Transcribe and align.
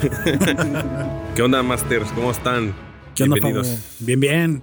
¿Qué 1.34 1.42
onda, 1.42 1.62
Masters? 1.62 2.10
¿Cómo 2.12 2.30
están? 2.30 2.74
¿Qué 3.14 3.24
onda, 3.24 3.34
Bienvenidos. 3.34 3.96
Bien, 4.00 4.20
bien. 4.20 4.62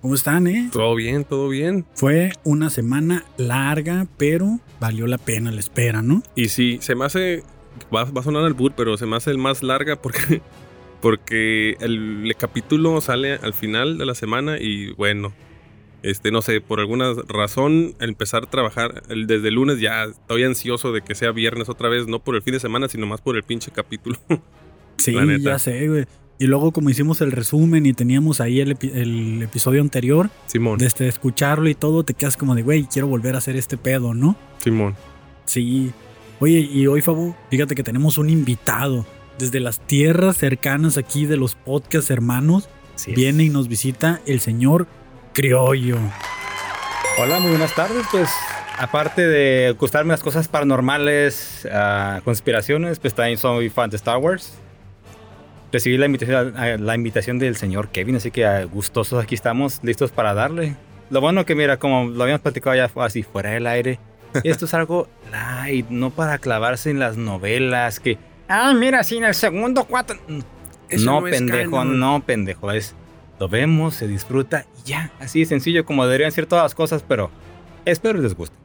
¿Cómo 0.00 0.14
están, 0.14 0.46
eh? 0.46 0.70
Todo 0.72 0.94
bien, 0.94 1.24
todo 1.24 1.48
bien. 1.48 1.84
Fue 1.94 2.32
una 2.44 2.70
semana 2.70 3.24
larga, 3.36 4.06
pero 4.16 4.58
valió 4.80 5.06
la 5.06 5.18
pena 5.18 5.50
la 5.52 5.60
espera, 5.60 6.00
¿no? 6.02 6.22
Y 6.34 6.48
sí, 6.48 6.78
se 6.80 6.94
me 6.94 7.04
hace. 7.04 7.42
Va, 7.94 8.04
va 8.04 8.20
a 8.22 8.24
sonar 8.24 8.44
el 8.46 8.54
boot, 8.54 8.72
pero 8.76 8.96
se 8.96 9.04
me 9.06 9.16
hace 9.16 9.30
el 9.30 9.38
más 9.38 9.62
larga 9.62 9.96
porque. 10.00 10.40
Porque 11.00 11.78
el, 11.80 12.26
el 12.26 12.36
capítulo 12.36 13.00
sale 13.00 13.32
al 13.36 13.54
final 13.54 13.96
de 13.96 14.04
la 14.04 14.14
semana 14.14 14.58
y 14.60 14.92
bueno. 14.92 15.32
Este, 16.02 16.30
no 16.30 16.42
sé, 16.42 16.60
por 16.60 16.78
alguna 16.78 17.14
razón, 17.26 17.94
al 18.00 18.10
empezar 18.10 18.42
a 18.42 18.50
trabajar 18.50 19.02
el- 19.08 19.26
desde 19.26 19.48
el 19.48 19.54
lunes 19.54 19.80
ya 19.80 20.04
estoy 20.04 20.44
ansioso 20.44 20.92
de 20.92 21.00
que 21.00 21.14
sea 21.14 21.30
viernes 21.32 21.70
otra 21.70 21.88
vez, 21.88 22.06
no 22.06 22.18
por 22.18 22.36
el 22.36 22.42
fin 22.42 22.52
de 22.52 22.60
semana, 22.60 22.86
sino 22.88 23.06
más 23.06 23.22
por 23.22 23.36
el 23.36 23.42
pinche 23.44 23.70
capítulo. 23.70 24.18
Sí, 25.00 25.12
La 25.12 25.24
neta. 25.24 25.50
ya 25.52 25.58
sé, 25.58 25.88
güey. 25.88 26.04
Y 26.38 26.46
luego, 26.46 26.72
como 26.72 26.88
hicimos 26.88 27.20
el 27.20 27.32
resumen 27.32 27.84
y 27.84 27.92
teníamos 27.92 28.40
ahí 28.40 28.60
el, 28.60 28.74
epi- 28.78 28.92
el 28.94 29.42
episodio 29.42 29.82
anterior, 29.82 30.30
Simón, 30.46 30.78
desde 30.78 31.06
escucharlo 31.06 31.68
y 31.68 31.74
todo, 31.74 32.02
te 32.04 32.14
quedas 32.14 32.36
como 32.38 32.54
de, 32.54 32.62
güey, 32.62 32.84
quiero 32.84 33.08
volver 33.08 33.34
a 33.34 33.38
hacer 33.38 33.56
este 33.56 33.76
pedo, 33.76 34.14
¿no? 34.14 34.36
Simón. 34.58 34.94
Sí. 35.44 35.92
Oye, 36.38 36.60
y 36.60 36.86
hoy, 36.86 37.02
Fabo, 37.02 37.36
fíjate 37.50 37.74
que 37.74 37.82
tenemos 37.82 38.16
un 38.16 38.30
invitado 38.30 39.04
desde 39.38 39.60
las 39.60 39.80
tierras 39.80 40.38
cercanas 40.38 40.96
aquí 40.96 41.26
de 41.26 41.36
los 41.36 41.54
podcast 41.56 42.10
hermanos. 42.10 42.68
Viene 43.14 43.44
y 43.44 43.48
nos 43.50 43.68
visita 43.68 44.20
el 44.26 44.40
señor 44.40 44.86
Criollo. 45.34 45.98
Hola, 47.18 47.38
muy 47.40 47.50
buenas 47.50 47.74
tardes. 47.74 48.06
Pues, 48.10 48.30
aparte 48.78 49.26
de 49.26 49.72
gustarme 49.78 50.12
las 50.12 50.22
cosas 50.22 50.48
paranormales, 50.48 51.68
ah, 51.70 52.20
conspiraciones, 52.24 52.98
pues 52.98 53.14
también 53.14 53.36
soy 53.38 53.68
fan 53.68 53.90
de 53.90 53.96
Star 53.96 54.16
Wars. 54.18 54.54
Recibí 55.72 55.96
la 55.98 56.06
invitación, 56.06 56.54
la 56.84 56.94
invitación 56.94 57.38
del 57.38 57.56
señor 57.56 57.88
Kevin, 57.88 58.16
así 58.16 58.30
que 58.30 58.64
gustosos 58.64 59.22
aquí 59.22 59.34
estamos, 59.34 59.80
listos 59.82 60.10
para 60.10 60.34
darle. 60.34 60.76
Lo 61.10 61.20
bueno 61.20 61.44
que, 61.44 61.54
mira, 61.54 61.78
como 61.78 62.08
lo 62.08 62.22
habíamos 62.22 62.42
platicado 62.42 62.76
ya 62.76 62.90
así 63.02 63.22
fuera 63.22 63.50
del 63.50 63.66
aire, 63.66 63.98
esto 64.44 64.64
es 64.64 64.74
algo 64.74 65.08
light, 65.30 65.88
no 65.88 66.10
para 66.10 66.38
clavarse 66.38 66.90
en 66.90 66.98
las 66.98 67.16
novelas 67.16 68.00
que, 68.00 68.18
ah, 68.48 68.72
mira, 68.74 69.04
sí, 69.04 69.18
en 69.18 69.24
el 69.24 69.34
segundo 69.34 69.84
cuatro. 69.84 70.18
Eso 70.88 71.04
no, 71.04 71.22
pendejo, 71.22 71.84
no, 71.84 72.22
pendejo. 72.26 72.72
Es 72.72 72.96
lo 73.40 73.48
vemos, 73.48 73.94
se 73.94 74.06
disfruta 74.06 74.66
y 74.78 74.88
ya. 74.90 75.12
Así 75.18 75.40
de 75.40 75.46
sencillo 75.46 75.86
como 75.86 76.04
deberían 76.04 76.30
ser 76.30 76.46
todas 76.46 76.64
las 76.64 76.74
cosas, 76.74 77.02
pero 77.06 77.30
espero 77.86 78.20
les 78.20 78.34
guste. 78.34 78.59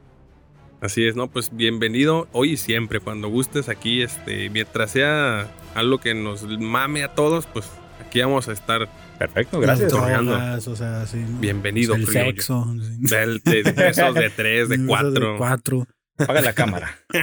Así 0.85 1.03
es, 1.07 1.15
¿no? 1.15 1.27
Pues 1.31 1.49
bienvenido 1.51 2.27
hoy 2.31 2.51
y 2.51 2.57
siempre, 2.57 2.99
cuando 2.99 3.27
gustes 3.27 3.69
aquí, 3.69 4.03
este, 4.03 4.51
mientras 4.51 4.91
sea 4.91 5.51
algo 5.73 5.97
que 5.99 6.13
nos 6.13 6.43
mame 6.59 7.03
a 7.03 7.15
todos, 7.15 7.47
pues 7.47 7.67
aquí 8.05 8.21
vamos 8.21 8.47
a 8.47 8.51
estar 8.53 8.87
Perfecto, 9.17 9.59
gracias. 9.59 9.91
Las 9.91 9.99
Torreando. 10.01 10.31
drogas, 10.33 10.67
o 10.67 10.75
sea, 10.75 11.05
sí. 11.07 11.17
¿no? 11.17 11.39
bienvenido. 11.39 11.95
El 11.95 12.05
criollo. 12.05 12.25
sexo. 12.31 12.75
sí. 12.79 12.97
Del- 12.99 13.39
de, 13.39 13.63
de 13.63 13.87
esos 13.89 14.13
de 14.13 14.29
tres, 14.29 14.69
de 14.69 14.77
cuatro. 14.85 15.37
cuatro. 15.39 15.87
Apaga 16.19 16.41
la 16.41 16.53
cámara. 16.53 16.99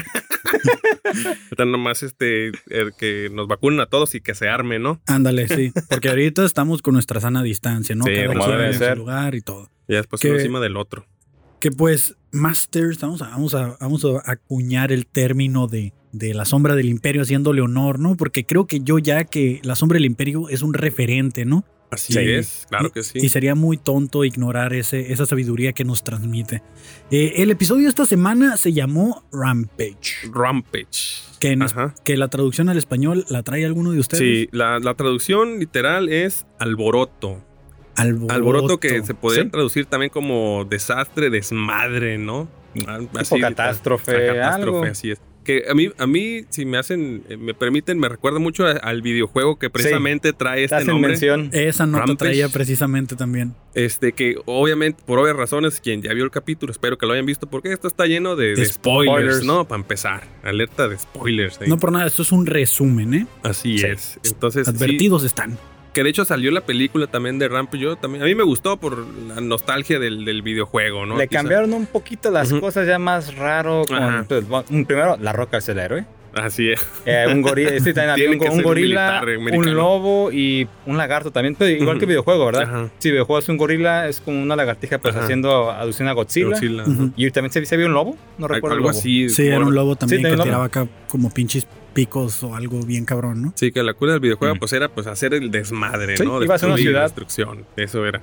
Ahorita 1.45 1.65
nomás 1.67 2.03
este, 2.03 2.49
el 2.71 2.95
que 2.99 3.29
nos 3.33 3.47
vacunen 3.47 3.79
a 3.81 3.87
todos 3.87 4.15
y 4.17 4.21
que 4.21 4.35
se 4.35 4.49
arme, 4.49 4.79
¿no? 4.81 5.01
Ándale, 5.07 5.47
sí. 5.49 5.73
Porque 5.89 6.09
ahorita 6.09 6.45
estamos 6.45 6.83
con 6.83 6.95
nuestra 6.95 7.21
sana 7.21 7.43
distancia, 7.45 7.95
¿no? 7.95 8.05
Sí, 8.05 8.13
Cada 8.15 8.27
como 8.29 8.45
quien 8.45 8.57
debe 8.57 8.67
en 8.69 8.73
su 8.73 8.79
ser. 8.81 8.99
lugar 8.99 9.35
y 9.37 9.41
todo. 9.43 9.71
Y 9.87 9.95
después 9.95 10.21
Que- 10.21 10.31
uno 10.31 10.39
encima 10.39 10.59
del 10.61 10.77
otro. 10.77 11.07
Que 11.61 11.71
pues, 11.71 12.17
Masters, 12.33 12.98
vamos 13.01 13.23
a, 13.23 13.29
vamos 13.29 13.55
a, 13.55 13.77
vamos 13.81 14.05
a 14.05 14.31
acuñar 14.31 14.91
el 14.91 15.07
término 15.07 15.67
de, 15.67 15.93
de 16.13 16.35
la 16.35 16.45
sombra 16.45 16.75
del 16.75 16.89
imperio 16.89 17.23
haciéndole 17.23 17.61
honor, 17.61 17.98
¿no? 17.98 18.17
Porque 18.17 18.45
creo 18.45 18.67
que 18.67 18.81
yo 18.81 18.98
ya 18.98 19.25
que 19.25 19.61
la 19.63 19.77
sombra 19.77 19.97
del 19.97 20.07
imperio 20.07 20.48
es 20.48 20.63
un 20.63 20.73
referente, 20.75 21.45
¿no? 21.45 21.65
Así 21.91 22.15
Sí. 22.15 22.21
es, 22.21 22.67
claro 22.71 22.91
que 22.91 23.03
sí. 23.03 23.19
Y 23.23 23.29
sería 23.29 23.55
muy 23.55 23.77
tonto 23.77 24.25
ignorar 24.25 24.73
ese, 24.73 25.13
esa 25.13 25.27
sabiduría 25.27 25.75
que 25.75 25.85
nos 25.85 26.03
transmite. 26.03 26.63
Eh, 27.11 27.35
el 27.37 27.51
episodio 27.51 27.83
de 27.83 27.91
esta 27.91 28.07
semana 28.07 28.57
se 28.57 28.73
llamó 28.73 29.25
Rampage. 29.31 30.27
Rampage. 30.33 31.21
Que, 31.39 31.55
Ajá. 31.61 31.95
que 32.03 32.17
la 32.17 32.29
traducción 32.29 32.71
al 32.71 32.79
español 32.79 33.27
la 33.29 33.42
trae 33.42 33.67
alguno 33.67 33.91
de 33.92 33.98
ustedes. 33.98 34.23
Sí, 34.23 34.48
la, 34.53 34.79
la 34.79 34.95
traducción 34.95 35.59
literal 35.59 36.09
es 36.09 36.47
alboroto. 36.59 37.45
Alboroto. 37.97 38.33
Alboroto 38.35 38.80
que 38.80 39.03
se 39.05 39.14
podría 39.14 39.45
Sí. 39.45 39.51
traducir 39.51 39.86
también 39.86 40.11
como 40.11 40.64
desastre, 40.69 41.30
desmadre, 41.30 42.19
¿no? 42.19 42.48
Tipo 42.75 43.39
catástrofe, 43.39 44.13
catástrofe, 44.29 44.42
algo. 44.45 44.85
así 44.85 45.11
es. 45.11 45.20
Que 45.45 45.64
a 45.69 45.75
mí, 45.75 45.91
a 45.98 46.07
mí, 46.07 46.42
si 46.51 46.64
me 46.64 46.79
hacen, 46.79 47.25
eh, 47.29 47.36
me 47.36 47.53
permiten, 47.53 47.98
me 47.98 48.08
recuerda 48.08 48.39
mucho 48.39 48.64
a- 48.64 48.70
al 48.70 49.03
videojuego 49.03 49.58
que 49.58 49.70
precisamente 49.70 50.33
trae 50.33 50.69
Te 50.69 50.77
este 50.77 50.85
nombre. 50.85 51.08
mención. 51.11 51.51
Esa 51.53 51.85
nota 51.85 52.07
Rampage. 52.07 52.17
traía 52.30 52.48
precisamente 52.48 53.17
también. 53.17 53.53
Este, 53.75 54.13
que 54.13 54.36
obviamente, 54.47 55.03
por 55.05 55.19
obvias 55.19 55.35
razones, 55.35 55.80
quien 55.80 56.01
ya 56.01 56.14
vio 56.14 56.23
el 56.23 56.30
capítulo, 56.30 56.70
espero 56.70 56.97
que 56.97 57.07
lo 57.07 57.13
hayan 57.14 57.27
visto, 57.27 57.48
porque 57.51 57.73
esto 57.73 57.89
está 57.89 58.07
lleno 58.07 58.36
de, 58.36 58.51
De 58.51 58.55
de 58.55 58.67
spoilers, 58.67 59.11
spoilers. 59.17 59.45
¿no? 59.45 59.67
Para 59.67 59.80
empezar, 59.83 60.23
alerta 60.45 60.86
de 60.89 60.97
spoilers. 60.97 61.61
ahí. 61.61 61.69
No 61.69 61.77
por 61.77 61.91
nada, 61.91 62.07
esto 62.07 62.23
es 62.23 62.30
un 62.30 62.47
resumen, 62.47 63.13
¿eh? 63.13 63.27
Así 63.42 63.79
Sí. 63.79 63.85
es. 63.86 64.20
Entonces, 64.24 64.69
sí, 64.69 64.73
Advertidos 64.73 65.24
están. 65.24 65.59
Que 65.92 66.03
de 66.03 66.11
hecho 66.11 66.25
salió 66.25 66.51
la 66.51 66.63
película 66.63 67.07
también 67.07 67.39
de 67.39 67.48
Ramp. 67.48 67.75
Yo 67.75 67.97
también, 67.97 68.23
a 68.23 68.27
mí 68.27 68.35
me 68.35 68.42
gustó 68.45 68.77
por 68.77 69.07
la 69.29 69.41
nostalgia 69.41 69.98
del, 69.98 70.25
del 70.25 70.42
videojuego, 70.42 71.07
¿no? 71.07 71.17
Le 71.17 71.29
Quizá- 71.29 71.41
cambiaron 71.41 71.73
un 71.75 71.86
poquito 71.86 72.30
las 72.30 72.53
cosas 72.53 72.86
ya 72.86 72.98
más 72.98 73.35
raro. 73.36 73.83
Con, 73.86 74.25
pues, 74.27 74.48
bueno, 74.48 74.67
primero, 74.86 75.17
la 75.20 75.33
roca 75.33 75.58
es 75.58 75.69
el 75.69 75.79
héroe. 75.79 76.05
Así 76.35 76.70
es. 76.70 76.80
Eh, 77.05 77.27
un 77.30 77.42
gorila, 77.42 77.73
este 77.73 77.92
también 77.92 78.30
un, 78.33 78.39
que 78.39 78.47
un 78.48 78.55
ser 78.55 78.64
gorila, 78.64 79.23
un 79.53 79.75
lobo 79.75 80.33
y 80.33 80.67
un 80.86 80.97
lagarto 80.97 81.30
también. 81.30 81.55
Pero 81.57 81.70
igual 81.70 81.91
Ujú. 81.97 82.01
que 82.01 82.07
videojuego, 82.07 82.47
¿verdad? 82.47 82.63
Ajá. 82.63 82.89
Si 82.97 83.11
videojuego 83.11 83.39
es 83.39 83.48
un 83.51 83.59
gorila, 83.59 84.09
es 84.09 84.23
como 84.23 84.41
una 84.42 84.57
lagartija, 84.57 84.98
pues 84.98 85.14
Ajá. 85.14 85.24
haciendo 85.24 85.70
alusión 85.70 86.09
a 86.09 86.13
Godzilla. 86.13 86.57
Y 87.17 87.30
también 87.33 87.53
se, 87.53 87.67
se 87.67 87.77
vio 87.77 87.85
un 87.86 87.92
lobo, 87.92 88.17
no 88.39 88.48
recuerdo. 88.48 88.77
Algo 88.77 88.89
el 88.89 88.92
lobo. 88.95 88.98
así. 88.98 89.29
Sí, 89.29 89.47
era 89.47 89.59
un 89.59 89.74
lobo 89.74 89.95
también 89.95 90.23
Sí, 90.23 90.30
que 90.30 90.42
tiraba 90.42 90.64
acá 90.64 90.86
como 91.11 91.29
pinches 91.30 91.67
picos 91.92 92.42
o 92.42 92.55
algo 92.57 92.80
bien 92.83 93.05
cabrón, 93.05 93.42
¿no? 93.42 93.53
Sí, 93.57 93.70
que 93.73 93.83
la 93.83 93.95
cura 93.95 94.13
del 94.13 94.20
videojuego 94.20 94.55
Mm. 94.55 94.58
pues 94.58 94.73
era 94.73 94.89
pues 94.89 95.07
hacer 95.07 95.35
el 95.35 95.51
desmadre, 95.51 96.17
Sí, 96.17 96.25
¿no? 96.25 96.42
iba 96.42 96.55
a 96.55 96.58
ser 96.58 96.69
una 96.69 96.79
ciudad. 96.79 97.03
destrucción. 97.03 97.64
Eso 97.77 98.05
era. 98.07 98.20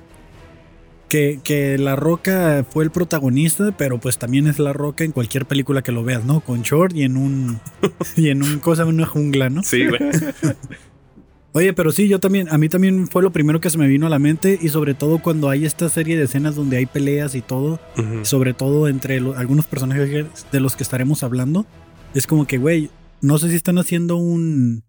Que, 1.08 1.40
que 1.42 1.76
La 1.76 1.96
Roca 1.96 2.64
fue 2.70 2.84
el 2.84 2.90
protagonista, 2.92 3.74
pero 3.76 3.98
pues 3.98 4.16
también 4.18 4.46
es 4.46 4.60
La 4.60 4.72
Roca 4.72 5.02
en 5.02 5.10
cualquier 5.10 5.44
película 5.44 5.82
que 5.82 5.90
lo 5.90 6.04
veas, 6.04 6.24
¿no? 6.24 6.40
Con 6.40 6.62
short 6.62 6.94
y 6.94 7.02
en 7.02 7.16
un. 7.16 7.58
y 8.16 8.28
en 8.28 8.42
un 8.44 8.60
cosa, 8.60 8.82
en 8.82 8.88
una 8.90 9.06
jungla, 9.06 9.50
¿no? 9.50 9.62
Sí, 9.64 9.86
güey. 9.88 9.98
Oye, 11.52 11.72
pero 11.72 11.90
sí, 11.90 12.06
yo 12.06 12.20
también, 12.20 12.48
a 12.48 12.58
mí 12.58 12.68
también 12.68 13.08
fue 13.08 13.24
lo 13.24 13.32
primero 13.32 13.60
que 13.60 13.70
se 13.70 13.78
me 13.78 13.88
vino 13.88 14.06
a 14.06 14.08
la 14.08 14.20
mente 14.20 14.56
y 14.62 14.68
sobre 14.68 14.94
todo 14.94 15.18
cuando 15.20 15.48
hay 15.50 15.64
esta 15.64 15.88
serie 15.88 16.16
de 16.16 16.24
escenas 16.24 16.54
donde 16.54 16.76
hay 16.76 16.86
peleas 16.86 17.34
y 17.34 17.40
todo, 17.40 17.80
sobre 18.22 18.54
todo 18.54 18.86
entre 18.86 19.18
lo- 19.18 19.36
algunos 19.36 19.66
personajes 19.66 20.26
de 20.52 20.60
los 20.60 20.76
que 20.76 20.84
estaremos 20.84 21.24
hablando, 21.24 21.66
es 22.14 22.28
como 22.28 22.46
que, 22.46 22.56
güey, 22.58 22.88
no 23.22 23.38
sé 23.38 23.50
si 23.50 23.56
están 23.56 23.78
haciendo 23.78 24.16
un 24.16 24.84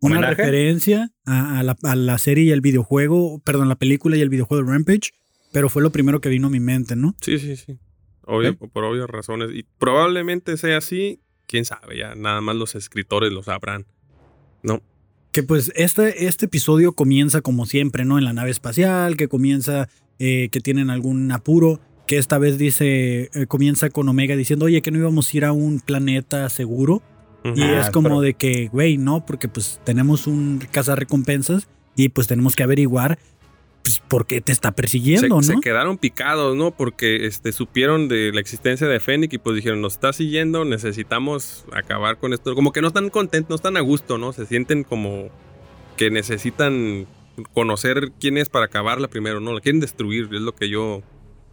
una 0.00 0.16
¿Homenaje? 0.18 0.34
referencia 0.34 1.10
a, 1.24 1.60
a 1.60 1.62
la, 1.62 1.76
a 1.82 1.96
la 1.96 2.18
serie 2.18 2.44
y 2.44 2.50
el 2.50 2.60
videojuego, 2.60 3.40
perdón, 3.44 3.68
la 3.70 3.76
película 3.76 4.16
y 4.16 4.20
el 4.20 4.28
videojuego 4.28 4.62
de 4.62 4.70
Rampage, 4.70 5.12
pero 5.52 5.70
fue 5.70 5.82
lo 5.82 5.92
primero 5.92 6.20
que 6.20 6.28
vino 6.28 6.48
a 6.48 6.50
mi 6.50 6.60
mente, 6.60 6.94
¿no? 6.94 7.14
Sí, 7.20 7.38
sí, 7.38 7.56
sí. 7.56 7.78
Obvio, 8.26 8.50
¿Eh? 8.50 8.54
por 8.54 8.84
obvias 8.84 9.08
razones. 9.08 9.50
Y 9.54 9.64
probablemente 9.78 10.56
sea 10.56 10.78
así. 10.78 11.20
Quién 11.46 11.64
sabe, 11.64 11.98
ya 11.98 12.14
nada 12.14 12.40
más 12.40 12.56
los 12.56 12.74
escritores 12.74 13.32
lo 13.32 13.42
sabrán. 13.42 13.86
No. 14.62 14.82
Que 15.32 15.42
pues 15.42 15.72
este, 15.74 16.26
este 16.26 16.46
episodio 16.46 16.92
comienza 16.92 17.40
como 17.40 17.66
siempre, 17.66 18.04
¿no? 18.04 18.18
En 18.18 18.24
la 18.24 18.32
nave 18.32 18.50
espacial, 18.50 19.16
que 19.16 19.28
comienza, 19.28 19.88
eh, 20.18 20.48
que 20.50 20.60
tienen 20.60 20.90
algún 20.90 21.30
apuro, 21.32 21.80
que 22.06 22.18
esta 22.18 22.38
vez 22.38 22.58
dice, 22.58 23.30
eh, 23.32 23.46
comienza 23.46 23.90
con 23.90 24.08
Omega 24.08 24.36
diciendo, 24.36 24.66
oye, 24.66 24.82
que 24.82 24.90
no 24.90 24.98
íbamos 24.98 25.32
a 25.32 25.36
ir 25.36 25.44
a 25.44 25.52
un 25.52 25.80
planeta 25.80 26.48
seguro. 26.50 27.02
Y 27.54 27.62
Ah, 27.62 27.80
es 27.82 27.90
como 27.90 28.08
pero- 28.08 28.20
de 28.22 28.34
que, 28.34 28.68
güey, 28.68 28.96
no, 28.96 29.24
porque 29.26 29.48
pues 29.48 29.80
tenemos 29.84 30.26
un 30.26 30.60
recompensas 30.98 31.68
y 31.96 32.08
pues 32.08 32.26
tenemos 32.26 32.56
que 32.56 32.62
averiguar 32.62 33.18
pues, 33.82 34.00
por 34.08 34.26
qué 34.26 34.40
te 34.40 34.50
está 34.50 34.70
se, 34.70 34.74
persiguiendo, 34.74 35.42
se 35.42 35.52
¿no? 35.54 35.60
quedaron 35.60 35.98
picados, 35.98 36.56
¿no? 36.56 36.70
Porque 36.70 37.26
este, 37.26 37.52
supieron 37.52 38.08
de 38.08 38.32
la 38.32 38.40
existencia 38.40 38.86
de 38.86 38.98
Fennec 38.98 39.34
y 39.34 39.38
pues 39.38 39.56
dijeron, 39.56 39.82
nos 39.82 39.92
está 39.92 40.14
siguiendo, 40.14 40.64
necesitamos 40.64 41.66
acabar 41.70 42.16
con 42.16 42.32
esto. 42.32 42.54
Como 42.54 42.72
que 42.72 42.80
no 42.80 42.88
están 42.88 43.10
contentos, 43.10 43.50
no 43.50 43.56
están 43.56 43.76
a 43.76 43.80
gusto, 43.80 44.16
¿no? 44.16 44.32
Se 44.32 44.46
sienten 44.46 44.84
como 44.84 45.28
que 45.98 46.10
necesitan 46.10 47.06
conocer 47.52 48.12
quién 48.20 48.38
es 48.38 48.48
para 48.48 48.66
acabarla 48.66 49.08
primero, 49.08 49.40
¿no? 49.40 49.52
La 49.52 49.60
quieren 49.60 49.80
destruir, 49.80 50.28
es 50.32 50.40
lo 50.40 50.54
que 50.54 50.70
yo, 50.70 51.02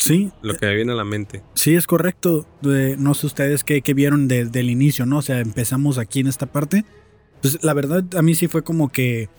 Sí, 0.02 0.32
lo 0.42 0.56
que 0.56 0.66
me 0.66 0.76
viene 0.76 0.94
a 0.94 0.96
la 0.96 1.04
mente. 1.04 1.44
sí, 1.54 1.76
es 1.76 1.86
correcto. 1.86 2.48
Eh, 2.66 2.96
no 2.98 3.14
sé 3.14 3.28
ustedes 3.28 3.64
qué, 3.64 3.84
qué 3.84 3.94
vieron 3.94 4.28
desde 4.28 4.60
el 4.60 4.72
inicio, 4.72 5.06
¿no? 5.06 5.20
O 5.20 5.22
sea, 5.22 5.40
empezamos 5.40 6.00
aquí 6.00 6.22
en 6.22 6.28
esta 6.28 6.48
parte. 6.48 6.86
Pues 7.42 7.64
la 7.64 7.76
verdad, 7.76 8.04
a 8.18 8.24
mí 8.24 8.34
sí 8.34 8.48
fue 8.48 8.64
como 8.64 8.92
que 8.92 9.30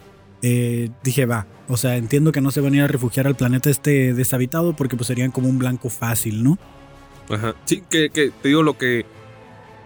eh, 0.43 0.91
dije, 1.03 1.27
va, 1.27 1.47
o 1.69 1.77
sea, 1.77 1.97
entiendo 1.97 2.31
que 2.31 2.41
no 2.41 2.53
se 2.53 2.61
van 2.61 2.75
a 2.75 2.77
ir 2.77 2.83
a 2.83 2.87
refugiar 2.87 3.27
al 3.27 3.35
planeta 3.35 3.71
este 3.71 4.15
deshabitado 4.15 4.75
porque 4.77 4.97
pues 4.97 5.09
serían 5.09 5.33
como 5.33 5.49
un 5.49 5.59
blanco 5.59 5.91
fácil, 5.91 6.45
¿no? 6.45 6.59
Ajá. 7.29 7.57
Sí, 7.65 7.83
que, 7.91 8.11
que 8.11 8.31
te 8.31 8.49
digo 8.49 8.63
lo 8.63 8.79
que 8.79 9.05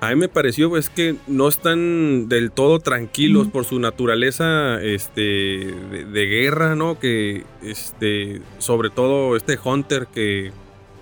A 0.01 0.11
mí 0.11 0.17
me 0.17 0.29
pareció 0.29 0.69
pues 0.69 0.91
que 0.91 1.17
no 1.27 1.49
están 1.49 2.29
del 2.29 2.51
todo 2.51 2.81
tranquilos 2.81 3.49
por 3.49 3.65
su 3.65 3.79
naturaleza 3.81 4.83
este 4.83 5.23
de, 5.23 6.05
de 6.11 6.27
guerra, 6.27 6.75
¿no? 6.75 6.99
Que 6.99 7.45
este 7.63 8.43
sobre 8.59 8.91
todo 8.91 9.37
este 9.37 9.59
Hunter 9.63 10.07
que 10.13 10.53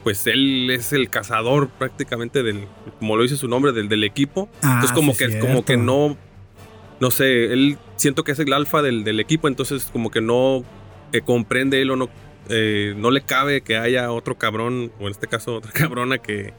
pues 0.05 0.27
él 0.27 0.71
es 0.71 0.93
el 0.93 1.09
cazador 1.11 1.69
prácticamente 1.71 2.43
del 2.43 2.67
como 3.01 3.17
lo 3.17 3.23
dice 3.23 3.37
su 3.37 3.49
nombre 3.49 3.73
del, 3.73 3.89
del 3.89 4.05
equipo. 4.05 4.49
Ah, 4.63 4.75
entonces 4.75 4.93
como 4.93 5.13
sí, 5.13 5.19
que 5.19 5.29
cierto. 5.31 5.47
como 5.47 5.65
que 5.65 5.77
no 5.77 6.17
no 7.01 7.11
sé, 7.11 7.53
él 7.53 7.77
siento 7.97 8.23
que 8.23 8.33
es 8.33 8.39
el 8.39 8.53
alfa 8.53 8.81
del, 8.81 9.03
del 9.03 9.19
equipo, 9.19 9.49
entonces 9.49 9.89
como 9.93 10.11
que 10.11 10.21
no 10.21 10.63
eh, 11.13 11.23
comprende 11.23 11.83
él 11.83 11.91
o 11.91 11.97
no 11.97 12.09
eh, 12.51 12.95
no 12.97 13.11
le 13.11 13.23
cabe 13.23 13.63
que 13.63 13.77
haya 13.79 14.13
otro 14.13 14.37
cabrón 14.37 14.93
o 15.01 15.07
en 15.07 15.11
este 15.11 15.27
caso 15.27 15.57
otra 15.57 15.73
cabrona 15.75 16.19
que 16.19 16.53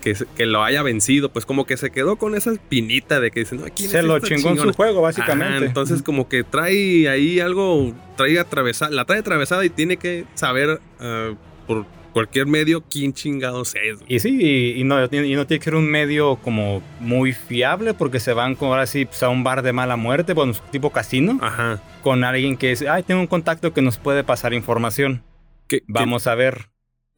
que, 0.00 0.14
que 0.36 0.46
lo 0.46 0.62
haya 0.62 0.84
vencido, 0.84 1.32
pues 1.32 1.44
como 1.44 1.66
que 1.66 1.76
se 1.76 1.90
quedó 1.90 2.14
con 2.16 2.36
esa 2.36 2.52
espinita 2.52 3.18
de 3.18 3.32
que 3.32 3.40
dicen, 3.40 3.60
no, 3.60 3.66
¿quién 3.74 3.90
Se 3.90 3.98
es 3.98 4.04
lo 4.04 4.20
chingó 4.20 4.50
en 4.50 4.56
su 4.56 4.62
chingona?" 4.62 4.72
juego, 4.72 4.98
Ajá, 4.98 5.18
básicamente. 5.18 5.66
entonces 5.66 6.02
como 6.02 6.28
que 6.28 6.44
trae 6.44 7.08
ahí 7.08 7.40
algo, 7.40 7.92
trae 8.16 8.38
atravesada, 8.38 8.92
la 8.92 9.04
trae 9.06 9.18
atravesada 9.18 9.64
y 9.64 9.70
tiene 9.70 9.96
que 9.96 10.24
saber 10.34 10.80
ah, 11.00 11.32
por 11.66 11.84
cualquier 12.12 12.46
medio 12.46 12.82
quién 12.82 13.12
chingados 13.12 13.74
es. 13.74 13.98
Y 14.08 14.18
sí, 14.20 14.36
y, 14.40 14.80
y 14.80 14.84
no, 14.84 14.98
y 15.02 15.34
no 15.34 15.46
tiene 15.46 15.58
que 15.58 15.64
ser 15.64 15.74
un 15.74 15.90
medio 15.90 16.36
como 16.36 16.82
muy 17.00 17.32
fiable 17.32 17.94
porque 17.94 18.20
se 18.20 18.32
van 18.32 18.54
como 18.54 18.72
ahora 18.72 18.86
sí 18.86 19.04
pues, 19.04 19.22
a 19.22 19.28
un 19.28 19.44
bar 19.44 19.62
de 19.62 19.72
mala 19.72 19.96
muerte, 19.96 20.32
bueno, 20.32 20.52
tipo 20.70 20.90
casino, 20.90 21.38
Ajá. 21.42 21.80
con 22.02 22.24
alguien 22.24 22.56
que 22.56 22.72
es, 22.72 22.82
ay, 22.82 23.02
tengo 23.02 23.20
un 23.20 23.26
contacto 23.26 23.72
que 23.72 23.82
nos 23.82 23.98
puede 23.98 24.24
pasar 24.24 24.54
información. 24.54 25.22
Que- 25.68 25.82
Vamos 25.86 26.26
a 26.26 26.34
ver. 26.34 26.68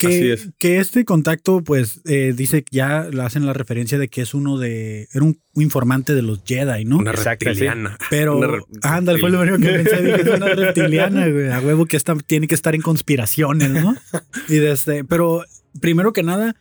Que, 0.01 0.07
Así 0.07 0.31
es. 0.31 0.49
que 0.59 0.79
este 0.79 1.05
contacto, 1.05 1.63
pues, 1.63 2.01
eh, 2.07 2.33
dice 2.35 2.63
que 2.63 2.75
ya 2.77 3.05
le 3.13 3.21
hacen 3.23 3.45
la 3.45 3.53
referencia 3.53 3.99
de 3.99 4.09
que 4.09 4.23
es 4.23 4.33
uno 4.33 4.57
de. 4.57 5.09
Era 5.13 5.25
un, 5.27 5.39
un 5.55 5.63
informante 5.63 6.15
de 6.15 6.23
los 6.23 6.43
Jedi, 6.43 6.87
¿no? 6.87 6.97
una 6.97 7.13
reptiliana. 7.13 7.99
Pero. 8.11 8.39
Una 8.39 8.47
re- 8.47 8.61
Ándale, 8.83 9.21
fue 9.21 9.29
lo 9.31 9.39
primero 9.41 9.59
que 9.61 9.69
pensé. 9.85 10.03
Dije, 10.03 10.23
es 10.23 10.37
una 10.37 10.47
reptiliana, 10.55 11.29
güey. 11.29 11.51
A 11.51 11.61
huevo 11.61 11.85
que 11.85 11.99
esta, 11.99 12.15
tiene 12.17 12.49
que 12.49 12.55
estar 12.55 12.75
en 12.75 12.81
conspiraciones, 12.81 13.71
¿no? 13.71 13.95
Y 14.49 14.55
desde. 14.57 15.05
Pero, 15.05 15.45
primero 15.81 16.13
que 16.15 16.23
nada. 16.23 16.57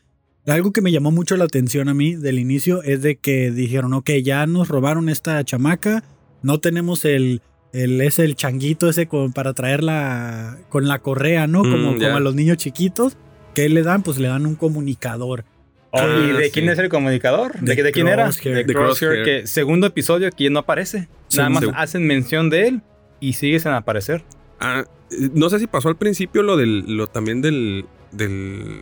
Algo 0.46 0.72
que 0.74 0.82
me 0.82 0.92
llamó 0.92 1.12
mucho 1.12 1.38
la 1.38 1.46
atención 1.46 1.88
a 1.90 1.94
mí 1.94 2.16
del 2.16 2.40
inicio 2.40 2.82
es 2.84 3.02
de 3.04 3.18
que 3.18 3.52
dijeron, 3.52 3.94
ok, 3.94 4.10
ya 4.24 4.46
nos 4.48 4.68
robaron 4.68 5.08
esta 5.08 5.44
chamaca, 5.46 6.04
no 6.42 6.60
tenemos 6.60 7.06
el, 7.06 7.42
el 7.72 8.02
ese 8.02 8.24
el 8.26 8.36
changuito 8.36 8.90
ese 8.90 9.06
con- 9.08 9.32
para 9.32 9.54
traerla 9.54 10.58
con 10.70 10.88
la 10.88 11.00
correa, 11.00 11.46
¿no? 11.48 11.62
Como, 11.62 11.92
Mm, 11.94 11.98
como 12.00 12.16
a 12.18 12.20
los 12.20 12.36
niños 12.36 12.58
chiquitos. 12.58 13.16
¿Qué 13.62 13.70
le 13.70 13.84
dan? 13.84 14.04
Pues 14.04 14.18
le 14.18 14.28
dan 14.28 14.46
un 14.46 14.56
comunicador. 14.56 15.44
Oh, 15.92 16.00
Ah, 16.00 16.28
¿Y 16.30 16.38
de 16.38 16.46
sí. 16.46 16.52
quién 16.52 16.70
es 16.70 16.78
el 16.80 16.88
comunicador? 16.88 17.60
¿De, 17.60 17.76
De 17.76 17.84
de 17.84 17.92
quién 17.92 18.08
era? 18.08 18.30
De 18.30 18.50
De 18.64 18.66
Crosshair, 18.74 19.12
Crosshair. 19.12 19.24
que 19.42 19.48
segundo 19.48 19.88
episodio 19.88 20.30
que 20.32 20.50
no 20.50 20.60
aparece. 20.60 21.08
Nada 21.36 21.50
más 21.50 21.64
hacen 21.76 22.06
mención 22.06 22.50
de 22.50 22.68
él 22.68 22.82
y 23.20 23.34
sigue 23.34 23.60
sin 23.60 23.72
aparecer. 23.72 24.24
Ah, 24.60 24.86
no 25.34 25.50
sé 25.50 25.58
si 25.60 25.68
pasó 25.68 25.90
al 25.90 25.96
principio 25.98 26.44
lo 26.44 26.58
del, 26.58 26.96
lo 26.96 27.08
también 27.08 27.42
del, 27.42 27.86
del 28.12 28.82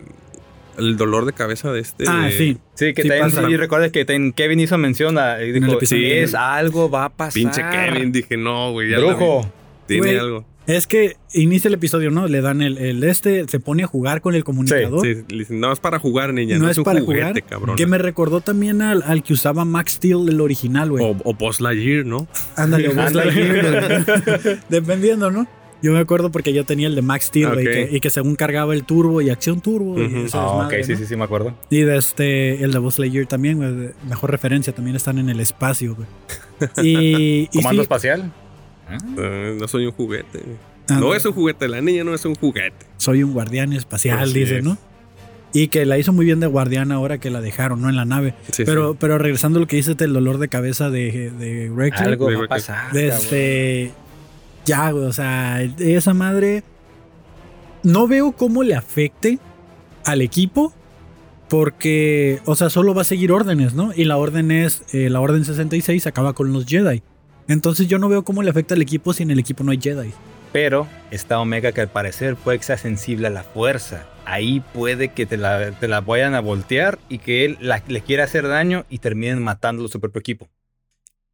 el 0.77 0.97
dolor 0.97 1.25
de 1.25 1.33
cabeza 1.33 1.71
de 1.71 1.79
este. 1.79 2.03
Ah, 2.07 2.25
de- 2.25 2.31
sí. 2.37 2.57
Sí, 2.75 2.93
que 2.93 3.03
Sí 3.03 3.07
también, 3.09 3.49
y 3.51 3.57
recuerda 3.57 3.89
que 3.89 4.05
Kevin 4.35 4.59
hizo 4.59 4.77
mención 4.77 5.17
a, 5.17 5.41
y 5.41 5.51
dijo, 5.53 5.73
episodio. 5.73 6.13
es 6.23 6.35
algo 6.35 6.89
va 6.89 7.05
a 7.05 7.09
pasar. 7.09 7.33
Pinche 7.33 7.61
Kevin, 7.71 8.11
dije, 8.11 8.37
no, 8.37 8.71
güey, 8.73 8.89
ya 8.91 8.97
Brujo. 8.99 9.49
Tiene 9.87 10.19
algo. 10.19 10.45
Es 10.67 10.85
que 10.85 11.15
inicia 11.33 11.69
el 11.69 11.75
episodio, 11.75 12.11
¿no? 12.11 12.27
Le 12.27 12.41
dan 12.41 12.61
el, 12.61 12.77
el 12.77 13.03
este, 13.05 13.47
se 13.47 13.59
pone 13.59 13.83
a 13.83 13.87
jugar 13.87 14.19
con 14.21 14.35
el 14.35 14.43
comunicador. 14.43 15.01
Sí, 15.05 15.23
dicen, 15.29 15.59
no, 15.61 15.71
es 15.71 15.79
para 15.79 15.97
jugar, 15.97 16.33
niña. 16.33 16.57
No, 16.59 16.69
es, 16.69 16.77
un 16.77 16.83
para 16.83 16.99
juguete, 16.99 17.23
jugar. 17.25 17.43
cabrón. 17.45 17.75
Que 17.77 17.87
me 17.87 17.97
recordó 17.97 18.41
también 18.41 18.81
al, 18.81 19.01
al 19.03 19.23
que 19.23 19.31
usaba 19.33 19.63
Max 19.63 19.93
Steel, 19.93 20.27
el 20.27 20.41
original, 20.41 20.89
güey. 20.91 21.05
O, 21.05 21.15
o 21.23 21.33
Buzz 21.33 21.61
Lightyear, 21.61 22.05
¿no? 22.05 22.27
Ándale, 22.57 22.89
o. 22.89 22.93
Lightyear. 22.93 24.59
Dependiendo, 24.69 25.31
¿no? 25.31 25.47
Yo 25.81 25.93
me 25.93 25.99
acuerdo 25.99 26.31
porque 26.31 26.53
yo 26.53 26.65
tenía 26.65 26.87
el 26.87 26.95
de 26.95 27.03
Max 27.03 27.25
Steel, 27.25 27.51
que- 27.59 27.89
y 27.91 27.99
que 27.99 28.09
según 28.09 28.35
cargaba 28.35 28.73
el 28.73 28.83
turbo 28.83 29.21
y 29.21 29.29
acción 29.29 29.61
turbo. 29.61 29.97
y 29.99 30.05
Ujú. 30.07 30.17
ese 30.25 30.37
Ah, 30.37 30.65
ok, 30.65 30.73
sí, 30.83 30.93
¿no? 30.93 30.97
sí, 30.97 31.05
sí, 31.05 31.15
me 31.15 31.23
acuerdo. 31.23 31.53
Y 31.69 31.81
de 31.81 31.97
este, 31.97 32.63
el 32.63 32.71
de 32.71 32.79
Buzz 32.79 32.97
Lightyear 32.99 33.27
también, 33.27 33.93
Mejor 34.09 34.31
referencia, 34.31 34.73
también 34.73 34.95
están 34.95 35.19
en 35.19 35.29
el 35.29 35.39
espacio, 35.39 35.95
güey. 35.95 36.07
Y, 36.83 37.43
y 37.43 37.47
Comando 37.57 37.81
sí, 37.81 37.83
espacial. 37.83 38.33
Ah, 38.89 38.97
Ah, 39.17 39.51
no 39.59 39.67
soy 39.67 39.85
un 39.85 39.91
juguete. 39.91 40.43
ándale, 40.87 40.99
No 41.07 41.13
es 41.15 41.25
un 41.25 41.33
juguete, 41.33 41.67
la 41.67 41.81
niña 41.81 42.03
no 42.03 42.13
es 42.13 42.23
un 42.25 42.35
juguete. 42.35 42.85
soy 42.97 43.23
un 43.23 43.33
guardián 43.33 43.73
espacial, 43.73 44.19
Así 44.19 44.39
dice, 44.39 44.57
es. 44.59 44.63
¿no? 44.63 44.77
Y 45.53 45.69
que 45.69 45.85
la 45.85 45.97
hizo 45.97 46.13
muy 46.13 46.25
bien 46.25 46.39
de 46.39 46.47
guardián 46.47 46.91
ahora 46.91 47.17
que 47.17 47.29
la 47.29 47.41
dejaron, 47.41 47.81
¿no? 47.81 47.89
En 47.89 47.95
la 47.95 48.05
nave. 48.05 48.33
Sí, 48.51 48.63
Pero, 48.65 48.91
sí. 48.91 48.97
pero 48.99 49.17
regresando 49.17 49.57
a 49.57 49.61
lo 49.61 49.67
que 49.67 49.77
dices 49.77 49.97
del 49.97 50.13
dolor 50.13 50.37
de 50.37 50.49
cabeza 50.49 50.89
de, 50.89 51.31
de 51.31 51.91
Algo 51.95 52.25
va 52.25 52.31
Digo 52.31 52.41
a 52.41 52.45
que- 52.45 52.49
pasar. 52.49 52.91
Desde. 52.91 53.91
Ya, 54.65 54.91
güey, 54.91 55.05
o 55.05 55.13
sea, 55.13 55.61
esa 55.63 56.13
madre. 56.13 56.63
No 57.83 58.07
veo 58.07 58.33
cómo 58.33 58.63
le 58.63 58.75
afecte 58.75 59.39
al 60.03 60.21
equipo. 60.21 60.73
Porque, 61.49 62.41
o 62.45 62.55
sea, 62.55 62.69
solo 62.69 62.93
va 62.93 63.01
a 63.03 63.05
seguir 63.05 63.31
órdenes, 63.31 63.73
¿no? 63.73 63.91
Y 63.95 64.03
la 64.03 64.17
orden 64.17 64.51
es. 64.51 64.83
eh, 64.93 65.09
la 65.09 65.21
orden 65.21 65.45
66 65.45 66.05
acaba 66.05 66.33
con 66.33 66.51
los 66.51 66.65
Jedi. 66.65 67.01
Entonces 67.47 67.87
yo 67.87 67.97
no 67.99 68.09
veo 68.09 68.23
cómo 68.23 68.43
le 68.43 68.49
afecta 68.49 68.75
al 68.75 68.81
equipo 68.81 69.13
si 69.13 69.23
en 69.23 69.31
el 69.31 69.39
equipo 69.39 69.63
no 69.63 69.71
hay 69.71 69.79
Jedi. 69.81 70.11
Pero 70.51 70.87
está 71.11 71.39
Omega 71.39 71.71
que 71.71 71.81
al 71.81 71.89
parecer 71.89 72.35
puede 72.35 72.57
que 72.57 72.63
sea 72.65 72.77
sensible 72.77 73.27
a 73.27 73.29
la 73.29 73.43
fuerza. 73.43 74.07
Ahí 74.25 74.61
puede 74.73 75.09
que 75.09 75.25
te 75.25 75.37
la, 75.37 75.71
te 75.71 75.87
la 75.87 76.01
vayan 76.01 76.33
a 76.35 76.39
voltear 76.41 76.99
y 77.09 77.19
que 77.19 77.45
él 77.45 77.57
la- 77.61 77.83
le 77.87 78.01
quiera 78.01 78.23
hacer 78.25 78.47
daño 78.47 78.85
y 78.89 78.99
terminen 78.99 79.41
matando 79.43 79.85
a 79.85 79.87
su 79.89 79.99
propio 79.99 80.19
equipo. 80.19 80.49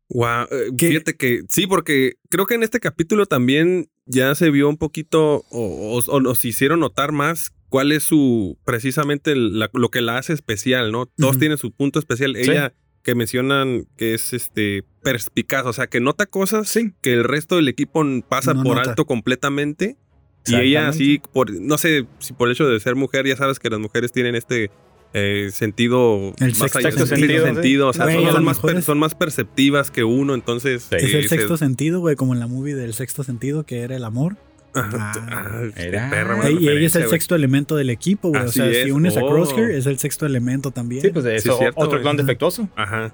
Guau, 0.09 0.45
eh, 0.51 0.69
¿Qué? 0.77 0.89
fíjate 0.89 1.15
que 1.15 1.41
sí, 1.49 1.65
porque 1.65 2.13
creo 2.29 2.45
que 2.45 2.55
en 2.55 2.63
este 2.63 2.79
capítulo 2.79 3.25
también 3.25 3.89
ya 4.05 4.35
se 4.35 4.49
vio 4.51 4.69
un 4.69 4.77
poquito 4.77 5.45
o, 5.49 5.97
o- 5.97 6.11
o 6.11 6.19
nos 6.19 6.43
hicieron 6.45 6.79
notar 6.81 7.11
más 7.13 7.51
cuál 7.69 7.91
es 7.91 8.03
su 8.03 8.59
precisamente 8.65 9.35
la- 9.35 9.69
lo 9.73 9.89
que 9.89 10.01
la 10.01 10.17
hace 10.17 10.33
especial, 10.33 10.91
¿no? 10.91 11.07
Todos 11.07 11.39
tienen 11.39 11.57
su 11.57 11.71
punto 11.71 11.97
especial. 11.99 12.35
Sí. 12.35 12.51
Ella 12.51 12.73
que 13.03 13.15
mencionan 13.15 13.85
que 13.97 14.13
es 14.13 14.33
este 14.33 14.83
perspicaz, 15.03 15.65
o 15.65 15.73
sea, 15.73 15.87
que 15.87 15.99
nota 15.99 16.25
cosas 16.25 16.69
Sí. 16.69 16.93
que 17.01 17.13
el 17.13 17.23
resto 17.25 17.57
del 17.57 17.67
equipo 17.67 18.03
pasa 18.27 18.53
No 18.53 18.63
por 18.63 18.77
nota. 18.77 18.89
alto 18.91 19.05
completamente. 19.05 19.97
Y 20.45 20.55
ella 20.55 20.89
así, 20.89 21.21
por, 21.31 21.51
no 21.51 21.77
sé 21.77 22.05
si 22.19 22.33
por 22.33 22.47
el 22.49 22.53
hecho 22.53 22.67
de 22.67 22.77
ser 22.79 22.95
mujer, 22.95 23.25
ya 23.25 23.35
sabes 23.37 23.59
que 23.59 23.69
las 23.69 23.79
mujeres 23.79 24.11
tienen 24.11 24.35
este 24.35 24.71
eh, 25.13 25.49
sentido 25.53 26.33
El 26.39 26.49
más 26.57 26.71
sexto 26.71 26.79
allá- 26.79 26.91
sentido, 26.91 27.07
sentido, 27.07 27.45
sentido, 27.45 27.87
o 27.89 27.93
sea, 27.93 28.11
son, 28.11 28.43
más 28.43 28.59
per- 28.59 28.81
son 28.81 28.97
más 28.99 29.13
perceptivas 29.15 29.91
que 29.91 30.03
uno, 30.03 30.33
entonces. 30.33 30.87
Es 30.91 31.03
eh, 31.13 31.17
el 31.19 31.23
se- 31.29 31.37
sexto 31.37 31.55
sentido, 31.55 31.99
güey, 31.99 32.15
como 32.15 32.33
en 32.33 32.39
la 32.39 32.47
movie 32.47 32.73
del 32.75 32.93
sexto 32.95 33.23
sentido, 33.23 33.63
que 33.63 33.81
era 33.81 33.95
el 33.95 34.03
amor. 34.05 34.37
Ajá, 34.73 35.11
Ah, 35.29 35.51
ah, 35.51 35.61
era. 35.75 36.09
perra, 36.09 36.35
y 36.37 36.39
ella 36.39 36.53
es 36.53 36.63
referencia, 36.65 37.01
el 37.03 37.09
sexto 37.09 37.35
elemento 37.35 37.75
del 37.75 37.89
equipo, 37.91 38.29
güey. 38.29 38.43
O 38.43 38.47
sea, 38.51 38.69
si 38.69 38.75
es. 38.77 38.91
unes 38.91 39.15
a 39.17 39.23
Oh. 39.23 39.29
Crosshair, 39.29 39.71
es 39.71 39.85
el 39.85 39.99
sexto 39.99 40.25
elemento 40.25 40.71
también. 40.71 41.01
Sí, 41.01 41.09
pues 41.09 41.25
de 41.25 41.39
Sí, 41.39 41.49
eso, 41.49 41.57
cierto, 41.59 41.79
otro 41.79 42.01
clon 42.01 42.17
defectuoso. 42.17 42.67
Ajá. 42.75 43.13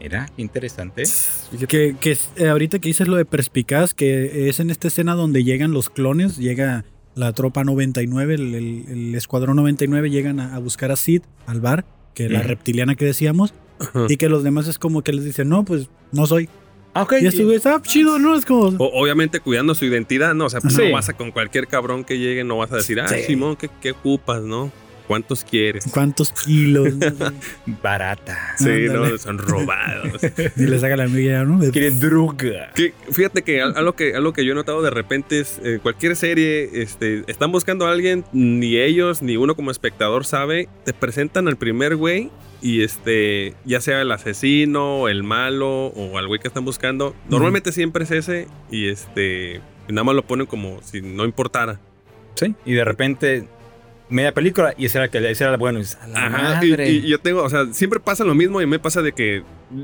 Mira, 0.00 0.28
qué 0.34 0.42
interesante. 0.42 1.04
Que, 1.68 1.94
que 2.00 2.10
es- 2.12 2.28
eh, 2.36 2.48
ahorita 2.48 2.80
que 2.80 2.88
dices 2.88 3.06
lo 3.06 3.16
de 3.16 3.24
perspicaz, 3.24 3.94
que 3.94 4.48
es 4.48 4.58
en 4.58 4.70
esta 4.70 4.88
escena 4.88 5.14
donde 5.14 5.44
llegan 5.44 5.70
los 5.72 5.90
clones, 5.90 6.38
llega 6.38 6.84
la 7.14 7.32
tropa 7.32 7.62
99, 7.62 8.34
el, 8.34 8.54
el- 8.54 8.84
el 8.88 9.14
escuadrón 9.14 9.56
99, 9.56 10.10
llegan 10.10 10.40
a, 10.40 10.56
a 10.56 10.58
buscar 10.58 10.90
a 10.90 10.96
Sid 10.96 11.22
al 11.46 11.60
bar, 11.60 11.84
que 12.14 12.24
es 12.26 12.32
la 12.32 12.42
reptiliana 12.42 12.96
que 12.96 13.04
decíamos, 13.04 13.54
Ajá. 13.78 14.06
y 14.08 14.16
que 14.16 14.28
los 14.28 14.42
demás 14.42 14.66
es 14.66 14.78
como 14.78 15.02
que 15.02 15.12
les 15.12 15.24
dicen, 15.24 15.48
no, 15.48 15.64
pues 15.64 15.88
no 16.10 16.26
soy. 16.26 16.48
Ah, 16.94 17.02
ok. 17.02 17.14
Y 17.22 17.26
estos 17.26 17.44
güeyes, 17.44 17.64
ah, 17.66 17.80
chido, 17.82 18.18
¿no? 18.18 18.34
Es 18.36 18.44
como. 18.44 18.64
O- 18.78 19.00
obviamente 19.02 19.40
cuidando 19.40 19.74
su 19.74 19.84
identidad, 19.86 20.34
¿no? 20.34 20.46
O 20.46 20.50
sea, 20.50 20.60
pues 20.60 20.74
Sí. 20.74 20.82
no 20.88 20.92
vas 20.92 21.08
a 21.08 21.14
con 21.14 21.30
cualquier 21.30 21.66
cabrón 21.66 22.04
que 22.04 22.18
llegue, 22.18 22.44
no 22.44 22.58
vas 22.58 22.70
a 22.72 22.76
decir, 22.76 23.00
ah, 23.00 23.08
Sí. 23.08 23.22
Simón, 23.26 23.56
¿qué, 23.56 23.70
qué 23.80 23.92
ocupas, 23.92 24.42
no? 24.42 24.70
¿Cuántos 25.06 25.44
quieres? 25.44 25.84
¿Cuántos 25.92 26.32
kilos? 26.32 26.88
Barata. 27.82 28.54
Sí, 28.58 28.64
Ándale. 28.68 29.10
no, 29.12 29.18
son 29.18 29.38
robados. 29.38 30.20
y 30.56 30.62
le 30.66 30.78
saca 30.78 30.96
la 30.96 31.04
amiga, 31.04 31.44
¿no? 31.44 31.58
Quiere 31.70 31.90
droga. 31.90 32.70
Que, 32.74 32.92
fíjate 33.10 33.42
que 33.42 33.60
al- 33.60 33.76
algo 33.76 33.92
que 33.94 34.14
algo 34.14 34.32
que 34.32 34.44
yo 34.44 34.52
he 34.52 34.54
notado 34.54 34.82
de 34.82 34.90
repente 34.90 35.40
es 35.40 35.60
eh, 35.64 35.78
cualquier 35.82 36.16
serie, 36.16 36.70
este, 36.74 37.24
están 37.26 37.52
buscando 37.52 37.86
a 37.86 37.92
alguien, 37.92 38.24
ni 38.32 38.76
ellos 38.76 39.22
ni 39.22 39.36
uno 39.36 39.54
como 39.54 39.70
espectador 39.70 40.24
sabe, 40.24 40.68
te 40.84 40.92
presentan 40.92 41.48
al 41.48 41.56
primer 41.56 41.96
güey 41.96 42.30
y 42.60 42.82
este, 42.82 43.54
ya 43.64 43.80
sea 43.80 44.00
el 44.02 44.12
asesino, 44.12 45.08
el 45.08 45.22
malo 45.24 45.86
o 45.88 46.18
al 46.18 46.26
güey 46.28 46.40
que 46.40 46.48
están 46.48 46.64
buscando, 46.64 47.14
normalmente 47.28 47.72
siempre 47.72 48.04
es 48.04 48.10
ese 48.12 48.46
y 48.70 48.88
este, 48.88 49.60
nada 49.88 50.04
más 50.04 50.14
lo 50.14 50.22
ponen 50.22 50.46
como 50.46 50.80
si 50.82 51.00
no 51.02 51.24
importara. 51.24 51.80
Sí. 52.34 52.54
Y 52.64 52.72
de 52.74 52.84
repente, 52.84 53.46
media 54.12 54.32
película 54.32 54.74
y 54.78 54.86
ese 54.86 54.98
era, 54.98 55.04
el 55.06 55.10
que, 55.10 55.30
ese 55.30 55.44
era 55.44 55.52
el 55.54 55.58
bueno. 55.58 55.78
Y 55.78 55.82
dices, 55.82 55.98
"A 56.02 56.06
la 56.06 56.26
Ajá, 56.26 56.64
y, 56.64 56.70
madre". 56.70 56.90
y 56.90 57.08
yo 57.08 57.18
tengo, 57.18 57.42
o 57.42 57.50
sea, 57.50 57.66
siempre 57.72 57.98
pasa 58.00 58.24
lo 58.24 58.34
mismo 58.34 58.60
y 58.62 58.66
me 58.66 58.78
pasa 58.78 59.02
de 59.02 59.12
que, 59.12 59.42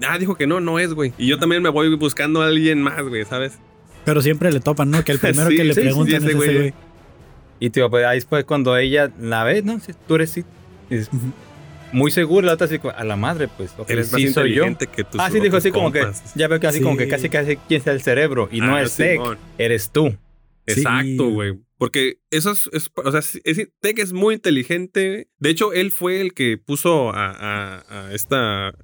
ah, 0.09 0.19
dijo 0.19 0.37
que 0.37 0.47
no, 0.47 0.61
no 0.61 0.79
es, 0.79 0.93
güey. 0.95 1.13
Y 1.19 1.27
yo 1.27 1.39
también 1.39 1.63
me 1.63 1.69
voy 1.71 1.95
buscando 1.97 2.43
a 2.43 2.47
alguien 2.47 2.83
más, 2.83 3.03
güey, 3.03 3.25
¿sabes? 3.25 3.59
Pero 4.05 4.23
siempre 4.23 4.53
le 4.53 4.61
topan, 4.61 4.91
¿no? 4.91 5.03
Que 5.05 5.13
el 5.13 5.19
primero 5.19 5.51
Sí, 5.51 5.57
que 5.57 5.65
le 5.65 5.75
sí, 5.75 5.81
sí, 5.81 5.87
preguntan 5.87 6.17
ese 6.17 6.27
es 6.27 6.29
ese 6.31 6.37
güey. 6.37 6.57
güey. 6.57 6.75
Y 7.61 7.71
tío, 7.71 7.91
pues 7.91 8.05
ahí 8.07 8.19
después 8.19 8.45
cuando 8.45 8.77
ella 8.77 9.11
la 9.21 9.43
ve, 9.45 9.63
no, 9.63 9.81
Sí, 9.81 9.93
tú 10.07 10.15
eres 10.15 10.31
sí. 10.31 10.45
Y 10.91 10.95
dices, 10.97 11.11
Ujú. 11.13 11.33
muy 11.93 12.11
seguro, 12.11 12.47
la 12.47 12.53
otra 12.55 12.67
así 12.67 12.79
como, 12.79 12.95
a 12.97 13.03
la 13.05 13.17
madre, 13.17 13.49
pues, 13.49 13.73
ok, 13.77 13.91
Eres 13.91 14.13
más 14.13 14.21
sí 14.21 14.29
soy 14.33 14.55
yo. 14.55 14.65
que 14.79 15.05
tus 15.05 15.21
Ah, 15.21 15.29
sí, 15.31 15.41
dijo 15.41 15.57
así 15.57 15.71
como 15.73 15.91
que, 15.91 16.01
compas. 16.01 16.35
ya 16.35 16.47
veo 16.49 16.61
que 16.61 16.67
así 16.69 16.81
como 16.81 16.97
que 16.97 17.05
Sí. 17.05 17.11
casi 17.11 17.29
casi 17.29 17.57
quién 17.57 17.79
está 17.79 17.91
el 17.93 18.01
cerebro 18.03 18.49
y 18.53 18.61
no 18.61 18.77
Ah, 18.77 18.83
es 18.83 18.95
Tech, 18.95 19.21
eres 19.59 19.91
tú. 19.91 20.17
Exacto, 20.73 21.31
güey. 21.31 21.55
Porque 21.79 22.19
eso 22.31 22.51
es, 22.53 22.69
es- 22.73 22.91
o 22.95 23.11
sea, 23.13 23.21
es, 23.21 23.69
Tech 23.81 23.99
es 23.99 24.13
muy 24.13 24.35
inteligente. 24.35 25.29
De 25.39 25.51
hecho, 25.51 25.73
él 25.73 25.91
fue 25.91 26.21
el 26.21 26.35
que 26.35 26.59
puso 26.59 27.11
a, 27.15 27.31
a- 27.31 28.07
a 28.09 28.15
esta 28.15 28.75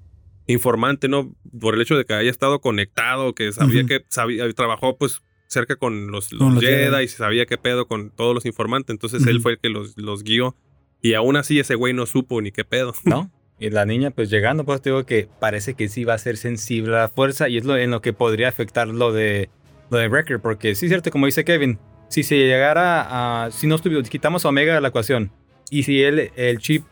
informante, 0.47 1.09
¿no? 1.09 1.35
Por 1.61 1.75
el 1.75 1.81
hecho 1.81 1.97
de 1.97 2.05
que 2.05 2.15
haya 2.15 2.31
estado 2.31 2.61
conectado, 2.61 3.35
que 3.35 3.53
sabía 3.53 3.85
que 3.85 4.01
sabía, 4.09 4.51
trabajó 4.53 4.97
pues 4.99 5.23
cerca 5.47 5.77
con 5.77 6.11
los, 6.11 6.33
los 6.33 6.41
Con 6.41 6.55
los 6.55 6.63
Jedi, 6.65 6.91
Jedi. 6.91 7.05
y 7.05 7.09
sabía 7.09 7.47
qué 7.47 7.57
pedo 7.59 7.87
con 7.87 8.11
todos 8.11 8.35
los 8.35 8.45
informantes. 8.47 8.93
Entonces 8.93 9.27
él 9.27 9.41
fue 9.41 9.53
el 9.53 9.59
que 9.59 9.69
los, 9.71 9.97
los 9.97 10.23
guió. 10.25 10.55
Y 11.01 11.15
aún 11.15 11.37
así 11.37 11.59
ese 11.61 11.75
güey 11.75 11.93
no 11.95 12.07
supo 12.07 12.41
ni 12.41 12.51
qué 12.53 12.65
pedo. 12.65 12.95
¿no? 13.05 13.31
Y 13.59 13.71
la 13.71 13.87
niña, 13.87 14.11
pues 14.11 14.31
llegando, 14.31 14.65
pues 14.65 14.83
te 14.83 14.91
digo 14.91 15.05
que 15.07 15.29
parece 15.41 15.75
que 15.75 15.89
sí 15.89 16.05
va 16.05 16.15
a 16.15 16.19
ser 16.19 16.37
sensible 16.37 16.95
a 16.97 17.01
la 17.01 17.09
fuerza 17.09 17.49
y 17.49 17.57
es 17.57 17.65
lo 17.65 17.77
en 17.77 17.91
lo 17.91 18.01
que 18.03 18.13
podría 18.13 18.49
afectar 18.49 18.89
lo 18.89 19.13
de 19.13 19.49
lo 19.91 19.99
de 19.99 20.09
Wrecker, 20.09 20.41
porque 20.41 20.75
sí 20.75 20.87
es 20.87 20.91
cierto, 20.91 21.11
como 21.11 21.27
dice 21.27 21.45
Kevin, 21.45 21.79
si 22.09 22.23
se 22.23 22.37
llegara 22.37 23.45
a, 23.45 23.51
si 23.51 23.67
no 23.67 23.79
quitamos 23.79 24.45
a 24.45 24.49
Omega 24.49 24.75
de 24.75 24.81
la 24.81 24.89
ecuación 24.89 25.31
y 25.71 25.83
si 25.83 26.03
él, 26.03 26.31
el 26.37 26.59
chip 26.59 26.85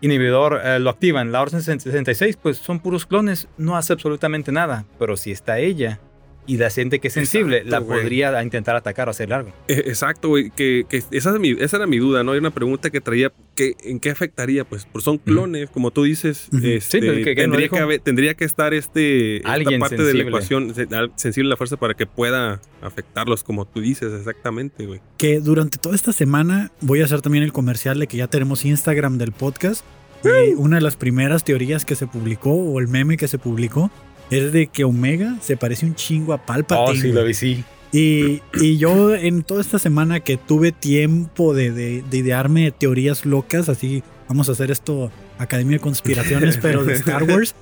inhibidor 0.00 0.60
eh, 0.64 0.78
lo 0.78 0.90
activan, 0.90 1.32
la 1.32 1.42
Orden 1.42 1.62
66, 1.62 2.36
pues 2.36 2.58
son 2.58 2.80
puros 2.80 3.06
clones, 3.06 3.48
no 3.58 3.76
hace 3.76 3.92
absolutamente 3.92 4.52
nada, 4.52 4.84
pero 4.98 5.16
si 5.16 5.30
está 5.30 5.58
ella 5.58 6.00
y 6.46 6.56
la 6.56 6.68
siente 6.70 6.98
que 6.98 7.08
es 7.08 7.14
sensible, 7.14 7.58
Exacto, 7.58 7.70
la 7.70 7.86
podría 8.00 8.42
intentar 8.42 8.74
atacar 8.74 9.06
o 9.08 9.10
hacer 9.12 9.32
algo. 9.32 9.50
Eh, 9.68 9.84
Exacto, 9.86 10.28
güey. 10.28 10.50
Que, 10.50 10.84
que 10.88 11.02
esa, 11.12 11.30
es 11.34 11.38
mi- 11.38 11.56
esa 11.58 11.76
era 11.76 11.86
mi 11.86 11.98
duda, 11.98 12.24
¿no? 12.24 12.32
Hay 12.32 12.38
una 12.38 12.50
pregunta 12.50 12.90
que 12.90 13.00
traía. 13.00 13.32
Que, 13.54 13.74
¿En 13.84 14.00
qué 14.00 14.10
afectaría? 14.10 14.64
Pues, 14.64 14.86
pues 14.90 15.04
son 15.04 15.18
clones, 15.18 15.70
como 15.70 15.90
tú 15.90 16.02
dices. 16.04 16.48
Ujú. 16.52 16.66
este, 16.66 17.00
Sí, 17.00 17.06
pues, 17.06 17.24
que- 17.24 17.34
tendría, 17.34 17.68
que 17.68 17.78
haber- 17.78 18.00
tendría 18.00 18.34
que 18.34 18.44
estar 18.44 18.74
este, 18.74 19.36
esta 19.38 19.52
Alguien 19.52 19.80
parte 19.80 19.96
de 19.96 20.02
la 20.02 20.06
sensible. 20.06 20.28
ecuación 20.28 21.12
sensible 21.16 21.48
a 21.48 21.50
la 21.50 21.56
fuerza 21.56 21.76
para 21.76 21.94
que 21.94 22.06
pueda 22.06 22.60
afectarlos, 22.82 23.44
como 23.44 23.66
tú 23.66 23.80
dices, 23.80 24.12
exactamente, 24.12 24.86
güey. 24.86 25.00
que 25.18 25.40
durante 25.40 25.78
toda 25.78 25.94
esta 25.94 26.12
semana 26.12 26.72
voy 26.80 27.00
a 27.02 27.04
hacer 27.04 27.20
también 27.20 27.44
el 27.44 27.52
comercial 27.52 27.98
de 28.00 28.06
que 28.06 28.16
ya 28.16 28.26
tenemos 28.26 28.64
Instagram 28.64 29.18
del 29.18 29.32
podcast. 29.32 29.84
Y 30.22 30.52
una 30.52 30.76
de 30.76 30.82
las 30.82 30.96
primeras 30.96 31.44
teorías 31.44 31.86
que 31.86 31.94
se 31.94 32.06
publicó 32.06 32.50
o 32.52 32.78
el 32.78 32.88
meme 32.88 33.16
que 33.16 33.26
se 33.26 33.38
publicó 33.38 33.90
es 34.30 34.52
de 34.52 34.66
que 34.68 34.84
Omega 34.84 35.36
se 35.40 35.56
parece 35.56 35.86
un 35.86 35.94
chingo 35.94 36.32
a 36.32 36.44
Palpatine. 36.46 36.98
Oh, 36.98 37.02
sí, 37.02 37.12
lo 37.12 37.24
vi, 37.24 37.34
sí. 37.34 37.64
Y, 37.92 38.40
y 38.60 38.76
yo 38.78 39.14
en 39.14 39.42
toda 39.42 39.60
esta 39.60 39.78
semana 39.80 40.20
que 40.20 40.36
tuve 40.36 40.70
tiempo 40.72 41.54
de, 41.54 41.72
de- 41.72 42.04
de 42.08 42.16
idearme 42.18 42.70
teorías 42.70 43.26
locas, 43.26 43.68
así 43.68 44.02
vamos 44.28 44.48
a 44.48 44.52
hacer 44.52 44.70
esto, 44.70 45.10
Academia 45.38 45.78
de 45.78 45.80
Conspiraciones, 45.82 46.56
pero 46.62 46.84
de 46.84 46.94
Star 46.94 47.24
Wars. 47.24 47.54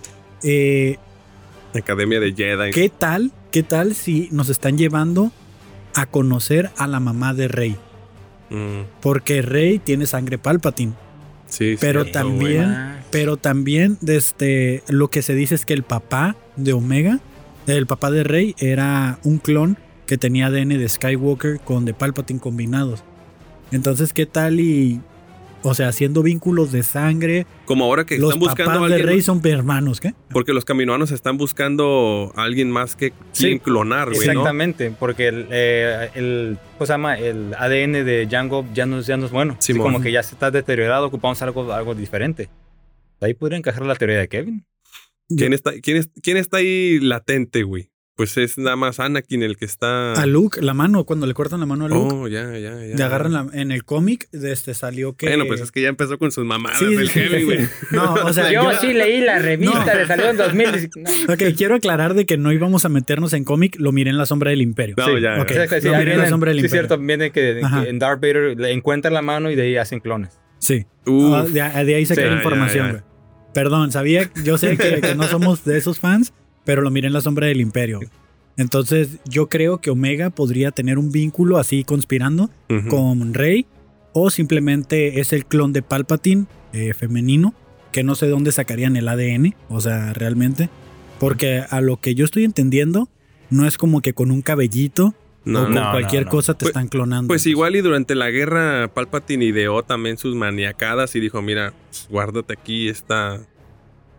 eh, 0.42 0.96
Academia 1.74 2.20
de 2.20 2.32
Jedi. 2.34 2.70
¿Qué 2.72 2.88
tal? 2.90 3.32
¿Qué 3.50 3.62
tal 3.62 3.94
si 3.94 4.28
nos 4.30 4.48
están 4.50 4.76
llevando 4.78 5.32
a 5.94 6.06
conocer 6.06 6.70
a 6.76 6.86
la 6.86 7.00
mamá 7.00 7.32
de 7.34 7.48
Rey? 7.48 7.76
Mm, 8.50 8.82
Porque 9.00 9.40
Rey 9.42 9.78
tiene 9.78 10.06
sangre 10.06 10.36
Palpatine. 10.38 10.92
sí, 11.48 11.76
Pero 11.80 12.02
cierto, 12.04 12.18
también-. 12.20 12.98
Pero 13.10 13.38
también 13.38 13.96
desde 14.02 14.82
lo 14.88 15.08
que 15.08 15.22
se 15.22 15.34
dice 15.34 15.54
es 15.54 15.64
que 15.64 15.72
el 15.72 15.82
papá 15.82 16.36
de 16.58 16.72
Omega, 16.74 17.20
el 17.66 17.86
papá 17.86 18.10
de 18.10 18.24
Rey, 18.24 18.54
era 18.58 19.18
un 19.24 19.38
clon 19.38 19.78
que 20.06 20.18
tenía 20.18 20.46
ADN 20.46 20.70
de 20.78 20.88
Skywalker 20.88 21.60
con 21.60 21.84
de 21.84 21.94
Palpatine 21.94 22.40
combinados. 22.40 23.02
Entonces, 23.72 24.12
¿qué 24.12 24.26
tal 24.26 24.60
y... 24.60 25.00
O 25.64 25.74
sea, 25.74 25.88
haciendo 25.88 26.22
vínculos 26.22 26.70
de 26.70 26.84
sangre, 26.84 27.44
Como 27.64 27.84
ahora 27.84 28.06
que 28.06 28.16
los 28.16 28.28
están 28.28 28.38
buscando 28.38 28.70
a 28.70 28.74
papás 28.76 28.90
de. 28.92 28.98
Rey 29.02 29.20
son 29.22 29.40
hermanos, 29.44 30.00
¿qué? 30.00 30.14
Porque 30.30 30.52
los 30.52 30.64
caminoanos 30.64 31.10
están 31.10 31.36
buscando 31.36 32.32
a 32.36 32.44
alguien 32.44 32.70
más 32.70 32.94
que 32.94 33.12
Sí, 33.32 33.58
clonar, 33.58 34.06
güey, 34.14 34.24
¿no? 34.28 34.32
Exactamente, 34.32 34.92
porque 34.96 35.26
el, 35.26 35.48
eh, 35.50 36.10
el, 36.14 36.58
¿cómo 36.78 36.86
se 36.86 36.92
llama? 36.92 37.18
el 37.18 37.54
ADN 37.58 38.04
de 38.04 38.26
Django 38.26 38.64
ya 38.72 38.86
no, 38.86 39.00
es- 39.00 39.06
ya 39.08 39.16
no 39.16 39.26
es 39.26 39.32
bueno. 39.32 39.56
Así 39.58 39.72
Simón. 39.72 39.94
como 39.94 40.00
que 40.00 40.12
ya 40.12 40.22
se 40.22 40.36
está 40.36 40.52
deteriorado, 40.52 41.06
ocupamos 41.06 41.42
algo, 41.42 41.72
algo 41.72 41.92
diferente. 41.96 42.48
Ahí 43.20 43.34
podría 43.34 43.58
encajar 43.58 43.84
la 43.84 43.96
teoría 43.96 44.18
de 44.20 44.28
Kevin. 44.28 44.64
¿Quién 45.36 45.52
está, 45.52 45.72
quién, 45.82 45.96
es- 45.98 46.10
quién 46.22 46.36
está 46.36 46.58
ahí 46.58 46.98
latente, 47.00 47.62
güey? 47.62 47.90
Pues 48.16 48.36
es 48.36 48.58
nada 48.58 48.74
más 48.74 48.98
Anakin 48.98 49.44
el 49.44 49.56
que 49.56 49.64
está. 49.64 50.14
A 50.14 50.26
Luke, 50.26 50.60
la 50.60 50.74
mano, 50.74 51.04
cuando 51.04 51.24
le 51.28 51.34
cortan 51.34 51.60
la 51.60 51.66
mano 51.66 51.84
a 51.84 51.88
Luke, 51.88 52.14
Oh, 52.16 52.26
ya, 52.26 52.50
ya, 52.58 52.70
ya. 52.84 52.96
le 52.96 53.02
agarran 53.04 53.32
la- 53.32 53.46
en 53.52 53.70
el 53.70 53.84
cómic, 53.84 54.28
de 54.32 54.50
este 54.52 54.74
salió 54.74 55.12
que... 55.16 55.28
Bueno, 55.28 55.44
pues 55.46 55.60
es 55.60 55.70
que 55.70 55.82
ya 55.82 55.88
empezó 55.88 56.18
con 56.18 56.32
sus 56.32 56.44
mamadas 56.44 56.80
Sí, 56.80 56.86
el 56.86 57.08
sí, 57.08 57.20
heavy, 57.20 57.38
sí. 57.38 57.44
güey. 57.44 57.58
No, 57.92 58.14
o 58.14 58.32
sea, 58.32 58.50
yo, 58.50 58.72
yo- 58.72 58.78
sí 58.80 58.92
leí 58.92 59.20
la 59.20 59.38
revista, 59.38 59.84
No. 59.84 59.94
le 60.00 60.06
salió 60.08 60.30
en 60.30 60.36
2000. 60.36 60.90
No. 60.96 61.32
Ok, 61.34 61.42
quiero 61.56 61.76
aclarar 61.76 62.14
de 62.14 62.26
que 62.26 62.36
no 62.36 62.50
íbamos 62.52 62.84
a 62.84 62.88
meternos 62.88 63.32
en 63.34 63.44
cómic, 63.44 63.76
lo 63.78 63.92
miré 63.92 64.10
en 64.10 64.18
la 64.18 64.26
sombra 64.26 64.50
del 64.50 64.62
imperio. 64.62 64.96
No, 64.98 65.06
Sí, 65.06 65.20
ya. 65.22 65.40
ok. 65.40 65.52
ya. 65.52 65.68
Sí, 65.68 65.74
sí, 65.82 65.86
Lo 65.88 65.96
miré 65.98 66.14
en 66.14 66.18
la 66.18 66.28
sombra 66.28 66.50
del 66.50 66.58
sí, 66.60 66.66
es 66.66 66.72
imperio. 66.72 66.88
cierto, 66.88 67.06
viene 67.06 67.30
que, 67.30 67.60
que 67.84 67.88
en 67.88 67.98
Darth 68.00 68.20
Vader 68.20 68.58
le 68.58 68.72
encuentra 68.72 69.12
la 69.12 69.22
mano 69.22 69.48
y 69.48 69.54
de 69.54 69.62
ahí 69.62 69.76
hacen 69.76 70.00
clones. 70.00 70.40
Sí. 70.58 70.86
Uf, 71.06 71.34
Ah, 71.34 71.44
de, 71.44 71.84
de 71.84 71.94
ahí 71.94 72.04
saqué 72.04 72.22
Sí, 72.22 72.26
la 72.26 72.32
ya, 72.32 72.36
información, 72.38 72.90
güey. 72.90 73.02
Perdón, 73.52 73.92
sabía, 73.92 74.30
yo 74.44 74.58
sé 74.58 74.76
que, 74.76 75.00
que 75.00 75.14
no 75.14 75.24
somos 75.24 75.64
de 75.64 75.78
esos 75.78 75.98
fans, 75.98 76.32
pero 76.64 76.82
lo 76.82 76.90
miré 76.90 77.06
en 77.06 77.12
la 77.12 77.20
sombra 77.20 77.46
del 77.46 77.60
imperio. 77.60 78.00
Entonces, 78.58 79.18
yo 79.24 79.48
creo 79.48 79.78
que 79.78 79.90
Omega 79.90 80.30
podría 80.30 80.72
tener 80.72 80.98
un 80.98 81.12
vínculo 81.12 81.58
así 81.58 81.84
conspirando 81.84 82.50
con 82.90 83.32
Rey, 83.32 83.66
o 84.12 84.30
simplemente 84.30 85.20
es 85.20 85.32
el 85.32 85.46
clon 85.46 85.72
de 85.72 85.82
Palpatine 85.82 86.46
eh, 86.72 86.92
femenino, 86.92 87.54
que 87.92 88.02
no 88.02 88.16
sé 88.16 88.26
de 88.26 88.32
dónde 88.32 88.50
sacarían 88.50 88.96
el 88.96 89.06
ADN, 89.06 89.54
o 89.68 89.80
sea, 89.80 90.12
realmente. 90.12 90.70
Porque 91.20 91.62
a 91.70 91.80
lo 91.80 92.00
que 92.00 92.16
yo 92.16 92.24
estoy 92.24 92.44
entendiendo, 92.44 93.08
no 93.48 93.64
es 93.64 93.78
como 93.78 94.00
que 94.00 94.12
con 94.12 94.32
un 94.32 94.42
cabellito 94.42 95.14
No, 95.52 95.60
o 95.60 95.64
con 95.64 95.74
no, 95.74 95.90
cualquier 95.90 96.24
no. 96.26 96.30
cosa 96.30 96.54
te 96.54 96.64
Pues- 96.64 96.70
están 96.70 96.88
clonando. 96.88 97.28
Pues 97.28 97.46
igual 97.46 97.76
y 97.76 97.80
durante 97.80 98.14
la 98.14 98.30
guerra 98.30 98.88
Palpatine 98.92 99.44
ideó 99.44 99.82
también 99.82 100.18
sus 100.18 100.34
maniacadas 100.34 101.14
y 101.16 101.20
dijo, 101.20 101.42
mira, 101.42 101.72
guárdate 102.10 102.52
aquí 102.54 102.88
esta, 102.88 103.40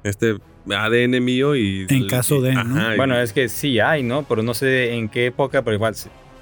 este 0.03 0.37
ADN 0.69 1.19
mío 1.23 1.55
y... 1.55 1.85
En 1.89 2.07
caso 2.07 2.41
de, 2.41 2.53
¿no? 2.53 2.93
y- 2.93 2.97
Bueno, 2.97 3.19
es 3.19 3.33
que 3.33 3.49
sí 3.49 3.79
hay, 3.79 4.03
¿no? 4.03 4.23
Pero 4.27 4.43
no 4.43 4.53
sé 4.53 4.93
en 4.93 5.09
qué 5.09 5.27
época, 5.27 5.61
pero 5.63 5.75
igual. 5.75 5.95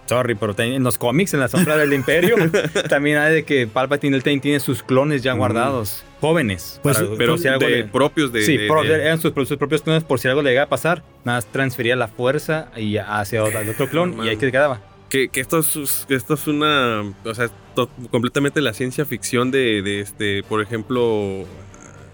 Sorry, 0.08 0.36
pero 0.36 0.56
en 0.58 0.84
los 0.84 0.98
cómics, 0.98 1.34
en 1.34 1.40
la 1.42 1.48
sombra 1.48 1.78
del 1.78 1.94
imperio, 1.94 2.36
también 2.90 3.18
hay 3.18 3.34
de 3.34 3.44
que 3.44 3.68
Palpatine 3.68 4.16
el 4.16 4.24
tiene 4.24 4.60
sus 4.60 4.82
clones 4.84 5.22
ya 5.24 5.36
Mm. 5.36 5.38
guardados, 5.38 6.04
jóvenes. 6.22 6.80
Pues, 6.82 6.98
para- 6.98 7.10
Pero 7.18 7.34
por 7.34 7.40
si 7.40 7.48
algo 7.48 7.66
de- 7.66 7.72
le- 7.72 7.84
propios 7.86 8.32
de... 8.32 8.42
sí, 8.44 8.58
de- 8.58 8.68
pro- 8.68 8.84
de- 8.84 8.96
eran 9.04 9.20
sus, 9.22 9.34
sus 9.48 9.58
propios 9.58 9.82
clones 9.82 10.04
por 10.04 10.20
si 10.20 10.28
algo 10.28 10.42
le 10.42 10.50
llega 10.52 10.64
a 10.64 10.70
pasar. 10.70 11.04
Nada 11.26 11.38
más 11.40 11.46
transfería 11.48 11.96
la 11.96 12.08
fuerza 12.08 12.70
y 12.78 12.98
hacia 12.98 13.44
otro, 13.44 13.60
al 13.60 13.70
otro 13.70 13.88
clon 13.90 14.24
y 14.26 14.30
ahí 14.30 14.38
que 14.38 14.52
quedaba. 14.52 14.80
que, 15.10 15.30
que 15.30 15.40
esto, 15.40 15.60
es, 15.60 16.06
que 16.08 16.16
esto 16.16 16.34
es 16.34 16.48
una... 16.48 17.02
O 17.24 17.34
sea, 17.34 17.50
to- 17.76 17.90
completamente 18.12 18.60
la 18.62 18.74
ciencia 18.74 19.06
ficción 19.06 19.52
de, 19.52 19.82
de 19.82 20.02
este, 20.02 20.44
por 20.44 20.62
ejemplo... 20.62 21.46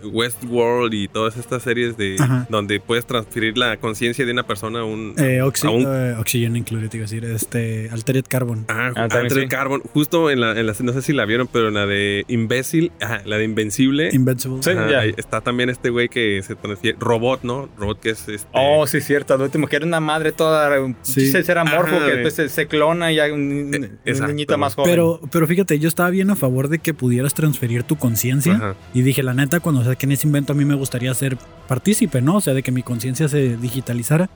Westworld 0.05 0.93
y 0.93 1.07
todas 1.07 1.37
estas 1.37 1.63
series 1.63 1.97
de 1.97 2.15
Ajá. 2.19 2.45
donde 2.49 2.79
puedes 2.79 3.05
transferir 3.05 3.57
la 3.57 3.77
conciencia 3.77 4.25
de 4.25 4.31
una 4.31 4.43
persona 4.43 4.79
a 4.79 4.83
un, 4.83 5.13
Eh, 5.17 5.41
oxi- 5.43 5.67
a 5.67 5.71
un 5.71 5.83
eh, 5.87 6.15
Oxygen 6.19 6.55
Included, 6.55 6.89
te 6.89 6.97
iba 6.97 7.05
a 7.05 7.09
decir, 7.09 7.25
este, 7.25 7.89
Altered 7.91 8.25
Carbon. 8.27 8.65
Ah, 8.69 8.91
Ah, 8.95 9.03
Altered 9.03 9.43
sí. 9.43 9.47
Carbon. 9.47 9.81
Justo 9.93 10.29
en 10.31 10.41
la, 10.41 10.59
en 10.59 10.65
la- 10.67 10.73
no 10.81 10.93
sé 10.93 11.01
si 11.01 11.13
la 11.13 11.25
vieron, 11.25 11.47
pero 11.51 11.67
en 11.69 11.73
la 11.75 11.85
de 11.85 12.25
Imbécil, 12.27 12.91
ajá, 13.01 13.21
la 13.25 13.37
de 13.37 13.45
Invencible. 13.45 14.09
Invincible. 14.13 14.61
Sí. 14.63 14.69
ajá, 14.71 14.89
ya. 14.89 14.99
ahí 15.01 15.13
está 15.17 15.41
también 15.41 15.69
este 15.69 15.89
güey 15.89 16.09
que 16.09 16.41
se 16.43 16.55
transfiere. 16.55 16.97
Robot, 16.99 17.43
¿no? 17.43 17.69
Robot 17.77 17.99
que 17.99 18.09
es 18.11 18.27
este. 18.27 18.47
Oh, 18.53 18.85
sí, 18.87 19.01
cierto. 19.01 19.33
Al 19.33 19.41
último, 19.41 19.67
que 19.67 19.75
era 19.77 19.85
una 19.85 19.99
madre 19.99 20.31
toda. 20.31 20.79
Un 20.81 20.95
Sí. 21.01 21.31
sí. 21.31 21.43
ser 21.43 21.57
amorfo 21.57 21.95
Ajá, 21.95 22.05
que 22.05 22.11
después 22.13 22.33
se, 22.33 22.49
se 22.49 22.67
clona 22.67 23.11
y 23.11 23.19
hay 23.19 23.31
un, 23.31 23.73
Eh, 24.05 24.13
niñito 24.27 24.57
más 24.57 24.75
joven. 24.75 24.91
Pero, 24.91 25.19
pero 25.31 25.47
fíjate, 25.47 25.79
yo 25.79 25.87
estaba 25.87 26.09
bien 26.09 26.29
a 26.29 26.35
favor 26.35 26.67
de 26.69 26.79
que 26.79 26.93
pudieras 26.93 27.33
transferir 27.33 27.83
tu 27.83 27.95
conciencia. 27.97 28.75
Y 28.93 29.01
dije, 29.01 29.23
la 29.23 29.33
neta, 29.33 29.59
cuando 29.59 29.83
saquen 29.93 30.11
ese 30.11 30.27
invento, 30.27 30.53
a 30.53 30.55
mí 30.55 30.65
me 30.65 30.75
gustaría 30.75 31.13
ser 31.13 31.37
partícipe, 31.67 32.21
¿no? 32.21 32.37
O 32.37 32.41
sea, 32.41 32.53
de 32.53 32.63
que 32.63 32.71
mi 32.71 32.83
conciencia 32.83 33.27
se 33.27 33.57
digitalizara. 33.57 34.29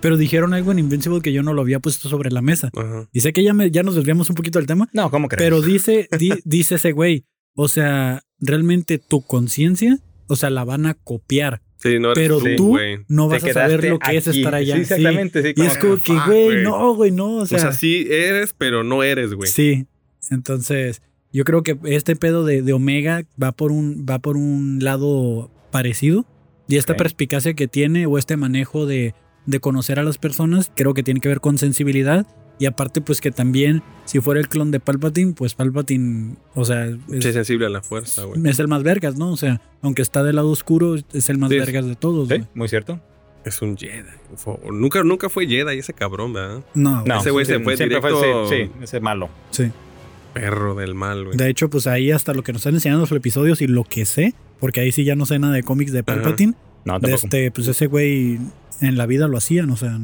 Pero 0.00 0.16
dijeron 0.16 0.52
algo 0.52 0.72
en 0.72 0.80
Invincible 0.80 1.20
que 1.20 1.32
yo 1.32 1.42
no 1.44 1.52
lo 1.54 1.62
había 1.62 1.78
puesto 1.78 2.08
sobre 2.08 2.30
la 2.32 2.42
mesa. 2.42 2.70
Ajá. 2.76 3.08
Y 3.12 3.20
sé 3.20 3.32
que 3.32 3.44
ya, 3.44 3.54
me, 3.54 3.70
ya 3.70 3.84
nos 3.84 3.94
desviamos 3.94 4.28
un 4.30 4.34
poquito 4.34 4.58
del 4.58 4.66
tema. 4.66 4.88
no, 4.92 5.10
¿cómo 5.10 5.28
crees? 5.28 5.44
Pero 5.46 5.62
dice, 5.62 6.08
di- 6.18 6.32
dice 6.44 6.74
ese 6.74 6.90
güey, 6.90 7.24
o 7.54 7.68
sea, 7.68 8.22
realmente 8.40 8.98
tu 8.98 9.22
conciencia, 9.24 9.98
o 10.26 10.34
sea, 10.34 10.50
la 10.50 10.64
van 10.64 10.86
a 10.86 10.94
copiar. 10.94 11.62
Sí, 11.76 11.98
no 12.00 12.14
Pero 12.14 12.40
tú, 12.56 12.78
no 13.08 13.28
vas 13.28 13.44
a 13.44 13.52
saber 13.52 13.84
lo 13.84 13.98
que 13.98 14.16
es 14.16 14.26
estar 14.26 14.54
allá. 14.54 14.74
Sí, 14.76 14.80
exactamente. 14.82 15.42
sí, 15.42 15.52
Y 15.56 15.62
es 15.62 15.78
como 15.78 15.96
que, 15.98 16.12
güey, 16.26 16.62
no, 16.62 16.94
güey, 16.94 17.10
no. 17.10 17.36
O 17.36 17.46
sea, 17.46 17.72
sí 17.72 18.06
eres, 18.08 18.54
pero 18.56 18.82
no 18.84 19.02
eres, 19.02 19.34
güey. 19.34 19.50
Sí. 19.50 19.86
Entonces, 20.30 21.02
yo 21.32 21.44
creo 21.44 21.62
que 21.62 21.78
este 21.84 22.16
pedo 22.16 22.44
de, 22.44 22.62
de 22.62 22.72
Omega 22.72 23.22
va 23.42 23.52
por 23.52 23.72
un, 23.72 24.04
va 24.08 24.18
por 24.18 24.36
un 24.36 24.78
lado 24.82 25.50
parecido. 25.70 26.24
Y 26.68 26.76
esta 26.76 26.92
Ok. 26.92 26.98
perspicacia 26.98 27.54
que 27.54 27.68
tiene, 27.68 28.06
o 28.06 28.18
este 28.18 28.36
manejo 28.36 28.86
de, 28.86 29.14
de 29.46 29.60
conocer 29.60 29.98
a 29.98 30.02
las 30.04 30.18
personas, 30.18 30.70
creo 30.74 30.94
que 30.94 31.02
tiene 31.02 31.20
que 31.20 31.28
ver 31.28 31.40
con 31.40 31.58
sensibilidad. 31.58 32.26
Y 32.58 32.66
aparte, 32.66 33.00
pues 33.00 33.20
que 33.20 33.30
también, 33.32 33.82
si 34.04 34.20
fuera 34.20 34.38
el 34.38 34.48
clon 34.48 34.70
de 34.70 34.78
Palpatine, 34.78 35.32
pues 35.32 35.54
Palpatine, 35.54 36.36
o 36.54 36.64
sea, 36.64 36.86
es, 36.86 36.96
Sí, 37.24 37.32
sensible 37.32 37.66
a 37.66 37.70
la 37.70 37.82
fuerza, 37.82 38.22
güey. 38.24 38.40
es 38.48 38.58
el 38.60 38.68
más 38.68 38.82
vergas, 38.84 39.16
¿no? 39.16 39.32
O 39.32 39.36
sea, 39.36 39.60
aunque 39.80 40.02
está 40.02 40.22
del 40.22 40.36
lado 40.36 40.50
oscuro, 40.50 40.94
es 40.94 41.28
el 41.28 41.38
más 41.38 41.50
Sí, 41.50 41.58
vergas 41.58 41.86
de 41.86 41.96
todos. 41.96 42.28
Sí, 42.28 42.36
muy 42.54 42.68
cierto. 42.68 43.00
Es 43.44 43.60
un 43.62 43.76
Jedi. 43.76 44.04
Fue- 44.36 44.56
Nunca, 44.70 45.02
nunca 45.02 45.28
fue 45.28 45.46
Jedi 45.48 45.78
ese 45.78 45.92
cabrón, 45.92 46.32
¿verdad? 46.34 46.62
No, 46.74 47.02
No, 47.04 47.18
Ese 47.20 47.30
güey 47.32 47.44
se 47.44 47.56
sí, 47.56 47.64
fue 47.64 47.76
siempre 47.76 47.98
directo- 47.98 48.48
sí, 48.48 48.56
sí, 48.66 48.70
ese 48.82 49.00
malo. 49.00 49.28
sí. 49.50 49.64
Perro 50.32 50.74
del 50.74 50.94
mal, 50.94 51.24
güey. 51.24 51.36
De 51.36 51.48
hecho, 51.48 51.70
pues 51.70 51.86
ahí 51.86 52.10
hasta 52.10 52.34
lo 52.34 52.42
que 52.42 52.52
nos 52.52 52.60
están 52.60 52.74
enseñando 52.74 53.02
los 53.02 53.12
episodios 53.12 53.60
y 53.60 53.66
lo 53.66 53.84
que 53.84 54.04
sé, 54.04 54.34
porque 54.60 54.80
ahí 54.80 54.92
sí 54.92 55.04
ya 55.04 55.14
no 55.14 55.26
sé 55.26 55.38
nada 55.38 55.54
de 55.54 55.62
cómics 55.62 55.92
de 55.92 56.02
Palpatine, 56.02 56.54
No, 56.84 56.98
de 56.98 57.14
este, 57.14 57.50
pues 57.50 57.68
ese 57.68 57.86
güey 57.86 58.38
en 58.80 58.96
la 58.96 59.06
vida 59.06 59.28
lo 59.28 59.38
hacían, 59.38 59.70
o 59.70 59.76
sea. 59.76 59.98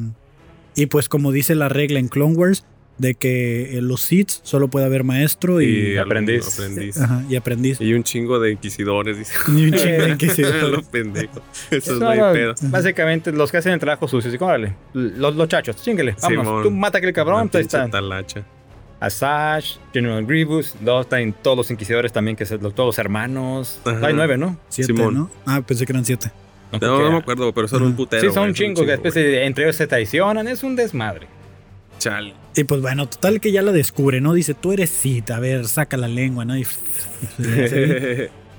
Y 0.74 0.86
pues 0.86 1.08
como 1.08 1.32
dice 1.32 1.54
la 1.54 1.68
regla 1.68 1.98
en 1.98 2.08
Clone 2.08 2.34
Wars, 2.34 2.64
de 2.98 3.14
que 3.14 3.78
eh, 3.78 3.82
los 3.82 4.00
Sith 4.00 4.30
solo 4.42 4.68
puede 4.68 4.86
haber 4.86 5.04
maestro 5.04 5.60
y, 5.62 5.96
aprendiz. 5.96 6.58
aprendiz. 6.58 7.00
ajá, 7.00 7.24
y 7.28 7.36
aprendiz. 7.36 7.80
Y 7.80 7.94
un 7.94 8.02
chingo 8.02 8.40
de 8.40 8.52
inquisidores, 8.52 9.16
dice. 9.18 9.34
Y 9.48 9.64
un 9.66 9.72
chingo 9.72 10.02
de 10.04 10.08
inquisidores. 10.10 10.62
Los 10.64 10.84
pendejos. 10.86 11.42
Eso 11.70 11.94
es 11.94 11.98
No, 12.00 12.08
hay 12.08 12.18
no, 12.18 12.32
pedo. 12.32 12.54
Básicamente, 12.62 13.32
los 13.32 13.50
que 13.50 13.58
hacen 13.58 13.72
el 13.72 13.80
trabajo 13.80 14.08
sucio, 14.08 14.28
así 14.28 14.38
como, 14.38 14.50
órale, 14.50 14.74
los, 14.92 15.36
los 15.36 15.48
chachos, 15.48 15.76
vámonos. 15.84 16.16
Simón. 16.20 16.62
Tú 16.64 16.70
mata 16.70 16.98
a 16.98 17.00
aquel 17.00 17.12
cabrón, 17.12 17.48
pinche 17.48 17.60
está 17.60 17.88
talacha. 17.88 18.44
Asajj, 19.00 19.78
General 19.92 20.24
Grievous, 20.26 20.74
dos, 20.80 21.06
están 21.06 21.32
todos 21.32 21.56
los 21.56 21.70
inquisidores 21.70 22.12
también, 22.12 22.36
que 22.36 22.44
son 22.46 22.60
los- 22.62 22.74
todos 22.74 22.88
los 22.88 22.98
hermanos. 22.98 23.80
Ajá. 23.84 24.06
Hay 24.08 24.14
nueve, 24.14 24.36
¿no? 24.36 24.56
Siete, 24.68 24.92
Simón. 24.92 25.14
¿no? 25.14 25.30
Ah, 25.46 25.60
pensé 25.66 25.86
que 25.86 25.92
eran 25.92 26.04
siete. 26.04 26.30
No, 26.80 27.00
no 27.02 27.12
me 27.12 27.16
acuerdo, 27.18 27.52
pero 27.54 27.66
son 27.68 27.82
un 27.82 27.94
putero. 27.96 28.20
Sí, 28.20 28.26
son 28.28 28.34
güey, 28.42 28.48
un 28.50 28.54
chingo, 28.54 28.82
que 28.84 28.90
después 28.90 29.14
güey. 29.14 29.36
entre 29.46 29.64
ellos 29.64 29.76
se 29.76 29.86
traicionan, 29.86 30.46
es 30.48 30.62
un 30.62 30.76
desmadre. 30.76 31.26
Chale. 31.98 32.34
Y 32.54 32.64
pues 32.64 32.80
bueno, 32.82 33.08
total 33.08 33.40
que 33.40 33.50
ya 33.52 33.62
la 33.62 33.72
descubre, 33.72 34.20
¿no? 34.20 34.32
Dice, 34.34 34.54
tú 34.54 34.72
eres 34.72 34.90
Sith, 34.90 35.30
a 35.30 35.40
ver, 35.40 35.66
saca 35.66 35.96
la 35.96 36.08
lengua, 36.08 36.44
¿no? 36.44 36.56
Y, 36.56 36.66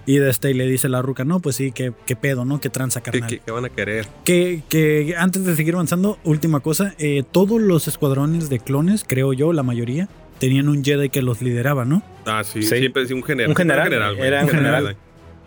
y 0.05 0.17
de 0.17 0.29
este 0.29 0.51
y 0.51 0.53
le 0.55 0.65
dice 0.67 0.89
la 0.89 1.01
ruca, 1.01 1.23
no, 1.23 1.39
pues 1.39 1.55
sí, 1.55 1.71
qué, 1.71 1.93
qué 2.05 2.15
pedo, 2.15 2.43
¿no? 2.45 2.59
Qué 2.59 2.69
tranza, 2.69 3.01
¿Qué, 3.01 3.11
carnal. 3.11 3.29
qué- 3.29 3.39
qué 3.45 3.51
van 3.51 3.65
a 3.65 3.69
querer? 3.69 4.07
Que, 4.23 4.63
que 4.69 5.13
antes 5.17 5.45
de 5.45 5.55
seguir 5.55 5.75
avanzando, 5.75 6.17
última 6.23 6.59
cosa, 6.61 6.95
eh, 6.97 7.23
todos 7.31 7.61
los 7.61 7.87
escuadrones 7.87 8.49
de 8.49 8.59
clones, 8.59 9.05
creo 9.07 9.33
yo, 9.33 9.53
la 9.53 9.63
mayoría, 9.63 10.09
tenían 10.39 10.67
un 10.69 10.83
Jedi 10.83 11.09
que 11.09 11.21
los 11.21 11.41
lideraba, 11.41 11.85
¿no? 11.85 12.01
Ah, 12.25 12.43
sí, 12.43 12.63
Sí. 12.63 12.77
siempre 12.77 13.05
sí, 13.07 13.13
un 13.13 13.23
general. 13.23 13.49
Un 13.49 13.55
general, 13.55 13.93
era 14.19 14.43
un 14.43 14.49
general. 14.49 14.95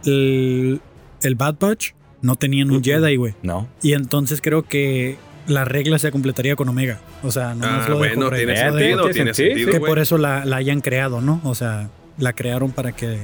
El, 0.04 0.80
el 1.22 1.34
Bad 1.34 1.56
Batch 1.60 1.92
no 2.20 2.36
tenían 2.36 2.68
un 2.70 2.76
Ujú. 2.76 2.84
Jedi, 2.84 3.16
güey. 3.16 3.34
No. 3.42 3.68
Y 3.82 3.92
entonces 3.94 4.40
creo 4.40 4.62
que 4.64 5.16
la 5.46 5.64
regla 5.64 5.98
se 5.98 6.10
completaría 6.12 6.54
con 6.56 6.68
Omega. 6.68 7.00
O 7.22 7.30
sea, 7.30 7.54
no 7.54 7.66
Ah, 7.66 7.86
lo 7.88 7.98
bueno, 7.98 8.30
tiene 8.30 8.52
Eh, 8.52 8.56
dejo- 8.56 8.70
sentido, 8.78 9.00
tiene 9.10 9.12
tiene 9.12 9.34
sentido, 9.34 9.70
Que 9.72 9.78
güey. 9.78 9.90
por 9.90 9.98
eso 9.98 10.18
la, 10.18 10.44
la 10.44 10.56
hayan 10.56 10.80
creado, 10.80 11.20
¿no? 11.20 11.40
O 11.44 11.54
sea, 11.54 11.90
la 12.18 12.32
crearon 12.32 12.70
para 12.72 12.92
que... 12.92 13.18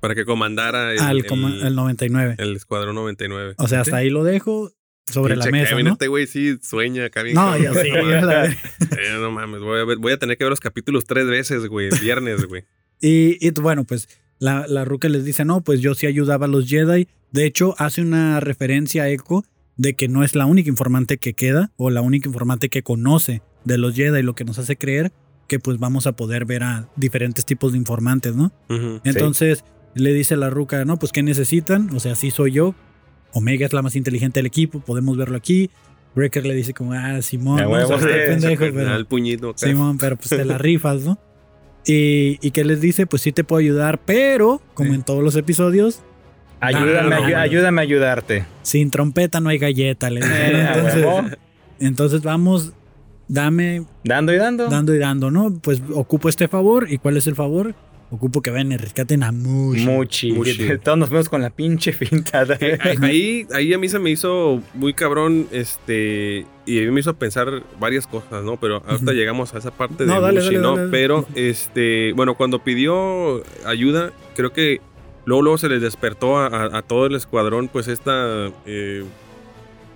Para 0.00 0.14
que 0.14 0.24
comandara 0.24 0.92
el, 0.92 0.98
al 1.00 1.18
el- 1.24 1.62
el 1.66 1.74
99. 1.74 2.34
el 2.38 2.56
escuadrón 2.56 2.94
99. 2.94 3.54
O 3.58 3.66
sea, 3.68 3.80
hasta 3.80 3.96
ahí 3.96 4.10
lo 4.10 4.22
dejo 4.22 4.70
sobre 5.06 5.36
la 5.36 5.44
mesa, 5.52 5.70
Kevin, 5.70 5.84
¿no? 5.86 5.92
Este 5.92 6.08
güey 6.08 6.26
sí 6.26 6.56
sueña 6.62 7.04
acá 7.06 7.22
bien. 7.22 7.34
No, 7.34 7.56
la- 8.22 8.44
Eh, 8.98 9.18
no 9.20 9.30
mames, 9.30 9.60
voy 9.60 9.80
a, 9.80 9.84
ver- 9.84 9.98
voy 9.98 10.12
a 10.12 10.18
tener 10.18 10.36
que 10.36 10.44
ver 10.44 10.50
los 10.50 10.60
capítulos 10.60 11.04
tres 11.04 11.26
veces, 11.26 11.66
güey, 11.66 11.90
viernes, 12.00 12.44
güey. 12.46 12.64
Y, 13.00 13.36
y 13.46 13.50
bueno, 13.50 13.84
pues 13.84 14.08
la, 14.38 14.66
la 14.66 14.84
ruca 14.84 15.08
les 15.10 15.24
dice, 15.24 15.44
no, 15.44 15.60
pues 15.62 15.80
yo 15.80 15.94
sí 15.94 16.06
ayudaba 16.06 16.46
a 16.46 16.48
los 16.48 16.66
Jedi. 16.68 17.08
De 17.32 17.44
hecho, 17.44 17.74
hace 17.78 18.00
una 18.00 18.40
referencia 18.40 19.02
a 19.02 19.10
Echo 19.10 19.44
de 19.76 19.94
que 19.94 20.08
no 20.08 20.22
es 20.24 20.34
la 20.34 20.46
única 20.46 20.70
informante 20.70 21.18
que 21.18 21.34
queda 21.34 21.72
o 21.76 21.90
la 21.90 22.00
única 22.00 22.28
informante 22.28 22.68
que 22.70 22.82
conoce 22.82 23.42
de 23.64 23.76
los 23.76 23.94
Jedi, 23.94 24.22
lo 24.22 24.34
que 24.34 24.44
nos 24.44 24.58
hace 24.58 24.76
creer 24.76 25.12
que 25.48 25.58
pues 25.58 25.78
vamos 25.78 26.06
a 26.06 26.12
poder 26.12 26.46
ver 26.46 26.62
a 26.62 26.88
diferentes 26.96 27.44
tipos 27.44 27.72
de 27.72 27.78
informantes, 27.78 28.34
¿no? 28.36 28.52
Entonces 29.04 29.64
le 29.94 30.14
dice 30.14 30.36
la 30.38 30.48
ruca, 30.48 30.84
no, 30.86 30.96
pues 30.98 31.12
¿qué 31.12 31.22
necesitan? 31.22 31.94
O 31.94 32.00
sea, 32.00 32.14
sí 32.14 32.30
soy 32.30 32.52
yo. 32.52 32.74
Omega 33.34 33.66
es 33.66 33.72
la 33.72 33.82
más 33.82 33.94
inteligente 33.96 34.38
del 34.40 34.46
equipo, 34.46 34.80
podemos 34.80 35.16
verlo 35.16 35.36
aquí. 35.36 35.70
Breaker 36.14 36.46
le 36.46 36.54
dice 36.54 36.72
como, 36.72 36.92
ah, 36.92 37.20
Simón, 37.22 37.60
no, 37.60 37.68
huevo, 37.70 37.88
sí, 37.98 38.04
está 38.06 38.08
pendejo, 38.28 38.64
pero- 38.72 38.94
el 38.96 39.04
puñito. 39.06 39.52
Simón, 39.56 39.98
pero 39.98 40.16
pues 40.16 40.30
te 40.30 40.44
la 40.44 40.56
rifas, 40.58 41.02
¿no? 41.02 41.18
Y, 41.86 42.38
y 42.40 42.50
que 42.52 42.64
les 42.64 42.80
dice, 42.80 43.06
pues 43.06 43.20
sí 43.22 43.32
te 43.32 43.44
puedo 43.44 43.60
ayudar, 43.60 43.98
pero, 44.06 44.62
como 44.74 44.90
Sí. 44.90 44.94
en 44.96 45.02
todos 45.02 45.22
los 45.22 45.36
episodios, 45.36 46.00
Ayúdame, 46.60 47.34
Ah, 47.34 47.42
ayúdame 47.42 47.80
a 47.80 47.84
ayudarte. 47.84 48.44
sin 48.62 48.90
trompeta 48.90 49.38
no 49.40 49.50
hay 49.50 49.58
galleta, 49.58 50.08
le 50.08 50.20
dice. 50.20 50.32
Eh, 50.50 50.66
entonces, 50.74 51.38
entonces 51.80 52.22
vamos, 52.22 52.72
dame, 53.28 53.84
Dando 54.04 54.32
y 54.32 54.38
dando. 54.38 54.68
dando 54.68 54.94
y 54.94 54.98
dando, 54.98 55.30
¿no? 55.30 55.52
Pues 55.60 55.82
ocupo 55.92 56.30
este 56.30 56.48
favor. 56.48 56.86
¿Y 56.90 56.96
cuál 56.98 57.18
es 57.18 57.26
el 57.26 57.34
favor? 57.34 57.74
Ocupo 58.14 58.40
que 58.42 58.50
vayan 58.50 58.70
y 58.70 58.76
rescaten 58.76 59.22
a 59.24 59.32
Mushi. 59.32 59.84
Muchi. 59.86 60.32
Muchi. 60.32 60.78
Todos 60.84 60.96
nos 60.96 61.10
vemos 61.10 61.28
con 61.28 61.42
la 61.42 61.50
pinche 61.50 61.92
finta. 61.92 62.44
Eh, 62.60 62.78
ahí- 63.02 63.46
ahí, 63.52 63.74
a 63.74 63.78
mí 63.78 63.88
se 63.88 63.98
me 63.98 64.10
hizo 64.10 64.62
muy 64.74 64.94
cabrón, 64.94 65.48
este, 65.50 66.46
y 66.64 66.78
a 66.78 66.82
mí 66.82 66.90
me 66.92 67.00
hizo 67.00 67.14
pensar 67.14 67.62
varias 67.80 68.06
cosas, 68.06 68.44
¿no? 68.44 68.56
Pero 68.58 68.82
ahorita 68.86 69.12
llegamos 69.12 69.52
a 69.54 69.58
esa 69.58 69.72
parte 69.72 70.04
de 70.04 70.12
No, 70.12 70.20
dale, 70.20 70.40
Mushi, 70.40 70.54
dale, 70.54 70.58
¿no? 70.62 70.68
dale, 70.76 70.80
dale. 70.82 70.90
Pero, 70.92 71.26
este, 71.34 72.12
bueno, 72.14 72.36
cuando 72.36 72.62
pidió 72.62 73.42
ayuda, 73.66 74.12
creo 74.36 74.52
que 74.52 74.80
luego, 75.24 75.42
luego 75.42 75.58
se 75.58 75.68
les 75.68 75.82
despertó 75.82 76.38
a, 76.38 76.46
a- 76.46 76.78
a 76.78 76.82
todo 76.82 77.06
el 77.06 77.14
escuadrón, 77.16 77.68
pues 77.68 77.88
esta, 77.88 78.46
eh, 78.66 79.02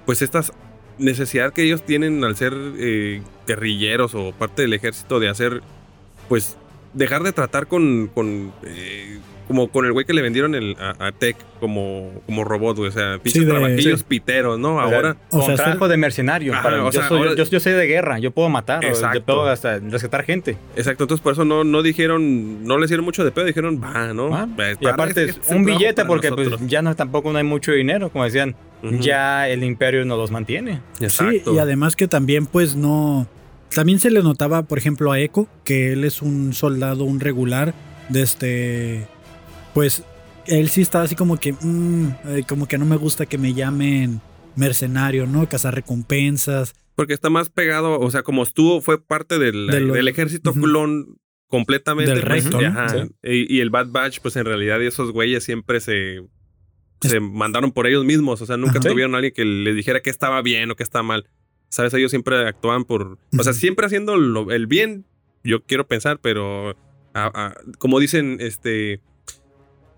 pues 0.07 0.22
estas 0.22 0.52
necesidad 0.98 1.52
que 1.52 1.62
ellos 1.62 1.83
tienen 1.87 2.24
al 2.24 2.35
ser 2.35 2.52
eh, 2.78 3.22
guerrilleros 3.46 4.16
o 4.16 4.33
parte 4.33 4.62
del 4.62 4.72
ejército 4.74 5.20
de 5.20 5.28
hacer, 5.28 5.62
pues, 6.28 6.57
dejar 6.98 7.22
de 7.22 7.32
tratar 7.32 7.66
con, 7.66 8.08
con 8.14 8.52
eh, 8.64 9.18
como 9.46 9.68
con 9.68 9.87
el 9.87 9.92
güey 9.92 10.04
que 10.04 10.12
le 10.12 10.20
vendieron 10.20 10.54
el, 10.54 10.76
a, 10.78 11.06
a 11.06 11.12
Tech 11.12 11.34
como, 11.58 12.11
como 12.26 12.44
robot, 12.44 12.76
güey. 12.76 12.88
O 12.90 12.92
sea, 12.92 13.18
pinches 13.22 13.44
Sí, 13.44 13.48
trabajillos 13.48 14.00
sí. 14.00 14.06
piteros, 14.06 14.58
¿no? 14.58 14.78
Ahora, 14.78 15.16
O 15.30 15.40
sea, 15.42 15.54
trabajo 15.54 15.78
ser- 15.87 15.88
de 15.88 15.96
mercenario. 15.96 16.52
Ajá, 16.52 16.62
para- 16.64 16.82
o 16.84 16.90
yo, 16.90 17.00
sea, 17.00 17.08
soy, 17.08 17.18
ahora- 17.18 17.34
yo, 17.34 17.44
yo 17.44 17.58
soy 17.58 17.72
de 17.72 17.87
guerra. 17.87 18.18
Yo 18.18 18.30
puedo 18.30 18.50
matar. 18.50 18.82
Yo 18.84 19.22
puedo 19.24 19.46
hasta 19.48 19.78
rescatar 19.78 20.24
gente. 20.24 20.58
exacto. 20.76 21.04
Entonces, 21.04 21.22
por 21.22 21.32
eso 21.32 21.46
no, 21.46 21.64
no 21.64 21.82
dijeron, 21.82 22.62
no 22.64 22.76
le 22.76 22.84
hicieron 22.84 23.06
mucho 23.06 23.24
de 23.24 23.30
pedo, 23.30 23.46
dijeron, 23.46 23.80
va, 23.82 24.12
¿no? 24.12 24.37
Ah, 24.37 24.46
Y 24.80 24.87
aparte, 24.87 25.24
es 25.24 25.40
un 25.48 25.64
billete 25.64 26.04
porque 26.04 26.30
pues, 26.30 26.50
ya 26.66 26.82
no 26.82 26.94
tampoco 26.94 27.32
no 27.32 27.38
hay 27.38 27.44
mucho 27.44 27.72
dinero. 27.72 28.11
Como 28.11 28.24
decían, 28.24 28.54
ya 29.00 29.48
el 29.48 29.64
imperio 29.64 30.04
no 30.04 30.18
los 30.18 30.30
mantiene. 30.30 30.82
Exacto. 31.00 31.52
Sí, 31.52 31.56
y 31.56 31.58
además 31.58 31.96
que 31.96 32.06
también, 32.06 32.44
pues 32.44 32.76
no. 32.76 33.26
También 33.74 33.98
se 33.98 34.11
le 34.11 34.22
notaba, 34.22 34.62
por 34.62 34.78
ejemplo, 34.78 35.12
a 35.12 35.20
Echo, 35.20 35.46
que 35.64 35.92
él 35.92 36.04
es 36.04 36.22
un 36.22 36.52
soldado, 36.52 37.04
un 37.04 37.20
regular 37.20 37.74
de 38.09 38.22
este. 38.22 39.07
Pues 39.74 40.02
él 40.46 40.68
sí 40.70 40.81
estaba 40.83 41.04
así 41.04 41.14
como 41.14 41.38
que. 41.38 41.52
mm, 41.52 42.07
eh, 42.28 42.42
como 42.48 42.66
que 42.66 42.78
no 42.78 42.85
me 42.87 42.96
gusta 42.96 43.26
que 43.26 43.38
me 43.38 43.54
llamen 43.54 44.20
mercenario, 44.57 45.26
¿no? 45.26 45.48
Cazar 45.48 45.74
recompensas. 45.74 46.74
Porque 46.94 47.14
está 47.14 47.31
más 47.31 47.48
pegado, 47.50 48.00
o 48.00 48.11
sea, 48.11 48.22
como 48.22 48.42
estuvo, 48.42 48.81
fue 48.81 49.00
parte 49.00 49.38
del, 49.38 49.68
De 49.68 49.81
los- 49.81 49.94
del 49.96 50.09
ejército 50.09 50.50
Ujú. 50.50 50.62
clon 50.62 51.18
completamente. 51.46 52.12
Del 52.12 52.22
pues, 52.24 52.44
recto, 52.44 52.61
¿no? 52.61 52.88
Sí. 52.88 52.96
y, 53.22 53.57
y 53.57 53.61
el 53.61 53.70
Bad 53.70 53.88
Batch, 53.90 54.18
pues 54.20 54.35
en 54.37 54.44
realidad 54.46 54.83
esos 54.83 55.12
güeyes 55.12 55.44
siempre 55.44 55.81
se, 55.81 56.22
se 57.00 57.20
mandaron 57.20 57.70
por 57.70 57.87
ellos 57.87 58.04
mismos. 58.04 58.42
O 58.42 58.46
sea, 58.46 58.57
nunca 58.57 58.81
Ajá. 58.81 58.88
tuvieron 58.88 59.14
a 59.14 59.18
alguien 59.18 59.33
que 59.35 59.44
les 59.44 59.76
dijera 59.76 60.00
que 60.00 60.11
estaba 60.11 60.42
bien 60.42 60.70
o 60.72 60.74
que 60.76 60.83
está 60.83 61.02
mal. 61.04 61.28
¿Sabes? 61.68 61.92
Ellos 61.94 62.11
siempre 62.11 62.46
actuaban 62.48 62.85
por... 62.85 63.18
O 63.38 63.42
sea, 63.42 63.52
siempre 63.52 63.87
haciendo 63.87 64.16
lo- 64.16 64.50
el 64.50 64.66
bien, 64.66 65.04
yo 65.44 65.62
quiero 65.62 65.87
pensar, 65.87 66.18
pero... 66.20 66.70
a- 66.70 66.74
a- 67.35 67.54
como 67.78 68.00
dicen, 68.00 68.38
este... 68.40 69.00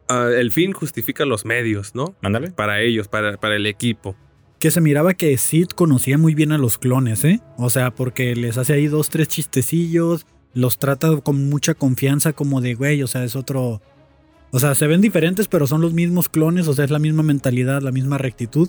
a- 0.09 0.28
el 0.37 0.50
fin 0.50 0.72
justifica 0.72 1.24
los 1.24 1.44
medios, 1.44 1.94
¿no? 1.94 2.14
Mándale. 2.22 2.50
Para 2.50 2.80
ellos, 2.83 3.09
para, 3.09 3.37
para 3.38 3.56
el 3.56 3.66
equipo. 3.66 4.16
Que 4.59 4.70
se 4.70 4.80
miraba 4.80 5.14
que 5.14 5.37
Sid 5.38 5.68
conocía 5.68 6.18
muy 6.18 6.35
bien 6.35 6.52
a 6.52 6.59
los 6.59 6.76
clones, 6.78 7.24
¿eh? 7.24 7.40
O 7.56 7.70
sea, 7.70 7.94
porque 7.94 8.35
les 8.37 8.59
hace 8.59 8.72
ahí 8.74 8.88
dos, 8.88 9.09
tres 9.09 9.28
chistecillos, 9.28 10.26
los 10.52 10.78
trata 10.78 11.16
con 11.20 11.48
mucha 11.48 11.74
confianza, 11.74 12.33
como 12.33 12.61
de, 12.61 12.74
güey, 12.74 13.02
o 13.02 13.06
sea, 13.06 13.24
es 13.24 13.37
otro. 13.37 13.80
O 14.50 14.59
sea, 14.59 14.74
se 14.74 14.87
ven 14.88 15.00
diferentes, 15.00 15.46
pero 15.46 15.66
son 15.68 15.80
los 15.80 15.94
mismos 15.94 16.28
clones, 16.28 16.66
o 16.68 16.74
sea, 16.74 16.85
es 16.85 16.90
la 16.90 16.98
misma 16.98 17.22
mentalidad, 17.22 17.80
la 17.80 17.92
misma 17.92 18.18
rectitud. 18.18 18.68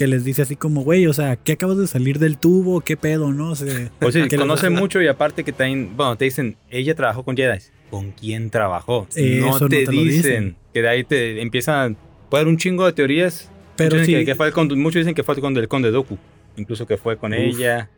Que 0.00 0.06
les 0.06 0.24
dice 0.24 0.40
así 0.40 0.56
como, 0.56 0.80
güey, 0.80 1.06
o 1.08 1.12
sea, 1.12 1.36
¿qué 1.36 1.52
acabas 1.52 1.76
de 1.76 1.86
salir 1.86 2.18
del 2.18 2.38
tubo? 2.38 2.80
¿Qué 2.80 2.96
pedo, 2.96 3.34
no? 3.34 3.50
O 3.50 3.54
sea, 3.54 3.90
Pues 4.00 4.14
sí, 4.14 4.26
conoce 4.38 4.70
mucho 4.70 5.02
y 5.02 5.06
aparte 5.08 5.44
que 5.44 5.52
también, 5.52 5.94
bueno, 5.94 6.16
te 6.16 6.24
dicen, 6.24 6.56
ella 6.70 6.94
trabajó 6.94 7.22
con 7.22 7.36
Jedi. 7.36 7.58
¿Con 7.90 8.12
quién 8.12 8.48
trabajó? 8.48 9.06
Eso 9.14 9.46
no 9.46 9.58
no 9.58 9.68
te, 9.68 9.84
te 9.84 9.92
lo 9.92 10.00
dicen. 10.00 10.06
dicen. 10.06 10.56
Que 10.72 10.80
de 10.80 10.88
ahí 10.88 11.04
te 11.04 11.42
empiezan, 11.42 11.98
puede 12.30 12.40
haber 12.40 12.50
un 12.50 12.56
chingo 12.56 12.86
de 12.86 12.94
teorías. 12.94 13.50
Pero 13.76 13.90
muchos, 13.90 14.06
sí. 14.06 14.12
dicen 14.12 14.24
que, 14.24 14.32
que 14.32 14.34
fue 14.36 14.48
el 14.48 14.76
muchos 14.78 15.00
dicen 15.00 15.14
que 15.14 15.22
fue 15.22 15.38
con 15.38 15.54
el 15.54 15.68
conde 15.68 15.90
Doku, 15.90 16.16
incluso 16.56 16.86
que 16.86 16.96
fue 16.96 17.18
con 17.18 17.34
Uf. 17.34 17.38
ella. 17.38 17.90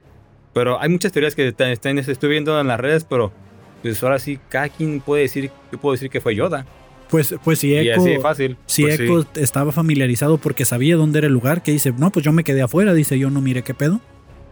Pero 0.52 0.80
hay 0.80 0.88
muchas 0.88 1.12
teorías 1.12 1.36
que 1.36 1.46
están, 1.46 1.98
estoy 1.98 2.28
viendo 2.28 2.60
en 2.60 2.66
las 2.66 2.80
redes, 2.80 3.06
pero 3.08 3.32
pues 3.80 4.02
ahora 4.02 4.18
sí, 4.18 4.40
cada 4.48 4.68
quien 4.70 5.00
puede 5.00 5.22
decir, 5.22 5.52
yo 5.70 5.78
puedo 5.78 5.92
decir 5.92 6.10
que 6.10 6.20
fue 6.20 6.34
Yoda. 6.34 6.66
Pues, 7.12 7.34
pues 7.44 7.60
si 7.60 7.68
y 7.68 7.78
Echo, 7.78 8.00
así 8.00 8.10
de 8.10 8.18
fácil. 8.20 8.56
si 8.66 8.82
pues 8.82 8.96
sí. 8.96 9.04
Echo 9.04 9.24
estaba 9.36 9.70
familiarizado 9.70 10.38
porque 10.38 10.64
sabía 10.64 10.96
dónde 10.96 11.18
era 11.18 11.28
el 11.28 11.32
lugar, 11.32 11.62
que 11.62 11.70
dice, 11.70 11.92
no, 11.96 12.10
pues 12.10 12.24
yo 12.24 12.32
me 12.32 12.42
quedé 12.42 12.62
afuera, 12.62 12.92
dice, 12.94 13.16
yo 13.20 13.30
no 13.30 13.40
miré 13.40 13.62
qué 13.62 13.74
pedo. 13.74 14.00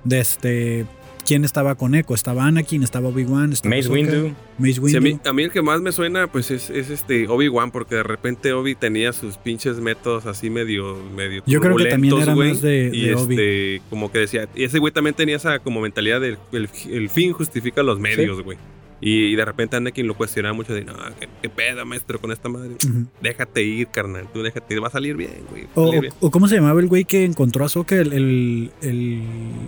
De 0.05 0.21
este, 0.21 0.87
¿quién 1.27 1.45
estaba 1.45 1.75
con 1.75 1.95
Echo? 1.95 2.15
Estaba 2.15 2.47
Anakin, 2.47 2.83
estaba 2.83 3.09
Obi-Wan, 3.09 3.53
estaba 3.53 3.75
Mace 3.75 3.89
Windu. 3.89 4.35
Mace 4.59 4.75
Sí, 4.75 4.81
Windu. 4.81 4.99
a, 4.99 5.01
mí, 5.01 5.21
a 5.25 5.33
mí 5.33 5.43
el 5.45 5.51
que 5.51 5.63
más 5.63 5.81
me 5.81 5.91
suena, 5.93 6.27
pues 6.27 6.51
es, 6.51 6.71
es 6.71 6.91
este 6.91 7.29
Obi-Wan, 7.29 7.71
porque 7.71 7.97
de 7.97 8.03
repente 8.03 8.53
Obi 8.53 8.75
tenía 8.75 9.13
sus 9.15 9.37
pinches 9.39 9.77
métodos 9.81 10.27
así 10.27 10.51
medio, 10.51 10.97
medio 11.17 11.43
Yo 11.47 11.61
creo 11.61 11.77
que 11.77 11.87
también 11.87 12.15
era 12.21 12.35
güey, 12.35 12.51
más 12.51 12.61
de- 12.63 12.91
y 12.93 13.07
de 13.07 13.15
Obi. 13.15 13.35
este, 13.35 13.83
como 13.91 14.13
que 14.13 14.19
decía, 14.21 14.49
y 14.55 14.65
ese 14.65 14.79
güey 14.79 14.93
también 14.93 15.15
tenía 15.15 15.37
esa 15.37 15.59
como 15.61 15.81
mentalidad 15.81 16.21
del 16.21 16.37
el, 16.53 16.69
el 16.91 17.09
fin 17.11 17.33
justifica 17.33 17.83
los 17.83 17.99
medios, 17.99 18.43
güey. 18.43 18.59
Y, 19.03 19.27
y 19.33 19.35
de 19.37 19.45
repente 19.47 19.77
Anakin 19.77 20.07
lo 20.07 20.15
cuestionaba 20.15 20.53
mucho 20.55 20.75
de, 20.75 20.85
no, 20.85 20.93
¿qué, 21.19 21.27
qué 21.41 21.49
pedo, 21.49 21.87
maestro, 21.87 22.21
con 22.21 22.33
esta 22.33 22.49
madre? 22.51 22.75
Déjate 23.23 23.63
ir, 23.63 23.87
carnal, 23.89 24.29
tú 24.33 24.43
déjate 24.43 24.75
ir, 24.75 24.83
va 24.83 24.89
a 24.89 24.91
salir 24.91 25.17
bien, 25.17 25.33
güey. 25.49 25.67
O, 25.75 25.87
salir 25.87 25.99
o- 25.99 26.03
bien". 26.03 26.13
o 26.21 26.31
cómo 26.31 26.49
se 26.49 26.57
llamaba 26.57 26.79
el 26.81 26.87
güey 26.87 27.05
que 27.07 27.25
encontró 27.25 27.65
a 27.65 27.67
Ahsoka, 27.67 27.97
el, 27.97 28.13
el, 28.13 28.71
el, 28.83 29.23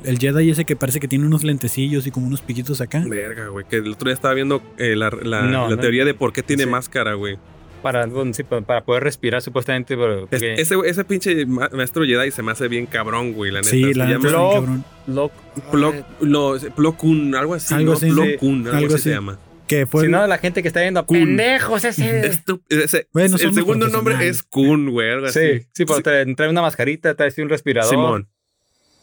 el 0.05 0.19
Jedi 0.19 0.51
ese 0.51 0.65
que 0.67 0.77
parece 0.77 1.01
que 1.01 1.09
tiene 1.09 1.25
unos 1.27 1.45
lentecillos 1.45 2.07
y 2.07 2.11
como 2.11 2.27
unos 2.27 2.43
piquitos 2.43 2.81
acá. 2.83 3.03
Verga, 3.07 3.49
güey, 3.49 3.65
que 3.69 3.77
el 3.77 3.93
otro 3.93 4.07
día 4.09 4.15
estaba 4.15 4.35
viendo 4.35 4.63
eh, 4.77 4.97
la, 4.97 5.09
la- 5.23 5.43
No, 5.43 5.69
la 5.71 5.77
no. 5.77 5.79
teoría 5.81 6.05
de 6.05 6.13
por 6.15 6.33
qué 6.35 6.43
tiene 6.43 6.65
Sí. 6.65 6.69
máscara, 6.71 7.15
güey. 7.15 7.39
Para, 7.83 8.07
sí, 8.33 8.43
para, 8.45 8.85
poder 8.85 9.03
respirar 9.03 9.43
supuestamente, 9.43 9.97
pero... 9.97 10.27
Porque- 10.29 10.55
ese, 10.55 10.77
ese 10.87 11.05
pinche 11.05 11.45
ma- 11.47 11.69
maestro 11.73 12.05
Jedi 12.05 12.31
se 12.31 12.43
me 12.43 12.53
hace 12.53 12.69
bien 12.69 12.87
cabrón, 12.87 13.33
güey, 13.33 13.51
la 13.51 13.59
neta. 13.61 13.71
Sí, 13.71 13.93
la 13.95 14.07
neta, 14.07 14.21
sí, 14.21 14.27
Plo- 14.29 14.53
cabrón. 14.53 14.85
Lo- 15.09 15.31
Plo, 15.71 15.95
no, 16.21 16.55
Plo 16.77 16.97
Koon, 16.97 17.35
algo 17.35 17.55
así. 17.55 17.75
Algo 17.75 17.91
¿no? 17.93 17.97
así, 17.97 18.11
Plo 18.11 18.25
sí. 18.25 18.37
Koon, 18.39 18.67
algo, 18.67 18.79
Algo 18.79 18.95
así 18.95 19.05
se 19.05 19.11
llama. 19.11 19.39
Que 19.67 19.87
fue 19.87 20.03
si 20.03 20.07
el- 20.07 20.13
no, 20.13 20.27
la 20.27 20.39
gente 20.39 20.63
que 20.63 20.69
está 20.69 20.81
viendo, 20.81 21.05
Kun. 21.07 21.19
pendejos 21.19 21.85
ese. 21.85 22.23
Estu- 22.47 22.63
ese- 22.69 23.09
Bueno, 23.13 23.37
el 23.37 23.53
segundo 23.55 23.89
nombre 23.89 24.29
es 24.29 24.43
Kun, 24.43 24.91
güey, 24.91 25.11
algo 25.11 25.27
así. 25.27 25.41
Sí, 25.41 25.67
sí, 25.73 25.85
pero 25.85 26.01
te 26.03 26.35
trae 26.35 26.49
una 26.51 26.63
mascarita, 26.63 27.15
trae 27.15 27.33
un 27.39 27.49
respirador. 27.49 27.91
Simón. 27.91 28.29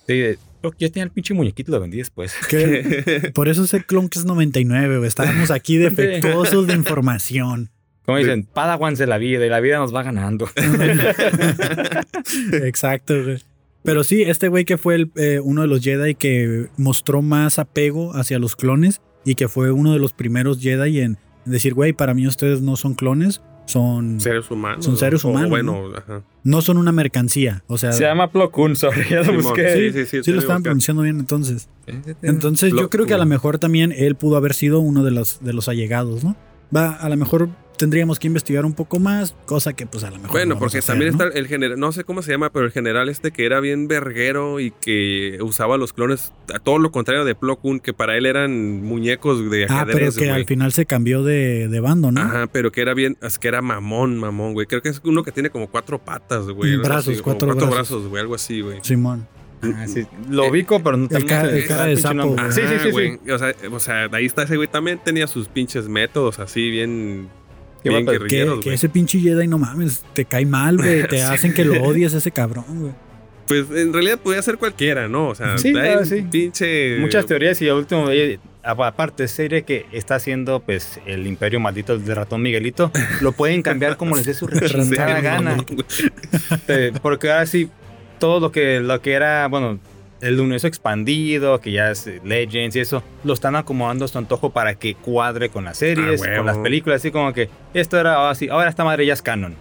Sí, 0.08 0.18
de- 0.18 0.38
yo 0.62 0.72
tenía 0.92 1.04
el 1.04 1.12
pinche 1.12 1.34
muñequito, 1.34 1.72
lo 1.72 1.80
vendí 1.80 1.98
después. 1.98 2.34
por 3.34 3.48
eso 3.48 3.64
ese 3.64 3.84
clon 3.84 4.10
que 4.10 4.20
es 4.20 4.26
99, 4.26 4.98
güey. 4.98 5.08
Estábamos 5.08 5.52
aquí 5.52 5.78
defectuosos 5.78 6.68
de 6.68 6.74
información. 6.74 7.70
Como 8.10 8.18
dicen, 8.18 8.48
Padawans 8.52 8.98
de 8.98 9.08
la 9.08 9.18
vida 9.18 9.46
y 9.46 9.50
la 9.50 9.60
vida 9.60 9.78
nos 9.78 9.94
va 9.94 10.04
ganando. 10.04 10.50
Exacto, 12.54 13.24
güey. 13.24 13.40
Pero 13.84 14.04
sí, 14.04 14.24
este 14.24 14.48
güey 14.48 14.66
que 14.66 14.78
fue 14.78 14.96
el, 14.96 15.12
eh, 15.16 15.40
uno 15.44 15.62
de 15.62 15.68
los 15.68 15.82
Jedi 15.82 16.16
que 16.16 16.68
mostró 16.78 17.22
más 17.22 17.60
apego 17.60 18.16
hacia 18.16 18.40
los 18.40 18.56
clones 18.56 19.02
y 19.24 19.36
que 19.36 19.48
fue 19.48 19.72
uno 19.72 19.94
de 19.94 20.00
los 20.00 20.14
primeros 20.14 20.60
Jedi 20.60 21.02
en 21.02 21.18
decir, 21.46 21.74
güey, 21.74 21.94
para 21.94 22.14
mí 22.14 22.28
ustedes 22.28 22.62
no 22.62 22.76
son 22.76 22.96
clones, 22.96 23.42
son 23.66 24.20
Seres 24.20 24.50
humanos. 24.50 24.84
Son 24.84 24.98
seres 24.98 25.24
o 25.24 25.30
humanos, 25.30 25.50
bueno, 25.52 25.92
ajá. 25.96 26.24
no 26.44 26.62
son 26.64 26.78
una 26.78 26.92
mercancía. 26.92 27.64
O 27.68 27.78
sea, 27.78 27.92
Se 27.92 28.04
llama 28.04 28.32
Plo 28.32 28.50
Koon, 28.52 28.76
sorry, 28.76 29.06
ya 29.10 29.22
lo 29.22 29.34
busqué. 29.34 29.92
sí, 29.92 29.92
sí, 29.94 30.06
sí, 30.08 30.24
sí 30.24 30.32
lo 30.32 30.40
estaban 30.40 30.64
pronunciando 30.64 31.04
bien 31.04 31.20
entonces. 31.20 31.70
Entonces 32.24 32.72
Plo 32.72 32.82
yo 32.82 32.90
creo 32.90 33.06
que 33.06 33.14
a 33.14 33.20
lo 33.20 33.28
mejor 33.28 33.60
también 33.60 33.94
él 33.96 34.16
pudo 34.16 34.38
haber 34.38 34.56
sido 34.56 34.80
uno 34.80 35.04
de 35.04 35.12
los, 35.12 35.44
de 35.44 35.54
los 35.54 35.70
allegados, 35.70 36.24
¿no? 36.24 36.36
Va, 36.76 36.94
a 36.94 37.10
lo 37.10 37.18
mejor 37.18 37.50
tendríamos 37.80 38.20
que 38.20 38.28
investigar 38.28 38.66
un 38.66 38.74
poco 38.74 39.00
más, 39.00 39.34
cosa 39.46 39.74
que 39.74 39.88
pues 39.88 40.04
a 40.04 40.10
lo 40.12 40.18
mejor... 40.18 40.32
Bueno, 40.32 40.50
no 40.50 40.56
vamos 40.56 40.60
porque 40.66 40.78
hacer, 40.80 40.94
también 40.94 41.18
¿no? 41.18 41.24
está 41.24 41.40
el 41.40 41.48
general, 41.48 41.80
no 41.80 41.92
sé 41.94 42.04
cómo 42.04 42.22
se 42.22 42.32
llama, 42.32 42.52
pero 42.52 42.66
el 42.66 42.72
general 42.72 43.08
este 43.08 43.32
que 43.32 43.46
era 43.46 43.62
bien 43.62 43.88
verguero 43.88 44.60
y 44.60 44.72
que 44.72 45.40
usaba 45.42 45.78
los 45.78 45.94
clones, 45.94 46.34
a 46.54 46.60
todo 46.60 46.78
lo 46.78 46.92
contrario 46.92 47.24
de 47.24 47.36
Plo 47.36 47.56
Koon, 47.56 47.80
que 47.80 47.94
para 47.94 48.18
él 48.18 48.26
eran 48.26 48.84
muñecos 48.84 49.50
de 49.50 49.64
Ah, 49.70 49.84
pero 49.86 49.92
ajedrez, 49.98 50.16
que 50.18 50.26
güey. 50.26 50.36
al 50.36 50.46
final 50.46 50.74
se 50.74 50.86
cambió 50.86 51.24
de, 51.24 51.70
de 51.70 51.80
bando, 51.80 52.12
¿no? 52.12 52.20
Ajá, 52.22 52.48
pero 52.52 52.72
que 52.72 52.82
era 52.82 52.94
bien, 52.94 53.18
es 53.22 53.40
que 53.40 53.48
era 53.48 53.62
mamón, 53.62 54.18
mamón, 54.20 54.54
güey. 54.54 54.68
Creo 54.68 54.82
que 54.82 54.90
es 54.90 55.02
uno 55.06 55.24
que 55.24 55.32
tiene 55.32 55.50
como 55.50 55.68
cuatro 55.70 56.00
patas, 56.00 56.48
güey. 56.50 56.76
Brazos, 56.76 57.14
así, 57.14 57.22
cuatro 57.24 57.48
cuatro 57.48 57.68
brazos. 57.72 58.08
güey, 58.08 58.22
algo 58.22 58.36
así, 58.36 58.60
güey. 58.62 58.80
Simón. 58.82 59.26
Ah, 59.62 59.88
sí, 59.88 60.06
Lo 60.30 60.48
ubico, 60.50 60.82
pero 60.82 60.96
no 60.96 61.08
sé 61.10 61.18
el 61.18 61.26
cara 61.26 61.48
de 61.86 61.98
sapo, 61.98 62.28
güey. 62.28 62.52
Sí, 62.52 62.62
sí, 62.62 62.76
Ajá, 62.76 62.84
sí. 62.84 63.32
O 63.32 63.38
sea, 63.38 63.56
o 63.72 63.80
sea, 63.80 64.10
ahí 64.14 64.26
está 64.26 64.44
ese 64.44 64.56
güey 64.56 64.68
también 64.70 65.00
tenía 65.04 65.28
sus 65.28 65.48
pinches 65.50 65.88
métodos 65.90 66.40
así 66.40 66.70
bien, 66.70 67.28
bien. 67.84 68.60
Que, 68.62 68.74
ese 68.74 68.90
pinche 68.90 69.20
Jedi, 69.20 69.48
no 69.48 69.58
mames, 69.58 70.04
te 70.14 70.26
cae 70.26 70.46
mal, 70.46 70.78
güey. 70.78 71.04
Te 71.08 71.18
Sí. 71.18 71.24
hacen 71.24 71.54
que 71.54 71.64
lo 71.66 71.82
odies 71.84 72.14
a 72.14 72.18
ese 72.18 72.32
cabrón, 72.32 72.66
güey. 72.70 72.92
Pues 73.48 73.66
en 73.72 73.92
realidad 73.94 74.20
podía 74.20 74.42
ser 74.44 74.58
cualquiera, 74.58 75.08
¿no? 75.08 75.30
O 75.30 75.36
sea, 75.36 75.58
Sí, 75.58 75.70
hay 75.70 75.74
claro, 75.74 76.06
sí. 76.06 76.24
pinche 76.30 76.98
Muchas 77.00 77.26
teorías 77.26 77.60
y 77.64 77.68
al 77.70 77.78
último, 77.78 78.12
eh, 78.12 78.40
aparte, 78.62 79.28
serie 79.28 79.64
que 79.64 79.88
está 79.92 80.16
haciendo 80.16 80.60
pues 80.60 81.00
el 81.08 81.26
imperio 81.26 81.60
maldito 81.60 81.98
de 81.98 82.14
ratón 82.14 82.44
Miguelito, 82.44 82.92
lo 83.22 83.32
pueden 83.32 83.64
cambiar 83.64 83.98
como 83.98 84.16
les 84.16 84.26
dé 84.28 84.36
su 84.36 84.46
no, 84.48 84.92
gana. 85.22 85.56
no. 85.56 85.66
Eh, 86.68 86.92
porque 87.02 87.32
ahora 87.32 87.48
sí, 87.48 87.70
todo 88.20 88.40
lo 88.40 88.52
que, 88.52 88.82
lo 88.82 89.02
que 89.02 89.14
era, 89.14 89.48
bueno, 89.48 89.80
el 90.22 90.40
universo 90.40 90.68
expandido, 90.68 91.60
que 91.62 91.72
ya 91.72 91.92
es 91.92 92.08
eh, 92.08 92.22
Legends 92.24 92.76
y 92.76 92.80
eso, 92.80 93.04
lo 93.24 93.34
están 93.34 93.56
acomodando 93.56 94.06
a 94.06 94.08
su 94.08 94.18
antojo 94.18 94.50
para 94.52 94.76
que 94.76 94.96
cuadre 94.96 95.50
con 95.50 95.66
las 95.66 95.78
series, 95.78 96.22
Ah, 96.24 96.38
con 96.38 96.46
las 96.46 96.58
películas, 96.58 96.98
así 97.02 97.12
como 97.12 97.32
que 97.34 97.50
esto 97.74 98.00
era 98.00 98.30
así, 98.30 98.50
ahora 98.50 98.70
esta 98.70 98.84
madre 98.84 99.06
ya 99.06 99.14
es 99.14 99.22
canon. 99.22 99.56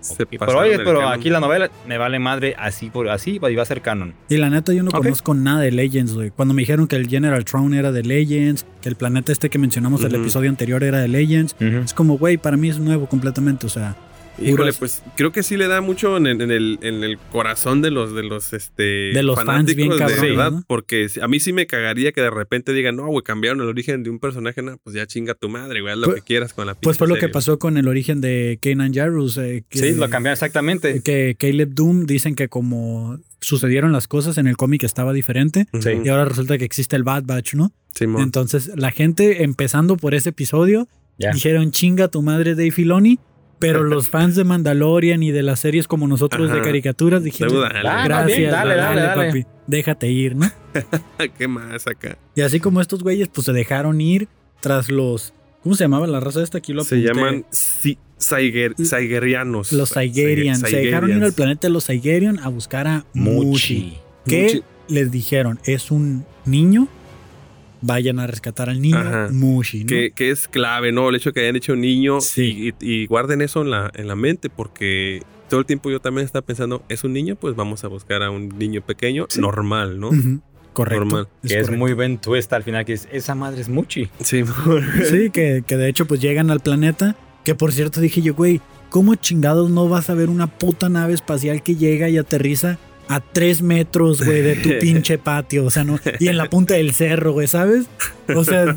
Se 0.00 0.24
Y, 0.30 0.36
pasaron 0.36 0.62
pero 0.64 0.74
oye, 0.76 0.84
pero 0.84 0.98
canon. 1.00 1.14
aquí 1.14 1.30
la 1.30 1.40
novela 1.40 1.70
me 1.88 1.96
vale 1.96 2.18
madre 2.18 2.54
así 2.58 2.90
por 2.90 3.08
así 3.08 3.40
y 3.42 3.54
va 3.54 3.62
a 3.62 3.64
ser 3.64 3.80
canon. 3.80 4.12
Y 4.28 4.36
la 4.36 4.50
neta, 4.50 4.74
yo 4.74 4.82
no 4.82 4.90
conozco 4.90 5.32
nada 5.32 5.60
de 5.62 5.70
Legends, 5.72 6.12
güey. 6.12 6.30
Cuando 6.30 6.52
me 6.52 6.60
dijeron 6.60 6.86
que 6.86 6.96
el 6.96 7.08
General 7.08 7.42
Throne 7.46 7.78
era 7.78 7.90
de 7.90 8.02
Legends, 8.02 8.66
que 8.82 8.90
el 8.90 8.96
planeta 8.96 9.32
este 9.32 9.48
que 9.48 9.58
mencionamos 9.58 10.02
en 10.02 10.08
el 10.08 10.16
episodio 10.16 10.50
anterior 10.50 10.84
era 10.84 10.98
de 10.98 11.08
Legends, 11.08 11.56
es 11.58 11.94
como, 11.94 12.18
güey, 12.18 12.36
para 12.36 12.58
mí 12.58 12.68
es 12.68 12.78
nuevo 12.78 13.06
completamente. 13.08 13.64
O 13.64 13.70
sea, 13.70 13.96
Híjole, 14.38 14.72
pues 14.72 15.02
creo 15.16 15.30
que 15.32 15.42
sí 15.42 15.56
le 15.56 15.68
da 15.68 15.80
mucho 15.80 16.16
en, 16.16 16.26
el- 16.26 16.40
en 16.40 16.50
el, 16.50 16.78
en 16.82 17.04
el 17.04 17.18
corazón 17.18 17.82
de 17.82 17.90
los 17.90 18.14
de 18.14 18.22
los 18.24 18.52
este 18.52 18.82
De 19.12 19.22
los 19.22 19.36
fans 19.42 19.74
bien 19.74 19.90
fanáticos, 19.92 20.20
de 20.22 20.28
verdad, 20.30 20.50
¿no? 20.52 20.64
porque 20.66 21.08
a 21.22 21.28
mí 21.28 21.38
sí 21.40 21.52
me 21.52 21.66
cagaría 21.66 22.12
que 22.12 22.20
de 22.20 22.30
repente 22.30 22.72
digan, 22.72 22.96
"No, 22.96 23.06
güey, 23.06 23.22
cambiaron 23.22 23.60
el 23.60 23.68
origen 23.68 24.02
de 24.02 24.10
un 24.10 24.18
personaje, 24.18 24.60
no, 24.62 24.76
pues 24.82 24.96
ya 24.96 25.06
chinga 25.06 25.34
tu 25.34 25.48
madre, 25.48 25.80
güey, 25.82 25.92
haz 25.92 25.98
lo 25.98 26.06
Pues- 26.06 26.20
que 26.20 26.26
quieras 26.26 26.52
con 26.52 26.66
la 26.66 26.74
pues 26.74 26.98
fue 26.98 27.06
lo 27.06 27.14
que 27.14 27.20
serie". 27.20 27.32
pasó 27.32 27.58
con 27.58 27.76
el 27.76 27.86
origen 27.88 28.20
de 28.20 28.58
Kanan 28.60 28.92
Jarrus. 28.92 29.36
eh, 29.38 29.64
que, 29.68 29.78
Sí, 29.78 29.92
lo 29.94 30.10
cambiaron 30.10 30.32
exactamente. 30.34 31.00
Que 31.02 31.36
Caleb 31.38 31.70
Doom 31.74 32.06
dicen 32.06 32.34
que 32.34 32.48
como 32.48 33.18
sucedieron 33.40 33.92
las 33.92 34.08
cosas 34.08 34.38
en 34.38 34.46
el 34.46 34.56
cómic 34.56 34.82
estaba 34.84 35.12
diferente. 35.12 35.66
Sí. 35.80 35.90
Y 36.04 36.08
ahora 36.08 36.24
resulta 36.24 36.56
que 36.58 36.64
existe 36.64 36.96
el 36.96 37.02
Bad 37.04 37.24
Batch, 37.26 37.54
¿no? 37.54 37.72
Simón. 37.94 38.22
Entonces, 38.22 38.72
la 38.74 38.90
gente, 38.90 39.44
empezando 39.44 39.96
por 39.96 40.14
ese 40.14 40.30
episodio, 40.30 40.88
dijeron 41.18 41.70
chinga 41.70 42.08
tu 42.08 42.22
madre 42.22 42.54
Dave 42.54 42.70
Filoni, 42.72 43.18
pero 43.58 43.82
los 43.84 44.08
fans 44.08 44.36
de 44.36 44.44
Mandalorian 44.44 45.22
y 45.22 45.30
de 45.30 45.42
las 45.42 45.60
series 45.60 45.86
como 45.88 46.06
nosotros 46.06 46.50
de 46.52 46.60
caricaturas 46.62 47.22
dijeron 47.22 47.60
dale. 47.60 47.88
Ah, 47.88 48.02
gracias, 48.04 48.50
dale, 48.52 48.74
dale, 48.76 49.00
dale, 49.00 49.00
dale. 49.02 49.26
papi, 49.28 49.46
déjate 49.66 50.10
ir, 50.10 50.36
¿no? 50.36 50.50
¿Qué 51.38 51.48
más 51.48 51.86
acá? 51.86 52.18
Y 52.34 52.40
así 52.42 52.60
como 52.60 52.80
estos 52.80 53.02
güeyes, 53.02 53.28
pues 53.28 53.44
se 53.46 53.52
dejaron 53.52 54.00
ir 54.00 54.28
tras 54.60 54.90
los, 54.90 55.32
¿cómo 55.62 55.74
se 55.74 55.84
llamaba 55.84 56.06
la 56.06 56.20
raza 56.20 56.42
esta? 56.42 56.58
Aquí 56.58 56.72
lo 56.72 56.84
Se 56.84 56.96
llaman 57.02 57.44
si- 57.50 57.98
Saiger- 58.18 58.74
Saigerianos. 58.82 59.72
los 59.72 59.90
Saigerian. 59.90 60.56
Se 60.56 60.76
dejaron 60.76 61.10
ir 61.16 61.22
al 61.22 61.32
planeta 61.32 61.66
de 61.68 61.72
los 61.72 61.84
Saigerian 61.84 62.38
a 62.38 62.48
buscar 62.48 62.86
a 62.86 63.04
Muchi. 63.12 63.44
Muchi. 63.46 63.98
Que 64.26 64.42
Muchi. 64.44 64.62
les 64.88 65.10
dijeron, 65.10 65.58
es 65.64 65.90
un 65.90 66.24
niño, 66.46 66.88
vayan 67.86 68.18
a 68.18 68.26
rescatar 68.26 68.70
al 68.70 68.80
niño 68.80 68.98
Ajá. 68.98 69.28
Mushi, 69.30 69.84
¿no? 69.84 69.88
Que, 69.88 70.10
que 70.14 70.30
es 70.30 70.48
clave, 70.48 70.90
¿no? 70.92 71.08
El 71.10 71.16
hecho 71.16 71.30
de 71.30 71.34
que 71.34 71.40
hayan 71.40 71.56
hecho 71.56 71.76
niño 71.76 72.20
Sí. 72.20 72.72
y, 72.80 73.06
guarden 73.06 73.42
eso 73.42 73.62
en 73.62 73.70
la, 73.70 73.90
en 73.94 74.08
la 74.08 74.16
mente 74.16 74.48
porque 74.50 75.22
todo 75.48 75.60
el 75.60 75.66
tiempo 75.66 75.90
yo 75.90 76.00
también 76.00 76.24
estaba 76.24 76.44
pensando, 76.44 76.82
¿es 76.88 77.04
un 77.04 77.12
niño? 77.12 77.36
Pues 77.36 77.54
vamos 77.54 77.84
a 77.84 77.88
buscar 77.88 78.22
a 78.22 78.30
un 78.30 78.48
niño 78.58 78.80
pequeño 78.80 79.26
Sí. 79.28 79.40
normal, 79.40 80.00
¿no? 80.00 80.10
Correcto. 80.72 81.04
Normal. 81.04 81.28
Que 81.42 81.46
es 81.48 81.52
correcto. 81.66 81.76
muy 81.78 81.92
buen 81.92 82.18
twist 82.18 82.52
al 82.52 82.62
final, 82.64 82.84
que 82.84 82.94
es, 82.94 83.06
esa 83.12 83.34
madre 83.34 83.60
es 83.60 83.68
Muchi. 83.68 84.08
Sí, 84.20 84.42
Sí, 85.10 85.30
que, 85.30 85.62
que 85.66 85.76
de 85.76 85.88
hecho 85.88 86.06
pues 86.06 86.20
llegan 86.20 86.50
al 86.50 86.60
planeta, 86.60 87.16
que 87.44 87.54
por 87.54 87.72
cierto 87.72 88.00
dije 88.00 88.22
yo, 88.22 88.34
güey, 88.34 88.60
¿cómo 88.90 89.14
chingados 89.14 89.70
no 89.70 89.88
vas 89.88 90.08
a 90.10 90.14
ver 90.14 90.30
una 90.30 90.46
puta 90.46 90.88
nave 90.88 91.12
espacial 91.14 91.62
que 91.62 91.76
llega 91.76 92.08
y 92.08 92.16
aterriza 92.16 92.78
a 93.08 93.20
tres 93.20 93.62
metros, 93.62 94.24
güey, 94.24 94.42
de 94.42 94.56
tu 94.56 94.70
pinche 94.80 95.18
patio? 95.18 95.64
O 95.64 95.70
sea, 95.70 95.84
no, 95.84 95.98
y 96.18 96.28
en 96.28 96.36
la 96.36 96.48
punta 96.50 96.74
del 96.74 96.92
cerro, 96.92 97.32
güey, 97.32 97.46
¿sabes? 97.46 97.86
O 98.34 98.44
sea, 98.44 98.76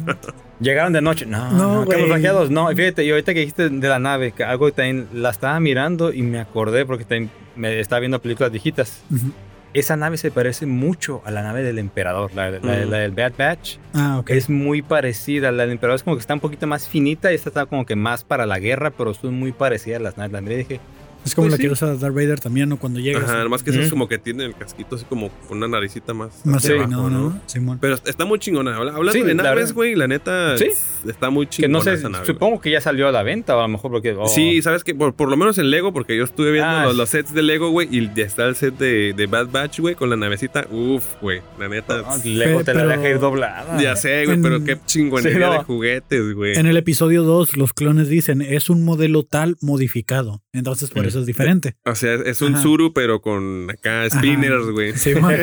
Llegaron 0.60 0.92
de 0.92 1.02
noche. 1.02 1.26
No, 1.28 1.52
No, 1.52 1.86
no. 1.86 2.50
No, 2.50 2.68
fíjate, 2.76 3.06
y 3.06 3.12
ahorita 3.12 3.34
que 3.36 3.42
dijiste 3.42 3.70
de 3.70 3.88
la 3.88 4.00
nave, 4.00 4.32
que 4.32 4.44
algo 4.44 4.66
que 4.66 4.72
también 4.72 5.08
la 5.14 5.30
estaba 5.30 5.60
mirando 5.60 6.12
y 6.12 6.24
me 6.24 6.40
acordé 6.40 6.84
porque 6.86 7.04
también 7.06 7.30
me 7.56 7.80
estaba 7.80 8.00
viendo 8.00 8.20
películas 8.22 8.52
viejitas. 8.52 9.04
Ujú. 9.12 9.32
Esa 9.76 9.96
nave 9.96 10.18
se 10.18 10.32
parece 10.32 10.66
mucho 10.66 11.22
a 11.26 11.30
la 11.30 11.44
nave 11.44 11.62
del 11.62 11.78
emperador, 11.78 12.32
la, 12.34 12.50
la- 12.50 12.60
Mm. 12.60 12.90
la 12.90 12.98
del 12.98 13.12
Bad 13.12 13.34
Batch. 13.38 13.78
ah, 13.94 14.18
ok. 14.20 14.32
Es 14.32 14.50
muy 14.50 14.82
parecida. 14.82 15.52
La 15.52 15.64
del 15.64 15.74
emperador 15.74 15.98
es 15.98 16.04
como 16.04 16.16
que 16.16 16.22
está 16.22 16.34
un 16.34 16.40
poquito 16.40 16.66
más 16.66 16.88
finita 16.88 17.32
y 17.32 17.36
esta 17.36 17.50
está 17.50 17.66
como 17.68 17.86
que 17.86 17.96
más 17.96 18.24
para 18.24 18.48
la 18.48 18.58
guerra, 18.58 18.90
pero 18.90 19.14
son 19.14 19.36
muy 19.36 19.52
parecidas 19.52 20.02
las 20.02 20.18
naves. 20.18 20.32
La 20.32 20.42
dije, 20.42 20.80
Es 21.28 21.36
como 21.36 21.46
Pues 21.48 21.52
la 21.54 21.58
sí. 21.58 21.64
que 21.64 21.70
usa 21.72 21.96
Darth 21.96 22.14
Vader 22.16 22.40
también, 22.40 22.70
¿no? 22.70 22.78
Cuando 22.78 23.00
llegas. 23.00 23.24
Ajá, 23.30 23.48
más 23.50 23.64
que 23.64 23.70
eso 23.72 23.82
es 23.82 23.90
como 23.90 24.08
que 24.08 24.18
tiene 24.18 24.46
el 24.46 24.56
casquito 24.56 24.96
así 24.96 25.06
como 25.06 25.30
con 25.48 25.58
una 25.58 25.68
naricita 25.68 26.14
más. 26.14 26.46
más 26.46 26.66
empinado, 26.66 27.08
abajo, 27.08 27.10
¿no? 27.10 27.42
Simón. 27.46 27.78
Pero 27.80 27.96
está 28.06 28.26
muy 28.26 28.40
chingona. 28.40 28.76
Habla- 28.76 28.94
Hablando 28.94 29.14
Sí, 29.14 29.22
de 29.22 29.34
la 29.36 29.44
naves, 29.44 29.74
güey, 29.74 29.96
la 29.96 30.08
neta 30.08 30.58
Sí. 30.58 30.68
está 31.08 31.30
muy 31.30 31.46
Que 31.48 31.52
chingona 31.64 31.74
no 31.80 31.84
sé, 31.84 31.94
esa 31.94 32.10
nave, 32.10 32.26
supongo 32.26 32.60
que 32.62 32.72
ya 32.72 32.82
salió 32.82 33.08
a 33.08 33.12
la 33.12 33.24
venta, 33.24 33.56
o 33.56 33.60
a 33.60 33.64
lo 33.64 33.68
mejor 33.70 33.92
porque. 33.92 34.12
oh, 34.18 34.28
Sí, 34.28 34.62
sabes 34.62 34.84
que 34.84 34.96
por, 34.96 35.14
por 35.14 35.30
lo 35.30 35.38
menos 35.38 35.58
en 35.58 35.70
Lego, 35.70 35.94
porque 35.94 36.16
yo 36.18 36.24
estuve 36.24 36.52
viendo 36.52 36.70
Ah, 36.70 36.84
los, 36.86 36.94
sí. 36.94 36.98
los 36.98 37.10
sets 37.10 37.34
de 37.34 37.44
Lego, 37.44 37.70
güey, 37.70 37.88
y 37.92 38.10
ya 38.16 38.24
está 38.26 38.46
el 38.46 38.56
set 38.56 38.78
de, 38.78 39.14
de 39.16 39.26
Bad 39.28 39.48
Batch, 39.52 39.80
güey, 39.80 39.96
con 39.96 40.10
la 40.10 40.16
navecita. 40.16 40.68
Uf, 40.72 41.04
güey, 41.22 41.42
la 41.60 41.68
neta. 41.68 42.04
ah, 42.06 42.18
Lego 42.24 42.64
te 42.64 42.74
la 42.74 42.86
deja 42.86 43.10
ir 43.10 43.20
doblada. 43.20 43.82
ya 43.82 43.96
sé, 43.96 44.26
güey, 44.26 44.42
pero 44.42 44.64
qué 44.64 44.78
chingonería 44.86 45.34
Sí, 45.34 45.40
no. 45.40 45.52
de 45.52 45.64
juguetes, 45.64 46.34
güey. 46.34 46.56
En 46.58 46.66
el 46.68 46.78
episodio 46.78 47.24
2, 47.24 47.58
los 47.58 47.74
clones 47.74 48.10
dicen, 48.10 48.42
es 48.42 48.70
un 48.70 48.84
modelo 48.86 49.24
tal 49.24 49.58
modificado. 49.62 50.44
Entonces, 50.54 50.90
por 50.90 51.04
Mm. 51.04 51.08
Eso 51.18 51.22
es 51.22 51.28
diferente. 51.28 51.76
O 51.86 51.96
sea, 51.96 52.14
es 52.14 52.42
un 52.42 52.54
Ajá. 52.54 52.64
Zuru, 52.64 52.94
pero 52.94 53.22
con 53.22 53.70
acá 53.72 54.10
spinners, 54.10 54.68
güey. 54.68 54.96
Simón. 54.96 55.36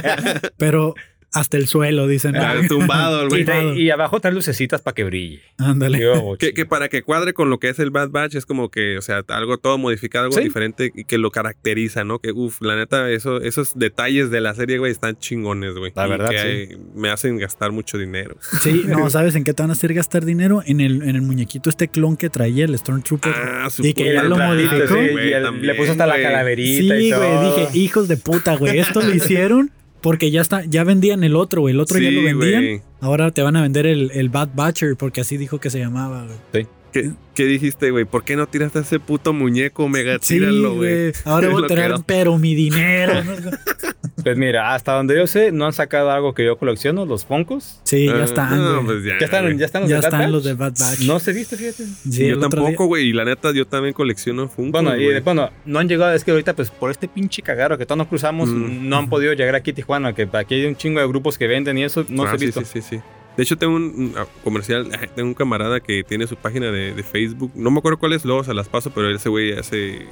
Pero 0.56 0.94
hasta 1.32 1.56
el 1.56 1.66
suelo, 1.66 2.06
dicen. 2.06 2.36
Ah, 2.36 2.54
tumbado, 2.68 3.24
Y, 3.36 3.44
güey. 3.44 3.82
y 3.82 3.90
abajo 3.90 4.20
trae 4.20 4.32
lucecitas 4.32 4.80
para 4.82 4.94
que 4.94 5.04
brille. 5.04 5.40
Ándale. 5.58 6.00
Que, 6.38 6.54
que 6.54 6.64
para 6.66 6.88
que 6.88 7.02
cuadre 7.02 7.32
con 7.34 7.50
lo 7.50 7.58
que 7.58 7.68
es 7.68 7.78
el 7.78 7.90
Bad 7.90 8.10
Batch 8.10 8.34
es 8.36 8.46
como 8.46 8.70
que, 8.70 8.96
o 8.98 9.02
sea, 9.02 9.22
algo 9.28 9.58
todo 9.58 9.76
modificado, 9.78 10.26
algo 10.26 10.36
Sí. 10.38 10.44
diferente 10.44 10.92
y 10.94 11.04
que 11.04 11.18
lo 11.18 11.30
caracteriza, 11.30 12.04
¿no? 12.04 12.18
Que, 12.18 12.32
uff, 12.32 12.60
la 12.62 12.76
neta, 12.76 13.10
eso, 13.10 13.40
esos 13.40 13.78
detalles 13.78 14.30
de 14.30 14.40
la 14.40 14.54
serie, 14.54 14.78
güey, 14.78 14.92
están 14.92 15.16
chingones, 15.18 15.74
güey. 15.74 15.92
La 15.94 16.06
Y 16.06 16.10
verdad, 16.10 16.30
que 16.30 16.38
sí. 16.38 16.46
hay- 16.46 16.78
me 16.94 17.10
hacen 17.10 17.38
gastar 17.38 17.72
mucho 17.72 17.98
dinero. 17.98 18.36
Sí, 18.62 18.84
no, 18.86 19.10
¿sabes 19.10 19.34
en 19.34 19.44
qué 19.44 19.52
te 19.54 19.62
van 19.62 19.70
a 19.70 19.74
hacer 19.74 19.92
gastar 19.94 20.24
dinero? 20.24 20.62
En 20.66 20.80
el, 20.80 21.02
en 21.02 21.16
el 21.16 21.22
muñequito 21.22 21.68
este 21.70 21.88
clon 21.88 22.16
que 22.16 22.30
traía 22.30 22.64
el 22.64 22.76
Stormtrooper. 22.78 23.32
Ah, 23.36 23.68
su 23.70 23.84
Y 23.86 23.92
que 23.94 24.12
ya 24.14 24.22
lo 24.22 24.36
modificó. 24.38 24.86
Sí, 24.88 25.08
güey, 25.12 25.28
y 25.30 25.32
el- 25.32 25.42
también, 25.42 25.66
le 25.66 25.74
puso 25.74 25.92
hasta 25.92 26.06
la 26.06 26.20
calaverita 26.20 26.96
y 26.98 27.04
Sí, 27.04 27.10
todo. 27.10 27.20
güey, 27.40 27.62
dije, 27.66 27.78
hijos 27.78 28.08
de 28.08 28.16
puta, 28.16 28.56
güey. 28.56 28.78
Esto 28.78 29.00
lo 29.02 29.10
hicieron 29.14 29.70
porque 30.00 30.30
ya 30.30 30.40
está, 30.40 30.64
ya 30.64 30.84
vendían 30.84 31.24
el 31.24 31.36
otro, 31.36 31.62
güey. 31.62 31.74
El 31.74 31.80
otro 31.80 31.98
ya 31.98 32.10
lo 32.10 32.22
vendían. 32.22 32.82
Ahora 33.00 33.30
te 33.30 33.42
van 33.42 33.56
a 33.56 33.62
vender 33.62 33.86
el, 33.86 34.10
el 34.12 34.28
Bad 34.28 34.50
Batcher 34.54 34.96
porque 34.96 35.20
así 35.20 35.36
dijo 35.36 35.58
que 35.58 35.70
se 35.70 35.78
llamaba, 35.78 36.26
güey. 36.52 36.66
¿Qué, 36.92 37.12
qué 37.34 37.44
dijiste, 37.44 37.90
güey? 37.90 38.04
¿Por 38.04 38.24
qué 38.24 38.34
no 38.36 38.46
tiraste 38.46 38.78
a 38.78 38.82
ese 38.82 38.98
puto 38.98 39.32
muñeco, 39.32 39.88
mega? 39.88 40.18
Sí, 40.20 40.34
Tíralo, 40.34 40.76
güey. 40.76 41.12
Ahora 41.24 41.48
voy 41.50 41.64
a 41.64 41.66
tirar, 41.66 41.94
pero 42.06 42.38
mi 42.38 42.54
dinero. 42.54 43.22
¿no? 43.24 43.32
Pues 44.28 44.36
mira, 44.38 44.74
hasta 44.74 44.92
donde 44.92 45.16
yo 45.16 45.26
sé, 45.26 45.52
no 45.52 45.64
han 45.66 45.72
sacado 45.72 46.10
algo 46.10 46.34
que 46.34 46.44
yo 46.44 46.58
colecciono, 46.58 47.06
los 47.06 47.24
Funkos. 47.24 47.80
Sí, 47.84 48.06
ya 48.06 48.12
Ah, 48.16 48.24
están, 48.24 48.58
no, 48.62 48.84
pues 48.84 49.02
ya, 49.04 49.18
Ya 49.18 49.24
están, 49.24 49.58
ya 49.58 49.64
están 49.64 49.82
los 49.82 49.90
Ya 49.90 49.96
de 49.96 50.00
Bad 50.02 50.04
están 50.06 50.20
Batch. 50.20 50.30
los 50.30 50.44
de 50.44 50.54
Bad 50.54 50.72
Batch. 50.78 51.00
No 51.06 51.18
se 51.18 51.32
viste, 51.32 51.56
fíjate. 51.56 51.84
Sí, 52.10 52.26
yo 52.28 52.38
tampoco, 52.38 52.86
güey. 52.86 53.08
Y 53.08 53.12
la 53.14 53.24
neta, 53.24 53.52
yo 53.52 53.66
también 53.66 53.94
colecciono 53.94 54.48
Funko. 54.48 54.72
Bueno, 54.82 54.96
y 54.96 55.18
bueno, 55.20 55.50
no 55.64 55.78
han 55.78 55.88
llegado, 55.88 56.12
es 56.14 56.24
que 56.24 56.30
ahorita, 56.32 56.54
pues 56.54 56.70
por 56.70 56.90
este 56.90 57.08
pinche 57.08 57.40
cagaro 57.42 57.78
que 57.78 57.86
todos 57.86 57.96
nos 57.98 58.06
cruzamos, 58.08 58.48
Mm. 58.50 58.88
no 58.88 58.96
han 58.98 59.08
podido 59.08 59.32
llegar 59.32 59.54
aquí 59.54 59.70
a 59.70 59.74
Tijuana, 59.74 60.12
que 60.14 60.28
aquí 60.32 60.54
hay 60.56 60.66
un 60.66 60.76
chingo 60.76 61.00
de 61.00 61.06
grupos 61.08 61.38
que 61.38 61.46
venden 61.46 61.78
y 61.78 61.84
eso 61.84 62.04
no 62.08 62.24
Ah, 62.24 62.30
se 62.30 62.34
ha 62.34 62.38
sí, 62.38 62.44
visto. 62.46 62.60
sí, 62.64 62.80
sí, 62.82 62.96
sí. 62.96 63.00
De 63.38 63.44
hecho, 63.44 63.56
tengo 63.56 63.76
un, 63.76 64.14
ah, 64.16 64.26
comercial, 64.42 64.88
tengo 65.14 65.28
un 65.28 65.34
camarada 65.34 65.78
que 65.78 66.02
tiene 66.02 66.26
su 66.26 66.34
página 66.34 66.72
de, 66.72 66.92
de 66.92 67.02
Facebook. 67.04 67.52
No 67.54 67.70
me 67.70 67.78
acuerdo 67.78 67.96
cuál 68.00 68.12
es, 68.14 68.24
luego 68.24 68.42
se 68.42 68.52
las 68.52 68.68
paso, 68.68 68.90
pero 68.92 69.08
ese 69.14 69.28
güey 69.28 69.52
hace, 69.52 70.06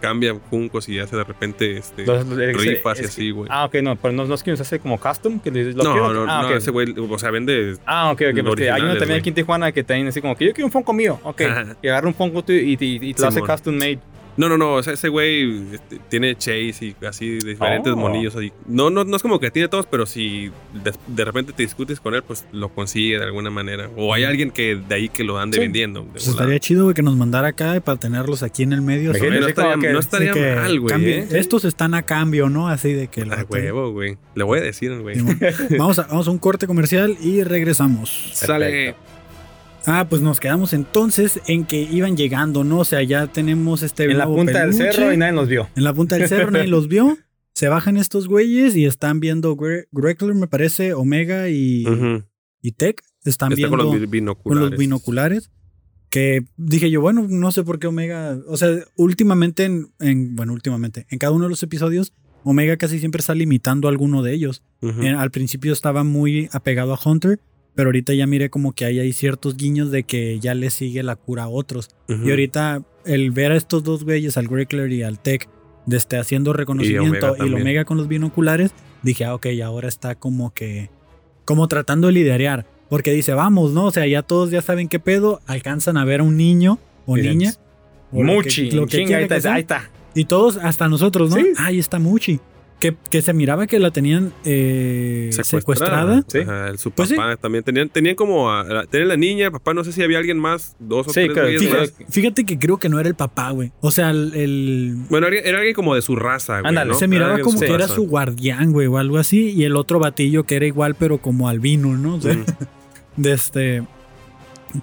cambia 0.00 0.34
funcos 0.48 0.88
y 0.88 0.98
hace 0.98 1.14
de 1.14 1.24
repente 1.24 1.76
este, 1.76 2.06
Los- 2.06 2.26
los- 2.26 2.38
es- 2.38 2.56
rifas 2.56 2.98
y 3.00 3.02
es- 3.04 3.08
así, 3.10 3.30
güey. 3.32 3.48
Ah, 3.52 3.66
ok, 3.66 3.74
no, 3.82 3.96
pero 3.96 4.14
no, 4.14 4.24
no 4.24 4.34
es 4.34 4.42
que 4.42 4.50
nos 4.50 4.62
hace 4.62 4.78
como 4.78 4.98
custom, 4.98 5.40
que 5.40 5.50
les- 5.50 5.74
lo 5.74 5.84
no, 5.84 5.92
quiero- 5.92 6.14
no, 6.14 6.22
ah, 6.26 6.40
no, 6.40 6.48
ok. 6.48 6.54
ese 6.56 6.70
güey, 6.70 6.94
o 6.98 7.18
sea, 7.18 7.30
vende... 7.30 7.76
Ah, 7.84 8.10
ok, 8.12 8.22
ok, 8.32 8.44
porque 8.46 8.70
hay 8.70 8.80
uno 8.80 8.96
también 8.96 9.20
aquí 9.20 9.28
en 9.28 9.34
Tijuana 9.34 9.70
que 9.70 9.84
también 9.84 10.08
así 10.08 10.22
como 10.22 10.34
que 10.34 10.46
yo 10.46 10.54
quiero 10.54 10.66
un 10.68 10.72
Funko 10.72 10.94
mío, 10.94 11.20
ok, 11.22 11.40
Ajá. 11.42 11.76
y 11.82 11.88
agarra 11.88 12.08
un 12.08 12.14
tú 12.44 12.50
y, 12.52 12.78
y, 12.80 13.10
y 13.10 13.12
te 13.12 13.20
lo 13.20 13.28
hace 13.28 13.42
custom 13.42 13.74
made. 13.74 13.98
No, 14.36 14.48
no, 14.48 14.58
no, 14.58 14.74
o 14.74 14.82
sea, 14.82 14.94
ese 14.94 15.08
güey 15.08 15.62
este, 15.74 15.98
tiene 16.08 16.34
Chase 16.34 16.74
y 16.80 16.96
así 17.06 17.38
de 17.38 17.50
diferentes 17.50 17.92
Oh. 17.92 17.96
monillos. 17.96 18.34
Así. 18.34 18.52
No, 18.66 18.90
no, 18.90 19.04
no 19.04 19.16
es 19.16 19.22
como 19.22 19.38
que 19.38 19.50
tiene 19.50 19.68
todos, 19.68 19.86
pero 19.86 20.06
si 20.06 20.50
de, 20.82 20.92
de 21.06 21.24
repente 21.24 21.52
te 21.52 21.62
discutes 21.62 22.00
con 22.00 22.14
él, 22.14 22.22
pues 22.22 22.44
lo 22.52 22.68
consigue 22.68 23.18
de 23.18 23.24
alguna 23.24 23.50
manera. 23.50 23.88
O 23.96 24.12
hay 24.12 24.24
alguien 24.24 24.50
que 24.50 24.76
de 24.76 24.94
ahí 24.94 25.08
que 25.08 25.22
lo 25.24 25.38
ande 25.38 25.56
Sí. 25.58 25.60
vendiendo. 25.62 26.00
de 26.02 26.06
Pues 26.10 26.26
estaría 26.28 26.58
chido, 26.58 26.84
güey, 26.84 26.94
que 26.94 27.02
nos 27.02 27.16
mandara 27.16 27.48
acá 27.48 27.80
para 27.80 27.98
tenerlos 27.98 28.42
aquí 28.42 28.62
en 28.64 28.72
el 28.72 28.82
medio. 28.82 29.12
No 29.12 29.16
estaría, 29.46 29.72
como 29.72 29.82
que- 29.82 29.92
no 29.92 29.98
estaría 30.00 30.32
de 30.32 30.40
que 30.40 30.54
mal, 30.56 30.80
güey. 30.80 30.94
cambie- 30.94 31.18
¿eh? 31.30 31.38
Estos 31.38 31.64
están 31.64 31.94
a 31.94 32.02
cambio, 32.02 32.48
¿no? 32.48 32.68
Así 32.68 32.92
de 32.92 33.08
que... 33.08 33.22
A 33.22 33.44
huevo, 33.48 33.92
güey. 33.92 34.16
Le 34.34 34.44
voy 34.44 34.58
a 34.58 34.62
decir, 34.62 34.98
güey. 35.00 35.16
Vamos 35.78 35.98
a, 35.98 36.02
vamos 36.08 36.26
a 36.28 36.30
un 36.30 36.38
corte 36.38 36.66
comercial 36.66 37.16
y 37.20 37.42
regresamos. 37.44 38.30
Sale. 38.32 38.94
Ah, 39.86 40.06
pues 40.08 40.22
nos 40.22 40.40
quedamos 40.40 40.72
entonces 40.72 41.40
en 41.46 41.64
que 41.66 41.82
iban 41.82 42.16
llegando, 42.16 42.64
¿no? 42.64 42.78
O 42.80 42.84
sea, 42.84 43.02
ya 43.02 43.26
tenemos 43.26 43.82
este 43.82 44.04
En 44.04 44.18
la 44.18 44.26
punta 44.26 44.64
del 44.64 44.72
cerro 44.74 45.12
y 45.12 45.16
nadie 45.16 45.32
nos 45.32 45.48
vio. 45.48 45.68
En 45.76 45.84
la 45.84 45.92
punta 45.92 46.16
del 46.16 46.28
cerro 46.28 46.50
nadie 46.50 46.68
los 46.68 46.88
vio. 46.88 47.18
Se 47.54 47.68
bajan 47.68 47.96
estos 47.96 48.26
güeyes 48.26 48.74
y 48.74 48.84
están 48.84 49.20
viendo 49.20 49.56
Gre- 49.56 49.86
Greckler, 49.92 50.34
me 50.34 50.48
parece, 50.48 50.92
Omega 50.92 51.48
y, 51.48 51.84
y 52.62 52.72
Tech. 52.72 53.00
Están 53.24 53.52
Está 53.52 53.56
viendo 53.68 53.76
con 53.76 53.86
los 53.86 53.94
bi- 53.94 54.00
con 54.00 54.10
binoculares. 54.10 54.70
los 54.70 54.78
binoculares. 54.78 55.50
Que 56.10 56.44
dije 56.56 56.90
yo, 56.90 57.00
bueno, 57.00 57.26
no 57.28 57.50
sé 57.52 57.62
por 57.62 57.78
qué 57.78 57.86
Omega. 57.86 58.36
O 58.48 58.56
sea, 58.56 58.70
últimamente, 58.96 59.64
en, 59.64 59.86
en- 60.00 60.34
bueno, 60.34 60.52
últimamente, 60.52 61.06
en 61.10 61.18
cada 61.18 61.32
uno 61.32 61.44
de 61.44 61.50
los 61.50 61.62
episodios, 61.62 62.12
Omega 62.42 62.76
casi 62.76 62.98
siempre 62.98 63.20
está 63.20 63.34
limitando 63.34 63.86
a 63.88 63.90
alguno 63.92 64.22
de 64.22 64.32
ellos. 64.34 64.62
Ujú. 64.82 65.02
Eh, 65.02 65.10
al 65.10 65.30
principio 65.30 65.72
estaba 65.72 66.02
muy 66.04 66.48
apegado 66.52 66.92
a 66.92 66.98
Hunter, 67.04 67.38
pero 67.74 67.88
ahorita 67.88 68.14
ya 68.14 68.26
miré 68.26 68.50
como 68.50 68.72
que 68.72 68.84
hay, 68.84 69.00
hay 69.00 69.12
ciertos 69.12 69.56
guiños 69.56 69.90
de 69.90 70.04
que 70.04 70.38
ya 70.40 70.54
le 70.54 70.70
sigue 70.70 71.02
la 71.02 71.16
cura 71.16 71.44
a 71.44 71.48
otros. 71.48 71.88
Y 72.08 72.30
ahorita 72.30 72.82
el 73.04 73.30
ver 73.30 73.52
a 73.52 73.56
estos 73.56 73.82
dos 73.82 74.04
güeyes, 74.04 74.36
al 74.36 74.48
Greckler 74.48 74.92
y 74.92 75.02
al 75.02 75.18
Tech, 75.18 75.48
de 75.86 75.96
este, 75.96 76.16
haciendo 76.16 76.52
reconocimiento 76.52 77.32
Omega 77.32 77.44
y, 77.44 77.48
el. 77.48 77.54
Omega 77.54 77.84
con 77.84 77.96
los 77.98 78.08
binoculares, 78.08 78.72
dije, 79.02 79.24
ah, 79.24 79.34
ok, 79.34 79.46
ahora 79.64 79.88
está 79.88 80.14
como 80.14 80.52
que, 80.54 80.88
como 81.44 81.68
tratando 81.68 82.06
de 82.06 82.14
liderear. 82.14 82.66
Porque 82.88 83.12
dice, 83.12 83.34
vamos, 83.34 83.72
¿no? 83.72 83.86
O 83.86 83.90
sea, 83.90 84.06
ya 84.06 84.22
todos 84.22 84.50
ya 84.50 84.62
saben 84.62 84.88
qué 84.88 85.00
pedo, 85.00 85.40
alcanzan 85.46 85.96
a 85.96 86.04
ver 86.04 86.20
a 86.20 86.22
un 86.22 86.36
niño 86.36 86.78
o 87.06 87.16
Miren, 87.16 87.38
niña. 87.38 87.54
o 88.12 88.22
lo 88.22 88.28
que- 88.28 88.34
Muchi, 88.36 88.70
lo 88.70 88.86
que 88.86 88.98
ahí 89.14 89.22
está, 89.24 89.40
sea. 89.40 89.54
ahí 89.54 89.60
está. 89.62 89.90
Y 90.14 90.26
todos, 90.26 90.58
hasta 90.58 90.88
nosotros, 90.88 91.30
¿no? 91.30 91.36
Sí. 91.36 91.52
Ahí 91.58 91.78
está 91.78 91.98
Muchi. 91.98 92.38
Que, 92.84 92.94
que 93.10 93.22
se 93.22 93.32
miraba 93.32 93.66
que 93.66 93.78
la 93.78 93.90
tenían 93.92 94.34
eh, 94.44 95.30
secuestrada. 95.42 96.22
Sí. 96.28 96.40
Ajá, 96.40 96.76
su 96.76 96.90
Pues 96.90 97.08
sí. 97.08 97.14
papá 97.14 97.38
también. 97.38 97.64
Tenían, 97.64 97.88
tenían 97.88 98.14
como. 98.14 98.50
A, 98.50 98.60
a- 98.80 98.84
tenían 98.86 99.08
la 99.08 99.16
niña, 99.16 99.50
papá, 99.50 99.72
no 99.72 99.82
sé 99.84 99.92
si 99.92 100.02
había 100.02 100.18
alguien 100.18 100.38
más, 100.38 100.76
dos 100.78 101.08
o 101.08 101.10
Sí, 101.10 101.20
tres 101.22 101.32
güeyes 101.34 101.62
fíjate- 101.62 101.80
más. 101.80 101.90
Fíjate, 101.92 102.12
fíjate 102.12 102.44
que 102.44 102.58
creo 102.58 102.76
que 102.76 102.90
no 102.90 103.00
era 103.00 103.08
el 103.08 103.14
papá, 103.14 103.52
güey. 103.52 103.72
O 103.80 103.90
sea, 103.90 104.10
el, 104.10 104.34
el- 104.34 104.96
Bueno, 105.08 105.28
era, 105.28 105.38
era 105.38 105.56
alguien 105.60 105.74
como 105.74 105.94
de 105.94 106.02
su 106.02 106.14
raza, 106.14 106.60
güey. 106.60 106.68
Ándale, 106.68 106.90
¿no? 106.92 106.98
se 106.98 107.08
miraba 107.08 107.38
como 107.38 107.58
que 107.58 107.72
era 107.72 107.88
su 107.88 108.06
guardián, 108.06 108.70
güey, 108.72 108.86
o 108.86 108.98
algo 108.98 109.16
así. 109.16 109.52
Y 109.52 109.64
el 109.64 109.76
otro 109.76 109.98
batillo 109.98 110.44
que 110.44 110.56
era 110.56 110.66
igual, 110.66 110.94
pero 110.94 111.16
como 111.16 111.48
albino, 111.48 111.96
¿no? 111.96 112.16
O 112.16 112.20
sea, 112.20 112.32
Ujú. 112.32 112.44
de 113.16 113.32
este. 113.32 113.82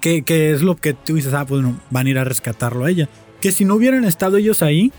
Que, 0.01 0.23
que 0.23 0.53
es 0.53 0.63
lo 0.63 0.75
que 0.75 0.93
tú 0.93 1.13
dices, 1.17 1.35
ah, 1.35 1.45
pues 1.45 1.61
no, 1.61 1.79
van 1.91 2.07
a 2.07 2.09
ir 2.09 2.17
a 2.17 2.23
rescatarlo 2.23 2.85
a 2.85 2.89
ella. 2.89 3.09
Que 3.41 3.51
si 3.51 3.63
no 3.63 3.75
hubieran 3.75 4.05
estado 4.05 4.37
ellos 4.37 4.63
ahí, 4.63 4.91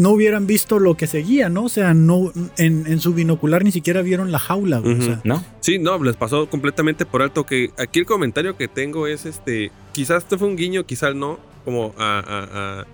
no 0.00 0.10
hubieran 0.10 0.46
visto 0.46 0.78
lo 0.78 0.96
que 0.96 1.06
seguía, 1.06 1.48
¿no? 1.48 1.64
O 1.64 1.68
sea, 1.68 1.94
no 1.94 2.32
en, 2.58 2.86
en 2.86 3.00
su 3.00 3.14
binocular 3.14 3.62
ni 3.64 3.70
siquiera 3.72 4.02
vieron 4.02 4.32
la 4.32 4.38
jaula, 4.38 4.78
güey. 4.80 4.98
O 4.98 5.02
sea, 5.02 5.20
¿No? 5.24 5.44
Sí, 5.60 5.78
no, 5.78 6.02
les 6.02 6.16
pasó 6.16 6.48
completamente 6.48 7.06
por 7.06 7.22
alto 7.22 7.44
que 7.46 7.70
aquí 7.78 7.98
el 8.00 8.06
comentario 8.06 8.56
que 8.56 8.66
tengo 8.68 9.06
es 9.06 9.26
este, 9.26 9.70
quizás 9.92 10.24
esto 10.24 10.38
fue 10.38 10.48
un 10.48 10.56
guiño, 10.56 10.84
quizás 10.86 11.14
no, 11.14 11.38
como 11.64 11.94
a, 11.98 12.18
a- 12.18 12.80
a- 12.80 12.86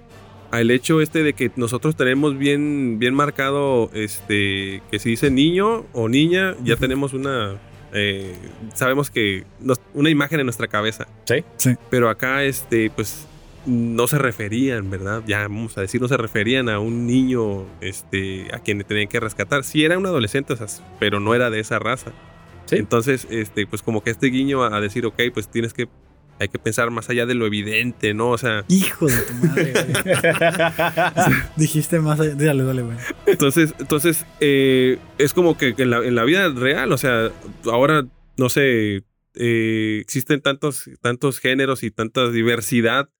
a 0.52 0.60
el 0.60 0.70
hecho 0.70 1.00
este 1.00 1.22
de 1.22 1.32
que 1.32 1.50
nosotros 1.56 1.96
tenemos 1.96 2.38
bien, 2.38 2.98
bien 2.98 3.14
marcado 3.14 3.90
este, 3.94 4.82
que 4.90 4.98
si 4.98 5.10
dice 5.10 5.30
niño 5.30 5.84
o 5.92 6.08
niña, 6.08 6.54
ya 6.64 6.76
tenemos 6.76 7.12
una, 7.14 7.56
eh, 7.92 8.34
sabemos 8.74 9.10
que 9.10 9.44
nos- 9.60 9.80
una 9.94 10.08
imagen 10.10 10.40
en 10.40 10.46
nuestra 10.46 10.68
cabeza. 10.68 11.06
Sí. 11.24 11.44
Sí. 11.56 11.70
Pero 11.90 12.08
acá, 12.08 12.44
este, 12.44 12.90
pues 12.90 13.26
no 13.66 14.06
se 14.06 14.18
referían, 14.18 14.90
¿verdad? 14.90 15.22
Ya 15.26 15.42
vamos 15.42 15.76
a 15.76 15.80
decir, 15.80 16.00
no 16.00 16.08
se 16.08 16.16
referían 16.16 16.68
a 16.68 16.78
un 16.78 17.06
niño 17.06 17.66
este, 17.80 18.48
a 18.54 18.60
quien 18.60 18.82
tenían 18.84 19.08
que 19.08 19.20
rescatar. 19.20 19.64
Sí, 19.64 19.84
era 19.84 19.98
un 19.98 20.06
adolescente, 20.06 20.52
o 20.52 20.56
sea, 20.56 20.66
pero 20.98 21.20
no 21.20 21.34
era 21.34 21.50
de 21.50 21.60
esa 21.60 21.78
raza. 21.78 22.12
Sí. 22.66 22.76
Entonces, 22.76 23.26
este, 23.30 23.66
pues 23.66 23.82
como 23.82 24.02
que 24.02 24.10
este 24.10 24.28
guiño 24.28 24.64
a, 24.64 24.76
a 24.76 24.80
decir, 24.80 25.06
ok, 25.06 25.20
pues 25.32 25.48
tienes 25.48 25.72
que, 25.72 25.88
hay 26.38 26.48
que 26.48 26.58
pensar 26.58 26.90
más 26.90 27.10
allá 27.10 27.26
de 27.26 27.34
lo 27.34 27.46
evidente, 27.46 28.14
¿no? 28.14 28.30
O 28.30 28.38
sea, 28.38 28.64
hijo 28.68 29.06
de 29.06 29.18
tu 29.18 29.34
madre, 29.34 29.72
güey. 29.72 31.34
Dijiste 31.56 32.00
más 32.00 32.20
allá. 32.20 32.34
Dale, 32.34 32.62
dale, 32.62 32.82
güey. 32.82 32.96
entonces, 33.26 33.74
entonces 33.78 34.26
eh, 34.40 34.98
es 35.18 35.32
como 35.32 35.56
que 35.56 35.74
en 35.76 35.90
la, 35.90 35.98
en 35.98 36.14
la 36.14 36.24
vida 36.24 36.48
real, 36.50 36.92
o 36.92 36.98
sea, 36.98 37.30
ahora, 37.64 38.06
no 38.36 38.48
sé, 38.48 39.04
eh, 39.34 39.98
existen 40.00 40.40
tantos, 40.40 40.88
tantos 41.00 41.40
géneros 41.40 41.82
y 41.82 41.90
tanta 41.90 42.30
diversidad 42.30 43.10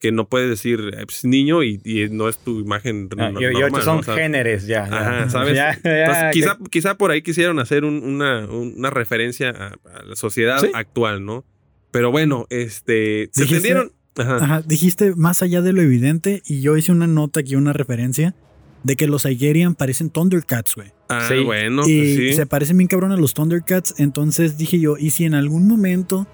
que 0.00 0.12
no 0.12 0.26
puedes 0.28 0.48
decir 0.48 0.80
eh, 0.96 1.04
pues, 1.04 1.24
niño 1.24 1.62
y, 1.62 1.80
y 1.84 2.08
no 2.08 2.28
es 2.28 2.38
tu 2.38 2.58
imagen 2.60 3.08
Ah, 3.18 3.30
no- 3.30 3.40
y, 3.40 3.44
ahorita 3.44 3.60
normal, 3.60 3.82
son 3.82 3.94
¿no? 3.96 4.00
O 4.00 4.02
sea, 4.04 4.14
géneros 4.16 4.66
ya. 4.66 4.88
ya. 4.88 4.96
Ajá, 5.00 5.30
¿sabes? 5.30 5.54
Ya, 5.54 5.78
ya, 5.84 5.90
Entonces, 6.00 6.24
que- 6.24 6.30
quizá, 6.40 6.58
quizá 6.70 6.94
por 6.96 7.10
ahí 7.10 7.22
quisieron 7.22 7.58
hacer 7.58 7.84
un- 7.84 8.02
una, 8.02 8.46
una 8.46 8.90
referencia 8.90 9.50
a, 9.50 9.66
a 9.98 10.02
la 10.04 10.16
sociedad 10.16 10.58
Sí. 10.60 10.68
actual, 10.74 11.24
¿no? 11.24 11.44
Pero 11.90 12.10
bueno, 12.10 12.46
este. 12.50 13.28
Se 13.32 13.42
Dijiste- 13.42 13.56
entendieron. 13.68 13.92
Ajá. 14.16 14.36
Ajá, 14.36 14.62
dijiste 14.62 15.14
más 15.14 15.42
allá 15.42 15.62
de 15.62 15.72
lo 15.72 15.82
evidente 15.82 16.42
y 16.46 16.60
yo 16.62 16.76
hice 16.76 16.92
una 16.92 17.06
nota 17.06 17.40
aquí, 17.40 17.54
una 17.54 17.72
referencia 17.72 18.34
de 18.82 18.96
que 18.96 19.06
los 19.06 19.24
Igerian 19.24 19.74
parecen 19.74 20.10
Thundercats, 20.10 20.74
güey. 20.74 20.92
Ah, 21.08 21.26
Sí. 21.28 21.42
bueno, 21.44 21.82
y 21.86 21.98
pues 21.98 22.16
sí. 22.16 22.32
se 22.34 22.46
parecen 22.46 22.76
bien 22.78 22.88
cabrón 22.88 23.12
a 23.12 23.16
los 23.16 23.34
Thundercats. 23.34 23.94
Entonces 23.98 24.56
dije 24.58 24.80
yo, 24.80 24.96
¿y 24.98 25.10
si 25.10 25.24
en 25.26 25.34
algún 25.34 25.68
momento 25.68 26.26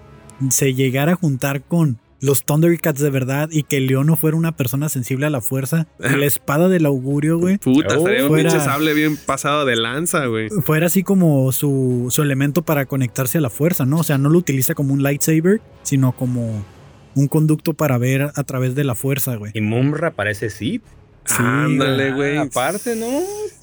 se 0.50 0.72
llegara 0.74 1.12
a 1.12 1.16
juntar 1.16 1.62
con 1.62 1.98
los 2.27 2.45
Thundercats 2.45 3.01
de 3.01 3.11
verdad 3.11 3.49
y 3.51 3.62
que 3.62 3.81
Leono 3.81 4.17
fuera 4.17 4.37
una 4.37 4.53
persona 4.57 4.89
sensible 4.89 5.27
a 5.27 5.31
la 5.31 5.41
fuerza, 5.41 5.87
la 5.99 6.27
espada 6.27 6.69
del 6.69 6.85
augurio, 6.87 7.39
güey, 7.39 7.59
Puta, 7.59 7.95
Oh, 7.95 7.99
estaría 7.99 8.27
un 8.29 8.35
pinche 8.37 8.61
sable 8.61 8.93
bien 8.95 9.17
pasado 9.17 9.65
de 9.65 9.77
lanza, 9.77 10.27
güey. 10.27 10.49
fuera 10.65 10.87
así 10.87 11.03
como 11.03 11.53
su, 11.53 12.09
su 12.11 12.23
elemento 12.23 12.62
para 12.62 12.87
conectarse 12.87 13.39
a 13.39 13.41
la 13.41 13.51
fuerza, 13.51 13.87
¿no? 13.87 13.99
O 13.99 14.03
sea, 14.05 14.19
no 14.19 14.29
lo 14.29 14.39
utiliza 14.39 14.75
como 14.75 14.93
un 14.93 15.03
lightsaber, 15.03 15.61
sino 15.83 16.12
como 16.12 16.65
un 17.15 17.29
conducto 17.29 17.73
para 17.73 17.97
ver 17.97 18.31
a 18.35 18.45
través 18.45 18.75
de 18.75 18.85
la 18.85 18.95
fuerza, 18.95 19.37
güey. 19.37 19.53
Y 19.55 19.62
Mumra 19.62 20.11
parece 20.11 20.51
Sith. 20.51 20.83
Sí, 21.27 21.37
Ándale, 21.39 22.12
güey. 22.12 22.37
aparte, 22.37 22.95
¿no? 22.97 23.21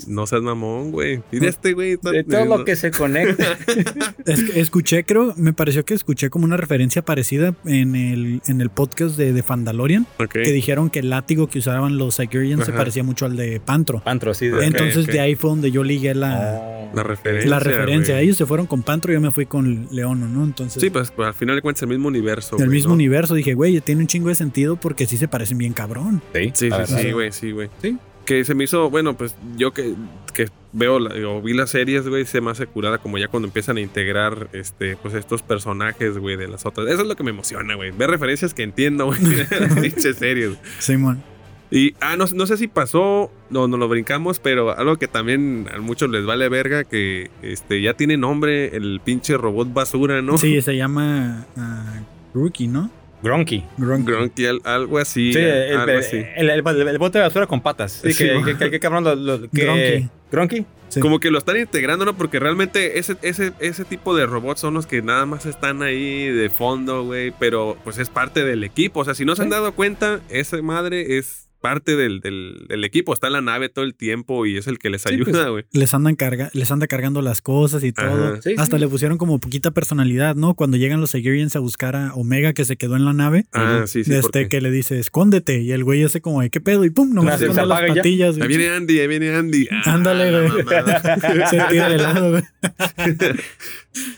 No 0.07 0.27
seas 0.27 0.41
mamón, 0.41 0.91
güey. 0.91 1.21
Y 1.31 1.39
de 1.39 1.47
este, 1.47 1.73
güey. 1.73 1.97
De 2.01 2.23
todo 2.23 2.45
no- 2.45 2.57
lo 2.57 2.65
que 2.65 2.75
se 2.75 2.91
conecta. 2.91 3.57
Es 4.25 4.43
que 4.43 4.59
escuché, 4.59 5.03
creo, 5.03 5.33
me 5.37 5.53
pareció 5.53 5.83
que 5.85 5.93
escuché 5.93 6.29
como 6.29 6.45
una 6.45 6.55
referencia 6.57 7.01
parecida 7.03 7.53
en 7.65 7.95
el, 7.95 8.41
en 8.47 8.61
el 8.61 8.69
podcast 8.69 9.17
de, 9.17 9.33
de 9.33 9.43
Fandalorian, 9.43 10.07
Ok. 10.19 10.31
que 10.33 10.51
dijeron 10.51 10.89
que 10.89 10.99
el 10.99 11.09
látigo 11.09 11.47
que 11.47 11.59
usaban 11.59 11.97
los 11.97 12.15
Sigurians 12.15 12.65
se 12.65 12.71
parecía 12.73 13.03
mucho 13.03 13.25
al 13.25 13.35
de 13.35 13.59
Pantro. 13.59 14.01
Pantro, 14.03 14.33
sí. 14.33 14.47
de- 14.47 14.65
Entonces 14.65 15.07
de 15.07 15.19
ahí 15.19 15.35
fue 15.35 15.49
donde 15.49 15.71
yo 15.71 15.83
ligué 15.83 16.13
la, 16.15 16.59
Oh. 16.63 16.91
La 16.95 17.01
referencia. 17.03 17.49
la 17.49 17.59
referencia. 17.59 18.19
Ellos 18.19 18.37
se 18.37 18.45
fueron 18.45 18.67
con 18.67 18.83
Pantro 18.83 19.11
y 19.11 19.15
yo 19.15 19.21
me 19.21 19.31
fui 19.31 19.45
con 19.47 19.87
Leono, 19.91 20.27
¿no? 20.27 20.43
Entonces, 20.43 20.79
Sí, 20.81 20.89
pues, 20.91 21.09
pues, 21.11 21.27
al 21.27 21.33
final 21.33 21.55
de 21.55 21.61
cuentas 21.63 21.81
el 21.83 21.89
mismo 21.89 22.07
universo. 22.07 22.55
del 22.55 22.67
güey, 22.67 22.77
mismo 22.77 22.89
¿no? 22.89 22.95
universo 22.95 23.33
dije, 23.33 23.53
güey, 23.55 23.81
tiene 23.81 24.01
un 24.01 24.07
chingo 24.07 24.29
de 24.29 24.35
sentido 24.35 24.75
porque 24.75 25.07
sí 25.07 25.17
se 25.17 25.27
parecen 25.27 25.57
bien 25.57 25.73
cabrón. 25.73 26.21
Sí, 26.35 26.51
Sí, 26.53 26.69
sí, 26.69 26.95
sí, 27.01 27.11
güey, 27.11 27.31
sí, 27.31 27.51
güey. 27.53 27.69
Sí. 27.81 27.97
Que 28.25 28.45
se 28.45 28.55
me 28.55 28.63
hizo, 28.63 28.89
bueno, 28.89 29.17
pues 29.17 29.35
yo 29.57 29.73
que, 29.73 29.95
que 30.33 30.47
veo 30.71 30.97
la- 30.99 31.13
o 31.29 31.41
vi 31.41 31.53
las 31.53 31.71
series, 31.71 32.07
güey, 32.07 32.25
se 32.25 32.39
me 32.41 32.51
hace 32.51 32.67
curada 32.67 32.97
como 32.97 33.17
ya 33.17 33.27
cuando 33.27 33.47
empiezan 33.47 33.77
a 33.77 33.81
integrar 33.81 34.47
este, 34.53 34.95
pues 34.95 35.13
estos 35.13 35.41
personajes, 35.41 36.17
güey, 36.17 36.37
de 36.37 36.47
las 36.47 36.65
otras. 36.65 36.87
Eso 36.87 37.01
es 37.01 37.07
lo 37.07 37.15
que 37.15 37.23
me 37.23 37.31
emociona, 37.31 37.75
güey. 37.75 37.91
Ver 37.91 38.09
referencias 38.09 38.53
que 38.53 38.63
entiendo, 38.63 39.07
güey, 39.07 39.19
de 39.21 40.13
series. 40.13 40.57
Simón. 40.79 41.21
Y, 41.69 41.95
ah, 42.01 42.15
no, 42.15 42.25
no 42.35 42.45
sé 42.45 42.55
si 42.57 42.67
pasó, 42.67 43.31
no, 43.49 43.67
no 43.67 43.77
lo 43.77 43.87
brincamos, 43.89 44.39
pero 44.39 44.77
algo 44.77 44.97
que 44.97 45.07
también 45.07 45.67
a 45.73 45.79
muchos 45.79 46.07
les 46.09 46.23
vale 46.23 46.47
verga, 46.47 46.83
que 46.83 47.31
este, 47.41 47.81
ya 47.81 47.95
tiene 47.95 48.15
nombre 48.15 48.77
el 48.77 49.01
pinche 49.03 49.35
robot 49.37 49.73
basura, 49.73 50.21
¿no? 50.21 50.37
Sí, 50.37 50.61
se 50.61 50.77
llama 50.77 51.47
ah, 51.57 52.01
Rookie, 52.33 52.67
¿no? 52.67 52.91
Gronky. 53.23 53.63
Gronk. 53.77 54.05
Gronky, 54.07 54.45
al- 54.45 54.61
algo 54.65 54.99
así. 54.99 55.33
Sí, 55.33 55.39
el, 55.39 55.77
algo 55.77 55.91
el, 55.91 55.97
así. 55.99 56.17
el- 56.35 56.49
el- 56.49 56.87
el 56.87 56.97
bote 56.99 57.17
de 57.17 57.23
basura 57.23 57.47
con 57.47 57.61
patas. 57.61 58.01
Sí, 58.03 58.13
Sí, 58.13 58.25
que, 58.25 58.33
mo- 58.33 58.43
que, 58.45 58.57
que- 58.57 58.69
que 58.71 58.79
cabrón 58.79 59.03
lo, 59.05 59.15
lo- 59.15 59.41
que- 59.49 59.63
Gronky. 59.63 60.09
Gronky. 60.31 60.65
Sí. 60.89 60.99
Como 60.99 61.19
que 61.19 61.31
lo 61.31 61.39
están 61.39 61.57
integrando, 61.57 62.05
¿no? 62.05 62.15
Porque 62.15 62.39
realmente 62.39 62.99
ese, 62.99 63.15
ese, 63.23 63.51
ese 63.59 63.83
tipo 63.83 64.15
de 64.15 64.27
robots 64.27 64.59
son 64.61 64.75
los 64.75 64.85
que 64.85 65.01
nada 65.01 65.25
más 65.25 65.47
están 65.47 65.81
ahí 65.81 66.27
de 66.27 66.49
fondo, 66.51 67.03
güey. 67.03 67.33
Pero 67.39 67.77
pues 67.83 67.97
es 67.97 68.09
parte 68.09 68.43
del 68.45 68.63
equipo. 68.63 68.99
O 68.99 69.05
sea, 69.05 69.15
si 69.15 69.25
no 69.25 69.35
se 69.35 69.41
han 69.41 69.49
dado 69.49 69.71
cuenta, 69.73 70.19
esa 70.29 70.61
madre 70.61 71.17
es 71.17 71.42
parte 71.63 71.95
del, 71.95 72.19
del, 72.19 72.65
del 72.67 72.83
equipo. 72.83 73.13
Está 73.13 73.27
en 73.27 73.33
la 73.33 73.41
nave 73.41 73.69
todo 73.69 73.85
el 73.85 73.95
tiempo 73.95 74.45
y 74.45 74.57
es 74.57 74.67
el 74.67 74.79
que 74.79 74.89
les 74.89 75.03
Sí, 75.03 75.13
ayuda, 75.13 75.31
pues, 75.31 75.47
güey. 75.49 75.63
les 75.71 75.93
andan 75.93 76.15
carga, 76.15 76.49
les 76.53 76.69
anda 76.71 76.87
cargando 76.87 77.21
las 77.21 77.41
cosas 77.41 77.83
y 77.85 77.93
todo. 77.93 78.41
Sí, 78.41 78.55
Hasta 78.57 78.75
sí. 78.75 78.81
le 78.81 78.87
pusieron 78.89 79.17
como 79.17 79.39
poquita 79.39 79.71
personalidad, 79.71 80.35
¿no? 80.35 80.55
Cuando 80.55 80.75
llegan 80.75 80.99
los 80.99 81.11
Sigurians 81.11 81.55
a 81.55 81.59
buscar 81.59 81.95
a 81.95 82.13
Omega 82.15 82.51
que 82.53 82.65
se 82.65 82.75
quedó 82.75 82.97
en 82.97 83.05
la 83.05 83.13
nave. 83.13 83.45
Ah, 83.53 83.85
sí, 83.87 84.03
sí. 84.03 84.09
desde 84.11 84.23
porque- 84.23 84.49
que 84.49 84.59
le 84.61 84.71
dice, 84.71 84.99
escóndete. 84.99 85.61
Y 85.61 85.71
el 85.71 85.83
güey 85.85 86.03
hace 86.03 86.19
como, 86.19 86.41
"Ay, 86.41 86.49
¿qué 86.49 86.59
pedo? 86.59 86.83
Y 86.83 86.89
pum, 86.89 87.13
se 87.37 87.45
esconde 87.45 87.65
las 87.65 87.81
patillas. 87.95 88.35
Ahí 88.41 88.47
viene 88.49 88.67
Andy, 88.69 88.99
ahí 88.99 89.07
viene 89.07 89.33
Andy. 89.33 89.67
Ah, 89.85 89.93
Ándale, 89.93 90.49
güey. 90.49 90.63
Se 91.49 91.59
tira 91.69 91.89
de 91.89 91.97
lado, 91.97 92.31
güey. 92.31 92.43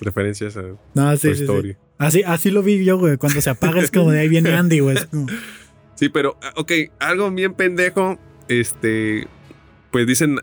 Referencias 0.02 0.58
a 0.58 0.64
No, 0.94 1.18
sí. 1.18 1.30
Así, 1.98 2.24
así 2.24 2.52
lo 2.52 2.62
vi 2.64 2.84
yo, 2.84 2.98
güey. 2.98 3.18
Cuando 3.18 3.40
se 3.42 3.50
apaga 3.50 3.80
es 3.82 3.92
como 3.92 4.12
de 4.12 4.20
ahí 4.20 4.28
viene 4.28 4.52
Andy, 4.54 4.80
güey. 4.80 4.98
Sí, 5.96 6.10
pero, 6.10 6.38
ah, 6.44 6.54
ok, 6.56 6.72
algo 7.00 7.30
bien 7.32 7.54
pendejo. 7.54 8.18
Este, 8.48 9.28
pues 9.92 10.06
dicen, 10.08 10.40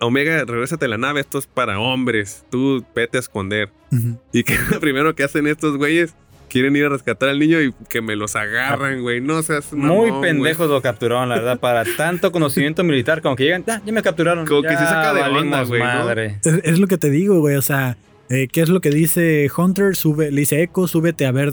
Omega, 0.00 0.44
regrésate 0.44 0.86
a 0.86 0.88
la 0.88 0.98
nave, 0.98 1.20
esto 1.20 1.38
es 1.38 1.46
para 1.46 1.78
hombres. 1.78 2.44
Tú 2.50 2.84
vete 2.94 3.18
a 3.18 3.20
esconder. 3.20 3.70
ujú. 3.90 4.18
Y 4.32 4.42
que 4.44 4.56
lo 4.70 4.80
primero 4.80 5.14
que 5.14 5.24
hacen 5.24 5.46
estos 5.46 5.76
güeyes, 5.76 6.14
quieren 6.48 6.76
ir 6.76 6.84
a 6.84 6.88
rescatar 6.90 7.30
al 7.30 7.38
niño 7.38 7.60
y 7.62 7.72
que 7.88 8.00
me 8.02 8.14
los 8.14 8.36
agarran, 8.36 9.00
güey. 9.00 9.20
No 9.20 9.42
seas 9.42 9.72
Muy 9.72 10.12
pendejos 10.20 10.68
lo 10.68 10.82
capturaron, 10.82 11.28
la 11.30 11.36
verdad. 11.36 11.58
Para 11.60 11.84
tanto 11.96 12.30
conocimiento 12.30 12.84
militar, 12.84 13.22
como 13.22 13.36
que 13.36 13.44
llegan, 13.44 13.64
"Ah, 13.68 13.80
ya 13.84 13.92
me 13.92 14.02
capturaron. 14.02 14.46
Como 14.46 14.62
que 14.62 14.68
sí 14.70 14.74
saca 14.76 15.14
de 15.14 15.22
onda, 15.22 15.62
güey, 15.64 15.80
¿no? 15.80 15.86
madre. 15.86 16.38
Es, 16.44 16.60
es 16.62 16.78
lo 16.78 16.86
que 16.88 16.98
te 16.98 17.08
digo, 17.10 17.38
güey. 17.40 17.56
O 17.56 17.62
sea, 17.62 17.96
eh, 18.28 18.48
¿qué 18.52 18.60
es 18.60 18.68
lo 18.68 18.80
que 18.80 18.90
dice 18.90 19.50
Hunter? 19.56 19.96
Sube, 19.96 20.30
le 20.30 20.40
dice 20.40 20.62
Echo, 20.62 20.86
súbete 20.88 21.24
a 21.26 21.32
ver, 21.32 21.52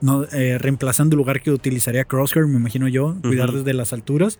no, 0.00 0.24
eh, 0.24 0.58
reemplazando 0.58 1.14
el 1.14 1.18
lugar 1.18 1.40
que 1.40 1.50
utilizaría 1.50 2.04
Crosshair, 2.04 2.46
me 2.46 2.56
imagino 2.56 2.88
yo, 2.88 3.16
cuidar 3.22 3.52
desde 3.52 3.74
las 3.74 3.92
alturas. 3.92 4.38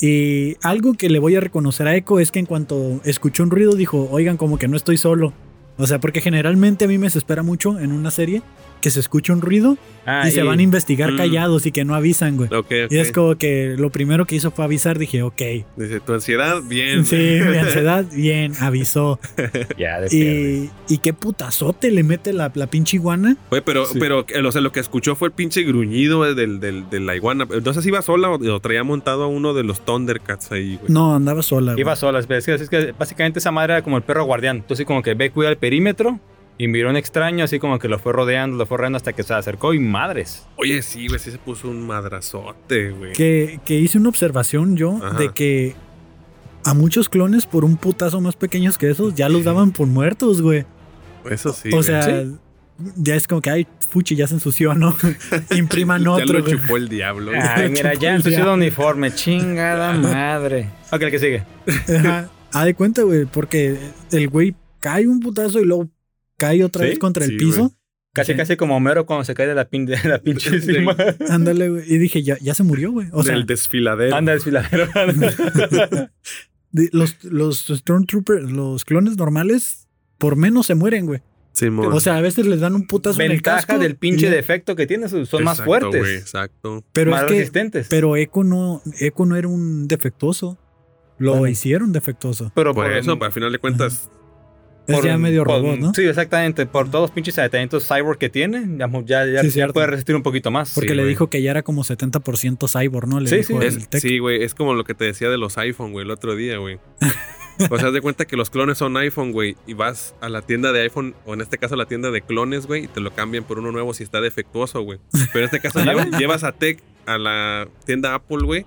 Y 0.00 0.56
algo 0.62 0.94
que 0.94 1.10
le 1.10 1.18
voy 1.18 1.36
a 1.36 1.40
reconocer 1.40 1.86
a 1.86 1.94
Echo 1.94 2.20
es 2.20 2.30
que 2.30 2.38
en 2.38 2.46
cuanto 2.46 3.00
escuchó 3.04 3.42
un 3.42 3.50
ruido 3.50 3.74
dijo, 3.74 4.08
oigan, 4.10 4.38
como 4.38 4.58
que 4.58 4.66
no 4.66 4.76
estoy 4.76 4.96
solo. 4.96 5.32
O 5.76 5.86
sea, 5.86 6.00
porque 6.00 6.20
generalmente 6.20 6.86
a 6.86 6.88
mí 6.88 6.98
me 6.98 7.06
desespera 7.06 7.42
mucho 7.42 7.78
en 7.78 7.92
una 7.92 8.10
serie 8.10 8.42
que 8.80 8.90
se 8.90 9.00
escucha 9.00 9.32
un 9.32 9.40
ruido 9.40 9.76
Ah, 10.06 10.24
y 10.26 10.30
se 10.30 10.42
van 10.42 10.58
a 10.58 10.62
investigar 10.62 11.12
Mm. 11.12 11.16
callados 11.18 11.66
y 11.66 11.72
que 11.72 11.84
no 11.84 11.94
avisan, 11.94 12.36
güey. 12.38 12.48
Ok, 12.52 12.66
ok. 12.86 12.90
Y 12.90 12.98
es 12.98 13.12
como 13.12 13.36
que 13.36 13.74
lo 13.78 13.90
primero 13.90 14.24
que 14.26 14.34
hizo 14.34 14.50
fue 14.50 14.64
avisar, 14.64 14.98
dije, 14.98 15.22
ok. 15.22 15.40
Dice, 15.76 16.00
tu 16.00 16.14
ansiedad, 16.14 16.62
bien. 16.62 17.04
Sí, 17.04 17.16
mi 17.16 17.56
ansiedad, 17.58 18.04
bien, 18.12 18.52
avisó. 18.60 19.20
Ya. 19.78 20.00
Y, 20.10 20.70
y 20.88 20.98
qué 20.98 21.12
putazote 21.12 21.90
le 21.90 22.02
mete 22.02 22.32
la, 22.32 22.50
la 22.54 22.66
pinche 22.66 22.96
iguana. 22.96 23.36
Güey, 23.50 23.62
pero, 23.64 23.84
Sí. 23.86 23.98
pero 24.00 24.24
eh, 24.28 24.42
o 24.44 24.50
sea, 24.52 24.60
lo 24.62 24.72
que 24.72 24.80
escuchó 24.80 25.14
fue 25.16 25.28
el 25.28 25.32
pinche 25.32 25.62
gruñido 25.62 26.26
eh, 26.26 26.34
del, 26.34 26.60
del, 26.60 26.88
de 26.90 27.00
la 27.00 27.14
iguana. 27.14 27.46
No 27.62 27.72
sé 27.74 27.82
si 27.82 27.88
iba 27.88 28.00
sola 28.02 28.30
o, 28.30 28.34
o 28.54 28.60
traía 28.60 28.82
montado 28.82 29.24
a 29.24 29.26
uno 29.26 29.52
de 29.54 29.64
los 29.64 29.84
Thundercats 29.84 30.50
ahí, 30.52 30.76
güey. 30.76 30.90
No, 30.92 31.14
andaba 31.14 31.42
sola. 31.42 31.72
güey. 31.72 31.82
Iba 31.82 31.94
sola, 31.94 32.18
es 32.20 32.26
que, 32.26 32.54
es 32.54 32.68
que 32.70 32.92
básicamente 32.98 33.38
esa 33.38 33.50
madre 33.52 33.74
era 33.74 33.82
como 33.82 33.96
el 33.98 34.02
perro 34.02 34.24
guardián. 34.24 34.56
Entonces 34.58 34.86
como 34.86 35.02
que 35.02 35.14
ve, 35.14 35.30
cuida 35.30 35.50
el 35.50 35.56
perímetro 35.58 36.18
y 36.62 36.68
miró 36.68 36.90
un 36.90 36.96
extraño, 36.96 37.44
así 37.44 37.58
como 37.58 37.78
que 37.78 37.88
lo 37.88 37.98
fue 37.98 38.12
rodeando, 38.12 38.56
lo 38.58 38.66
fue 38.66 38.76
rodeando 38.78 38.96
hasta 38.98 39.12
que 39.14 39.22
se 39.22 39.32
acercó 39.32 39.72
y 39.72 39.78
madres. 39.78 40.46
Oye, 40.56 40.82
sí, 40.82 41.06
güey, 41.08 41.18
sí 41.18 41.30
se 41.30 41.38
puso 41.38 41.70
un 41.70 41.86
madrazote, 41.86 42.90
güey. 42.90 43.12
Que, 43.12 43.60
que 43.64 43.74
hice 43.78 43.96
una 43.98 44.08
observación 44.10 44.76
yo 44.76 44.98
Ajá. 45.02 45.16
de 45.18 45.30
que 45.30 45.74
a 46.64 46.74
muchos 46.74 47.08
clones 47.08 47.46
por 47.46 47.64
un 47.64 47.76
putazo 47.78 48.20
más 48.20 48.36
pequeños 48.36 48.76
que 48.76 48.90
esos 48.90 49.14
ya 49.14 49.28
los 49.30 49.44
daban 49.44 49.70
por 49.72 49.86
muertos, 49.86 50.42
güey. 50.42 50.66
Eso 51.30 51.52
sí. 51.52 51.68
o 51.68 51.76
güey. 51.76 51.82
sea, 51.84 52.02
Sí. 52.02 52.36
ya 52.96 53.14
es 53.14 53.26
como 53.26 53.40
que, 53.40 53.50
ay, 53.50 53.66
fuchi, 53.88 54.14
ya 54.16 54.26
se 54.26 54.34
ensució, 54.34 54.74
¿no? 54.74 54.94
Impriman 55.56 56.02
ya 56.04 56.10
otro, 56.10 56.38
lo 56.38 56.44
güey. 56.44 56.52
chupó 56.58 56.76
el 56.76 56.88
diablo. 56.90 57.30
güey. 57.30 57.42
Ay, 57.42 57.70
mira, 57.70 57.94
ya 57.94 58.10
ensució 58.16 58.38
el 58.38 58.44
diablo. 58.44 58.54
uniforme, 58.54 59.14
chingada 59.14 59.92
madre. 59.94 60.68
Ok, 60.92 61.00
el 61.02 61.10
que 61.10 61.18
sigue. 61.18 61.42
Ajá. 61.98 62.28
Ah, 62.52 62.64
de 62.66 62.74
cuenta, 62.74 63.02
güey, 63.02 63.24
porque 63.24 63.78
el 64.12 64.28
güey 64.28 64.54
cae 64.80 65.06
un 65.06 65.20
putazo 65.20 65.60
y 65.60 65.64
luego 65.64 65.88
cae 66.40 66.64
otra 66.64 66.82
Sí, 66.84 66.90
vez 66.90 66.98
contra 66.98 67.24
sí, 67.24 67.32
el 67.32 67.36
piso. 67.36 67.72
Casi, 68.12 68.34
casi 68.34 68.56
como 68.56 68.76
Homero 68.76 69.06
cuando 69.06 69.22
se 69.24 69.34
cae 69.34 69.46
de 69.46 69.54
la, 69.54 69.68
pin, 69.68 69.86
de 69.86 69.96
la 70.02 70.18
pinche 70.22 70.50
Del- 70.50 70.62
cima. 70.62 70.96
Ándale, 71.28 71.68
güey. 71.68 71.84
Y 71.86 71.98
dije, 71.98 72.24
ya, 72.24 72.36
ya 72.40 72.54
se 72.54 72.64
murió, 72.64 72.90
güey. 72.90 73.06
O 73.12 73.22
sea, 73.22 73.34
del 73.34 73.46
desfiladero. 73.46 74.16
Anda 74.16 74.32
desfiladero. 74.32 74.88
de- 76.72 76.88
los, 76.92 77.22
los 77.24 77.66
Stormtroopers, 77.68 78.50
los 78.50 78.84
clones 78.84 79.16
normales, 79.16 79.88
por 80.18 80.36
menos 80.36 80.66
se 80.66 80.74
mueren, 80.74 81.06
güey. 81.06 81.22
Simón. 81.52 81.92
O 81.92 81.98
sea, 82.00 82.16
a 82.16 82.20
veces 82.20 82.46
les 82.46 82.60
dan 82.60 82.74
un 82.74 82.86
putazo 82.86 83.20
en 83.20 83.26
el 83.26 83.36
Ventaja 83.38 83.66
casco. 83.66 83.78
del 83.78 83.96
pinche 83.96 84.26
y- 84.28 84.30
defecto 84.30 84.76
que 84.76 84.86
tiene, 84.86 85.08
son 85.08 85.44
más 85.44 85.62
fuertes. 85.62 86.06
exacto. 86.20 86.84
Pero 86.92 87.10
más 87.10 87.22
es 87.22 87.26
que, 87.28 87.34
resistentes. 87.34 87.86
pero 87.90 88.16
Echo 88.16 88.44
no, 88.44 88.82
Echo 89.00 89.26
no 89.26 89.36
era 89.36 89.48
un 89.48 89.88
defectuoso. 89.88 90.58
Lo 91.18 91.32
Bueno. 91.32 91.48
hicieron 91.48 91.92
defectuoso. 91.92 92.50
pero 92.54 92.72
Por 92.74 92.90
eso, 92.90 93.18
al 93.20 93.32
final 93.32 93.52
de 93.52 93.58
cuentas, 93.58 94.08
Es 94.86 94.96
por- 94.96 95.04
ya 95.04 95.18
medio 95.18 95.44
por- 95.44 95.56
robot, 95.62 95.78
¿no? 95.78 95.94
Sí, 95.94 96.02
exactamente. 96.04 96.66
Por 96.66 96.90
todos 96.90 97.02
los 97.02 97.10
pinches 97.12 97.38
aditamentos 97.38 97.86
cyborg 97.86 98.18
que 98.18 98.28
tiene, 98.28 98.64
ya, 98.78 98.88
ya, 99.04 99.26
ya, 99.26 99.40
Sí, 99.42 99.46
ya 99.48 99.52
cierto. 99.52 99.74
puede 99.74 99.86
resistir 99.86 100.16
un 100.16 100.22
poquito 100.22 100.50
más. 100.50 100.72
Porque 100.74 100.90
Sí, 100.90 100.94
le 100.96 101.02
güey. 101.02 101.10
dijo 101.10 101.28
que 101.30 101.42
ya 101.42 101.50
era 101.52 101.62
como 101.62 101.84
70% 101.84 102.66
cyborg, 102.68 103.06
¿no? 103.08 103.20
Le 103.20 103.28
Sí, 103.28 103.36
dijo 103.36 103.48
sí. 103.48 103.54
el 103.56 103.62
es, 103.76 103.88
tech. 103.88 104.00
sí, 104.00 104.18
güey, 104.18 104.42
es 104.42 104.54
como 104.54 104.74
lo 104.74 104.84
que 104.84 104.94
te 104.94 105.04
decía 105.04 105.28
de 105.30 105.38
los 105.38 105.56
iPhone, 105.58 105.92
güey, 105.92 106.04
el 106.04 106.10
otro 106.10 106.34
día, 106.34 106.58
güey. 106.58 106.78
O 107.70 107.76
sea, 107.78 107.88
haz 107.88 107.92
de 107.92 108.00
cuenta 108.00 108.24
que 108.24 108.36
los 108.38 108.48
clones 108.48 108.78
son 108.78 108.96
iPhone, 108.96 109.32
güey, 109.32 109.54
y 109.66 109.74
vas 109.74 110.14
a 110.22 110.30
la 110.30 110.40
tienda 110.40 110.72
de 110.72 110.80
iPhone, 110.80 111.14
o 111.26 111.34
en 111.34 111.42
este 111.42 111.58
caso 111.58 111.74
a 111.74 111.76
la 111.76 111.84
tienda 111.86 112.10
de 112.10 112.22
clones, 112.22 112.66
güey, 112.66 112.84
y 112.84 112.88
te 112.88 113.00
lo 113.00 113.10
cambian 113.12 113.44
por 113.44 113.58
uno 113.58 113.70
nuevo 113.70 113.92
si 113.92 114.02
está 114.02 114.20
defectuoso, 114.22 114.80
güey. 114.80 114.98
Pero 115.32 115.40
en 115.40 115.44
este 115.44 115.60
caso 115.60 115.78
lleva- 115.80 116.06
llevas 116.18 116.42
a 116.42 116.52
Tech 116.52 116.82
a 117.06 117.18
la 117.18 117.68
tienda 117.84 118.14
Apple, 118.14 118.38
güey, 118.44 118.64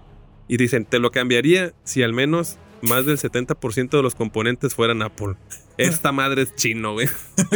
y 0.47 0.57
dicen, 0.57 0.85
te 0.85 0.99
lo 0.99 1.09
cambiaría 1.09 1.73
si 1.83 2.03
al 2.03 2.13
menos 2.13 2.59
más 2.83 3.05
del 3.05 3.17
70% 3.17 3.89
de 3.89 4.03
los 4.03 4.15
componentes 4.15 4.75
fueran 4.75 5.01
Apple. 5.01 5.35
Esta 5.77 6.11
madre 6.11 6.43
es 6.43 6.55
chino, 6.55 6.93
güey. 6.93 7.07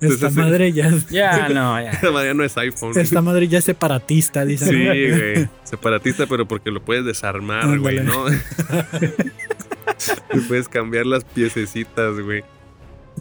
Esta 0.00 0.30
madre 0.30 0.72
ya 0.72 0.88
es, 0.88 1.06
Ya, 1.08 1.48
no, 1.50 1.78
ya. 1.80 1.90
Esta 1.90 2.10
madre 2.10 2.34
no 2.34 2.44
es 2.44 2.56
iPhone. 2.56 2.92
esta 2.98 3.20
madre 3.20 3.46
ya 3.48 3.58
es 3.58 3.64
separatista, 3.64 4.44
dice. 4.44 4.66
Sí, 4.66 5.10
güey. 5.34 5.48
Separatista, 5.64 6.26
pero 6.26 6.48
porque 6.48 6.70
lo 6.70 6.82
puedes 6.82 7.04
desarmar, 7.04 7.78
güey. 7.78 8.00
¿no? 8.00 8.26
y 10.32 10.40
puedes 10.48 10.68
cambiar 10.68 11.06
las 11.06 11.24
piececitas, 11.24 12.18
güey. 12.20 12.42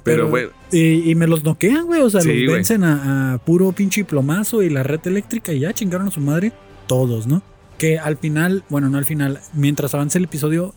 Pero, 0.03 0.27
bueno, 0.29 0.49
Y, 0.71 1.09
y 1.09 1.15
me 1.15 1.25
los 1.25 1.43
noquean, 1.43 1.85
güey. 1.85 2.01
O 2.01 2.09
sea, 2.09 2.21
Sí, 2.21 2.43
los 2.43 2.53
vencen 2.55 2.83
a, 2.83 3.33
a 3.33 3.37
puro 3.39 3.71
pinche 3.71 4.03
plomazo 4.03 4.61
y 4.61 4.69
la 4.69 4.83
red 4.83 4.99
eléctrica 5.05 5.53
y 5.53 5.61
ya 5.61 5.73
chingaron 5.73 6.07
a 6.07 6.11
su 6.11 6.19
madre 6.21 6.51
todos, 6.87 7.27
¿no? 7.27 7.41
Que 7.77 7.97
al 7.99 8.17
final, 8.17 8.63
bueno, 8.69 8.89
no 8.89 8.97
al 8.97 9.05
final, 9.05 9.39
mientras 9.53 9.93
avanza 9.95 10.17
el 10.17 10.25
episodio, 10.25 10.73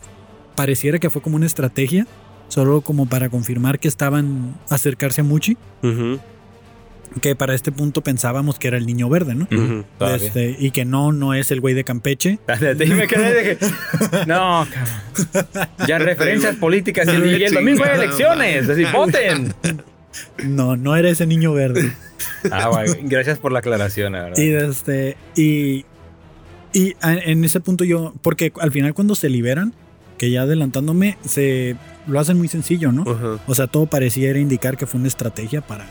pareciera 0.59 0.99
que 0.99 1.09
fue 1.09 1.21
como 1.21 1.37
una 1.37 1.45
estrategia, 1.45 2.05
solo 2.49 2.81
como 2.81 3.05
para 3.07 3.29
confirmar 3.29 3.79
que 3.79 3.87
estaban 3.87 4.55
acercarse 4.69 5.21
a 5.21 5.23
Muchi, 5.23 5.55
que 7.21 7.33
para 7.35 7.55
este 7.55 7.71
punto 7.71 8.01
pensábamos 8.01 8.59
que 8.59 8.67
era 8.67 8.75
el 8.77 8.85
niño 8.85 9.07
verde, 9.07 9.35
¿no? 9.35 9.47
Este, 10.13 10.57
y 10.59 10.71
que 10.71 10.83
no, 10.83 11.11
no 11.13 11.33
es 11.33 11.49
el 11.51 11.61
güey 11.61 11.73
de 11.75 11.83
Campeche. 11.85 12.39
Me 12.47 13.07
quedé 13.07 13.33
de 13.33 13.57
que- 13.57 13.65
No, 14.27 14.67
cabrón. 14.69 15.69
Ya 15.87 15.97
referencias 15.97 16.55
políticas 16.57 17.07
y, 17.07 17.11
y 17.11 17.43
el 17.45 17.53
domingo 17.59 17.83
hay 17.85 17.97
elecciones. 17.97 18.67
Así, 18.69 18.83
voten. 18.93 19.53
No, 20.43 20.75
no 20.75 20.95
era 20.95 21.09
ese 21.09 21.25
niño 21.25 21.53
verde. 21.53 21.91
Ah, 22.51 22.69
güey, 22.69 22.87
gracias 23.03 23.37
por 23.37 23.51
la 23.51 23.59
aclaración, 23.59 24.13
la 24.13 24.23
verdad. 24.23 24.37
Y 24.37 24.51
este, 24.53 25.17
y, 25.35 25.85
y 26.73 26.95
en 27.01 27.43
ese 27.43 27.59
punto 27.59 27.83
yo, 27.83 28.13
porque 28.21 28.51
al 28.61 28.71
final 28.71 28.93
cuando 28.93 29.13
se 29.15 29.27
liberan, 29.29 29.73
que 30.19 30.29
ya 30.29 30.43
adelantándome, 30.43 31.17
se 31.25 31.75
lo 32.05 32.19
hacen 32.19 32.37
muy 32.37 32.47
sencillo, 32.47 32.91
¿no? 32.91 33.03
O 33.47 33.55
sea, 33.55 33.65
todo 33.65 33.87
pareciera 33.87 34.37
indicar 34.37 34.77
que 34.77 34.85
fue 34.85 34.99
una 34.99 35.07
estrategia 35.07 35.61
para... 35.61 35.87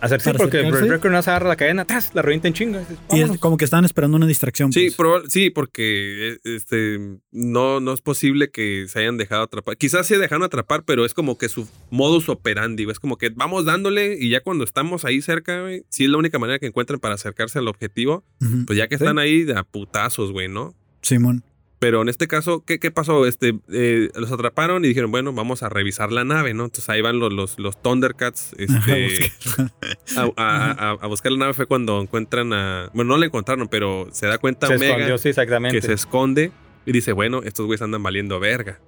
Hacer 0.00 0.20
sí, 0.20 0.24
para 0.26 0.38
porque 0.38 0.58
el 0.60 0.66
acercarse. 0.66 0.90
Record 0.90 1.12
no 1.12 1.22
se 1.22 1.30
agarra 1.30 1.48
la 1.48 1.56
cadena 1.56 1.82
atrás, 1.82 2.10
la 2.12 2.20
revienta 2.20 2.46
en 2.46 2.52
chinga. 2.52 2.82
Y 3.10 3.20
es 3.22 3.38
como 3.38 3.56
que 3.56 3.64
estaban 3.64 3.86
esperando 3.86 4.18
una 4.18 4.26
distracción. 4.26 4.70
Sí, 4.70 4.90
pues. 4.94 5.22
sí, 5.28 5.48
porque 5.48 6.32
eh, 6.34 6.38
este 6.44 6.98
no, 7.32 7.80
no 7.80 7.94
es 7.94 8.02
posible 8.02 8.50
que 8.50 8.84
se 8.86 8.98
hayan 8.98 9.16
dejado 9.16 9.44
atrapar. 9.44 9.78
Quizás 9.78 10.06
se 10.06 10.18
dejaron 10.18 10.42
atrapar, 10.42 10.82
pero 10.84 11.06
es 11.06 11.14
como 11.14 11.38
que 11.38 11.48
su 11.48 11.66
modus 11.90 12.28
operandi. 12.28 12.86
Es 12.90 13.00
como 13.00 13.16
que 13.16 13.30
vamos 13.30 13.64
dándole 13.64 14.18
y 14.20 14.28
ya 14.28 14.42
cuando 14.42 14.64
estamos 14.64 15.06
ahí 15.06 15.22
cerca, 15.22 15.62
güey, 15.62 15.84
si 15.88 16.04
es 16.04 16.10
la 16.10 16.18
única 16.18 16.38
manera 16.38 16.58
que 16.58 16.66
encuentran 16.66 17.00
para 17.00 17.14
acercarse 17.14 17.58
al 17.58 17.68
objetivo, 17.68 18.24
pues 18.66 18.76
ya 18.76 18.88
que 18.88 18.98
Sí. 18.98 19.04
están 19.04 19.18
ahí 19.18 19.44
de 19.44 19.56
a 19.58 19.62
putazos, 19.62 20.32
güey, 20.32 20.48
¿no? 20.48 20.74
Simón. 21.00 21.42
Pero 21.80 22.00
en 22.02 22.08
este 22.08 22.28
caso, 22.28 22.64
¿qué, 22.64 22.78
qué 22.78 22.90
pasó? 22.90 23.26
Este, 23.26 23.58
eh, 23.72 24.08
los 24.14 24.32
atraparon 24.32 24.84
y 24.84 24.88
dijeron, 24.88 25.10
bueno, 25.10 25.32
vamos 25.32 25.62
a 25.62 25.68
revisar 25.68 26.12
la 26.12 26.24
nave, 26.24 26.54
¿no? 26.54 26.64
Entonces 26.64 26.88
ahí 26.88 27.02
van 27.02 27.18
los, 27.18 27.32
los, 27.32 27.58
los 27.58 27.80
Thundercats 27.82 28.54
este, 28.58 29.32
a, 30.16 30.22
a- 30.36 30.70
a- 30.72 30.90
a 31.00 31.06
buscar 31.06 31.32
la 31.32 31.38
nave. 31.38 31.52
Fue 31.54 31.66
cuando 31.66 32.00
encuentran 32.00 32.52
a... 32.52 32.90
Bueno, 32.94 33.10
no 33.14 33.18
la 33.18 33.26
encontraron, 33.26 33.68
pero 33.68 34.08
se 34.12 34.26
da 34.26 34.38
cuenta 34.38 34.66
Se 34.68 34.76
Omega 34.76 34.92
escondió, 34.94 35.18
sí, 35.18 35.28
exactamente. 35.30 35.78
que 35.78 35.86
se 35.86 35.92
esconde 35.92 36.52
y 36.86 36.92
dice, 36.92 37.12
bueno, 37.12 37.42
estos 37.44 37.66
güeyes 37.66 37.82
andan 37.82 38.02
valiendo 38.02 38.38
verga. 38.40 38.80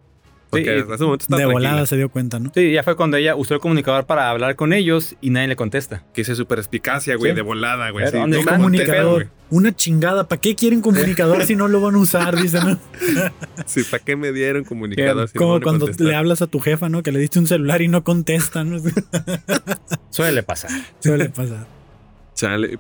Porque 0.65 0.75
Sí, 0.77 0.81
hasta 0.83 0.95
ese 0.95 1.05
momento 1.05 1.23
está 1.25 1.37
de 1.37 1.43
tranquila. 1.45 1.69
volada 1.71 1.87
se 1.87 1.97
dio 1.97 2.09
cuenta, 2.09 2.39
¿no? 2.39 2.53
Sí, 2.55 2.73
ya 2.73 2.83
fue 2.83 2.97
cuando 2.97 3.17
ella 3.17 3.37
usó 3.37 3.55
el 3.55 3.61
comunicador 3.61 4.07
para 4.07 4.31
hablar 4.31 4.57
con 4.57 4.73
ellos 4.73 5.15
y 5.21 5.31
nadie 5.31 5.49
le 5.49 5.57
contesta. 5.57 6.05
Que 6.15 6.23
dice 6.23 6.35
super 6.35 6.59
espicacia, 6.59 7.17
güey, 7.17 7.33
Sí. 7.33 7.37
de 7.37 7.43
volada, 7.43 7.91
güey. 7.91 8.07
Sí. 8.11 8.17
¿dónde 8.17 8.39
te 8.39 8.45
comunicador. 8.45 9.23
pedo, 9.25 9.33
Una 9.51 9.75
chingada. 9.75 10.27
¿Para 10.29 10.41
qué 10.41 10.55
quieren 10.57 10.81
comunicador 10.81 11.45
si 11.45 11.55
no 11.57 11.69
lo 11.69 11.81
van 11.81 11.95
a 11.95 11.99
usar? 11.99 12.37
Dicen, 12.41 12.65
¿no? 12.69 12.79
Sí, 13.67 13.83
¿para 13.85 14.03
qué 14.05 14.17
me 14.17 14.33
dieron 14.33 14.65
comunicador? 14.65 15.29
si 15.29 15.39
Como 15.39 15.61
cuando 15.61 15.87
contestar? 15.87 16.07
le 16.09 16.15
hablas 16.17 16.43
a 16.43 16.47
tu 16.47 16.59
jefa, 16.61 16.89
¿no? 16.89 17.03
Que 17.03 17.13
le 17.13 17.19
diste 17.21 17.39
un 17.39 17.47
celular 17.47 17.81
y 17.83 17.89
no 17.89 18.03
contesta, 18.05 18.65
¿no? 18.65 18.79
Suele 20.11 20.43
pasar. 20.43 20.71
Suele 21.01 21.29
pasar. 21.29 21.67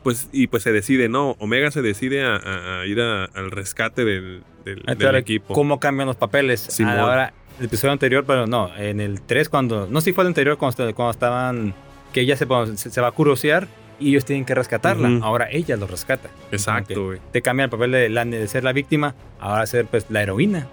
Pues, 0.03 0.29
y 0.33 0.47
pues 0.49 0.63
se 0.63 0.73
decide, 0.73 1.09
¿no? 1.09 1.31
Omega 1.39 1.71
se 1.71 1.83
decide 1.83 2.25
a, 2.25 2.37
a- 2.37 2.81
a 2.83 2.87
ir 2.87 3.01
a- 3.01 3.25
al 3.25 3.51
rescate 3.51 4.05
del, 4.05 4.43
del- 4.65 4.77
del 4.77 4.85
Entonces, 4.89 5.21
equipo. 5.21 5.55
¿Cómo 5.55 5.81
cambian 5.81 6.07
los 6.07 6.17
papeles? 6.17 6.61
Simón. 6.61 6.99
Ahora, 6.99 7.33
el 7.59 7.67
episodio 7.67 7.93
anterior, 7.93 8.25
pero 8.27 8.47
no, 8.47 8.71
en 8.77 9.01
el 9.01 9.23
3 9.23 9.49
cuando... 9.49 9.87
No 9.91 10.01
sé 10.01 10.07
si 10.07 10.13
fue 10.13 10.23
el 10.25 10.29
anterior 10.29 10.59
cuando, 10.59 10.95
cuando 10.95 11.11
estaban... 11.11 11.75
Que 12.13 12.21
ella 12.21 12.37
se, 12.37 12.47
se, 12.77 12.91
se 12.91 13.01
va 13.01 13.09
a 13.09 13.13
curosear 13.13 13.67
y 13.99 14.11
ellos 14.11 14.25
tienen 14.27 14.45
que 14.45 14.55
rescatarla. 14.55 15.21
Ahora 15.23 15.49
ella 15.51 15.77
los 15.77 15.91
rescata. 15.91 16.29
Exacto, 16.53 17.07
güey. 17.07 17.19
Te 17.33 17.41
cambia 17.43 17.65
el 17.65 17.71
papel 17.71 17.91
de, 17.93 18.09
la- 18.11 18.25
de 18.25 18.47
ser 18.49 18.63
la 18.65 18.73
víctima, 18.73 19.15
ahora 19.41 19.67
ser 19.67 19.87
pues 19.87 20.07
la 20.11 20.23
heroína. 20.23 20.67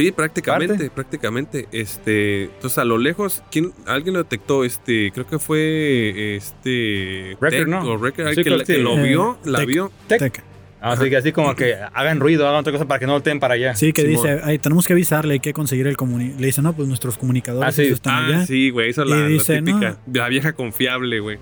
Sí, 0.00 0.12
prácticamente, 0.12 0.74
Parte. 0.74 0.90
prácticamente. 0.90 1.68
Este, 1.72 2.44
entonces 2.44 2.78
a 2.78 2.84
lo 2.84 2.98
lejos, 2.98 3.42
¿quién, 3.50 3.72
alguien 3.86 4.14
lo 4.14 4.22
detectó, 4.22 4.64
este, 4.64 5.10
creo 5.12 5.26
que 5.26 5.38
fue 5.38 6.36
este 6.36 7.36
Record, 7.40 7.50
Tech 7.50 7.68
¿no? 7.68 7.80
o 7.82 7.96
Record, 7.96 8.34
Sí, 8.34 8.42
que, 8.44 8.50
lo 8.78 8.96
eh, 8.98 9.02
vio, 9.08 9.38
la 9.44 9.58
Tech. 9.60 9.68
vio. 9.68 9.90
Teca. 10.06 10.44
Así 10.80 11.10
que 11.10 11.16
así 11.16 11.32
como 11.32 11.56
que 11.56 11.74
hagan 11.92 12.20
ruido, 12.20 12.46
hagan 12.46 12.60
otra 12.60 12.72
cosa 12.72 12.86
para 12.86 13.00
que 13.00 13.06
no 13.06 13.12
volteen 13.14 13.40
para 13.40 13.54
allá. 13.54 13.74
Sí, 13.74 13.92
que 13.92 14.02
Simón. 14.02 14.22
dice, 14.22 14.40
ay, 14.44 14.60
tenemos 14.60 14.86
que 14.86 14.92
avisarle, 14.92 15.34
hay 15.34 15.40
que 15.40 15.52
conseguir 15.52 15.88
el 15.88 15.96
comunicador. 15.96 16.40
Le 16.40 16.46
dice, 16.46 16.62
no, 16.62 16.72
pues 16.72 16.86
nuestros 16.86 17.18
comunicadores 17.18 17.68
Ah, 17.68 17.72
sí. 17.72 17.88
están 17.88 18.14
Ah, 18.14 18.26
allá. 18.26 18.46
sí, 18.46 18.70
güey, 18.70 18.90
eso 18.90 19.02
es 19.02 19.10
la, 19.10 19.16
la 19.28 19.42
típica, 19.64 19.96
la 20.12 20.28
vieja 20.28 20.52
confiable, 20.52 21.18
güey. 21.18 21.38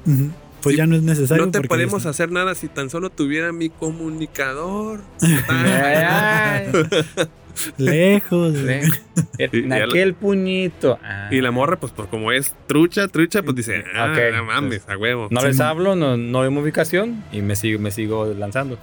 Pues 0.62 0.72
Sí, 0.72 0.76
ya 0.78 0.86
no 0.86 0.96
es 0.96 1.02
necesario. 1.02 1.44
No 1.44 1.52
te 1.52 1.60
podemos 1.60 2.00
dicen- 2.02 2.10
hacer 2.10 2.32
nada 2.32 2.54
si 2.54 2.68
tan 2.68 2.88
solo 2.88 3.10
tuviera 3.10 3.52
mi 3.52 3.68
comunicador. 3.68 5.00
Lejos. 7.78 8.62
güey. 8.62 8.80
En 9.38 9.72
aquel 9.72 10.14
puñito. 10.14 10.98
Ah. 11.02 11.28
Y 11.30 11.40
la 11.40 11.50
morra, 11.50 11.78
pues, 11.78 11.92
por 11.92 12.08
como 12.08 12.32
es 12.32 12.54
trucha, 12.66 13.08
trucha, 13.08 13.42
pues 13.42 13.54
dice, 13.56 13.84
ah, 13.94 14.12
Ok. 14.12 14.34
no 14.34 14.44
mames, 14.44 14.88
a 14.88 14.96
huevo. 14.96 15.28
No 15.30 15.40
Sí, 15.42 15.48
les 15.48 15.60
hablo, 15.60 15.94
no, 15.96 16.16
no 16.16 16.42
hay 16.42 16.48
ubicación 16.48 17.22
y 17.32 17.42
me 17.42 17.54
sigo, 17.56 17.78
me 17.78 17.90
sigo 17.90 18.26
lanzando. 18.34 18.78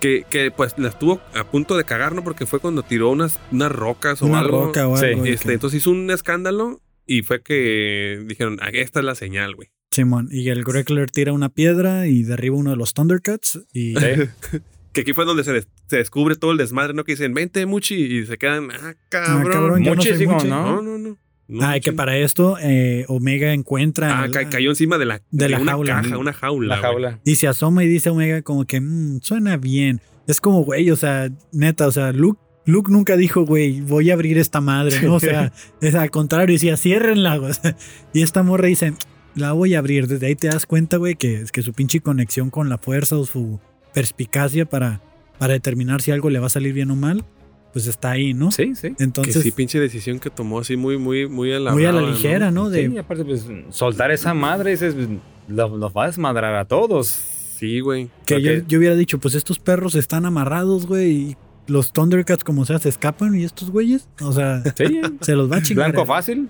Que, 0.00 0.24
que, 0.28 0.50
pues 0.50 0.74
la 0.78 0.88
estuvo 0.90 1.20
a 1.34 1.44
punto 1.44 1.76
de 1.78 1.84
cagar, 1.84 2.14
¿no? 2.14 2.22
Porque 2.22 2.44
fue 2.44 2.60
cuando 2.60 2.82
tiró 2.82 3.08
unas, 3.10 3.40
unas 3.50 3.72
rocas 3.72 4.20
o 4.20 4.26
Una 4.26 4.40
algo. 4.40 4.66
roca 4.66 4.86
o 4.86 4.96
algo. 4.96 5.24
Este, 5.24 5.46
que- 5.48 5.54
entonces 5.54 5.80
hizo 5.80 5.90
un 5.90 6.10
escándalo 6.10 6.82
y 7.06 7.22
fue 7.22 7.42
que 7.42 8.22
dijeron, 8.26 8.58
"Ah, 8.60 8.68
esta 8.72 8.98
es 9.00 9.06
la 9.06 9.14
señal, 9.14 9.54
güey. 9.54 9.70
Simón. 9.90 10.28
Y 10.30 10.48
el 10.50 10.64
Greckler 10.64 11.10
tira 11.10 11.32
una 11.32 11.48
piedra 11.48 12.06
y 12.08 12.22
derriba 12.24 12.56
uno 12.56 12.70
de 12.70 12.76
los 12.76 12.92
Thundercats. 12.92 13.60
Y. 13.72 13.94
Que 14.94 15.02
aquí 15.02 15.12
fue 15.12 15.24
donde 15.26 15.44
se, 15.44 15.52
des- 15.52 15.68
se 15.88 15.96
descubre 15.98 16.36
todo 16.36 16.52
el 16.52 16.56
desmadre, 16.56 16.94
¿no? 16.94 17.04
Que 17.04 17.12
dicen, 17.12 17.34
vente, 17.34 17.66
Muchi, 17.66 17.94
y 17.96 18.26
se 18.26 18.38
quedan, 18.38 18.68
ah, 18.70 18.94
cabrón. 19.10 19.52
cabrón, 19.52 19.82
yo 19.84 19.90
no 19.90 19.96
Muchísimo. 19.96 20.38
¿no? 20.44 20.76
No, 20.76 20.82
no, 20.82 20.98
no. 20.98 21.18
no 21.48 21.66
ah, 21.66 21.76
y 21.76 21.80
que 21.80 21.92
para 21.92 22.16
esto 22.16 22.56
eh, 22.62 23.04
Omega 23.08 23.52
encuentra. 23.52 24.22
Ah, 24.22 24.28
la- 24.28 24.48
cayó 24.48 24.70
encima 24.70 24.96
de 24.96 25.04
la, 25.04 25.20
de 25.30 25.48
la 25.50 25.58
una 25.58 25.72
jaula. 25.72 26.00
caja, 26.02 26.16
una 26.18 26.32
jaula. 26.32 26.76
La 26.76 26.80
jaula. 26.80 27.20
Y 27.24 27.34
se 27.36 27.48
asoma 27.48 27.84
y 27.84 27.88
dice 27.88 28.08
Omega 28.10 28.40
como 28.42 28.64
que 28.64 28.80
"Mm, 28.80 29.20
suena 29.20 29.56
bien. 29.56 30.00
Es 30.26 30.40
como, 30.40 30.64
güey, 30.64 30.90
o 30.90 30.96
sea, 30.96 31.28
neta, 31.52 31.86
o 31.86 31.92
sea, 31.92 32.12
Luke, 32.12 32.40
Luke 32.64 32.90
nunca 32.90 33.16
dijo, 33.18 33.44
güey, 33.44 33.82
voy 33.82 34.10
a 34.10 34.14
abrir 34.14 34.38
esta 34.38 34.62
madre, 34.62 35.02
¿no? 35.02 35.16
O 35.16 35.20
sea, 35.20 35.52
es 35.82 35.94
al 35.94 36.10
contrario, 36.10 36.54
decía, 36.54 36.76
ciérrenla, 36.78 37.36
güey. 37.36 37.50
O 37.50 37.54
sea, 37.54 37.76
y 38.14 38.22
esta 38.22 38.42
morra 38.42 38.68
dice, 38.68 38.94
la 39.34 39.52
voy 39.52 39.74
a 39.74 39.80
abrir. 39.80 40.06
Desde 40.06 40.28
ahí 40.28 40.36
te 40.36 40.46
das 40.46 40.64
cuenta, 40.66 40.96
güey, 40.98 41.16
que, 41.16 41.44
que 41.52 41.62
su 41.62 41.72
pinche 41.74 42.00
conexión 42.00 42.48
con 42.50 42.68
la 42.70 42.78
fuerza 42.78 43.18
o 43.18 43.26
su 43.26 43.60
perspicacia 43.94 44.66
para, 44.66 45.00
para 45.38 45.54
determinar 45.54 46.02
si 46.02 46.10
algo 46.10 46.28
le 46.28 46.38
va 46.38 46.46
a 46.46 46.50
salir 46.50 46.74
bien 46.74 46.90
o 46.90 46.96
mal, 46.96 47.24
pues 47.72 47.86
está 47.86 48.10
ahí, 48.10 48.34
¿no? 48.34 48.50
Sí, 48.50 48.74
sí. 48.74 48.94
Que 48.94 49.04
Entonces, 49.04 49.42
sí, 49.42 49.50
pinche 49.50 49.80
decisión 49.80 50.18
que 50.18 50.30
tomó 50.30 50.58
así 50.60 50.76
muy, 50.76 50.98
muy, 50.98 51.26
muy 51.26 51.52
a 51.52 51.58
la 51.60 51.72
muy 51.72 51.84
a 51.84 51.92
la 51.92 51.98
brava, 51.98 52.08
¿no? 52.10 52.14
ligera, 52.16 52.50
¿no? 52.50 52.70
De, 52.70 52.86
Sí, 52.86 52.94
y 52.94 52.98
aparte, 52.98 53.24
pues, 53.24 53.46
soltar 53.70 54.10
esa 54.10 54.34
madre 54.34 54.72
ese, 54.74 54.92
los, 55.48 55.72
los 55.72 55.92
va 55.92 56.04
a 56.04 56.06
desmadrar 56.08 56.54
a 56.56 56.66
todos. 56.66 57.06
Sí, 57.08 57.80
güey. 57.80 58.10
Que 58.26 58.42
yo, 58.42 58.52
yo 58.66 58.78
hubiera 58.78 58.94
dicho, 58.94 59.18
pues 59.18 59.34
estos 59.34 59.58
perros 59.58 59.94
están 59.94 60.26
amarrados, 60.26 60.86
güey, 60.86 61.10
y 61.10 61.36
los 61.66 61.92
Thundercats 61.92 62.44
como 62.44 62.64
sea 62.64 62.78
se 62.78 62.88
escapan 62.90 63.34
y 63.34 63.44
estos 63.44 63.70
güeyes, 63.70 64.08
o 64.20 64.32
sea, 64.32 64.62
Sí, 64.76 65.00
se 65.20 65.34
los 65.34 65.50
va 65.50 65.56
a 65.56 65.62
chingar. 65.62 65.92
blanco 65.92 66.06
fácil. 66.06 66.48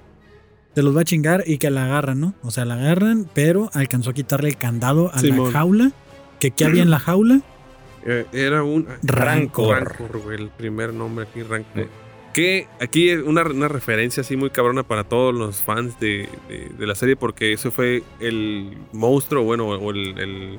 Se 0.74 0.82
los 0.82 0.96
va 0.96 1.02
a 1.02 1.04
chingar 1.04 1.44
y 1.46 1.58
que 1.58 1.70
la 1.70 1.84
agarran, 1.84 2.20
¿no? 2.20 2.34
O 2.42 2.50
sea, 2.50 2.64
la 2.64 2.74
agarran, 2.74 3.30
pero 3.32 3.70
alcanzó 3.74 4.10
a 4.10 4.12
quitarle 4.12 4.48
el 4.48 4.56
candado 4.56 5.10
a 5.14 5.20
Simón. 5.20 5.52
la 5.52 5.58
jaula. 5.58 5.92
Que 6.50 6.50
¿qué 6.50 6.64
había 6.64 6.82
en 6.82 6.90
la 6.90 6.98
jaula? 6.98 7.40
Eh, 8.06 8.26
era 8.34 8.62
un... 8.62 8.86
Rancor. 9.02 9.78
Rancor, 9.82 10.20
güey, 10.22 10.38
el 10.38 10.48
primer 10.50 10.92
nombre 10.92 11.24
aquí, 11.26 11.42
Rancor. 11.42 11.88
Que 12.34 12.66
aquí 12.78 13.08
es 13.08 13.22
una, 13.22 13.44
una 13.44 13.66
referencia 13.66 14.20
así 14.20 14.36
muy 14.36 14.50
cabrona 14.50 14.82
para 14.82 15.04
todos 15.04 15.32
los 15.34 15.62
fans 15.62 15.98
de, 16.00 16.28
de- 16.50 16.70
de 16.76 16.86
la 16.86 16.94
serie, 16.96 17.16
porque 17.16 17.54
ese 17.54 17.70
fue 17.70 18.02
el 18.20 18.76
monstruo, 18.92 19.44
bueno, 19.44 19.68
o 19.68 19.90
el, 19.90 20.18
el, 20.18 20.58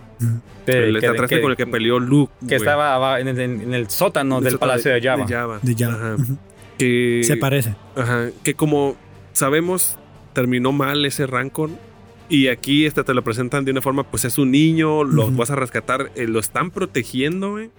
de- 0.65 0.87
el 0.89 0.95
extraterrestre 0.95 1.39
con 1.41 1.51
el 1.51 1.57
que 1.57 1.67
peleó 1.67 1.99
Luke. 1.99 2.33
que 2.39 2.45
güey. 2.45 2.57
estaba 2.57 2.95
aba- 2.95 3.19
en 3.19 3.27
el, 3.27 3.39
en 3.39 3.73
el 3.75 3.89
sótano 3.91 4.41
del 4.41 4.57
Palacio 4.57 4.91
de 4.93 5.01
Java. 5.01 5.59
De. 5.61 5.85
Ajá. 5.85 6.15
Ujú. 6.15 6.37
Que, 6.79 7.21
Se 7.25 7.37
parece. 7.37 7.75
Ajá, 7.95 8.29
que 8.41 8.55
como 8.55 8.95
sabemos, 9.33 9.99
terminó 10.33 10.71
mal 10.71 11.05
ese 11.05 11.27
Rancor. 11.27 11.69
Y 12.27 12.47
aquí 12.47 12.85
este 12.85 13.03
te 13.03 13.13
lo 13.13 13.23
presentan 13.23 13.65
de 13.65 13.71
una 13.71 13.81
forma, 13.81 14.03
pues 14.03 14.25
es 14.25 14.37
un 14.37 14.51
niño, 14.51 15.03
lo 15.03 15.29
vas 15.31 15.51
a 15.51 15.55
rescatar, 15.55 16.11
eh, 16.15 16.25
lo 16.27 16.39
están 16.39 16.71
protegiendo, 16.71 17.51
güey. 17.51 17.69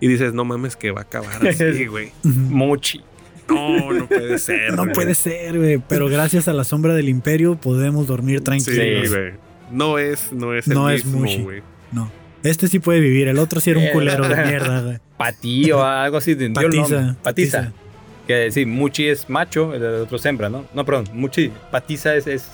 Y 0.00 0.06
dices, 0.06 0.32
no 0.32 0.44
mames, 0.44 0.76
que 0.76 0.92
va 0.92 1.00
a 1.00 1.02
acabar 1.04 1.44
así, 1.46 1.86
güey. 1.90 2.12
Ujú. 2.24 2.30
Mochi. 2.38 3.00
No, 3.48 3.92
no 3.92 4.06
puede 4.06 4.38
ser. 4.38 4.74
No 4.74 4.86
puede 4.92 5.14
ser, 5.14 5.58
güey. 5.58 5.78
Pero 5.88 6.08
gracias 6.08 6.46
a 6.48 6.52
la 6.52 6.62
sombra 6.64 6.94
del 6.94 7.08
imperio 7.08 7.56
podemos 7.56 8.06
dormir 8.06 8.38
Sí, 8.38 8.44
tranquilos. 8.44 9.08
güey. 9.10 9.32
No 9.72 9.98
es, 9.98 10.32
no 10.32 10.54
es 10.54 10.68
el 10.68 10.74
No 10.74 10.88
es 10.90 11.04
mismo, 11.04 11.20
Mushi. 11.20 11.42
güey. 11.42 11.62
no. 11.92 12.10
Este 12.44 12.68
sí 12.68 12.78
puede 12.78 13.00
vivir. 13.00 13.26
El 13.26 13.38
otro 13.40 13.60
sí 13.60 13.70
era 13.70 13.80
un 13.80 13.86
Eh, 13.86 13.90
culero 13.92 14.28
de 14.28 14.36
mierda, 14.44 14.82
güey. 14.84 14.98
Patí 15.16 15.72
o 15.72 15.82
algo 15.82 16.18
así. 16.18 16.36
Patiza. 16.36 17.00
nombre. 17.00 17.14
Patiza. 17.22 17.72
Que 18.28 18.52
sí, 18.52 18.64
Muchi 18.66 19.06
es 19.08 19.28
macho, 19.30 19.74
el 19.74 19.82
otro 19.82 20.18
es 20.18 20.24
hembra, 20.26 20.48
¿no? 20.50 20.66
No, 20.74 20.84
perdón, 20.84 21.06
Muchi, 21.14 21.50
Patiza 21.72 22.14
es, 22.14 22.26
es 22.26 22.48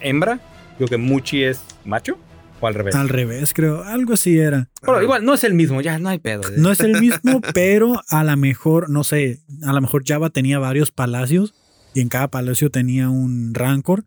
hembra. 0.00 0.40
Creo 0.76 0.88
que 0.88 0.96
Muchi 0.96 1.44
es 1.44 1.60
macho. 1.84 2.18
O 2.60 2.66
al 2.66 2.74
revés. 2.74 2.94
Al 2.94 3.08
revés, 3.08 3.54
creo. 3.54 3.84
Algo 3.84 4.14
así 4.14 4.38
era. 4.38 4.68
Pero 4.80 5.02
igual, 5.02 5.24
no 5.24 5.34
es 5.34 5.44
el 5.44 5.54
mismo, 5.54 5.80
ya 5.80 5.98
no 5.98 6.08
hay 6.08 6.18
pedo. 6.18 6.42
No 6.56 6.72
es 6.72 6.80
el 6.80 7.00
mismo, 7.00 7.40
pero 7.54 8.02
a 8.08 8.24
lo 8.24 8.36
mejor, 8.36 8.90
no 8.90 9.04
sé, 9.04 9.40
a 9.64 9.72
lo 9.72 9.80
mejor 9.80 10.02
Java 10.04 10.30
tenía 10.30 10.58
varios 10.58 10.90
palacios 10.90 11.54
y 11.94 12.00
en 12.00 12.08
cada 12.08 12.28
palacio 12.28 12.70
tenía 12.70 13.08
un 13.08 13.54
rancor. 13.54 14.04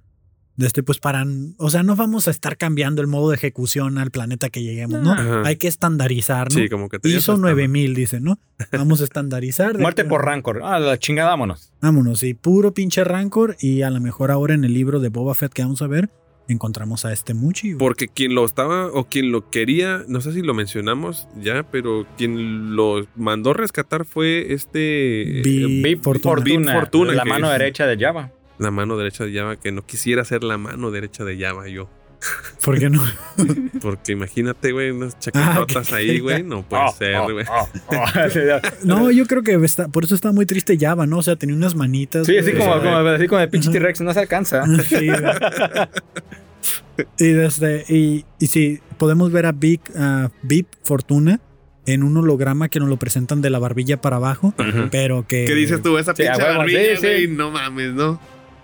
De 0.62 0.68
este, 0.68 0.84
pues 0.84 0.99
para. 0.99 1.26
O 1.57 1.70
sea, 1.70 1.84
no 1.84 1.95
vamos 1.95 2.28
a 2.28 2.32
estar 2.32 2.57
cambiando 2.57 3.01
el 3.01 3.07
modo 3.07 3.30
de 3.30 3.36
ejecución 3.36 3.97
al 3.97 4.12
planeta 4.12 4.49
que 4.49 4.64
lleguemos, 4.64 5.01
¿no? 5.01 5.12
Ajá. 5.14 5.41
Hay 5.45 5.57
que 5.57 5.68
estandarizar, 5.68 6.51
¿no? 6.51 6.57
Sí, 6.59 6.70
como 6.70 6.88
que 6.89 6.99
tenía 6.99 7.18
ISO 7.18 7.26
su 7.26 7.32
estándar. 7.34 7.51
9000, 7.55 7.93
dice, 7.95 8.20
¿no? 8.22 8.39
Vamos 8.72 9.01
a 9.01 9.03
estandarizar. 9.03 9.78
Muerte 9.80 10.03
que- 10.03 10.09
por 10.09 10.24
rancor. 10.26 10.62
Ah, 10.64 10.80
la 10.80 10.97
chingada, 10.97 11.30
vámonos. 11.32 11.74
Vámonos, 11.82 12.24
y 12.24 12.34
puro 12.34 12.74
pinche 12.74 13.03
rancor. 13.03 13.57
Y 13.59 13.82
a 13.82 13.89
lo 13.89 13.99
mejor 13.99 14.32
ahora 14.32 14.53
en 14.53 14.64
el 14.64 14.74
libro 14.74 14.99
de 14.99 15.09
Boba 15.09 15.34
Fett 15.36 15.51
que 15.53 15.62
vamos 15.64 15.82
a 15.82 15.88
ver, 15.88 16.09
encontramos 16.47 17.05
a 17.05 17.14
este 17.14 17.34
Muchi. 17.34 17.74
güey. 17.74 17.78
Porque 17.80 18.07
quien 18.07 18.36
lo 18.36 18.43
estaba 18.45 18.88
o 18.88 19.05
quien 19.07 19.32
lo 19.32 19.49
quería, 19.49 20.03
no 20.07 20.20
sé 20.22 20.34
si 20.34 20.41
lo 20.41 20.53
mencionamos 20.53 21.28
ya, 21.39 21.64
pero 21.72 22.05
quien 22.18 22.76
lo 22.76 23.05
mandó 23.16 23.53
rescatar 23.53 24.05
fue 24.05 24.53
este 24.53 25.41
Vi- 25.43 25.80
eh, 25.80 25.84
Bip 25.84 26.03
Fortuna. 26.03 26.74
Fortuna, 26.74 27.14
la 27.14 27.26
mano 27.26 27.47
es- 27.51 27.57
derecha 27.57 27.86
de 27.88 27.97
Java. 27.97 28.32
La 28.62 28.72
mano 28.72 28.95
derecha 28.97 29.26
de 29.26 29.34
Java, 29.34 29.55
que 29.57 29.72
no 29.72 29.86
quisiera 29.86 30.24
ser 30.24 30.43
la 30.43 30.57
mano 30.57 30.91
derecha 30.91 31.24
de 31.26 31.38
Java 31.38 31.68
yo. 31.68 31.89
¿Por 32.64 32.78
qué 32.78 32.88
no? 32.91 33.03
Porque 33.82 34.12
imagínate, 34.12 34.72
güey, 34.72 34.91
unas 34.91 35.18
chaquetotas 35.18 35.91
Ah, 35.91 35.95
ahí, 35.95 36.20
güey, 36.20 36.43
no 36.43 36.62
puede 36.62 36.84
Oh, 36.88 36.93
ser, 36.95 37.16
oh, 37.16 37.32
güey. 37.34 37.45
oh, 37.49 37.68
oh. 37.88 38.05
No, 38.86 39.09
yo 39.09 39.26
creo 39.26 39.41
que 39.41 39.55
está, 39.66 39.88
por 39.88 40.03
eso 40.03 40.14
está 40.14 40.32
muy 40.32 40.45
triste 40.45 40.78
Java, 40.80 41.07
¿no? 41.07 41.18
O 41.18 41.24
sea, 41.24 41.36
tenía 41.36 41.55
unas 41.55 41.74
manitas. 41.74 42.28
Sí, 42.28 42.38
así 42.38 42.51
como, 42.53 42.72
como, 42.80 42.95
así 42.97 43.28
como 43.28 43.41
el 43.41 43.49
pinche. 43.49 43.72
T-Rex, 43.72 44.01
no 44.01 44.14
se 44.14 44.20
alcanza. 44.20 44.64
Sí, 44.88 45.07
y 47.18 47.28
desde 47.30 47.86
y, 47.89 48.26
y 48.39 48.47
sí, 48.47 48.80
podemos 48.99 49.32
ver 49.32 49.47
a 49.47 49.51
Big 49.51 49.82
a 49.97 50.30
Bip 50.43 50.68
Fortuna 50.84 51.39
en 51.88 52.03
un 52.03 52.16
holograma 52.18 52.70
que 52.70 52.80
nos 52.80 52.88
lo 52.89 52.97
presentan 52.97 53.41
de 53.41 53.49
la 53.49 53.57
barbilla 53.57 53.99
para 53.99 54.18
abajo, 54.18 54.53
Ajá. 54.59 54.89
pero 54.91 55.26
que 55.28 55.45
¿Qué 55.45 55.55
dices 55.55 55.82
tú? 55.82 55.97
Esa 55.97 56.14
Sí, 56.16 56.22
pinche 56.22 56.43
barbilla, 56.43 56.80
sí, 56.80 56.95
sí. 56.97 57.01
güey, 57.01 57.28
no 57.28 57.49
mames, 57.49 57.93
¿no? 57.93 58.22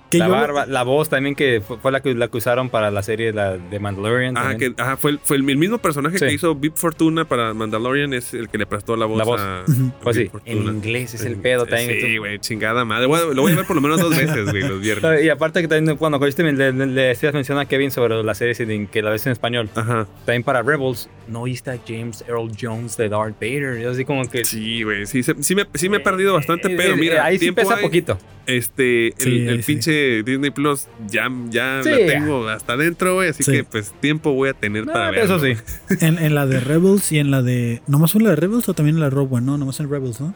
Que 0.09 0.17
la 0.19 0.27
yo- 0.27 0.31
barba, 0.33 0.65
la 0.65 0.83
voz 0.83 1.09
también 1.09 1.35
que 1.35 1.61
fue, 1.65 1.77
fue 1.77 1.91
la 1.91 2.01
que 2.01 2.13
la 2.15 2.27
que 2.29 2.37
usaron 2.37 2.69
para 2.69 2.91
la 2.91 3.03
serie 3.03 3.33
la 3.33 3.57
de 3.57 3.79
Mandalorian. 3.79 4.37
Ajá, 4.37 4.49
también. 4.51 4.73
que, 4.75 4.81
ajá, 4.81 4.97
fue, 4.97 5.11
el, 5.11 5.19
fue 5.19 5.37
el 5.37 5.43
mismo 5.43 5.77
personaje 5.79 6.17
Sí. 6.17 6.25
que 6.25 6.33
hizo 6.33 6.55
Bip 6.55 6.75
Fortuna 6.75 7.25
para 7.25 7.53
Mandalorian, 7.53 8.13
es 8.13 8.33
el 8.33 8.49
que 8.49 8.57
le 8.57 8.65
prestó 8.65 8.95
la 8.95 9.05
voz, 9.05 9.17
La 9.17 9.23
voz. 9.23 9.41
a, 9.41 9.63
Ujú. 9.67 9.87
a 9.87 9.99
Pues 10.01 10.15
sí, 10.15 10.29
en 10.45 10.63
inglés 10.63 11.13
es 11.13 11.21
el 11.25 11.33
En- 11.33 11.41
pedo 11.41 11.65
también. 11.65 11.99
Sí, 12.01 12.17
güey, 12.17 12.39
chingada 12.39 12.85
madre. 12.85 13.05
Bueno, 13.07 13.33
lo 13.33 13.41
voy 13.41 13.51
a 13.51 13.55
ver 13.55 13.65
por 13.65 13.75
lo 13.75 13.81
menos 13.81 13.99
dos 13.99 14.15
veces, 14.15 14.49
güey, 14.51 14.63
los 14.67 14.81
viernes. 14.81 15.23
Y 15.23 15.29
aparte 15.29 15.61
que 15.61 15.67
también, 15.67 15.97
cuando 15.97 16.19
cogiste, 16.19 16.43
le, 16.43 16.71
le, 16.71 16.85
le 16.87 17.15
mención 17.33 17.59
a 17.59 17.65
Kevin 17.65 17.91
sobre 17.91 18.23
la 18.23 18.33
serie 18.33 18.87
que 18.87 19.01
la 19.01 19.09
ves 19.11 19.25
en 19.25 19.31
español. 19.33 19.69
Ajá. 19.75 20.07
También 20.25 20.43
para 20.43 20.61
Rebels, 20.61 21.09
no 21.27 21.41
oíste 21.41 21.71
a 21.71 21.77
James 21.85 22.23
Earl 22.27 22.49
Jones 22.59 22.97
de 22.97 23.09
Darth 23.09 23.35
Vader. 23.39 23.79
Yo 23.81 23.91
así 23.91 24.05
como 24.05 24.27
que... 24.29 24.45
Sí, 24.45 24.83
güey, 24.83 25.05
sí, 25.05 25.21
sí, 25.23 25.55
me, 25.55 25.65
sí 25.73 25.89
me 25.89 25.97
he 25.97 25.99
perdido 25.99 26.33
bastante, 26.33 26.71
Eh, 26.71 26.75
pero 26.77 26.93
eh, 26.93 26.97
mira, 26.97 27.25
ahí 27.25 27.37
sí 27.37 27.51
pesa 27.51 27.75
hay. 27.75 27.83
poquito. 27.83 28.17
Este, 28.47 29.07
el, 29.09 29.13
Sí, 29.17 29.41
el 29.41 29.49
ahí 29.49 29.61
sí. 29.61 29.73
pinche 29.73 30.23
Disney 30.23 30.49
Plus 30.51 30.87
ya, 31.07 31.29
ya 31.49 31.81
Sí. 31.83 31.89
la 31.89 31.97
tengo 31.97 32.47
hasta 32.47 32.73
adentro, 32.73 33.15
güey, 33.15 33.29
así 33.29 33.43
Sí. 33.43 33.51
que 33.51 33.63
pues 33.65 33.93
tiempo 33.99 34.31
voy 34.33 34.49
a 34.49 34.53
tener 34.53 34.85
para 34.85 35.11
ver. 35.11 35.19
eso 35.25 35.39
sí. 35.39 35.53
en, 36.01 36.17
en 36.17 36.33
la 36.33 36.45
de 36.47 36.59
Rebels 36.61 37.11
y 37.11 37.19
en 37.19 37.29
la 37.29 37.41
de. 37.41 37.81
¿Nomás 37.87 38.13
fue 38.13 38.19
en 38.19 38.23
la 38.23 38.29
de 38.31 38.37
Rebels 38.37 38.67
o 38.69 38.73
también 38.73 38.95
en 38.95 39.01
la 39.01 39.07
de 39.09 39.15
Rogue 39.15 39.35
One? 39.35 39.45
No, 39.45 39.57
nomás 39.57 39.79
en 39.81 39.89
Rebels, 39.91 40.21
¿no? 40.21 40.33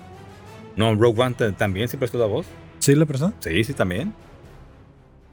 No, 0.75 0.93
Rogue 0.95 1.21
One 1.21 1.35
ta- 1.37 1.51
también 1.53 1.87
sí 1.87 1.95
prestó 1.97 2.19
la 2.19 2.25
voz. 2.25 2.45
¿Sí 2.79 2.93
la 2.95 3.05
persona? 3.05 3.33
Sí, 3.39 3.63
sí, 3.63 3.73
también. 3.73 4.13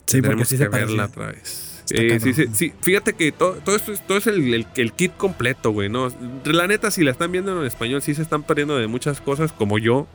Sí, 0.06 0.22
porque 0.22 0.44
sí 0.44 0.56
que 0.56 0.64
se 0.64 0.68
verla 0.68 1.06
otra 1.06 1.26
vez. 1.32 1.84
Eh, 1.90 2.18
sí, 2.20 2.34
sí, 2.34 2.44
sí, 2.52 2.72
fíjate 2.82 3.14
que 3.14 3.32
todo, 3.32 3.54
todo 3.64 3.74
esto 3.74 3.92
es, 3.92 4.06
todo 4.06 4.18
es 4.18 4.26
el, 4.26 4.52
el- 4.54 4.66
el 4.76 4.92
kit 4.92 5.16
completo, 5.16 5.70
güey, 5.70 5.88
¿no? 5.88 6.08
La 6.44 6.66
neta, 6.66 6.90
si 6.90 7.02
la 7.02 7.10
están 7.10 7.32
viendo 7.32 7.58
en 7.60 7.66
español, 7.66 8.02
sí 8.02 8.14
se 8.14 8.22
están 8.22 8.42
perdiendo 8.42 8.76
de 8.76 8.86
muchas 8.86 9.20
cosas, 9.22 9.52
como 9.52 9.78
yo, 9.78 10.06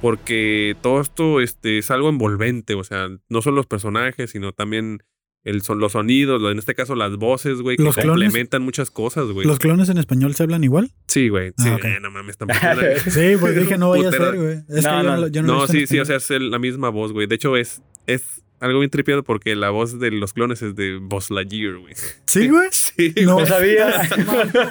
porque 0.00 0.76
todo 0.82 1.00
esto 1.00 1.40
este, 1.40 1.78
es 1.78 1.90
algo 1.90 2.08
envolvente, 2.08 2.74
o 2.74 2.84
sea, 2.84 3.08
no 3.28 3.42
solo 3.42 3.56
los 3.56 3.66
personajes, 3.66 4.30
sino 4.30 4.52
también 4.52 5.02
el, 5.44 5.62
son 5.62 5.78
los 5.78 5.92
sonidos, 5.92 6.42
en 6.50 6.58
este 6.58 6.74
caso 6.74 6.94
las 6.94 7.16
voces, 7.16 7.60
güey, 7.62 7.76
que 7.76 7.82
Los 7.84 7.96
clones- 7.96 8.08
complementan 8.26 8.62
muchas 8.62 8.90
cosas, 8.90 9.26
güey. 9.28 9.46
¿Los 9.46 9.58
clones 9.58 9.88
en 9.88 9.98
español 9.98 10.34
se 10.34 10.42
hablan 10.42 10.64
igual? 10.64 10.92
Sí, 11.06 11.28
güey, 11.28 11.50
sí, 11.56 11.68
Ah, 11.68 11.76
ok. 11.76 11.84
eh, 11.84 11.98
no 12.02 12.10
mames, 12.10 12.36
tampoco. 12.36 12.60
Sí, 13.10 13.36
pues 13.40 13.56
dije, 13.56 13.78
no 13.78 13.90
vaya 13.90 14.08
a 14.08 14.12
ser, 14.12 14.36
güey. 14.36 14.58
Es 14.68 14.84
No, 14.84 14.90
que 14.90 14.96
yo 14.96 15.02
no. 15.02 15.16
no, 15.16 15.26
yo 15.28 15.42
no, 15.42 15.66
sí, 15.66 15.86
sí, 15.86 15.98
o 16.00 16.04
sea, 16.04 16.16
es 16.16 16.30
el- 16.30 16.50
la 16.50 16.58
misma 16.58 16.90
voz, 16.90 17.12
güey. 17.12 17.26
De 17.26 17.36
hecho, 17.36 17.56
es, 17.56 17.82
es 18.06 18.42
algo 18.60 18.80
bien 18.80 18.90
tripiado 18.90 19.22
porque 19.22 19.54
la 19.54 19.70
voz 19.70 20.00
de 20.00 20.10
los 20.10 20.32
clones 20.32 20.62
es 20.62 20.74
de 20.74 20.96
Buzz 21.00 21.30
Lightyear, 21.30 21.76
güey. 21.76 21.94
¿Sí, 22.26 22.48
güey? 22.48 22.68
Sí, 22.72 23.14
No. 23.24 23.34
güey. 23.34 23.44
No 23.44 23.46
sabía. 23.46 24.08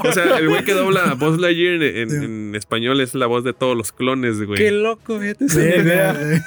O 0.04 0.12
sea, 0.12 0.38
el 0.38 0.50
güey 0.50 0.66
que 0.66 0.74
dobla 0.74 1.14
Buzz 1.14 1.40
Lightyear 1.40 1.76
en, 1.82 1.98
en- 1.98 2.10
Sí. 2.10 2.16
en 2.26 2.56
español 2.56 3.00
es 3.02 3.14
la 3.16 3.26
voz 3.28 3.44
de 3.46 3.54
todos 3.54 3.78
los 3.78 3.92
clones, 3.92 4.42
güey. 4.44 4.58
Qué 4.60 4.72
loco, 4.72 5.20
fíjate. 5.20 5.48
Sí, 5.48 5.60
güey. 5.84 6.42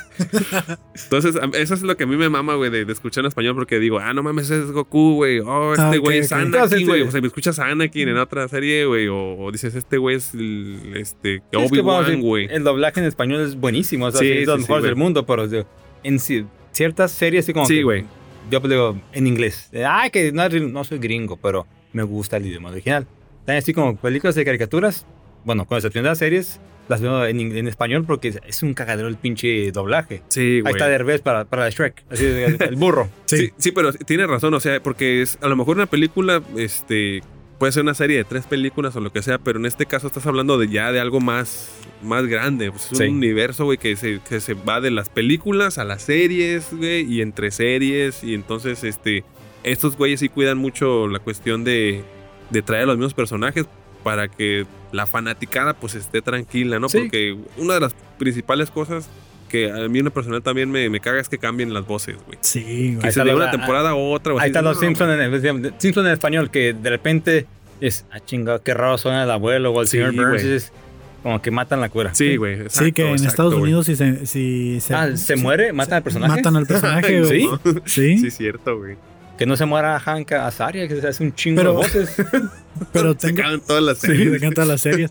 Entonces, 1.04 1.36
eso 1.54 1.74
es 1.74 1.82
lo 1.82 1.96
que 1.96 2.04
a 2.04 2.06
mí 2.06 2.16
me 2.16 2.28
mama, 2.28 2.54
güey, 2.54 2.70
de, 2.70 2.84
de 2.84 2.92
escuchar 2.92 3.22
en 3.24 3.28
español 3.28 3.54
porque 3.54 3.78
digo, 3.78 3.98
ah, 3.98 4.12
no 4.12 4.22
mames, 4.22 4.50
es 4.50 4.70
Goku, 4.70 5.14
güey. 5.14 5.40
Oh, 5.40 5.72
este 5.72 5.82
Ah, 5.84 5.90
ok, 5.90 5.98
güey 5.98 6.18
es. 6.18 6.32
Anakin, 6.32 6.86
güey. 6.86 7.02
sí. 7.02 7.08
O 7.08 7.10
sea, 7.10 7.20
me 7.20 7.26
escuchas 7.28 7.58
a 7.58 7.66
Anakin 7.66 8.08
en 8.08 8.18
otra 8.18 8.46
serie, 8.48 8.84
güey. 8.86 9.08
O, 9.08 9.36
o 9.38 9.52
dices, 9.52 9.74
este 9.74 9.96
güey 9.98 10.16
es 10.16 10.34
el, 10.34 10.92
este, 10.96 11.36
Es 11.36 11.42
que, 11.50 11.56
bueno, 11.80 12.00
Obi-Wan, 12.00 12.06
sí, 12.06 12.20
güey. 12.20 12.48
El 12.50 12.64
doblaje 12.64 13.00
en 13.00 13.06
español 13.06 13.40
es 13.42 13.56
buenísimo. 13.56 14.06
O 14.06 14.10
sea, 14.10 14.20
Sí, 14.20 14.26
sí, 14.26 14.32
es 14.32 14.40
de 14.40 14.46
los 14.46 14.56
sí, 14.56 14.62
sí, 14.62 14.62
mejores 14.64 14.82
güey. 14.82 14.90
del 14.90 14.96
mundo, 14.96 15.24
pero 15.26 15.42
o 15.42 15.48
sea, 15.48 15.64
en 16.02 16.16
ci- 16.18 16.46
ciertas 16.72 17.12
series, 17.12 17.44
sí, 17.46 17.52
como. 17.52 17.66
Sí, 17.66 17.82
güey. 17.82 18.04
Yo 18.50 18.60
digo 18.60 18.98
en 19.12 19.26
inglés. 19.26 19.70
Ay, 19.86 20.10
que 20.10 20.32
no, 20.32 20.48
no 20.48 20.84
soy 20.84 20.98
gringo, 20.98 21.36
pero 21.36 21.66
me 21.92 22.02
gusta 22.02 22.36
el 22.38 22.46
idioma 22.46 22.70
original. 22.70 23.06
También 23.44 23.62
así 23.62 23.72
como 23.72 23.96
películas 23.96 24.34
de 24.34 24.44
caricaturas. 24.44 25.06
Bueno, 25.44 25.66
con 25.66 25.76
excepción 25.78 26.04
de 26.04 26.10
las 26.10 26.18
series, 26.18 26.60
las 26.88 27.00
veo 27.00 27.24
en, 27.26 27.40
en 27.56 27.66
español 27.68 28.04
porque 28.06 28.34
es- 28.46 28.62
un 28.62 28.74
cagadero 28.74 29.08
el 29.08 29.16
pinche 29.16 29.70
doblaje. 29.72 30.22
Sí, 30.28 30.40
Ahí 30.40 30.60
güey. 30.62 30.72
está 30.74 30.88
Derbez 30.88 31.20
para, 31.22 31.44
para 31.44 31.70
Shrek. 31.70 32.04
Así, 32.10 32.24
el, 32.26 32.56
el 32.60 32.76
burro. 32.76 33.08
Sí. 33.26 33.36
Sí. 33.38 33.50
sí, 33.56 33.72
pero 33.72 33.92
tiene 33.92 34.26
razón, 34.26 34.52
o 34.54 34.60
sea, 34.60 34.82
porque 34.82 35.22
es 35.22 35.38
a 35.40 35.48
lo 35.48 35.56
mejor 35.56 35.76
una 35.76 35.86
película, 35.86 36.42
este, 36.56 37.22
puede 37.60 37.72
ser 37.72 37.82
una 37.84 37.94
serie 37.94 38.16
de 38.16 38.24
tres 38.24 38.46
películas 38.46 38.96
o 38.96 39.00
lo 39.00 39.12
que 39.12 39.22
sea, 39.22 39.38
pero 39.38 39.58
en 39.60 39.66
este 39.66 39.84
caso 39.86 40.06
estás 40.08 40.26
hablando 40.26 40.56
de 40.58 40.68
ya 40.68 40.90
de 40.90 40.98
algo 40.98 41.20
más, 41.20 41.70
más 42.02 42.26
grande. 42.26 42.70
Pues 42.72 42.90
es 42.90 42.98
Sí. 42.98 43.04
un 43.04 43.16
universo, 43.16 43.66
güey, 43.66 43.76
que 43.78 43.94
se, 43.96 44.18
que 44.28 44.40
se 44.40 44.54
va 44.54 44.80
de 44.80 44.90
las 44.90 45.10
películas 45.10 45.76
a 45.78 45.84
las 45.84 46.00
series, 46.02 46.68
güey, 46.72 47.02
y 47.02 47.20
entre 47.20 47.50
series, 47.50 48.24
y 48.24 48.32
entonces, 48.34 48.82
este, 48.82 49.24
estos 49.62 49.96
güeyes 49.98 50.20
sí 50.20 50.28
cuidan 50.30 50.56
mucho 50.58 51.06
la 51.06 51.18
cuestión 51.18 51.62
de, 51.62 52.02
de 52.48 52.62
traer 52.62 52.84
a 52.84 52.86
los 52.86 52.96
mismos 52.96 53.12
personajes 53.14 53.66
para 54.02 54.28
que 54.28 54.64
la 54.92 55.04
fanaticada 55.06 55.74
pues 55.74 55.94
esté 55.94 56.22
tranquila, 56.22 56.78
¿no? 56.78 56.88
Sí. 56.88 56.98
Porque 57.00 57.36
una 57.58 57.74
de 57.74 57.80
las 57.80 57.94
principales 58.18 58.70
cosas 58.70 59.08
que 59.50 59.70
a 59.70 59.88
mí 59.88 59.98
en 59.98 60.04
lo 60.06 60.10
personal 60.12 60.42
también 60.42 60.70
me, 60.70 60.88
me 60.88 61.00
caga 61.00 61.20
es 61.20 61.28
que 61.28 61.36
cambien 61.36 61.74
las 61.74 61.86
voces, 61.86 62.16
güey. 62.26 62.38
Sí, 62.40 62.62
Que 62.62 62.94
güey. 62.94 62.96
Ahí 62.96 63.00
se 63.02 63.08
está 63.08 63.24
de 63.24 63.30
la- 63.30 63.36
una 63.36 63.50
temporada 63.50 63.90
a 63.90 63.94
otra. 63.94 64.32
o 64.34 64.38
Ahí 64.40 64.46
están 64.48 64.64
los 64.64 64.76
no, 64.76 64.80
Simpsons 64.80 65.20
en, 65.44 65.74
Simpson 65.78 66.06
en 66.06 66.12
español, 66.12 66.50
que 66.50 66.72
de 66.72 66.88
repente 66.90 67.46
es, 67.80 68.06
ah, 68.12 68.20
chinga, 68.20 68.60
qué 68.60 68.72
raro 68.74 68.96
suena 68.96 69.24
el 69.24 69.30
abuelo 69.30 69.72
o 69.72 69.80
el 69.82 69.86
Sí, 69.88 69.98
señor 69.98 70.14
Burns. 70.14 70.72
como 71.22 71.42
que 71.42 71.50
matan 71.50 71.80
la 71.80 71.88
cura. 71.90 72.14
Sí, 72.14 72.36
güey. 72.36 72.56
Sí, 72.56 72.62
exacto, 72.62 72.94
que 72.94 73.02
en 73.02 73.08
exacto, 73.08 73.28
Estados 73.28 73.52
güey. 73.54 73.64
Unidos 73.64 73.86
si 73.86 73.96
se, 73.96 74.24
si 74.26 74.80
se, 74.80 74.94
Ah, 74.94 75.16
¿se 75.16 75.36
muere? 75.36 75.72
¿Matan 75.72 75.94
al 75.98 76.02
personaje? 76.02 76.36
Matan 76.36 76.56
al 76.56 76.66
personaje, 76.66 77.20
güey. 77.24 77.48
¿Sí? 77.84 78.16
Sí, 78.16 78.18
Sí, 78.18 78.30
cierto, 78.30 78.78
güey. 78.78 78.96
Que 79.38 79.46
no 79.46 79.56
se 79.56 79.64
muera 79.64 79.98
Hank 79.98 80.32
Azaria, 80.32 80.86
que 80.86 81.00
se 81.00 81.08
hace 81.08 81.24
un 81.24 81.34
chingo 81.34 81.56
Pero- 81.62 81.70
de 81.72 81.76
voces. 81.76 82.14
pero 82.92 83.12
Se 83.12 83.28
tengo... 83.28 83.42
cagan 83.42 83.60
todas 83.66 83.82
las 83.82 83.98
Sí, 83.98 84.06
series. 84.08 84.30
me 84.30 84.36
encantan 84.36 84.68
las 84.68 84.80
series. 84.82 85.10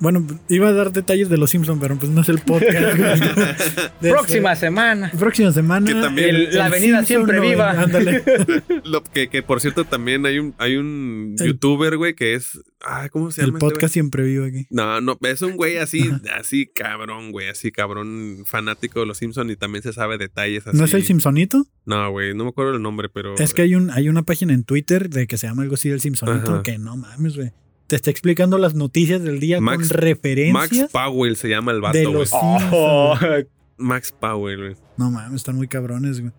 Bueno, 0.00 0.26
iba 0.48 0.68
a 0.68 0.72
dar 0.72 0.90
detalles 0.90 1.28
de 1.28 1.38
los 1.38 1.50
Simpsons, 1.50 1.78
pero 1.80 1.96
pues 1.96 2.10
no 2.10 2.22
es 2.22 2.28
el 2.28 2.40
podcast. 2.40 2.98
Próxima 4.00 4.56
semana. 4.56 5.06
este- 5.06 5.18
próxima 5.18 5.52
semana. 5.52 5.86
Que 5.86 5.94
también- 6.00 6.34
El- 6.34 6.54
la 6.58 6.66
avenida 6.66 7.04
siempre 7.04 7.36
no, 7.36 7.42
viva. 7.42 7.70
Ándale. 7.70 8.22
Lo 8.84 9.04
que, 9.04 9.28
que, 9.28 9.42
por 9.42 9.60
cierto 9.60 9.84
también 9.84 10.26
hay 10.26 10.38
un, 10.38 10.54
hay 10.58 10.76
un 10.76 11.36
El- 11.38 11.46
youtuber, 11.48 11.96
güey, 11.96 12.14
que 12.14 12.34
es. 12.34 12.60
Ah, 12.84 13.08
¿cómo 13.10 13.30
se 13.30 13.42
El 13.42 13.48
llama? 13.48 13.58
este 13.58 13.64
güey? 13.66 13.74
podcast 13.74 13.92
siempre 13.92 14.24
vivo 14.24 14.44
aquí. 14.44 14.66
No, 14.70 15.00
no, 15.00 15.16
es 15.22 15.40
un 15.42 15.56
güey 15.56 15.76
así, 15.78 16.10
así 16.36 16.66
cabrón, 16.66 17.30
güey, 17.30 17.48
así 17.48 17.70
cabrón, 17.70 18.42
fanático 18.44 19.00
de 19.00 19.06
los 19.06 19.18
Simpsons 19.18 19.52
y 19.52 19.56
también 19.56 19.82
se 19.84 19.92
sabe 19.92 20.18
detalles 20.18 20.66
así. 20.66 20.76
¿No 20.76 20.84
es 20.84 20.94
el 20.94 21.04
Simpsonito? 21.04 21.64
No, 21.86 22.10
güey, 22.10 22.34
no 22.34 22.42
me 22.44 22.50
acuerdo 22.50 22.74
el 22.74 22.82
nombre, 22.82 23.08
pero. 23.08 23.36
Es 23.36 23.54
que 23.54 23.62
hay, 23.62 23.76
un, 23.76 23.90
hay 23.90 24.08
una 24.08 24.22
página 24.24 24.52
en 24.52 24.64
Twitter 24.64 25.10
de 25.10 25.28
que 25.28 25.38
se 25.38 25.46
llama 25.46 25.62
algo 25.62 25.74
así 25.74 25.88
del 25.90 26.00
Simpsonito 26.00 26.54
Ajá. 26.54 26.62
que 26.64 26.78
no 26.78 26.96
mames, 26.96 27.36
güey. 27.36 27.52
Te 27.92 27.96
está 27.96 28.10
explicando 28.10 28.56
las 28.56 28.72
noticias 28.74 29.22
del 29.22 29.38
día 29.38 29.60
Max- 29.60 29.76
con 29.76 29.82
Max 29.88 29.90
referencias 30.00 30.90
Powell 30.90 31.36
se 31.36 31.50
llama 31.50 31.72
el 31.72 31.82
vato, 31.82 31.98
de 31.98 32.04
los 32.04 32.30
Oh, 32.32 33.14
Max 33.76 34.12
Power, 34.18 34.56
güey. 34.58 34.76
No 34.96 35.10
mames, 35.10 35.34
están 35.36 35.56
muy 35.56 35.68
cabrones, 35.68 36.20
güey. 36.20 36.32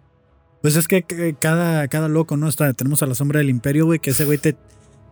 Pues 0.64 0.76
es 0.78 0.88
que 0.88 1.36
cada, 1.40 1.88
cada 1.90 2.08
loco, 2.08 2.38
¿no? 2.38 2.48
Está, 2.50 2.74
tenemos 2.74 3.04
a 3.04 3.06
la 3.06 3.14
sombra 3.14 3.38
del 3.38 3.52
imperio, 3.52 3.86
güey, 3.86 4.00
que 4.00 4.10
ese 4.10 4.26
güey 4.26 4.40
te... 4.40 4.56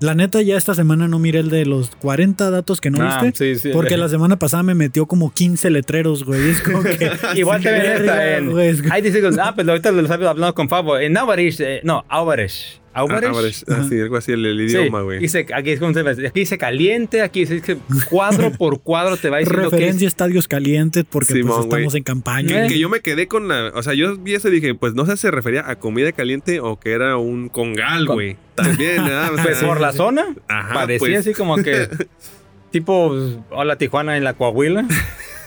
La 0.01 0.15
neta, 0.15 0.41
ya 0.41 0.57
esta 0.57 0.73
semana 0.73 1.07
no 1.07 1.19
miré 1.19 1.39
el 1.39 1.49
de 1.51 1.65
los 1.65 1.91
40 1.97 2.49
datos 2.49 2.81
que 2.81 2.89
no 2.89 2.97
Ah, 3.01 3.21
viste. 3.23 3.55
sí, 3.55 3.59
sí. 3.61 3.69
Porque 3.71 3.97
la 3.97 4.09
semana 4.09 4.37
pasada 4.39 4.63
me 4.63 4.73
metió 4.73 5.05
como 5.05 5.31
15 5.31 5.69
letreros, 5.69 6.25
güey. 6.25 6.49
Es 6.49 6.61
como 6.61 6.81
que... 6.81 6.97
Igual 7.35 7.61
te 7.63 7.71
ven 7.71 7.81
Verga, 7.81 8.37
esta 8.37 8.37
en. 8.85 8.91
Ahí 8.91 9.01
dice, 9.03 9.21
ah, 9.39 9.53
pues 9.53 9.67
ahorita 9.67 9.91
lo 9.91 10.11
hablando 10.11 10.53
con 10.55 10.67
Fabo. 10.69 10.97
En 10.97 11.15
Average, 11.15 11.77
eh, 11.77 11.81
no, 11.83 12.03
Average. 12.09 12.81
Ah, 12.93 13.03
average. 13.03 13.63
Ah, 13.69 13.85
sí, 13.87 13.97
algo 14.01 14.17
así, 14.17 14.33
el, 14.33 14.45
el 14.45 14.67
Sí, 14.69 14.75
idioma, 14.75 15.01
güey. 15.01 15.19
dice, 15.19 15.45
aquí, 15.55 15.69
es 15.69 15.79
como 15.79 15.93
se 15.93 16.03
ve, 16.03 16.11
aquí 16.11 16.41
dice 16.41 16.57
caliente, 16.57 17.21
aquí 17.21 17.41
dice 17.45 17.61
que 17.61 17.77
cuadro 18.09 18.51
por 18.57 18.81
cuadro 18.81 19.15
te 19.15 19.29
va 19.29 19.37
diciendo 19.37 19.69
que 19.69 19.77
Referencia 19.77 20.07
a 20.07 20.09
es. 20.09 20.11
estadios 20.13 20.47
calientes 20.49 21.05
porque 21.09 21.27
pues, 21.27 21.37
Simón, 21.39 21.55
güey. 21.67 21.69
estamos 21.83 21.95
en 21.95 22.03
campaña. 22.03 22.65
¿Eh? 22.65 22.67
Que 22.67 22.79
yo 22.79 22.89
me 22.89 22.99
quedé 22.99 23.29
con 23.29 23.47
la. 23.47 23.71
O 23.75 23.81
sea, 23.83 23.93
yo 23.93 24.17
vi 24.17 24.33
eso 24.33 24.49
y 24.49 24.51
dije, 24.51 24.75
pues 24.75 24.93
no 24.93 25.05
sé 25.05 25.13
si 25.15 25.21
se 25.21 25.31
refería 25.31 25.69
a 25.69 25.77
comida 25.77 26.11
caliente 26.11 26.59
o 26.59 26.81
que 26.81 26.91
era 26.91 27.15
un 27.15 27.47
congal, 27.47 28.07
Con- 28.07 28.15
güey. 28.17 28.35
También, 28.63 29.03
¿verdad? 29.03 29.33
O 29.33 29.43
Pues 29.43 29.63
por 29.63 29.79
la 29.81 29.91
zona, 29.93 30.25
Ajá, 30.47 30.73
parecía 30.73 30.99
pues. 31.07 31.19
así 31.19 31.33
como 31.33 31.57
que. 31.57 31.87
tipo, 32.71 33.13
hola 33.51 33.75
Tijuana 33.77 34.17
en 34.17 34.23
la 34.23 34.33
Coahuila. 34.33 34.85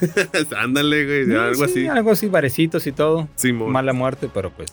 Ándale, 0.59 1.05
güey, 1.25 1.37
algo 1.39 1.65
Sí, 1.67 1.71
así. 1.71 1.87
Algo 1.87 2.11
así, 2.11 2.27
barecitos 2.29 2.87
y 2.87 2.93
todo. 2.93 3.29
Simón. 3.37 3.71
Mala 3.73 3.93
muerte, 3.93 4.29
pero 4.33 4.51
pues. 4.51 4.73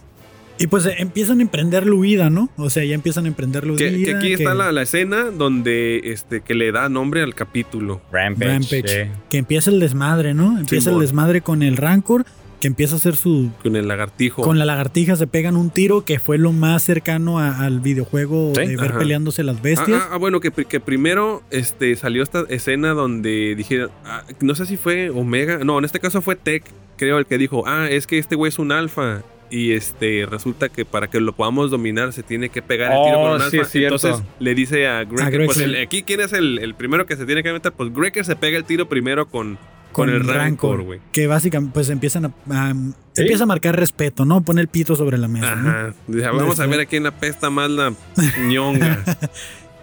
Y 0.58 0.68
pues 0.68 0.86
eh, 0.86 0.96
empiezan 1.00 1.40
a 1.40 1.42
emprender 1.42 1.88
la 1.88 1.96
huida, 1.96 2.30
¿no? 2.30 2.50
O 2.58 2.70
sea, 2.70 2.84
ya 2.84 2.94
empiezan 2.94 3.26
a 3.26 3.30
emprender 3.30 3.66
la 3.66 3.74
huida. 3.74 3.90
Que, 3.90 4.04
que 4.04 4.16
aquí 4.16 4.34
está 4.34 4.52
que- 4.52 4.58
la, 4.58 4.72
la 4.72 4.82
escena 4.84 5.32
donde 5.32 6.02
este 6.12 6.42
que 6.42 6.54
le 6.54 6.72
da 6.72 6.88
nombre 6.90 7.22
al 7.24 7.34
capítulo. 7.34 8.02
Rampage. 8.12 8.52
Rampage. 8.52 9.02
eh. 9.04 9.12
Que 9.30 9.38
empieza 9.38 9.72
el 9.72 9.80
desmadre, 9.80 10.34
¿no? 10.34 10.60
Empieza 10.60 10.92
el 10.92 11.00
desmadre 11.00 11.42
con 11.42 11.64
el 11.64 11.78
Rancor, 11.78 12.26
que 12.62 12.68
empieza 12.68 12.96
a 12.96 12.98
hacer 12.98 13.18
su... 13.18 13.52
Con 13.62 13.76
el 13.76 13.88
lagartijo. 13.90 14.42
Con 14.44 14.58
la 14.58 14.64
lagartija 14.66 15.18
se 15.18 15.28
pegan 15.28 15.58
un 15.58 15.70
tiro, 15.72 16.06
que 16.06 16.20
fue 16.20 16.38
lo 16.38 16.54
más 16.54 16.84
cercano 16.84 17.40
a- 17.40 17.66
al 17.66 17.82
videojuego 17.82 18.54
Sí. 18.56 18.68
de 18.68 18.78
ver 18.78 18.92
Ajá. 18.92 19.00
peleándose 19.00 19.44
las 19.44 19.58
Ah, 19.58 19.62
bestias. 19.62 20.04
ah, 20.06 20.10
ah, 20.14 20.18
bueno, 20.18 20.40
que, 20.40 20.52
que 20.52 20.80
primero 20.80 21.44
este, 21.52 21.96
salió 21.98 22.24
esta 22.24 22.46
escena 22.48 22.94
donde 22.94 23.56
dijeron, 23.56 23.90
ah, 24.06 24.24
no 24.40 24.56
sé 24.56 24.66
si 24.66 24.78
fue 24.78 25.10
Omega, 25.10 25.60
no, 25.66 25.78
en 25.80 25.84
este 25.86 26.00
caso 26.00 26.22
fue 26.22 26.38
Tech, 26.38 26.64
creo, 26.98 27.18
el 27.18 27.26
que 27.26 27.38
dijo, 27.38 27.64
ah, 27.68 27.88
es 27.90 28.08
que 28.08 28.18
este 28.20 28.36
güey 28.36 28.50
es 28.50 28.60
un 28.60 28.72
alfa. 28.72 29.24
Y 29.54 29.74
este 29.74 30.26
resulta 30.30 30.70
que 30.70 30.86
para 30.86 31.10
que 31.10 31.20
lo 31.20 31.34
podamos 31.34 31.72
dominar 31.72 32.14
se 32.14 32.24
tiene 32.24 32.48
que 32.48 32.62
pegar 32.62 32.94
el 32.94 33.04
tiro 33.04 33.20
Oh, 33.20 33.24
con 33.34 33.42
un 33.42 33.52
sí, 33.52 33.58
alfa. 33.60 33.78
Entonces 33.80 34.16
le 34.40 34.56
dice 34.56 34.88
a 34.88 35.04
Greg, 35.04 35.22
A 35.22 35.30
Greg, 35.30 35.46
pues 35.48 35.58
sí. 35.58 35.64
el- 35.66 35.76
aquí 35.82 36.04
quién 36.04 36.22
es 36.22 36.32
el, 36.32 36.58
el 36.60 36.74
primero 36.74 37.06
que 37.06 37.18
se 37.18 37.26
tiene 37.26 37.44
que 37.44 37.52
meter, 37.52 37.74
pues 37.74 37.94
Greker 37.94 38.24
se 38.24 38.38
pega 38.38 38.58
el 38.58 38.64
tiro 38.64 38.88
primero 38.88 39.26
con, 39.28 39.58
con, 39.92 40.10
el 40.10 40.24
Rancor, 40.26 40.84
güey. 40.84 41.00
Que 41.12 41.28
básicamente 41.28 41.74
pues 41.74 41.90
empiezan 41.90 42.26
a, 42.26 42.32
a- 42.50 42.74
Sí. 43.14 43.24
empieza 43.24 43.44
a 43.44 43.48
marcar 43.48 43.76
respeto, 43.78 44.24
¿no? 44.24 44.42
Pone 44.42 44.62
el 44.62 44.70
pito 44.70 44.96
sobre 44.96 45.18
la 45.18 45.28
mesa. 45.28 45.52
Ajá. 45.54 45.94
Vamos 46.08 46.60
a 46.62 46.66
ver 46.66 46.80
a 46.80 46.86
quién 46.86 47.06
apesta 47.06 47.50
más 47.50 47.70
la 47.70 47.94
ñonga. 48.48 49.04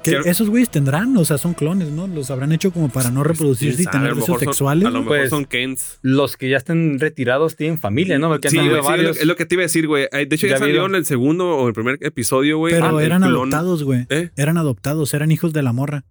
Que 0.02 0.16
esos 0.24 0.48
güeyes 0.48 0.70
tendrán, 0.70 1.14
o 1.16 1.24
sea, 1.26 1.36
son 1.36 1.52
clones, 1.52 1.90
¿no? 1.90 2.06
Los 2.06 2.30
habrán 2.30 2.52
hecho 2.52 2.70
como 2.72 2.88
para 2.88 3.10
no 3.10 3.24
reproducirse 3.24 3.82
y 3.82 3.84
tener 3.84 4.14
deseos 4.14 4.38
sexuales. 4.38 4.86
A 4.86 4.90
lo 4.90 5.00
mejor 5.00 5.18
Pues, 5.18 5.28
son 5.30 5.44
Kens. 5.44 5.98
Los 6.02 6.36
que 6.38 6.48
ya 6.48 6.56
están 6.56 6.98
retirados 6.98 7.56
tienen 7.56 7.78
familia, 7.78 8.18
¿no? 8.18 8.28
Porque 8.28 8.48
han 8.48 8.52
Sí, 8.52 8.56
güey, 8.58 8.70
sí, 8.70 8.76
es, 8.76 8.76
lo, 8.78 8.88
varios. 8.88 9.16
es 9.18 9.26
lo 9.26 9.36
que 9.36 9.44
te 9.44 9.56
iba 9.56 9.62
a 9.62 9.66
decir, 9.66 9.86
güey. 9.86 10.06
De 10.10 10.22
hecho, 10.34 10.46
ya, 10.46 10.54
Ya 10.54 10.58
salió 10.60 10.86
en 10.86 10.94
el 10.94 11.04
segundo 11.04 11.48
o 11.56 11.68
el 11.68 11.74
primer 11.74 11.98
episodio, 12.00 12.56
güey. 12.58 12.72
Pero 12.72 13.00
el 13.00 13.04
eran 13.06 13.24
adoptados, 13.24 13.82
güey. 13.84 14.06
¿Eh? 14.08 14.30
Eran 14.36 14.56
adoptados, 14.56 15.12
eran 15.12 15.30
hijos 15.32 15.52
de 15.52 15.62
la 15.62 15.72
morra. 15.74 16.04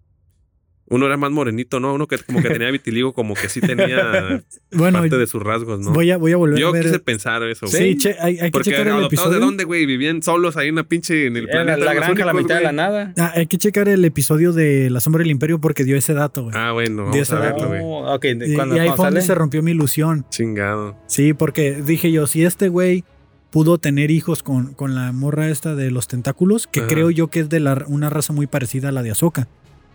Uno 0.89 1.05
era 1.05 1.17
más 1.17 1.31
morenito, 1.31 1.79
¿no? 1.81 1.93
Uno 1.93 2.07
que 2.07 2.17
como 2.19 2.41
que 2.41 2.49
tenía 2.49 2.71
vitiligo, 2.71 3.11
como 3.13 3.33
que 3.33 3.49
sí 3.49 3.59
tenía 3.59 4.41
Bueno, 4.71 4.99
parte 4.99 5.17
de 5.17 5.27
sus 5.27 5.43
rasgos, 5.43 5.81
¿no? 5.81 5.91
voy, 5.91 6.11
a, 6.11 6.17
voy 6.17 6.31
a 6.31 6.37
volver 6.37 6.57
Yo 6.59 6.69
a 6.69 6.71
ver. 6.71 6.83
quise 6.83 6.99
pensar 6.99 7.43
eso, 7.43 7.67
sí, 7.67 7.77
güey. 7.77 7.97
che- 7.97 8.15
hay, 8.21 8.37
hay 8.39 8.45
que 8.47 8.51
Porque 8.51 8.69
checar 8.71 8.87
el 8.87 8.93
adoptados 8.93 9.09
de 9.11 9.15
episodio. 9.17 9.39
dónde, 9.45 9.63
güey? 9.65 9.85
Vivían 9.85 10.23
solos 10.23 10.55
ahí 10.55 10.69
en 10.69 10.75
la 10.75 10.83
pinche 10.85 11.25
en 11.27 11.35
el 11.35 11.47
planeta. 11.49 11.77
la 11.77 11.93
los 11.93 11.95
granja 11.95 12.25
la 12.25 12.33
mitad 12.33 12.55
de 12.57 12.63
la 12.63 12.71
nada. 12.71 13.13
Ah, 13.17 13.33
hay 13.35 13.47
que 13.47 13.57
checar 13.57 13.89
el 13.89 14.05
episodio 14.05 14.53
de 14.53 14.89
La 14.89 15.01
Sombra 15.01 15.19
del 15.23 15.31
Imperio 15.31 15.59
porque 15.59 15.83
dio 15.83 15.97
ese 15.97 16.13
dato, 16.13 16.43
güey. 16.43 16.55
Ah, 16.57 16.71
bueno, 16.71 17.03
vamos 17.03 17.17
ese 17.17 17.35
a 17.35 17.39
dato. 17.39 17.55
verlo, 17.55 17.67
güey. 17.67 17.81
Oh, 17.83 18.13
ok, 18.15 18.25
y, 18.25 18.79
ahí 18.79 18.89
fue 18.95 19.05
donde 19.05 19.21
se 19.21 19.35
rompió 19.35 19.61
mi 19.61 19.71
ilusión. 19.71 20.25
Chingado. 20.29 20.95
Sí, 21.07 21.33
porque 21.33 21.81
dije 21.81 22.11
yo, 22.13 22.27
si 22.27 22.45
este 22.45 22.69
güey 22.69 23.03
pudo 23.49 23.77
tener 23.77 24.09
hijos 24.11 24.41
con, 24.43 24.73
con 24.73 24.95
la 24.95 25.11
morra 25.11 25.49
esta 25.49 25.75
de 25.75 25.91
los 25.91 26.07
tentáculos, 26.07 26.67
que 26.67 26.79
Ajá. 26.81 26.87
creo 26.89 27.09
yo 27.11 27.27
que 27.27 27.41
es 27.41 27.49
de 27.49 27.59
la, 27.59 27.83
una 27.87 28.09
raza 28.09 28.31
muy 28.31 28.47
parecida 28.47 28.89
a 28.89 28.91
la 28.93 29.03
de 29.03 29.11
Ahsoka. 29.11 29.47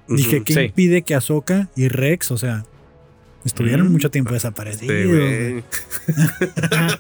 Dije. 0.09 0.43
¿qué 0.45 0.55
sí. 0.55 0.61
impide 0.61 1.03
que 1.03 1.15
Ahsoka 1.15 1.69
y 1.77 1.89
Rex, 1.89 2.31
o 2.33 2.37
sea, 2.39 2.65
estuvieron 3.45 3.89
Mm. 3.89 3.93
mucho 3.93 4.11
tiempo 4.11 4.33
desaparecidos? 4.35 5.65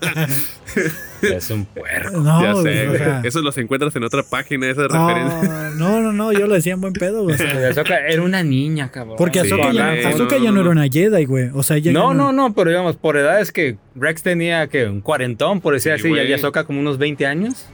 Es 1.22 1.50
un 1.50 1.64
puerco. 1.66 2.18
no, 2.20 2.42
ya 2.42 2.54
sé, 2.62 2.86
o 2.86 2.88
güey. 2.88 2.98
sea, 2.98 3.20
Eso 3.24 3.42
los 3.42 3.56
encuentras 3.58 3.94
en 3.94 4.02
otra 4.04 4.22
página, 4.22 4.68
esa 4.70 4.88
referencia. 4.88 5.70
no, 5.76 6.00
no, 6.00 6.00
no, 6.00 6.12
no, 6.12 6.32
yo 6.32 6.46
lo 6.46 6.54
decía 6.54 6.72
en 6.72 6.80
buen 6.80 6.92
pedo, 6.94 7.22
o 7.26 7.32
sea, 7.32 7.68
Ahsoka 7.68 7.98
era 8.08 8.22
una 8.22 8.42
niña, 8.42 8.90
cabrón. 8.90 9.16
porque 9.18 9.40
Sí, 9.42 9.46
Ahsoka, 9.52 9.72
ya, 9.72 9.86
güey, 9.90 10.04
Ahsoka 10.04 10.38
no, 10.38 10.44
ya 10.44 10.50
no, 10.50 10.54
no, 10.56 10.60
era 10.62 10.74
no. 10.74 10.80
una 10.80 10.88
Jedi, 10.90 11.24
güey. 11.26 11.50
O 11.54 11.62
sea, 11.62 11.78
ya 11.78 11.92
No, 11.92 12.12
no, 12.14 12.32
no, 12.32 12.52
pero 12.54 12.70
digamos, 12.70 12.96
por 12.96 13.16
edades 13.16 13.52
que 13.52 13.76
Rex 13.94 14.22
tenía 14.22 14.66
que 14.68 14.86
un 14.86 15.00
cuarentón, 15.00 15.60
por 15.60 15.74
decir 15.74 15.92
Sí, 15.94 16.00
así, 16.00 16.08
y 16.08 16.10
güey. 16.10 16.32
Ahsoka 16.32 16.64
como 16.64 16.80
unos 16.80 16.98
20 16.98 17.26
años. 17.26 17.66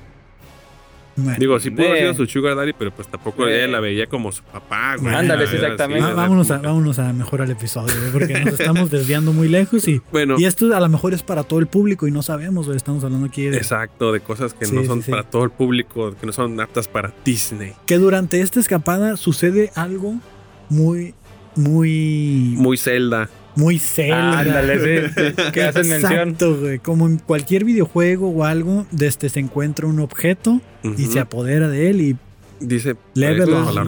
Bueno, 1.25 1.37
Digo, 1.39 1.59
sí 1.61 1.71
pudo 1.71 1.87
haber 1.89 1.97
Eh. 1.99 2.13
sido 2.13 2.15
su 2.15 2.27
sugar 2.27 2.55
daddy, 2.57 2.73
pero 2.79 2.91
pues 2.93 3.09
tampoco 3.09 3.47
Eh. 3.47 3.57
ella 3.65 3.73
la 3.73 3.81
veía 3.81 4.07
como 4.07 4.31
su 4.33 4.43
papá, 4.45 4.97
güey. 4.97 5.15
Ándale, 5.15 5.43
Era 5.43 5.51
así, 5.51 5.57
exactamente. 5.57 6.13
vámonos, 6.15 6.51
a, 6.51 6.59
vámonos 6.59 6.99
a 6.99 7.13
mejor 7.13 7.43
al 7.43 7.51
episodio, 7.51 7.95
güey, 8.01 8.13
porque 8.13 8.41
nos 8.45 8.59
estamos 8.61 8.91
desviando 8.91 9.33
muy 9.33 9.49
lejos 9.49 9.87
y, 9.89 10.01
Bueno, 10.13 10.37
y 10.39 10.45
esto 10.45 10.75
a 10.75 10.81
lo 10.81 10.89
mejor 10.89 11.15
es 11.15 11.23
para 11.23 11.43
todo 11.45 11.59
el 11.59 11.67
público 11.67 12.07
y 12.07 12.11
no 12.11 12.23
sabemos, 12.23 12.67
güey. 12.67 12.77
Estamos 12.77 13.03
hablando 13.05 13.27
aquí 13.27 13.43
de 13.45 13.57
exacto, 13.57 14.13
de 14.13 14.21
cosas 14.21 14.55
que 14.55 14.65
Sí, 14.67 14.75
no 14.75 14.83
sí, 14.83 14.87
son 14.87 15.03
sí. 15.03 15.11
para 15.11 15.23
todo 15.25 15.45
el 15.45 15.51
público, 15.51 16.15
que 16.21 16.27
no 16.27 16.33
son 16.33 16.61
aptas 16.61 16.89
para 16.89 17.13
Disney. 17.25 17.73
que 17.87 17.99
durante 17.99 18.41
esta 18.41 18.61
escapada 18.61 19.17
sucede 19.17 19.71
algo 19.75 20.15
muy, 20.69 21.15
muy, 21.57 22.55
Muy 22.57 22.77
Zelda. 22.77 23.29
Muy 23.59 23.79
Zelda. 23.79 24.39
Ándale, 24.41 25.09
sí, 25.09 25.13
sí, 25.37 25.53
que 25.53 25.63
hacen 25.65 25.89
mención. 25.89 26.13
Exacto, 26.13 26.57
güey. 26.57 26.79
Como 26.79 27.07
en 27.07 27.19
cualquier 27.19 27.65
videojuego 27.65 28.31
o 28.31 28.45
algo, 28.45 28.87
desde 28.91 29.29
se 29.29 29.41
encuentra 29.41 29.87
un 29.87 30.01
objeto 30.01 30.61
y 30.97 31.05
se 31.07 31.21
apodera 31.21 31.69
de 31.69 31.91
él 31.91 32.01
y 32.01 32.17
Dice, 32.61 32.97
Level 33.15 33.51
up. 33.55 33.87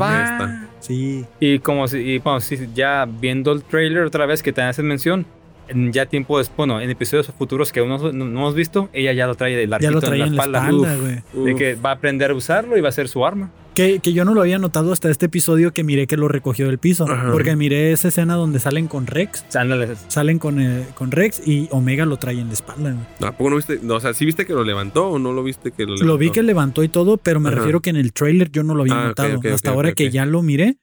sí. 0.79 1.25
Y 1.41 1.59
como 1.59 1.89
si, 1.89 1.99
y 1.99 2.19
bueno, 2.19 2.41
sí, 2.41 2.57
ya 2.75 3.05
viendo 3.21 3.51
el 3.53 3.63
trailer 3.65 4.05
otra 4.05 4.27
vez 4.27 4.43
que 4.45 4.53
te 4.53 4.63
hacen 4.63 4.87
mención, 4.87 5.27
en 5.67 5.93
ya 5.93 6.07
tiempo 6.07 6.39
después, 6.39 6.57
bueno, 6.57 6.81
en 6.81 6.89
episodios 6.91 7.27
futuros 7.37 7.73
que 7.73 7.81
aún 7.81 7.89
no, 7.89 7.99
no- 7.99 8.13
no 8.13 8.25
hemos 8.41 8.55
visto, 8.55 8.89
ella 8.93 9.13
ya 9.13 9.27
lo 9.27 9.35
trae 9.35 9.57
del 9.57 9.71
Ya 9.71 9.75
arquito 9.77 9.93
lo 9.95 10.01
traía 10.01 10.25
en 10.25 10.37
la 10.37 10.43
espalda, 10.45 10.69
Uf, 10.73 10.89
güey. 11.35 11.47
de 11.47 11.55
que 11.57 11.75
va 11.75 11.91
a 11.91 11.95
aprender 11.95 12.31
a 12.31 12.35
usarlo 12.35 12.77
y 12.77 12.81
va 12.81 12.89
a 12.89 12.93
ser 12.93 13.09
su 13.09 13.25
arma. 13.27 13.51
Que, 13.75 14.01
que 14.01 14.13
yo 14.13 14.25
no 14.25 14.35
lo 14.35 14.41
había 14.41 14.59
notado 14.59 14.93
hasta 14.93 15.11
este 15.11 15.27
episodio 15.27 15.73
que 15.73 15.85
miré 15.85 16.07
que 16.07 16.17
lo 16.17 16.29
recogió 16.29 16.67
del 16.67 16.79
piso. 16.79 17.09
Ajá. 17.11 17.31
Porque 17.33 17.55
miré 17.57 17.93
esa 17.93 18.09
escena 18.09 18.35
donde 18.35 18.59
salen 18.59 18.89
con 18.89 19.07
Rex. 19.07 19.45
Ándale, 19.57 19.95
Salen 20.09 20.39
con, 20.39 20.61
eh, 20.61 20.87
con 20.95 21.11
Rex 21.11 21.47
y 21.47 21.69
Omega 21.71 22.05
lo 22.05 22.17
trae 22.19 22.39
en 22.41 22.49
la 22.49 22.53
espalda. 22.55 22.97
¿A 23.21 23.33
poco 23.33 23.51
no 23.51 23.57
viste? 23.57 23.79
No, 23.83 23.95
o 23.95 24.01
sea, 24.01 24.13
¿sí 24.13 24.25
viste 24.27 24.45
que 24.47 24.53
lo 24.53 24.65
levantó 24.65 25.09
o 25.09 25.19
no 25.19 25.33
lo 25.33 25.43
viste 25.43 25.71
que 25.71 25.83
lo 25.85 25.91
levantó? 25.95 26.07
Lo 26.07 26.19
vi 26.19 26.31
que 26.31 26.43
levantó 26.43 26.83
y 26.83 26.89
todo, 26.89 27.17
pero 27.17 27.39
me 27.41 27.49
Ajá. 27.49 27.59
refiero 27.59 27.81
que 27.81 27.91
en 27.91 27.97
el 27.97 28.13
trailer 28.13 28.51
yo 28.51 28.63
no 28.63 28.75
lo 28.75 28.83
había 28.83 29.01
Ah, 29.01 29.07
notado. 29.09 29.41
Hasta 29.55 29.71
ahora 29.71 29.93
que 29.93 30.11
ya 30.11 30.27
lo 30.27 30.43
miré 30.43 30.77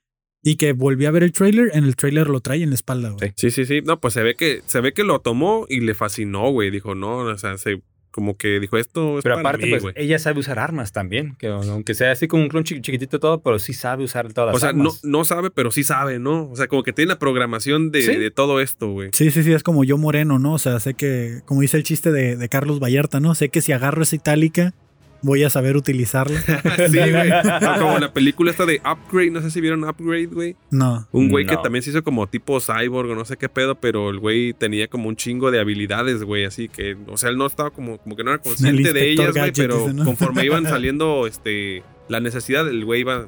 y 0.44 0.56
que 0.56 0.72
volví 0.74 1.06
a 1.06 1.12
ver 1.12 1.24
el 1.24 1.34
trailer, 1.34 1.72
en 1.74 1.84
el 1.84 1.96
trailer 1.96 2.30
lo 2.30 2.40
trae 2.40 2.64
en 2.64 2.70
la 2.70 2.76
espalda, 2.76 3.10
güey. 3.10 3.34
Sí, 3.36 3.52
sí, 3.52 3.66
sí. 3.66 3.82
No, 3.84 4.00
pues 4.00 4.14
se 4.14 4.24
ve 4.24 4.36
que 4.36 4.62
se 4.66 4.80
ve 4.82 4.94
que 4.94 5.04
lo 5.04 5.20
tomó 5.20 5.66
y 5.68 5.82
le 5.82 5.94
fascinó, 5.94 6.50
güey. 6.52 6.72
Dijo, 6.72 6.96
no, 6.96 7.18
o 7.18 7.38
sea, 7.38 7.58
se, 7.58 7.82
como 8.12 8.36
que 8.38 8.60
dijo, 8.60 8.78
esto 8.78 9.18
es 9.20 9.24
Pero 9.24 9.36
para 9.36 9.50
aparte, 9.50 9.68
mí, 9.68 9.80
pues 9.80 9.94
ella 9.96 10.18
sabe 10.20 10.40
usar 10.40 10.58
armas 10.60 10.92
también. 10.92 11.36
Que 11.38 11.48
aunque 11.48 11.94
sea 11.94 12.12
así 12.12 12.28
como 12.28 12.44
un 12.44 12.50
clon 12.50 12.64
chi- 12.64 12.82
chiquitito 12.82 13.20
todo, 13.20 13.42
pero 13.42 13.60
sí 13.60 13.74
sabe 13.74 14.04
usar 14.04 14.34
todas 14.34 14.48
las 14.48 14.56
O 14.56 14.60
sea, 14.60 14.74
no, 14.74 14.90
armas. 14.90 15.04
no 15.04 15.24
sabe, 15.24 15.52
pero 15.52 15.70
sí 15.72 15.84
sabe, 15.84 16.18
¿no? 16.20 16.50
O 16.50 16.56
sea, 16.56 16.68
como 16.68 16.84
que 16.84 16.94
tiene 16.94 17.10
la 17.10 17.20
programación 17.20 17.92
de, 17.92 18.02
Sí. 18.02 18.16
de 18.16 18.32
todo 18.32 18.60
esto, 18.62 18.92
güey. 18.92 19.10
Sí, 19.14 19.30
sí, 19.32 19.44
sí, 19.44 19.54
es 19.54 19.62
como 19.64 19.84
yo 19.84 19.98
moreno, 19.98 20.40
¿no? 20.40 20.54
O 20.54 20.60
sea, 20.60 20.80
sé 20.80 20.94
que, 20.96 21.42
como 21.46 21.62
dice 21.62 21.78
el 21.78 21.84
chiste 21.84 22.12
de, 22.12 22.36
de 22.38 22.50
Carlos 22.50 22.80
Vallarta, 22.80 23.20
¿no? 23.20 23.36
Sé 23.36 23.50
que 23.50 23.62
si 23.62 23.72
agarro 23.72 24.02
esa 24.04 24.16
itálica, 24.16 24.74
voy 25.22 25.44
a 25.44 25.50
saber 25.50 25.76
utilizarla. 25.78 26.40
sí, 26.90 26.98
güey. 26.98 27.32
O 27.32 27.80
como 27.80 28.00
la 28.00 28.14
película 28.14 28.52
esta 28.52 28.66
de 28.66 28.82
Upgrade, 28.86 29.32
no 29.32 29.42
sé 29.42 29.52
si 29.52 29.62
vieron 29.62 29.84
Upgrade, 29.84 30.28
güey. 30.28 30.56
No. 30.72 31.08
Un 31.12 31.30
güey 31.30 31.46
que 31.46 31.56
No. 31.56 31.62
también 31.62 31.84
se 31.84 31.90
hizo 31.90 32.04
como 32.04 32.28
tipo 32.28 32.60
cyborg 32.60 33.10
o 33.10 33.16
no 33.16 33.26
sé 33.26 33.38
qué 33.38 33.50
pedo, 33.50 33.76
pero 33.76 34.10
el 34.10 34.20
güey 34.20 34.54
tenía 34.54 34.88
como 34.88 35.10
un 35.10 35.16
chingo 35.16 35.52
de 35.52 35.60
habilidades, 35.60 36.24
güey, 36.24 36.46
así 36.46 36.70
que, 36.70 36.98
o 37.08 37.18
sea, 37.18 37.30
él 37.30 37.38
no 37.38 37.46
estaba 37.46 37.72
como, 37.72 37.98
como 37.98 38.16
que 38.16 38.24
no 38.24 38.32
era 38.32 38.42
consciente 38.42 38.94
de 38.94 39.12
inspector 39.12 39.26
ellas, 39.26 39.36
güey, 39.38 39.52
pero 39.54 39.86
ese, 39.86 39.94
¿no? 39.94 40.06
conforme 40.06 40.46
iban 40.46 40.64
saliendo, 40.68 41.28
este, 41.28 41.84
la 42.10 42.20
necesidad, 42.20 42.68
el 42.68 42.86
güey 42.86 43.02
iba 43.02 43.28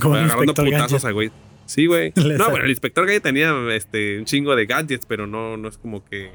Como 0.00 0.14
agarrando 0.14 0.44
inspector 0.44 0.64
putazos 0.66 1.04
a 1.04 1.10
güey. 1.10 1.30
Sí, 1.66 1.86
güey. 1.86 2.12
No, 2.16 2.50
bueno, 2.50 2.64
el 2.64 2.70
inspector 2.70 3.06
Gadget 3.06 3.22
tenía 3.22 3.54
este, 3.72 4.18
un 4.18 4.24
chingo 4.24 4.54
de 4.56 4.66
gadgets, 4.66 5.06
pero 5.06 5.26
no, 5.26 5.56
no 5.56 5.68
es 5.68 5.78
como 5.78 6.04
que. 6.04 6.30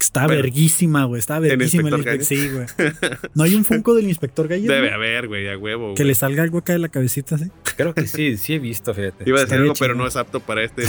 Está 0.00 0.26
Bueno. 0.26 0.42
verguísima, 0.42 1.04
güey. 1.04 1.18
Está 1.18 1.38
verguísima 1.40 1.88
el 1.88 1.94
Inspector. 1.96 2.24
Sí, 2.24 2.48
güey. 2.50 2.66
¿No 3.34 3.42
hay 3.44 3.54
un 3.54 3.64
Funko 3.64 3.94
del 3.94 4.08
inspector 4.08 4.46
Gadget? 4.48 4.68
Debe 4.70 4.92
haber, 4.92 5.26
güey, 5.28 5.48
a 5.48 5.58
huevo. 5.58 5.94
Que 5.94 6.02
güey. 6.04 6.08
le 6.08 6.14
salga 6.14 6.42
algo 6.44 6.58
acá 6.58 6.72
de 6.72 6.78
la 6.78 6.88
cabecita, 6.88 7.36
¿sí? 7.36 7.46
Creo 7.76 7.94
que 7.94 8.06
sí, 8.06 8.36
sí 8.36 8.54
he 8.54 8.58
visto, 8.58 8.94
fíjate. 8.94 9.24
Iba 9.28 9.38
a 9.40 9.42
decir 9.42 9.58
algo, 9.58 9.72
pero 9.78 9.94
no 9.94 10.06
es 10.06 10.14
apto 10.16 10.40
para 10.40 10.62
este. 10.62 10.84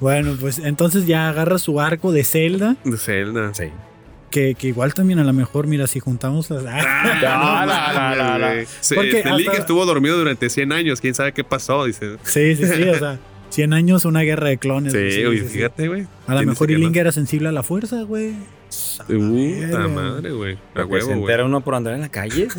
Bueno, 0.00 0.36
pues 0.40 0.58
entonces 0.58 1.06
ya 1.06 1.28
agarra 1.28 1.58
su 1.58 1.80
arco 1.80 2.12
de 2.12 2.24
Zelda, 2.24 2.76
De 2.84 2.98
Zelda. 2.98 3.54
Sí. 3.54 3.64
que, 4.30 4.54
que 4.54 4.66
igual 4.68 4.92
también 4.92 5.18
a 5.18 5.24
lo 5.24 5.32
mejor, 5.32 5.66
mira, 5.66 5.86
si 5.86 6.00
juntamos 6.00 6.50
las... 6.50 6.64
Ah, 6.66 7.66
No, 8.18 8.38
no, 8.38 8.38
no, 8.38 8.64
Porque 8.94 9.18
este 9.18 9.30
Link 9.32 9.48
hasta- 9.48 9.60
estuvo 9.60 9.86
dormido 9.86 10.18
durante 10.18 10.50
100 10.50 10.72
años. 10.72 11.00
¿Quién 11.00 11.14
sabe 11.14 11.32
qué 11.32 11.44
pasó? 11.44 11.84
Dice. 11.84 12.16
Sí, 12.24 12.54
sí, 12.56 12.66
sí, 12.66 12.82
o 12.82 12.98
sea, 12.98 13.18
100 13.54 13.72
años, 13.72 14.04
una 14.04 14.20
guerra 14.22 14.48
de 14.48 14.58
clones. 14.58 14.92
Sí, 14.92 14.98
güey, 14.98 15.24
güey, 15.24 15.38
sí, 15.38 15.44
sí. 15.46 15.54
fíjate, 15.54 15.88
güey. 15.88 16.02
A 16.26 16.32
lo 16.32 16.38
¿Quién 16.38 16.48
mejor 16.50 16.70
no? 16.70 16.90
era 17.00 17.12
sensible 17.12 17.48
a 17.48 17.52
la 17.52 17.62
fuerza, 17.62 18.02
güey. 18.02 18.32
A 18.98 19.04
Puta 19.04 19.88
madre, 19.88 20.32
güey. 20.32 20.58
A 20.74 20.84
huevo, 20.84 21.00
se 21.00 21.04
güey. 21.06 21.20
entera 21.20 21.44
uno 21.44 21.60
por 21.62 21.74
andar 21.74 21.94
en 21.94 22.00
la 22.00 22.08
calle. 22.08 22.48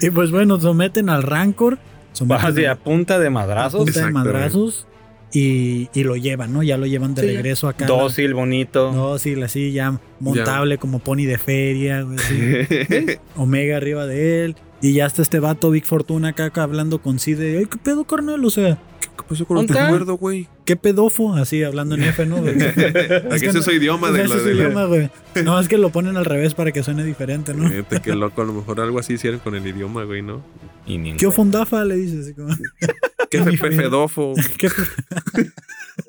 Y 0.00 0.10
pues 0.10 0.30
bueno, 0.30 0.60
someten 0.60 1.08
al 1.10 1.22
Rancor. 1.24 1.78
Someten 2.12 2.44
Vas 2.44 2.54
de 2.54 2.68
a- 2.68 2.72
a 2.72 2.76
punta 2.76 3.18
de 3.18 3.26
a 3.26 3.30
madrazos. 3.30 3.84
punta 3.84 4.06
de 4.06 4.12
madrazos. 4.12 4.86
Y, 5.32 5.88
y 5.92 6.04
lo 6.04 6.16
llevan, 6.16 6.52
¿no? 6.52 6.62
Ya 6.62 6.78
lo 6.78 6.86
llevan 6.86 7.14
de 7.14 7.22
Sí. 7.22 7.28
regreso 7.28 7.68
acá. 7.68 7.84
Dócil, 7.86 8.32
bonito. 8.32 9.18
Sí, 9.18 9.40
así 9.42 9.72
ya 9.72 10.00
montable 10.20 10.78
como 10.78 11.00
pony 11.00 11.24
de 11.26 11.36
feria, 11.36 12.02
güey. 12.02 12.16
así. 12.18 13.18
Omega 13.36 13.76
arriba 13.76 14.06
de 14.06 14.44
él. 14.46 14.56
Y 14.80 14.92
ya 14.94 15.06
está 15.06 15.22
este 15.22 15.40
vato 15.40 15.70
Big 15.70 15.84
Fortuna 15.84 16.28
acá, 16.28 16.46
acá 16.46 16.62
hablando 16.62 17.00
con 17.02 17.18
sí 17.18 17.34
de, 17.34 17.58
ay, 17.58 17.66
¿qué 17.66 17.78
pedo, 17.78 18.04
carnal? 18.04 18.44
O 18.44 18.50
sea, 18.50 18.78
¿Qué 19.00 19.24
pasó 19.28 19.44
con 19.46 19.58
el 19.58 19.66
recuerdo, 19.68 20.14
güey? 20.16 20.48
¿qué 20.64 20.76
pedofo? 20.76 21.34
Así, 21.34 21.64
hablando 21.64 21.96
en 21.96 22.04
F, 22.04 22.24
¿no? 22.26 22.36
Aquí 23.32 23.46
ese 23.46 23.58
es 23.58 23.64
su 23.64 23.72
idioma 23.72 24.12
de 24.12 24.20
Ese 24.20 24.28
lo 24.28 24.34
es 24.36 24.42
su 24.42 24.46
de 24.48 24.54
la- 24.54 24.62
idioma, 24.62 24.84
güey. 24.84 25.10
No, 25.44 25.58
es 25.58 25.66
que 25.66 25.76
lo 25.78 25.90
ponen 25.90 26.16
al 26.16 26.24
revés 26.24 26.54
para 26.54 26.70
que 26.70 26.84
suene 26.84 27.02
diferente, 27.04 27.52
¿no? 27.54 27.68
Fíjate 27.68 28.00
qué 28.00 28.14
loco, 28.14 28.42
a 28.42 28.44
lo 28.44 28.52
mejor 28.52 28.80
algo 28.80 29.00
así 29.00 29.14
hicieron 29.14 29.40
con 29.40 29.56
el 29.56 29.66
idioma, 29.66 30.04
güey, 30.04 30.22
¿no? 30.22 30.44
Y 30.86 30.98
ni 30.98 31.10
en 31.10 31.16
¿Qué 31.16 31.26
ofondafa? 31.26 31.84
Le 31.84 31.96
dice 31.96 32.20
así 32.20 32.34
como. 32.34 32.54
Qué 33.30 33.40
Mi 33.40 33.56
fe- 33.56 33.70
fe- 33.72 33.76
fedofo. 33.76 34.34
¿Qué? 34.56 34.68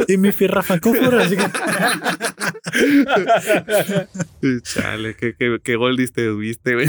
y 0.07 0.17
mi 0.17 0.31
firrafacófora, 0.31 1.23
así 1.23 1.35
que. 1.35 1.43
Chale, 4.61 5.15
qué, 5.15 5.33
qué, 5.37 5.57
qué 5.63 5.75
gol 5.75 5.97
diste, 5.97 6.25
tuviste, 6.27 6.75
güey. 6.75 6.87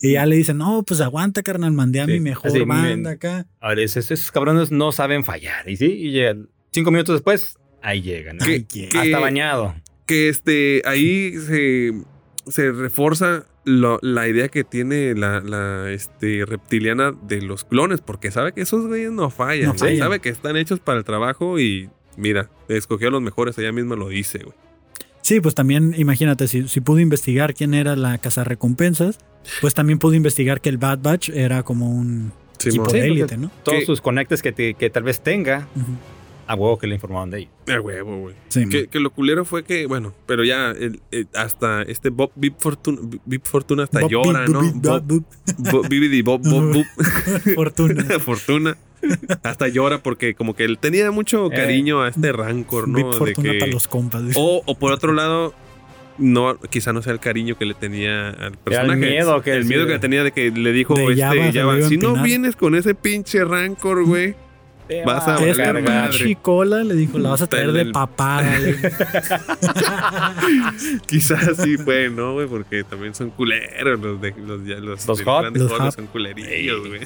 Y 0.00 0.12
ya 0.12 0.26
le 0.26 0.36
dicen, 0.36 0.58
no, 0.58 0.82
pues 0.84 1.00
aguanta, 1.00 1.42
carnal, 1.42 1.72
mandé 1.72 2.00
a 2.00 2.06
Sí, 2.06 2.12
mi 2.12 2.20
mejor 2.20 2.50
así, 2.50 2.60
banda 2.60 3.10
acá. 3.10 3.46
A 3.60 3.70
ver, 3.70 3.80
esos, 3.80 4.10
esos 4.10 4.30
cabrones 4.30 4.70
no 4.70 4.92
saben 4.92 5.24
fallar. 5.24 5.68
Y 5.68 5.76
sí, 5.76 5.86
y 5.86 6.10
llegan. 6.12 6.48
Cinco 6.72 6.90
minutos 6.90 7.16
después, 7.16 7.56
ahí 7.82 8.00
llegan. 8.02 8.36
¿no? 8.36 8.46
¿Qué- 8.46 8.52
Ay, 8.52 8.62
qué- 8.64 8.88
qué- 8.88 8.98
Hasta 8.98 9.18
bañado. 9.18 9.74
que 10.06 10.28
este 10.28 10.82
ahí 10.84 11.32
se, 11.38 11.92
se 12.46 12.70
refuerza 12.72 13.46
lo- 13.64 13.98
la 14.00 14.28
idea 14.28 14.48
que 14.48 14.62
tiene 14.64 15.14
la, 15.14 15.40
la, 15.40 15.90
este, 15.90 16.44
reptiliana 16.46 17.12
de 17.26 17.42
los 17.42 17.64
clones, 17.64 18.00
porque 18.00 18.30
sabe 18.30 18.52
que 18.52 18.60
esos 18.62 18.86
güeyes 18.86 19.10
no 19.10 19.30
fallan, 19.30 19.64
No 19.66 19.72
güey. 19.74 19.78
fallan. 19.80 19.98
sabe 19.98 20.20
que 20.20 20.28
están 20.28 20.56
hechos 20.56 20.78
para 20.80 20.98
el 20.98 21.04
trabajo 21.04 21.58
y 21.58 21.90
mira, 22.16 22.50
escogió 22.68 23.08
a 23.08 23.10
los 23.10 23.20
mejores, 23.22 23.58
ella 23.58 23.72
misma 23.72 23.96
lo 23.96 24.08
dice, 24.08 24.38
güey. 24.38 24.54
Sí, 25.28 25.40
pues 25.42 25.54
también, 25.54 25.94
imagínate, 25.98 26.48
si, 26.48 26.66
si 26.68 26.80
pudo 26.80 27.00
investigar 27.00 27.52
quién 27.52 27.74
era 27.74 27.96
la 27.96 28.16
cazarrecompensas, 28.16 29.18
pues 29.60 29.74
también 29.74 29.98
pudo 29.98 30.14
investigar 30.14 30.60
que 30.62 30.70
el 30.70 30.78
Bad 30.78 31.00
Batch 31.02 31.28
era 31.28 31.62
como 31.62 31.90
un 31.90 32.32
equipo 32.54 32.60
Sí, 32.60 32.70
de 32.70 32.78
porque- 32.78 33.00
élite, 33.06 33.36
¿no? 33.36 33.50
Todos 33.62 33.84
sus 33.84 34.00
conectes 34.00 34.40
que, 34.40 34.52
te- 34.52 34.72
que 34.74 34.88
tal 34.90 35.02
vez 35.02 35.20
tenga, 35.20 35.68
a 36.46 36.54
huevo 36.54 36.78
que 36.78 36.86
le 36.86 36.94
informaron 36.94 37.30
de 37.30 37.40
ellos. 37.40 37.50
A 37.70 37.78
huevo, 37.78 38.16
güey. 38.20 38.34
Sí, 38.48 38.66
Que, 38.70 38.86
que 38.86 39.00
lo 39.00 39.10
culero 39.10 39.44
fue 39.44 39.64
que, 39.64 39.84
bueno, 39.84 40.14
pero 40.24 40.44
ya 40.44 40.70
el- 40.70 41.00
el- 41.10 41.28
hasta 41.34 41.82
este 41.82 42.08
Bob 42.08 42.30
Bip 42.34 42.54
Fortuna, 42.58 42.98
Bip 43.26 43.44
Fortuna 43.44 43.82
hasta 43.82 44.00
Bob, 44.00 44.10
llora, 44.10 44.40
bip, 44.46 44.48
¿no? 44.54 44.60
bip, 44.62 44.74
Bob, 44.76 45.02
bip, 45.06 45.24
Bob, 45.58 45.88
Bibidi 45.90 46.22
Bob, 46.22 46.40
Bob, 46.42 46.72
Bob. 46.72 46.72
bip. 46.72 46.86
Fortuna. 47.54 48.02
Fortuna. 48.20 48.76
Hasta 49.42 49.68
llora 49.68 49.98
porque 50.02 50.34
como 50.34 50.54
que 50.54 50.64
él 50.64 50.78
tenía 50.78 51.10
mucho 51.10 51.46
Eh. 51.52 51.56
cariño 51.56 52.02
a 52.02 52.08
este 52.08 52.32
rancor, 52.32 52.88
¿no? 52.88 53.12
De 53.18 53.32
que- 53.34 53.58
para 53.60 53.72
los 53.72 53.88
compas. 53.88 54.22
o, 54.36 54.62
o 54.64 54.74
por 54.78 54.92
otro 54.92 55.12
lado, 55.12 55.54
no, 56.18 56.58
quizá 56.58 56.92
no 56.92 57.00
sea 57.02 57.12
el 57.12 57.20
cariño 57.20 57.56
que 57.56 57.64
le 57.64 57.74
tenía 57.74 58.30
al 58.30 58.52
personaje. 58.58 58.98
miedo 58.98 59.40
que 59.42 59.52
el 59.52 59.64
miedo 59.66 59.86
que 59.86 59.98
tenía 59.98 60.24
de 60.24 60.32
que 60.32 60.50
le 60.50 60.72
dijo 60.72 60.94
De 60.94 61.02
este 61.12 61.88
si 61.88 61.96
no 61.96 62.08
empinar". 62.08 62.24
vienes 62.24 62.56
con 62.56 62.74
ese 62.74 62.94
pinche 62.94 63.44
rancor, 63.44 64.04
güey. 64.04 64.34
Te 64.88 65.04
Vas 65.04 65.28
va 65.28 65.36
a 65.36 65.46
Esta 65.46 65.74
pinche 66.08 66.36
cola 66.40 66.82
le 66.82 66.94
dijo, 66.94 67.18
la 67.18 67.28
vas 67.28 67.42
a 67.42 67.46
traer 67.46 67.72
de 67.72 67.82
el- 67.82 67.92
dijo. 67.92 68.42
Quizás 71.06 71.56
sí 71.62 71.76
fue, 71.76 72.08
¿no, 72.10 72.32
güey? 72.32 72.46
Porque 72.46 72.84
también 72.84 73.14
son 73.14 73.30
culeros 73.30 74.00
los 74.00 74.20
de 74.20 74.34
los, 74.46 74.64
ya- 74.66 74.76
los, 74.80 75.04
Hot. 75.04 75.22
Hot. 75.24 75.94
son 75.94 76.06
culerillos, 76.06 76.86
güey. 76.88 77.00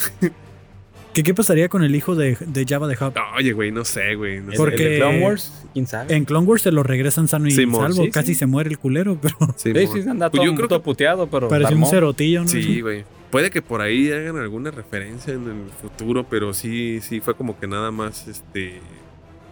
¿Qué, 1.15 1.23
¿Qué 1.23 1.35
pasaría 1.35 1.69
con 1.69 1.83
el 1.85 1.95
hijo 1.95 2.15
de, 2.15 2.37
de 2.41 2.65
Jabba 2.67 2.87
de 2.89 2.95
Hutt? 2.95 3.15
Oye, 3.37 3.53
güey, 3.53 3.71
no 3.71 3.85
sé, 3.85 4.15
güey. 4.15 4.41
No 4.41 4.47
¿El- 4.47 4.53
sé. 4.53 4.57
Porque- 4.57 4.85
el 4.85 4.91
de 4.93 4.97
Clone 4.99 5.21
Wars? 5.25 5.53
¿Quién 5.73 5.87
sabe? 5.87 6.15
En 6.15 6.25
Clone 6.25 6.47
Wars 6.47 6.63
se 6.63 6.73
lo 6.73 6.83
regresan 6.83 7.29
sano 7.29 7.47
y 7.49 7.51
Simón, 7.51 7.93
salvo. 7.93 8.05
sí, 8.05 8.11
Casi 8.11 8.29
sí. 8.29 8.35
se 8.41 8.47
muere 8.47 8.71
el 8.71 8.79
culero, 8.79 9.19
pero 9.21 9.37
Sí, 9.57 9.73
Sí, 9.75 10.09
anda 10.09 10.31
Pues 10.31 10.41
todo, 10.41 10.45
yo 10.51 10.55
creo 10.55 10.69
todo 10.69 10.81
que 10.81 10.85
puteado, 10.85 11.27
pero 11.29 11.49
parece 11.49 11.75
un 11.75 11.87
cerotillo, 11.87 12.43
¿no? 12.43 12.49
Sí, 12.49 12.81
güey. 12.81 13.05
Puede 13.31 13.51
que 13.51 13.63
por 13.63 13.81
ahí 13.81 14.11
hagan 14.13 14.37
alguna 14.37 14.71
referencia 14.71 15.33
en 15.33 15.45
el 15.49 15.71
futuro, 15.81 16.27
pero 16.29 16.53
sí, 16.53 17.01
sí 17.01 17.21
fue 17.21 17.35
como 17.35 17.59
que 17.59 17.67
nada 17.67 17.91
más 17.91 18.29
este 18.29 18.81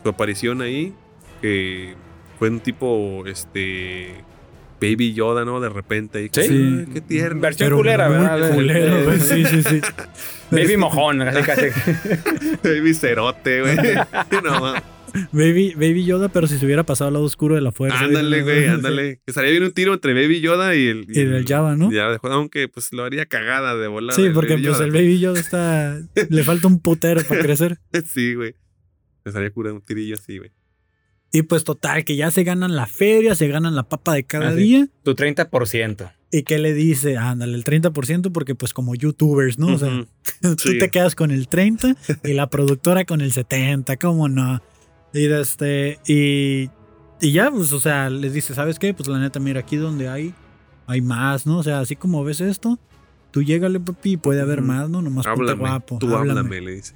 su 0.02 0.08
aparición 0.10 0.60
ahí, 0.60 0.92
que 1.40 1.94
fue 2.38 2.50
un 2.50 2.60
tipo 2.60 3.24
este 3.26 4.14
Baby 4.80 5.12
Yoda, 5.12 5.44
¿no? 5.44 5.60
De 5.60 5.68
repente. 5.68 6.30
Sí. 6.32 6.86
Qué 6.92 7.00
tierno. 7.00 7.40
Versión 7.40 7.66
Pero 7.66 7.76
culera, 7.76 8.08
¿verdad? 8.08 8.54
culero, 8.54 9.04
güey. 9.04 9.20
Sí, 9.20 9.44
sí, 9.44 9.62
sí. 9.62 9.80
Baby 10.50 10.76
mojón, 10.76 11.18
casi 11.18 11.42
casi. 11.42 11.66
Baby 12.64 12.94
cerote, 12.94 13.60
güey. 13.60 13.76
no, 14.44 14.60
mames. 14.60 14.82
Baby, 15.32 15.74
Baby 15.74 16.04
Yoda, 16.04 16.28
pero 16.28 16.46
si 16.46 16.56
se 16.56 16.64
hubiera 16.64 16.84
pasado 16.84 17.08
al 17.08 17.14
lado 17.14 17.24
oscuro 17.26 17.56
de 17.56 17.60
la 17.60 17.72
fuerza. 17.72 17.98
ándale, 17.98 18.42
güey, 18.42 18.68
ándale. 18.68 19.16
Que 19.16 19.22
estaría 19.32 19.50
bien 19.50 19.64
un 19.64 19.72
tiro 19.72 19.92
entre 19.92 20.14
Baby 20.14 20.40
Yoda 20.40 20.74
y 20.76 20.86
el. 20.86 21.04
Y 21.08 21.18
el 21.20 21.44
Jabba, 21.46 21.74
¿no? 21.76 21.90
Ya, 21.92 22.08
dejó- 22.10 22.28
aunque 22.30 22.68
pues 22.68 22.92
lo 22.92 23.02
haría 23.04 23.26
cagada 23.26 23.76
de 23.76 23.88
volar. 23.88 24.14
Sí, 24.14 24.30
porque 24.32 24.56
pues 24.58 24.78
el 24.80 24.92
Baby 24.92 25.18
Yoda 25.18 25.40
está... 25.40 26.00
Le 26.28 26.44
falta 26.44 26.68
un 26.68 26.80
putero 26.80 27.22
para 27.24 27.42
crecer. 27.42 27.78
Sí, 28.06 28.34
güey. 28.34 28.54
Me 29.24 29.30
estaría 29.30 29.50
curando 29.50 29.80
un 29.80 29.84
tirillo 29.84 30.14
así, 30.14 30.38
güey. 30.38 30.50
Y 31.32 31.42
pues 31.42 31.62
total, 31.64 32.04
que 32.04 32.16
ya 32.16 32.30
se 32.30 32.42
ganan 32.42 32.74
la 32.74 32.86
feria, 32.86 33.34
se 33.36 33.46
ganan 33.48 33.76
la 33.76 33.84
papa 33.84 34.14
de 34.14 34.24
cada 34.24 34.48
Ah, 34.48 34.54
día. 34.54 34.88
Tu 35.04 35.14
30%. 35.14 36.12
¿Y 36.32 36.42
qué 36.42 36.58
le 36.58 36.72
dice? 36.74 37.16
Ándale, 37.16 37.54
el 37.56 37.64
30% 37.64 38.32
porque 38.32 38.54
pues 38.54 38.72
como 38.74 38.94
youtubers, 38.94 39.58
¿no? 39.58 39.74
O 39.74 39.78
sea, 39.78 40.06
tú 40.42 40.78
te 40.78 40.88
quedas 40.90 41.14
con 41.14 41.30
el 41.30 41.46
30 41.48 41.96
y 42.24 42.32
la 42.32 42.48
productora 42.48 43.04
con 43.04 43.20
el 43.20 43.32
70, 43.32 43.96
¿cómo 43.96 44.28
no? 44.28 44.60
Y 45.12 45.26
este, 45.26 45.98
y, 46.06 46.68
y 47.20 47.32
ya, 47.32 47.50
pues, 47.50 47.72
o 47.72 47.80
sea, 47.80 48.10
les 48.10 48.32
dice, 48.32 48.54
¿sabes 48.54 48.78
qué? 48.78 48.94
Pues 48.94 49.08
la 49.08 49.18
neta, 49.18 49.40
mira, 49.40 49.60
aquí 49.60 49.76
donde 49.76 50.08
hay, 50.08 50.32
hay 50.86 51.00
más, 51.00 51.46
¿no? 51.46 51.58
O 51.58 51.62
sea, 51.64 51.80
así 51.80 51.96
como 51.96 52.22
ves 52.24 52.40
esto, 52.40 52.78
tú 53.32 53.42
llégale, 53.42 53.80
papi, 53.80 54.12
y 54.12 54.16
puede 54.16 54.40
haber 54.40 54.62
más, 54.62 54.88
¿no? 54.88 55.02
Nomás 55.02 55.26
ponte 55.26 55.42
Háblame. 55.42 55.60
guapo. 55.60 55.98
Tú 55.98 56.14
háblame. 56.16 56.40
háblame, 56.40 56.60
le 56.60 56.74
dice. 56.76 56.94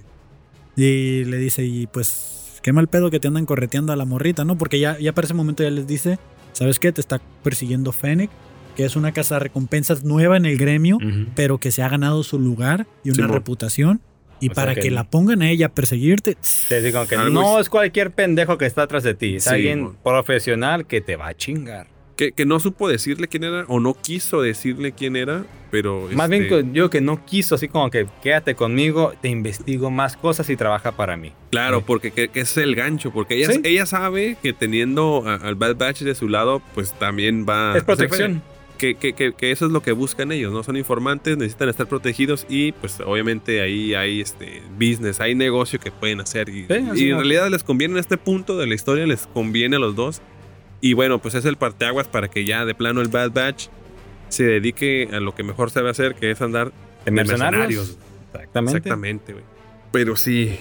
Y 0.76 1.24
le 1.24 1.36
dice, 1.38 1.64
y 1.64 1.86
pues, 1.88 2.33
qué 2.64 2.72
mal 2.72 2.88
pedo 2.88 3.10
que 3.10 3.20
te 3.20 3.28
andan 3.28 3.44
correteando 3.44 3.92
a 3.92 3.96
la 3.96 4.06
morrita, 4.06 4.44
¿no? 4.46 4.56
Porque 4.56 4.80
ya, 4.80 4.98
ya 4.98 5.12
para 5.12 5.26
ese 5.26 5.34
momento 5.34 5.62
ya 5.62 5.70
les 5.70 5.86
dice, 5.86 6.18
¿sabes 6.52 6.78
qué? 6.80 6.90
Te 6.92 7.02
está 7.02 7.20
persiguiendo 7.42 7.92
Fennec, 7.92 8.30
que 8.74 8.86
es 8.86 8.96
una 8.96 9.12
casa 9.12 9.34
de 9.34 9.40
recompensas 9.40 10.02
nueva 10.02 10.38
en 10.38 10.46
el 10.46 10.56
gremio, 10.56 10.98
pero 11.36 11.58
que 11.58 11.70
se 11.70 11.82
ha 11.82 11.88
ganado 11.90 12.22
su 12.22 12.40
lugar 12.40 12.86
y 13.04 13.10
una 13.10 13.26
reputación. 13.28 14.00
Y 14.40 14.50
O 14.50 14.52
para 14.52 14.74
que 14.74 14.90
la 14.90 15.04
pongan 15.04 15.42
a 15.42 15.50
ella 15.50 15.66
a 15.66 15.68
perseguirte, 15.68 16.36
Te 16.68 16.80
digo 16.82 17.06
que 17.06 17.14
Algo 17.16 17.30
no 17.40 17.60
es- 17.60 17.68
cualquier 17.68 18.10
pendejo 18.10 18.58
que 18.58 18.66
está 18.66 18.82
atrás 18.82 19.02
de 19.04 19.14
ti. 19.14 19.36
Es 19.36 19.44
Sí, 19.44 19.50
alguien 19.50 19.92
profesional 20.02 20.86
que 20.86 21.00
te 21.02 21.16
va 21.16 21.28
a 21.28 21.34
chingar. 21.34 21.86
Que, 22.16 22.30
que 22.32 22.46
no 22.46 22.60
supo 22.60 22.88
decirle 22.88 23.26
quién 23.26 23.42
era 23.42 23.64
o 23.66 23.80
no 23.80 23.94
quiso 23.94 24.40
decirle 24.40 24.92
quién 24.92 25.16
era, 25.16 25.44
pero. 25.72 26.08
Más 26.12 26.30
este, 26.30 26.48
bien 26.60 26.72
yo 26.72 26.88
que 26.88 27.00
no 27.00 27.24
quiso, 27.26 27.56
así 27.56 27.66
como 27.66 27.90
que 27.90 28.06
quédate 28.22 28.54
conmigo, 28.54 29.12
te 29.20 29.28
investigo 29.28 29.90
más 29.90 30.16
cosas 30.16 30.48
y 30.48 30.56
trabaja 30.56 30.92
para 30.92 31.16
mí. 31.16 31.32
Claro, 31.50 31.78
Sí. 31.78 31.84
porque 31.88 32.10
que, 32.12 32.30
es 32.34 32.56
el 32.56 32.76
gancho, 32.76 33.10
porque 33.10 33.36
ella, 33.36 33.50
Sí. 33.52 33.60
ella 33.64 33.84
sabe 33.86 34.36
que 34.40 34.52
teniendo 34.52 35.24
a- 35.26 35.34
al 35.36 35.56
Bad 35.56 35.74
Batch 35.76 36.02
de 36.02 36.14
su 36.14 36.28
lado, 36.28 36.62
pues 36.74 36.92
también 36.98 37.44
va... 37.48 37.76
es 37.76 37.82
protección. 37.82 38.42
que, 38.78 38.96
que, 38.96 39.14
que, 39.14 39.50
eso 39.50 39.66
es 39.66 39.72
lo 39.72 39.82
que 39.82 39.92
buscan 39.92 40.30
ellos, 40.30 40.52
¿no? 40.52 40.62
Son 40.62 40.76
informantes, 40.76 41.36
necesitan 41.38 41.68
estar 41.68 41.86
protegidos 41.88 42.44
y 42.50 42.72
pues 42.72 43.00
obviamente 43.00 43.60
ahí 43.62 43.94
hay 43.94 44.20
este 44.20 44.62
business, 44.78 45.20
hay 45.20 45.34
negocio 45.34 45.80
que 45.80 45.90
pueden 45.90 46.20
hacer 46.20 46.48
y, 46.50 46.66
Sí, 46.66 47.06
y 47.06 47.10
en 47.10 47.16
realidad 47.16 47.48
les 47.50 47.62
conviene 47.64 47.94
en 47.94 48.00
este 48.00 48.18
punto 48.18 48.56
de 48.58 48.66
la 48.66 48.74
historia, 48.74 49.06
les 49.06 49.26
conviene 49.26 49.76
a 49.76 49.78
los 49.78 49.94
dos. 49.96 50.20
Y 50.86 50.92
bueno, 50.92 51.18
pues 51.18 51.34
es 51.34 51.46
el 51.46 51.56
parteaguas 51.56 52.08
para 52.08 52.28
que 52.28 52.44
ya 52.44 52.66
de 52.66 52.74
plano 52.74 53.00
el 53.00 53.08
Bad 53.08 53.30
Batch 53.32 53.68
se 54.28 54.44
dedique 54.44 55.08
a 55.12 55.18
lo 55.20 55.34
que 55.34 55.42
mejor 55.42 55.70
sabe 55.70 55.88
hacer, 55.88 56.14
que 56.14 56.30
es 56.30 56.42
andar 56.42 56.72
De 57.06 57.10
mercenarios. 57.10 57.96
Exactamente. 58.34 58.76
Exactamente, 58.78 59.32
güey. 59.32 59.44
Pero 59.92 60.14
sí, 60.14 60.58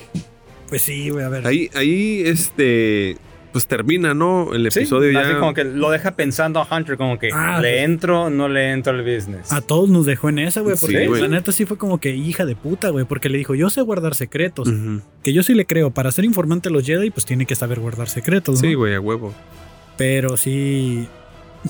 pues 0.69 0.81
sí, 0.83 1.09
güey, 1.09 1.25
a 1.25 1.29
ver. 1.29 1.45
ahí, 1.45 1.69
ahí, 1.75 2.21
este, 2.25 3.17
pues 3.51 3.67
termina, 3.67 4.13
¿no? 4.13 4.53
El 4.53 4.71
Sí, 4.71 4.79
episodio 4.79 5.19
así 5.19 5.31
ya. 5.33 5.39
como 5.39 5.53
que 5.53 5.65
lo 5.65 5.89
deja 5.91 6.11
pensando 6.11 6.61
a 6.61 6.67
Hunter, 6.73 6.95
como 6.95 7.19
que 7.19 7.29
Ah, 7.33 7.59
le 7.61 7.71
pues- 7.71 7.83
entro, 7.83 8.29
no 8.29 8.47
le 8.47 8.71
entro 8.71 8.93
al 8.93 9.01
business. 9.01 9.51
A 9.51 9.59
todos 9.59 9.89
nos 9.89 10.05
dejó 10.05 10.29
en 10.29 10.39
esa, 10.39 10.61
güey. 10.61 10.77
Porque 10.79 11.01
Sí, 11.01 11.07
güey. 11.07 11.21
la 11.21 11.27
neta 11.27 11.51
sí 11.51 11.65
fue 11.65 11.77
como 11.77 11.99
que 11.99 12.15
hija 12.15 12.45
de 12.45 12.55
puta, 12.55 12.91
güey. 12.91 13.03
Porque 13.03 13.27
le 13.27 13.37
dijo, 13.39 13.55
yo 13.55 13.69
sé 13.69 13.81
guardar 13.81 14.15
secretos. 14.15 14.71
Que 15.21 15.33
yo 15.33 15.43
sí 15.43 15.53
le 15.53 15.65
creo. 15.65 15.91
Para 15.91 16.11
ser 16.13 16.23
informante 16.23 16.69
de 16.69 16.73
los 16.75 16.85
Jedi, 16.85 17.09
pues 17.09 17.25
tiene 17.25 17.45
que 17.45 17.55
saber 17.55 17.81
guardar 17.81 18.07
secretos, 18.07 18.55
¿no? 18.61 18.69
Sí, 18.69 18.73
güey, 18.75 18.93
a 18.95 19.01
huevo. 19.01 19.33
Pero 19.97 20.37
sí. 20.37 21.07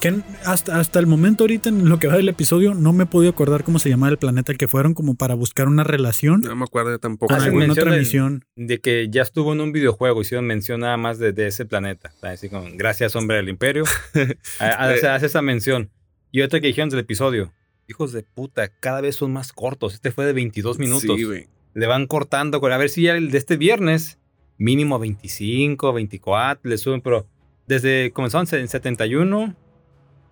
Que 0.02 0.22
hasta, 0.46 0.80
hasta 0.80 1.00
el 1.00 1.06
momento, 1.06 1.44
ahorita 1.44 1.70
en 1.70 1.88
lo 1.88 2.00
que 2.00 2.08
va 2.08 2.16
del 2.18 2.28
episodio, 2.28 2.74
no 2.74 2.94
me 2.94 3.04
he 3.04 3.06
podido 3.06 3.30
acordar 3.32 3.64
cómo 3.64 3.78
se 3.78 3.90
llamaba 3.90 4.12
el 4.12 4.18
planeta 4.18 4.52
al 4.52 4.58
que 4.58 4.68
fueron, 4.68 4.96
como 4.96 5.14
para 5.14 5.36
buscar 5.36 5.68
una 5.68 5.84
relación 5.84 6.42
No 6.42 6.56
me 6.56 6.64
acuerdo 6.64 6.98
tampoco. 6.98 7.32
Hacen 7.32 7.50
alguna 7.50 7.74
otra 7.74 7.92
misión. 7.92 8.44
de 8.56 8.80
que 8.80 9.10
ya 9.12 9.22
estuvo 9.22 9.54
en 9.54 9.62
un 9.62 9.72
videojuego, 9.72 10.22
hicieron 10.22 10.48
mención 10.48 10.80
nada 10.80 10.98
más 10.98 11.20
de, 11.20 11.32
de 11.32 11.46
ese 11.46 11.66
planeta. 11.66 12.12
Así 12.24 12.50
como, 12.50 12.66
gracias, 12.74 13.16
hombre 13.16 13.38
del 13.38 13.50
imperio. 13.50 13.84
Hace, 14.60 15.08
hace 15.08 15.26
esa 15.28 15.44
mención. 15.44 15.92
Y 16.32 16.42
otra 16.42 16.60
que 16.60 16.68
dijeron 16.68 16.90
del 16.90 17.00
episodio. 17.02 17.54
Hijos 17.88 18.14
de 18.14 18.24
puta, 18.24 18.70
cada 18.70 19.00
vez 19.02 19.16
son 19.18 19.32
más 19.32 19.54
cortos. 19.54 19.94
Este 19.94 20.10
fue 20.12 20.26
de 20.26 20.34
22 20.34 20.80
minutos. 20.80 21.16
Sí, 21.18 21.24
güey. 21.24 21.48
le 21.76 21.86
van 21.86 22.08
cortando. 22.08 22.60
con- 22.62 22.72
A 22.72 22.78
ver 22.78 22.90
si 22.90 23.04
ya 23.04 23.16
el 23.16 23.30
de 23.30 23.38
este 23.38 23.58
viernes, 23.58 24.18
mínimo 24.58 24.98
25, 24.98 25.94
24, 25.94 26.68
le 26.68 26.78
suben, 26.80 27.02
pero 27.02 27.28
desde 27.68 28.12
comenzaron 28.12 28.48
en 28.52 28.68
71, 28.68 29.56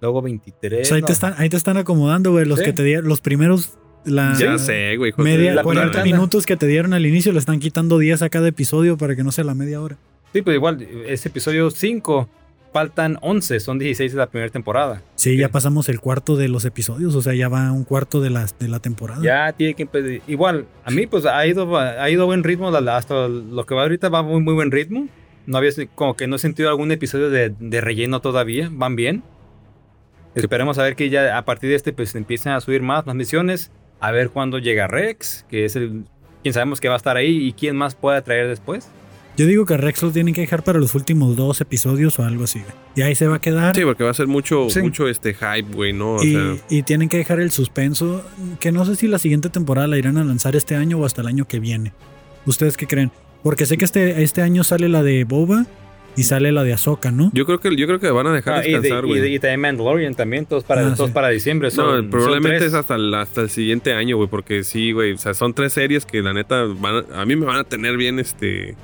luego 0.02 0.22
23. 0.22 0.82
O 0.82 0.86
sea, 0.86 0.96
ahí, 0.96 1.02
no. 1.02 1.08
te 1.08 1.14
están, 1.14 1.34
ahí 1.38 1.50
te 1.50 1.58
están 1.58 1.78
acomodando, 1.78 2.32
güey. 2.32 2.46
Los 2.46 2.60
Sí. 2.60 2.66
que 2.66 2.74
te 2.74 2.84
dieron, 2.84 3.08
los 3.08 3.22
primeros. 3.22 3.78
La, 4.04 4.34
Ya 4.40 4.58
sé, 4.58 4.98
güey. 4.98 5.10
hijo 5.10 5.24
de 5.24 5.30
Media, 5.38 5.54
la 5.54 5.62
40 5.62 5.92
primera- 6.02 6.18
minutos 6.18 6.48
que 6.48 6.58
te 6.58 6.66
dieron 6.66 6.94
al 6.94 7.06
inicio 7.06 7.32
le 7.34 7.38
están 7.40 7.60
quitando 7.60 8.00
10 8.00 8.24
a 8.24 8.30
cada 8.30 8.48
episodio 8.48 8.98
para 8.98 9.16
que 9.16 9.24
no 9.24 9.32
sea 9.32 9.44
la 9.44 9.54
media 9.54 9.80
hora. 9.80 9.98
Sí, 10.34 10.42
pero 10.42 10.56
igual, 10.56 10.82
ese 11.08 11.30
episodio 11.30 11.70
5, 11.70 12.28
faltan 12.74 13.18
11, 13.22 13.60
son 13.60 13.78
16 13.78 14.14
de 14.14 14.18
la 14.18 14.26
primera 14.28 14.50
temporada. 14.52 15.04
Sí, 15.16 15.38
ya 15.38 15.50
pasamos 15.50 15.88
el 15.88 16.00
cuarto 16.00 16.36
de 16.36 16.48
los 16.48 16.66
episodios, 16.66 17.14
o 17.14 17.22
sea, 17.22 17.36
ya 17.36 17.48
va 17.48 17.72
un 17.72 17.84
cuarto 17.84 18.22
de 18.22 18.32
la, 18.32 18.48
de 18.60 18.68
la 18.70 18.80
temporada. 18.80 19.22
Ya 19.22 19.52
tiene 19.54 19.76
que 19.76 19.86
empe- 19.88 20.22
Igual, 20.26 20.66
a 20.84 20.90
mí 20.90 21.06
pues 21.06 21.26
ha 21.28 21.46
ido, 21.46 21.78
ha 21.78 22.10
ido 22.10 22.24
a 22.24 22.26
buen 22.26 22.44
ritmo, 22.44 22.70
hasta 22.76 23.28
lo 23.28 23.66
que 23.68 23.76
va 23.76 23.84
ahorita 23.84 24.10
va 24.10 24.24
muy, 24.24 24.42
muy 24.42 24.56
buen 24.56 24.72
ritmo. 24.72 25.08
No 25.46 25.58
había, 25.58 25.72
como 25.96 26.16
que 26.16 26.28
no 26.28 26.36
he 26.36 26.40
sentido 26.40 26.70
algún 26.70 26.92
episodio 26.92 27.30
de, 27.30 27.54
de 27.60 27.82
relleno 27.82 28.22
todavía, 28.22 28.70
van 28.72 28.96
bien. 28.96 29.24
Esperemos 30.36 30.78
a 30.78 30.84
ver 30.84 30.96
que 30.96 31.10
ya 31.10 31.38
a 31.38 31.46
partir 31.46 31.70
de 31.70 31.76
este 31.76 31.92
pues 31.94 32.16
empiecen 32.16 32.54
a 32.54 32.62
subir 32.62 32.82
más 32.82 33.06
las 33.06 33.16
misiones, 33.16 33.72
a 34.00 34.12
ver 34.12 34.30
cuándo 34.30 34.60
llega 34.60 34.88
Rex, 34.88 35.46
que 35.50 35.66
es 35.66 35.76
el... 35.76 36.06
Quién 36.42 36.54
sabemos 36.54 36.80
que 36.82 36.88
va 36.88 36.96
a 36.96 36.98
estar 36.98 37.18
ahí 37.18 37.46
y 37.48 37.54
quién 37.54 37.76
más 37.76 37.94
pueda 37.96 38.22
traer 38.24 38.48
después. 38.48 38.90
Yo 39.38 39.46
digo 39.46 39.66
que 39.66 39.78
Rex 39.78 40.02
lo 40.04 40.12
tienen 40.12 40.34
que 40.34 40.42
dejar 40.42 40.64
para 40.64 40.80
los 40.80 40.96
últimos 40.96 41.36
dos 41.36 41.62
episodios 41.62 42.18
o 42.20 42.24
algo 42.24 42.46
así. 42.46 42.62
Y 42.96 43.02
ahí 43.02 43.14
se 43.16 43.28
va 43.28 43.36
a 43.36 43.40
quedar. 43.42 43.76
Sí, 43.76 43.84
porque 43.84 44.04
va 44.04 44.10
a 44.10 44.14
ser 44.16 44.28
mucho, 44.28 44.70
Sí. 44.70 44.82
mucho 44.82 45.08
este 45.08 45.34
hype, 45.36 45.74
güey, 45.74 45.94
¿no? 45.94 46.16
O 46.16 46.24
y, 46.24 46.32
sea, 46.34 46.56
y 46.70 46.84
tienen 46.84 47.10
que 47.10 47.18
dejar 47.18 47.40
el 47.40 47.52
suspenso, 47.52 48.24
que 48.60 48.72
no 48.72 48.86
sé 48.86 48.96
si 48.96 49.08
la 49.08 49.20
siguiente 49.20 49.50
temporada 49.50 49.88
la 49.88 49.98
irán 49.98 50.18
a 50.18 50.24
lanzar 50.24 50.56
este 50.56 50.76
año 50.76 50.98
o 50.98 51.06
hasta 51.06 51.22
el 51.22 51.28
año 51.28 51.48
que 51.48 51.60
viene. 51.60 51.94
¿Ustedes 52.46 52.76
qué 52.76 52.88
creen? 52.88 53.12
Porque 53.44 53.66
sé 53.66 53.78
que 53.78 53.86
este, 53.86 54.22
este 54.24 54.42
año 54.42 54.64
sale 54.64 54.88
la 54.90 55.02
de 55.04 55.24
Boba 55.24 55.66
y 56.16 56.24
sale 56.24 56.52
la 56.52 56.64
de 56.64 56.74
Ahsoka, 56.74 57.10
¿no? 57.10 57.32
yo 57.34 57.46
creo 57.46 57.60
que 57.62 57.74
yo 57.76 57.88
creo 57.88 58.00
que 58.00 58.12
van 58.12 58.28
a 58.28 58.34
dejar 58.34 58.56
Ah, 58.56 58.68
y, 58.68 58.72
de- 58.74 58.80
descansar, 58.82 59.06
y, 59.06 59.14
de- 59.14 59.20
güey. 59.22 59.36
y 59.36 59.40
también 59.40 59.62
Mandalorian 59.62 60.14
también, 60.14 60.46
todos 60.46 60.64
para, 60.66 60.86
Ah, 60.88 60.94
todos 60.94 61.10
sí. 61.10 61.14
para 61.14 61.30
diciembre. 61.30 61.70
No, 61.70 61.74
son- 61.74 62.10
probablemente 62.10 62.66
es 62.66 62.74
hasta 62.74 62.96
el, 62.96 63.14
hasta 63.14 63.42
el 63.42 63.50
siguiente 63.50 63.94
año, 63.94 64.18
güey, 64.18 64.28
porque 64.28 64.64
sí, 64.66 64.92
güey, 64.92 65.14
o 65.14 65.18
sea, 65.18 65.34
son 65.34 65.54
tres 65.54 65.72
series 65.74 66.06
que 66.06 66.22
la 66.22 66.34
neta 66.34 66.64
van 66.66 67.06
a, 67.14 67.22
a 67.22 67.26
mí 67.26 67.36
me 67.38 67.46
van 67.46 67.58
a 67.58 67.64
tener 67.64 67.96
bien, 67.96 68.20
este, 68.20 68.76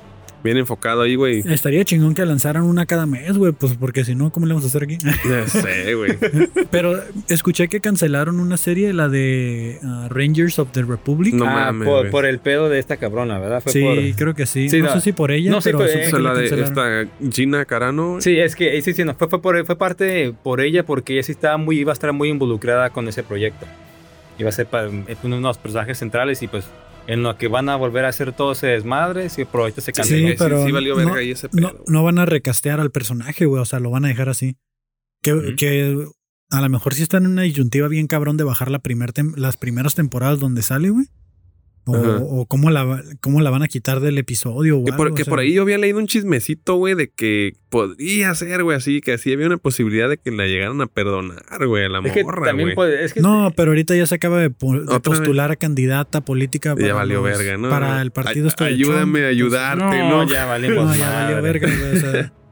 bien 0.44 0.56
enfocado 0.56 1.02
ahí, 1.02 1.16
güey. 1.16 1.42
Estaría 1.46 1.84
chingón 1.84 2.14
que 2.14 2.24
lanzaran 2.24 2.62
una 2.62 2.86
cada 2.86 3.06
mes, 3.06 3.36
güey, 3.36 3.52
pues 3.52 3.74
porque 3.74 4.04
si 4.04 4.14
no, 4.14 4.30
¿cómo 4.30 4.46
le 4.46 4.54
vamos 4.54 4.64
a 4.64 4.68
hacer 4.68 4.84
aquí? 4.84 4.96
Ya 5.28 5.46
sé, 5.48 5.94
güey. 5.94 6.16
Pero 6.70 7.00
escuché 7.28 7.68
que 7.68 7.80
cancelaron 7.80 8.38
una 8.40 8.56
serie, 8.56 8.92
la 8.92 9.08
de 9.08 9.78
ah, 9.82 10.06
Rangers 10.10 10.58
of 10.58 10.70
the 10.72 10.82
Republic. 10.82 11.34
No 11.34 11.46
Ah, 11.46 11.72
mames, 11.72 11.88
por, 11.88 12.10
por 12.10 12.26
el 12.26 12.38
pedo 12.38 12.68
de 12.68 12.78
esta 12.78 12.96
cabrona, 12.98 13.38
¿verdad? 13.38 13.62
Fue 13.62 13.72
sí, 13.72 13.82
por- 13.82 14.16
creo 14.16 14.34
que 14.34 14.46
sí. 14.46 14.68
Sí, 14.68 14.78
no, 14.80 14.86
no. 14.86 14.92
sé 14.94 15.00
si 15.00 15.12
por 15.12 15.30
ella, 15.30 15.50
No, 15.50 15.60
sí, 15.60 15.68
pero 15.70 15.78
pero, 15.78 15.90
supe 15.90 16.06
eh, 16.06 16.10
que 16.12 16.18
la 16.20 16.34
de 16.34 16.62
esta 16.62 17.04
Gina 17.32 17.64
Carano. 17.64 18.20
Sí, 18.20 18.38
es 18.38 18.54
que 18.54 18.80
sí, 18.82 18.92
sí, 18.92 19.04
no, 19.04 19.14
fue, 19.14 19.28
fue, 19.28 19.42
por, 19.42 19.66
fue 19.66 19.76
parte 19.76 20.32
por 20.42 20.60
ella 20.60 20.84
porque 20.84 21.14
ella 21.14 21.22
sí 21.22 21.32
estaba 21.32 21.56
muy, 21.56 21.78
iba 21.80 21.92
a 21.92 21.94
estar 21.94 22.12
muy 22.12 22.28
involucrada 22.28 22.90
con 22.90 23.08
ese 23.08 23.22
proyecto. 23.22 23.66
Iba 24.38 24.50
a 24.50 24.52
ser 24.52 24.66
pa- 24.66 24.86
uno 25.24 25.36
de 25.36 25.42
los 25.42 25.58
personajes 25.58 25.98
centrales 25.98 26.42
y 26.42 26.48
pues 26.48 26.64
en 27.08 27.22
lo 27.24 27.36
que 27.36 27.48
van 27.48 27.68
a 27.68 27.74
volver 27.76 28.04
a 28.04 28.08
hacer 28.08 28.32
todo 28.32 28.52
ese 28.52 28.68
desmadre, 28.68 29.28
sí, 29.30 29.44
pero 29.44 29.64
ahorita 29.64 29.80
se 29.80 29.86
Sí, 29.86 29.92
canceló. 29.96 30.28
Sí, 30.28 30.34
pero 30.38 30.64
sí 30.66 30.70
valió 30.72 30.92
no- 30.94 30.98
verga 30.98 31.16
ahí 31.16 31.30
ese 31.32 31.48
No, 31.52 31.70
pedo. 31.72 31.84
no 31.88 32.04
van 32.04 32.18
a 32.18 32.26
recastear 32.26 32.78
al 32.80 32.90
personaje, 32.92 33.46
güey. 33.46 33.60
O 33.60 33.64
sea, 33.64 33.80
lo 33.80 33.90
van 33.90 34.04
a 34.04 34.08
dejar 34.08 34.28
así. 34.28 34.56
Que, 35.22 35.32
a 36.50 36.60
lo 36.62 36.68
mejor 36.68 36.94
sí 36.94 37.02
están 37.02 37.24
en 37.24 37.32
una 37.32 37.42
disyuntiva 37.42 37.88
bien 37.88 38.06
cabrón 38.06 38.36
de 38.36 38.44
bajar 38.44 38.70
la 38.70 38.78
primer 38.78 39.12
tem- 39.12 39.34
las 39.36 39.56
primeras 39.56 39.94
temporadas 39.94 40.38
donde 40.38 40.62
sale, 40.62 40.90
güey. 40.90 41.06
O, 41.92 42.40
o 42.40 42.46
cómo, 42.46 42.70
la, 42.70 43.02
cómo 43.20 43.40
la 43.40 43.50
van 43.50 43.62
a 43.62 43.68
quitar 43.68 44.00
del 44.00 44.18
episodio. 44.18 44.78
O 44.80 44.84
Que 44.84 44.92
por, 44.92 45.06
algo, 45.06 45.16
que 45.16 45.22
o 45.22 45.24
sea. 45.24 45.30
por 45.30 45.38
ahí 45.40 45.52
yo 45.54 45.62
había 45.62 45.78
leído 45.78 45.98
un 45.98 46.06
chismecito, 46.06 46.74
güey, 46.76 46.94
de 46.94 47.10
que 47.10 47.54
podría 47.70 48.34
ser, 48.34 48.62
güey, 48.64 48.76
así, 48.76 49.00
que 49.00 49.12
así 49.12 49.32
había 49.32 49.46
una 49.46 49.56
posibilidad 49.58 50.08
de 50.08 50.18
que 50.18 50.30
la 50.30 50.46
llegaran 50.46 50.80
a 50.80 50.86
perdonar, 50.86 51.66
güey, 51.66 51.84
a 51.84 51.88
la 51.88 52.00
Es 52.00 52.12
que 52.12 52.24
morra, 52.24 52.46
también 52.46 52.68
güey. 52.68 52.74
puede- 52.74 53.04
es 53.04 53.12
que 53.14 53.20
No, 53.20 53.52
pero 53.56 53.70
ahorita 53.70 53.94
ya 53.96 54.06
se 54.06 54.14
acaba 54.14 54.38
de, 54.40 54.50
po- 54.50 54.80
de 54.80 55.00
postular 55.00 55.50
a 55.50 55.56
candidata 55.56 56.20
política 56.22 56.70
Ya 56.70 56.76
para, 56.76 56.94
valió 56.94 57.16
los- 57.26 57.38
verga, 57.38 57.56
¿no? 57.56 57.68
para 57.70 58.00
el 58.02 58.10
partido 58.10 58.44
Ay- 58.46 58.48
este 58.48 58.64
Ayúdame 58.64 59.24
a 59.24 59.28
ayudarte, 59.28 59.98
no, 59.98 60.24
¿no? 60.24 60.28
ya 60.30 60.44
valimos 60.46 60.86
no, 60.86 60.94
ya 60.96 61.10
valió 61.10 61.42
verga, 61.42 61.68
güey. 61.68 61.92
o 61.96 62.00
sea, 62.00 62.32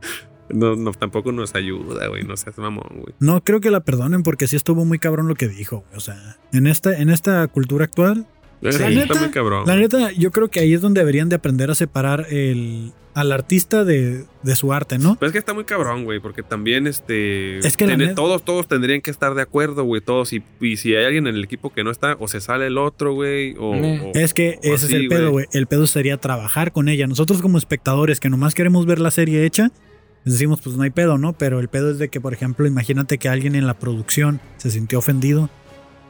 No, 0.49 0.76
no, 0.76 0.93
tampoco 0.93 1.32
nos 1.32 1.57
ayuda, 1.57 2.07
güey, 2.07 2.22
no 2.22 2.37
seas 2.37 2.57
mamón, 2.59 2.87
güey. 3.01 3.14
no 3.18 3.43
creo 3.43 3.61
que 3.61 3.72
la 3.72 3.80
perdonen 3.80 4.22
porque 4.22 4.47
sí 4.47 4.55
estuvo 4.55 4.84
muy 4.84 5.01
cabrón 5.01 5.26
lo 5.26 5.34
que 5.34 5.49
dijo. 5.49 5.78
güey. 5.80 5.97
O 5.97 6.01
sea, 6.01 6.37
en 6.53 6.68
esta, 6.68 6.97
en 6.97 7.11
esta 7.11 7.45
cultura 7.49 7.84
actual, 7.87 8.28
La 8.73 8.89
está 8.89 8.89
neta- 9.14 9.21
muy 9.21 9.31
cabrón. 9.31 9.64
La 9.67 9.77
neta, 9.77 10.12
yo 10.12 10.31
creo 10.31 10.49
que 10.49 10.61
ahí 10.61 10.73
es 10.75 10.81
donde 10.81 11.01
deberían 11.01 11.29
de 11.29 11.37
aprender 11.37 11.71
a 11.71 11.75
separar 11.75 12.27
el, 12.31 12.93
al 13.14 13.33
artista 13.33 13.85
de, 13.85 14.25
de 14.43 14.57
su 14.57 14.73
arte, 14.73 14.99
¿no? 14.99 15.17
Pero 15.19 15.29
es 15.29 15.33
que 15.33 15.39
está 15.39 15.55
muy 15.55 15.64
cabrón, 15.64 16.05
güey, 16.05 16.21
porque 16.21 16.43
también, 16.43 16.87
este... 16.87 17.59
Es 17.59 17.77
que 17.77 17.85
la 17.87 17.93
tiene- 17.97 18.05
neta- 18.07 18.14
todos, 18.14 18.45
todos 18.45 18.69
tendrían 18.69 19.01
que 19.01 19.11
estar 19.11 19.35
de 19.35 19.43
acuerdo, 19.43 19.85
güey, 19.85 20.01
todos. 20.03 20.33
Y, 20.33 20.43
y 20.61 20.77
si 20.77 20.95
hay 20.95 21.05
alguien 21.07 21.27
en 21.27 21.35
el 21.37 21.45
equipo 21.45 21.73
que 21.73 21.83
no 21.85 21.91
está, 21.91 22.17
o 22.21 22.29
se 22.29 22.41
sale 22.41 22.67
el 22.67 22.79
otro, 22.79 23.14
güey, 23.14 23.55
o... 23.59 23.75
Eh. 23.75 24.12
o- 24.14 24.19
Es 24.19 24.35
que 24.35 24.59
o 24.62 24.75
ese 24.75 24.87
es 24.87 24.93
el 24.93 25.09
pedo, 25.09 25.31
güey. 25.31 25.47
El 25.53 25.67
pedo 25.67 25.87
sería 25.87 26.17
trabajar 26.19 26.73
con 26.73 26.89
ella. 26.89 27.07
Nosotros 27.07 27.41
como 27.43 27.59
espectadores 27.59 28.21
que 28.21 28.29
nomás 28.29 28.55
queremos 28.55 28.85
ver 28.87 28.99
la 28.99 29.11
serie 29.11 29.45
hecha, 29.47 29.71
decimos, 30.25 30.61
pues 30.62 30.77
no 30.77 30.83
hay 30.83 30.91
pedo, 30.91 31.19
¿no? 31.19 31.33
Pero 31.35 31.61
el 31.61 31.69
pedo 31.69 31.91
es 31.93 31.99
de 31.99 32.09
que, 32.09 32.21
por 32.21 32.33
ejemplo, 32.33 32.67
imagínate 32.67 33.17
que 33.19 33.29
alguien 33.29 33.55
en 33.55 33.67
la 33.67 33.75
producción 33.79 34.41
se 34.57 34.71
sintió 34.71 34.99
ofendido 34.99 35.49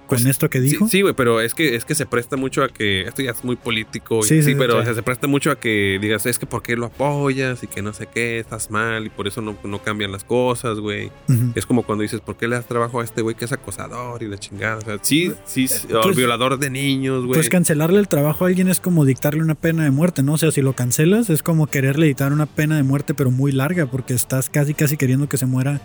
con 0.06 0.18
Pues, 0.18 0.26
esto 0.26 0.48
que 0.48 0.60
dijo. 0.60 0.88
Sí, 0.88 1.02
güey, 1.02 1.14
pero 1.14 1.40
es 1.40 1.52
que, 1.54 1.74
es 1.74 1.84
que 1.84 1.94
se 1.94 2.06
presta 2.06 2.36
mucho 2.36 2.62
a 2.62 2.68
que. 2.68 3.02
Esto 3.02 3.22
ya 3.22 3.32
es 3.32 3.44
muy 3.44 3.56
político. 3.56 4.20
y- 4.20 4.22
Sí, 4.22 4.42
Sí, 4.42 4.50
sí, 4.52 4.54
pero 4.56 4.74
sí. 4.74 4.78
o 4.80 4.84
sea, 4.84 4.94
se 4.94 5.02
presta 5.02 5.26
mucho 5.26 5.50
a 5.50 5.58
que 5.58 5.98
digas, 6.00 6.26
es 6.26 6.38
que 6.38 6.46
¿por 6.46 6.62
qué 6.62 6.76
lo 6.76 6.86
apoyas? 6.86 7.62
Y 7.62 7.66
que 7.66 7.82
no 7.82 7.92
sé 7.92 8.06
qué, 8.12 8.38
estás 8.38 8.70
mal 8.70 9.04
y 9.06 9.08
por 9.10 9.26
eso 9.26 9.40
no, 9.42 9.56
no 9.64 9.82
cambian 9.82 10.12
las 10.12 10.24
cosas, 10.24 10.78
güey. 10.78 11.10
Es 11.54 11.66
como 11.66 11.82
cuando 11.82 12.02
dices, 12.02 12.20
¿por 12.20 12.36
qué 12.36 12.48
le 12.48 12.56
das 12.56 12.66
trabajo 12.66 13.00
a 13.00 13.04
este 13.04 13.22
güey 13.22 13.34
que 13.34 13.44
es 13.44 13.52
acosador 13.52 14.22
y 14.22 14.28
la 14.28 14.38
chingada? 14.38 14.76
O 14.76 14.80
sea, 14.82 14.98
sí, 15.02 15.32
sí, 15.44 15.66
sí, 15.68 15.86
o 15.92 16.00
Pues- 16.02 16.16
violador 16.16 16.58
de 16.58 16.70
niños, 16.70 17.24
güey. 17.24 17.34
Pues 17.34 17.48
cancelarle 17.48 17.98
el 17.98 18.08
trabajo 18.08 18.44
a 18.44 18.48
alguien 18.48 18.68
es 18.68 18.80
como 18.80 19.04
dictarle 19.04 19.42
una 19.42 19.54
pena 19.54 19.84
de 19.84 19.90
muerte, 19.90 20.22
¿no? 20.22 20.34
O 20.34 20.38
sea, 20.38 20.50
si 20.50 20.62
lo 20.62 20.74
cancelas 20.74 21.30
es 21.30 21.42
como 21.42 21.66
quererle 21.66 22.06
dictar 22.06 22.32
una 22.32 22.46
pena 22.46 22.76
de 22.76 22.82
muerte, 22.82 23.14
pero 23.14 23.30
muy 23.30 23.52
larga, 23.52 23.86
porque 23.86 24.14
estás 24.14 24.50
casi, 24.50 24.74
casi 24.74 24.96
queriendo 24.96 25.28
que 25.28 25.36
se 25.38 25.46
muera, 25.46 25.80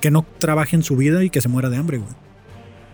que 0.00 0.10
no 0.10 0.24
trabaje 0.38 0.76
en 0.76 0.82
su 0.82 0.96
vida 0.96 1.24
y 1.24 1.30
que 1.30 1.40
se 1.40 1.48
muera 1.48 1.70
de 1.70 1.76
hambre, 1.76 1.98
güey. 1.98 2.10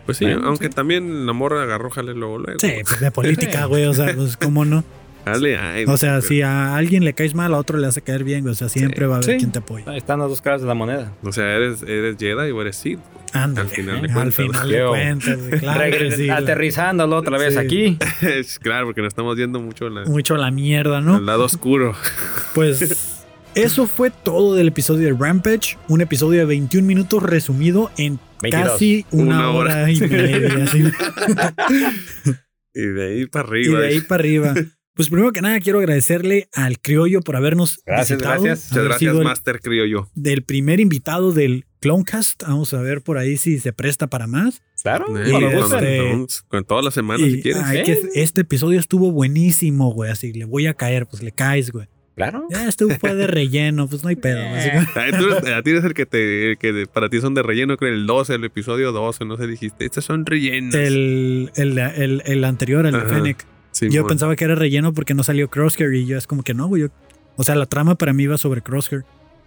Pues 0.06 0.18
sí, 0.18 0.24
Bueno, 0.24 0.42
aunque 0.48 0.66
sí. 0.66 0.72
también 0.74 1.26
la 1.26 1.32
morra 1.32 1.62
agarró 1.62 1.90
jale 1.90 2.14
luego, 2.14 2.38
luego. 2.38 2.58
Sí, 2.60 2.72
pues 2.84 3.00
de 3.00 3.10
política, 3.10 3.64
güey, 3.66 3.84
o 3.86 3.92
sea, 3.94 4.14
pues 4.14 4.36
cómo 4.36 4.64
no. 4.64 4.82
Dale, 5.24 5.56
ay, 5.56 5.84
O 5.86 5.96
sea, 5.96 6.14
pero- 6.16 6.22
si 6.22 6.42
a 6.42 6.74
alguien 6.74 7.04
le 7.04 7.12
caes 7.12 7.36
mal, 7.36 7.54
a 7.54 7.58
otro 7.58 7.78
le 7.78 7.86
hace 7.86 8.02
caer 8.02 8.24
bien, 8.24 8.40
güey. 8.40 8.52
O 8.52 8.56
sea, 8.56 8.68
siempre 8.68 9.00
Sí. 9.00 9.04
va 9.06 9.14
a 9.14 9.18
haber 9.18 9.30
Sí. 9.30 9.36
quien 9.38 9.52
te 9.52 9.60
apoye. 9.60 9.84
Ahí 9.86 9.98
están 9.98 10.18
las 10.18 10.28
dos 10.28 10.40
caras 10.42 10.62
de 10.62 10.66
la 10.66 10.74
moneda. 10.74 11.12
O 11.22 11.30
sea, 11.30 11.44
eres, 11.54 11.82
eres 11.84 12.16
Jedi 12.18 12.50
o 12.50 12.60
eres 12.60 12.74
Sith. 12.76 12.98
Ándale, 13.32 13.68
Al 13.70 13.74
final 13.74 14.02
de 14.02 14.12
al 14.12 14.32
final 14.32 14.68
de 14.68 14.84
cuentas, 14.84 15.38
claro 15.60 15.80
que 15.80 15.90
Regre- 16.10 16.16
sí. 16.16 16.28
Aterrizándolo 16.28 17.16
otra 17.16 17.38
vez 17.38 17.54
Sí. 17.54 17.60
aquí. 17.60 17.98
Claro, 18.62 18.86
porque 18.86 19.00
nos 19.00 19.08
estamos 19.08 19.38
yendo 19.38 19.60
mucho 19.60 19.88
la- 19.88 20.04
Mucho 20.04 20.34
a 20.34 20.38
la 20.38 20.50
mierda, 20.50 20.98
al 20.98 21.04
¿no? 21.04 21.20
lado 21.20 21.44
oscuro. 21.44 21.94
Pues 22.54 22.80
eso 23.54 23.86
fue 23.86 24.10
todo 24.10 24.54
del 24.54 24.68
episodio 24.68 25.06
de 25.06 25.12
Rampage. 25.18 25.76
Un 25.88 26.00
episodio 26.00 26.40
de 26.40 26.46
21 26.46 26.86
minutos 26.86 27.22
resumido 27.22 27.90
en 27.96 28.18
22. 28.42 28.72
casi 28.72 29.06
una, 29.10 29.22
Una 29.36 29.50
hora. 29.50 29.74
hora. 29.82 29.90
y 29.92 30.00
media. 30.00 30.64
así. 30.64 30.82
Y 32.74 32.86
de 32.86 33.06
ahí 33.06 33.26
para 33.26 33.46
y 33.48 33.50
arriba. 33.50 33.80
de 33.80 33.86
ahí 33.88 34.00
para 34.00 34.20
arriba. 34.22 34.54
Pues 34.94 35.08
primero 35.10 35.30
que 35.32 35.42
nada 35.42 35.60
quiero 35.60 35.78
agradecerle 35.78 36.48
al 36.54 36.78
criollo 36.78 37.20
por 37.20 37.36
habernos 37.36 37.80
Gracias, 37.84 38.18
visitado. 38.18 38.42
gracias. 38.42 38.70
Muchas 38.70 38.84
gracias, 38.84 38.98
sido 39.10 39.18
el- 39.18 39.24
Master, 39.24 39.60
creo 39.60 39.84
yo. 39.86 40.10
del 40.14 40.42
primer 40.42 40.80
invitado 40.80 41.32
del 41.32 41.66
Clonecast. 41.80 42.42
Vamos 42.44 42.72
a 42.72 42.80
ver 42.80 43.02
por 43.02 43.18
ahí 43.18 43.36
si 43.36 43.58
se 43.58 43.72
presta 43.74 44.06
para 44.06 44.26
más. 44.26 44.62
Claro, 44.82 45.04
y 45.18 45.44
este- 45.44 46.26
con, 46.48 46.64
todas 46.64 46.84
las 46.84 46.94
semanas, 46.94 47.26
Y 47.26 47.32
si 47.36 47.42
quieres. 47.42 47.62
¿eh? 47.72 47.82
que- 47.84 48.22
este 48.22 48.40
episodio 48.40 48.80
estuvo 48.80 49.12
buenísimo, 49.12 49.92
güey. 49.92 50.10
Así 50.10 50.32
le 50.32 50.46
voy 50.46 50.66
a 50.66 50.72
caer, 50.74 51.06
pues 51.06 51.22
le 51.22 51.32
caes, 51.32 51.70
güey. 51.72 51.88
Claro. 52.14 52.46
Ya 52.50 52.68
esto 52.68 52.88
fue 53.00 53.14
de 53.14 53.26
relleno, 53.26 53.88
pues 53.88 54.02
no 54.02 54.10
hay 54.10 54.16
pedo. 54.16 54.40
Ah, 54.94 55.06
tú 55.18 55.26
eres- 55.30 55.46
a 55.54 55.62
ti 55.62 55.70
eres 55.70 55.84
el 55.84 55.94
que 55.94 56.04
te 56.04 56.50
el 56.52 56.58
que 56.58 56.72
de- 56.72 56.86
para 56.86 57.08
ti 57.08 57.20
son 57.20 57.32
de 57.34 57.42
relleno, 57.42 57.76
creo 57.78 57.92
el 57.92 58.06
12, 58.06 58.34
el 58.34 58.44
episodio 58.44 58.92
12, 58.92 59.24
no 59.24 59.36
sé, 59.38 59.46
dijiste, 59.46 59.86
estos 59.86 60.04
son 60.04 60.26
rellenos. 60.26 60.74
El, 60.74 61.50
el, 61.56 61.78
el, 61.78 62.22
el 62.26 62.44
anterior, 62.44 62.84
el 62.86 62.92
de. 62.92 63.00
Fennec. 63.00 63.46
Sí, 63.70 63.88
yo 63.90 64.06
pensaba 64.06 64.36
que 64.36 64.44
era 64.44 64.54
relleno 64.54 64.92
porque 64.92 65.14
no 65.14 65.22
salió 65.24 65.48
Crosshair 65.48 65.94
y 65.94 66.04
yo 66.06 66.18
es 66.18 66.26
como 66.26 66.42
que 66.42 66.52
no, 66.52 66.66
güey. 66.68 66.84
o 67.36 67.42
sea, 67.44 67.54
la 67.54 67.64
trama 67.66 67.94
para 67.94 68.12
mí 68.12 68.24
iba 68.24 68.36
sobre 68.36 68.60
Crosshair. 68.60 69.04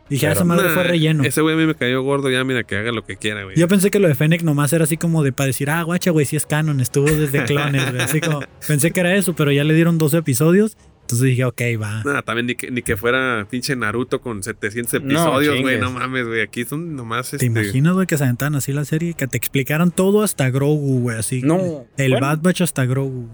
Dije, 0.10 0.26
ah, 0.28 0.30
Pero- 0.32 0.40
esa 0.40 0.44
madre 0.46 0.70
fue 0.70 0.84
relleno. 0.84 1.24
Ese 1.24 1.42
güey 1.42 1.54
a 1.56 1.58
mí 1.58 1.66
me 1.68 1.74
cayó 1.76 2.02
gordo, 2.04 2.30
ya 2.32 2.44
mira 2.44 2.64
que 2.64 2.76
haga 2.78 2.92
lo 2.92 3.06
que 3.06 3.18
quiera, 3.18 3.44
güey. 3.44 3.56
Yo 3.56 3.68
pensé 3.68 3.90
que 3.92 4.00
lo 4.00 4.08
de 4.08 4.14
Fennec 4.16 4.42
nomás 4.44 4.72
era 4.74 4.84
así 4.86 4.98
como 4.98 5.24
de 5.24 5.32
para 5.32 5.48
decir, 5.48 5.70
ah, 5.70 5.82
guacha, 5.84 6.10
güey, 6.12 6.26
sí 6.26 6.36
es 6.36 6.46
canon, 6.48 6.80
estuvo 6.82 7.06
desde 7.06 7.44
clones, 7.46 7.90
güey. 7.92 8.02
Así 8.04 8.22
como, 8.22 8.42
pensé 8.68 8.90
que 8.92 9.00
era 9.00 9.16
eso, 9.16 9.36
pero 9.36 9.52
ya 9.52 9.64
le 9.64 9.74
dieron 9.76 9.98
12 10.00 10.18
episodios. 10.18 10.78
Entonces 11.06 11.28
dije, 11.28 11.46
ok, 11.46 11.62
va. 11.80 12.02
Nah, 12.04 12.22
también 12.24 12.48
ni 12.48 12.56
que, 12.56 12.72
ni 12.72 12.82
que 12.82 12.98
fuera 12.98 13.46
pinche 13.48 13.76
Naruto 13.76 14.22
con 14.22 14.42
700 14.42 15.04
No, 15.04 15.08
episodios, 15.12 15.62
güey. 15.62 15.80
No, 15.80 15.92
mames, 15.92 16.26
güey. 16.26 16.42
Aquí 16.42 16.66
son 16.66 16.96
nomás 16.96 17.30
¿Te 17.30 17.36
este. 17.36 17.46
imaginas, 17.46 17.94
güey, 17.94 18.08
que 18.08 18.18
se 18.18 18.24
aventaran 18.24 18.56
así 18.56 18.74
la 18.74 18.86
serie? 18.86 19.14
Que 19.14 19.28
te 19.28 19.38
explicaran 19.38 19.92
todo 19.92 20.24
hasta 20.24 20.50
Grogu, 20.50 21.02
güey, 21.02 21.18
así. 21.20 21.42
No. 21.44 21.86
El 21.98 22.14
Bueno. 22.14 22.26
Bad 22.26 22.40
Batch 22.42 22.62
hasta 22.62 22.86
Grogu. 22.86 23.28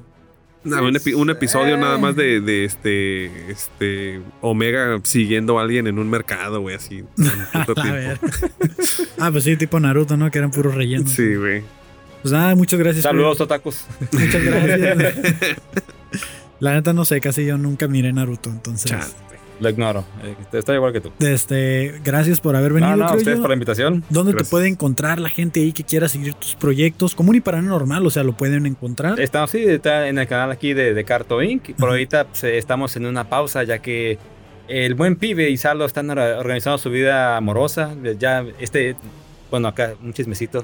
nah, 0.66 0.82
un, 0.82 0.96
epi- 0.96 1.14
un 1.16 1.30
episodio 1.30 1.76
Eh. 1.76 1.78
nada 1.80 1.98
más 1.98 2.14
de, 2.18 2.42
de 2.42 2.66
este. 2.66 3.50
Este. 3.50 4.20
Omega 4.42 5.00
siguiendo 5.04 5.58
a 5.58 5.62
alguien 5.62 5.88
en 5.88 5.98
un 5.98 6.10
mercado, 6.10 6.60
güey, 6.60 6.76
así. 6.76 7.06
A 7.54 7.92
ver. 7.94 8.20
ah, 9.18 9.32
pues 9.32 9.46
sí, 9.46 9.56
tipo 9.56 9.80
Naruto, 9.80 10.18
¿no? 10.18 10.30
Que 10.30 10.40
eran 10.40 10.52
puros 10.52 10.76
rellenos. 10.76 11.10
Sí, 11.10 11.36
güey. 11.36 11.64
Pues 12.22 12.34
nada, 12.34 12.54
muchas 12.54 12.78
gracias. 12.80 13.04
Saludos, 13.04 13.40
otakus. 13.40 13.86
Freddy. 14.12 14.26
Muchas 14.26 14.44
gracias. 14.44 15.16
La 16.62 16.74
neta 16.74 16.94
no 16.94 17.04
sé, 17.04 17.20
casi 17.20 17.46
yo 17.46 17.58
nunca 17.58 17.88
miré 17.90 18.14
Naruto, 18.14 18.50
entonces. 18.50 18.94
Lo 19.60 19.70
ignoro. 19.70 20.04
Estoy 20.54 20.78
igual 20.78 20.92
que 20.94 21.02
tú. 21.02 21.12
Este, 21.20 22.00
gracias 22.04 22.40
por 22.40 22.56
haber 22.56 22.74
venido. 22.74 22.92
No, 22.92 22.98
no, 22.98 23.06
creo 23.08 23.18
ustedes 23.18 23.38
yo. 23.38 23.42
por 23.44 23.50
la 23.50 23.54
invitación. 23.56 24.04
¿Dónde 24.10 24.32
te 24.32 24.38
Gracias. 24.38 24.50
puede 24.50 24.68
encontrar 24.70 25.20
la 25.20 25.30
gente 25.30 25.60
ahí 25.60 25.72
que 25.72 25.84
quiera 25.84 26.08
seguir 26.10 26.34
tus 26.34 26.56
proyectos? 26.56 27.14
Común 27.14 27.36
y 27.36 27.42
paranormal, 27.42 28.04
o 28.06 28.10
sea, 28.10 28.24
lo 28.24 28.34
pueden 28.34 28.66
encontrar. 28.66 29.20
Estamos 29.20 29.52
sí, 29.52 29.60
está 29.64 30.08
en 30.08 30.18
el 30.18 30.28
canal 30.28 30.50
aquí 30.50 30.74
de, 30.74 30.96
de 30.96 31.04
Carto 31.04 31.44
Inc. 31.44 31.66
Por 31.76 31.76
Ujú. 31.76 31.86
ahorita 31.88 32.24
pues, 32.26 32.44
eh, 32.44 32.58
estamos 32.58 32.96
en 32.96 33.06
una 33.06 33.26
pausa 33.30 33.64
ya 33.64 33.80
que 33.80 34.18
el 34.68 34.96
buen 34.96 35.16
pibe 35.16 35.50
y 35.50 35.58
Salo 35.58 35.86
están 35.86 36.10
or- 36.10 36.18
organizando 36.40 36.78
su 36.80 36.90
vida 36.90 37.38
amorosa. 37.38 37.94
Ya 38.18 38.44
este, 38.60 38.96
bueno, 39.52 39.68
acá 39.68 39.94
un 40.04 40.14
chismecito. 40.14 40.64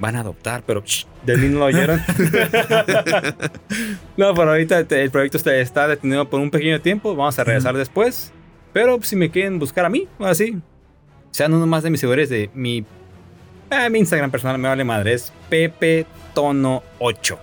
Van 0.00 0.16
a 0.16 0.20
adoptar, 0.20 0.62
pero 0.66 0.82
shh, 0.84 1.06
de 1.24 1.36
mí 1.36 1.48
no 1.48 1.60
lo 1.60 1.64
oyeron. 1.66 2.00
no, 4.16 4.34
por 4.34 4.48
ahorita 4.48 4.80
el 4.80 5.10
proyecto 5.10 5.36
está, 5.36 5.54
está 5.56 5.88
detenido 5.88 6.28
por 6.28 6.40
un 6.40 6.50
pequeño 6.50 6.80
tiempo. 6.80 7.14
Vamos 7.14 7.38
a 7.38 7.44
regresar 7.44 7.76
después. 7.76 8.32
Pero 8.72 9.00
si 9.02 9.14
me 9.14 9.30
quieren 9.30 9.58
buscar 9.58 9.84
a 9.84 9.88
mí, 9.88 10.08
así, 10.18 10.58
sean 11.30 11.54
uno 11.54 11.66
más 11.66 11.84
de 11.84 11.90
mis 11.90 12.00
seguidores 12.00 12.28
de 12.28 12.50
mi, 12.54 12.84
ah, 13.70 13.88
mi 13.88 14.00
Instagram 14.00 14.32
personal, 14.32 14.58
me 14.58 14.68
vale 14.68 14.82
madre, 14.82 15.14
es 15.14 15.32
Pepe 15.48 16.06
Tono 16.34 16.82
8. 16.98 17.38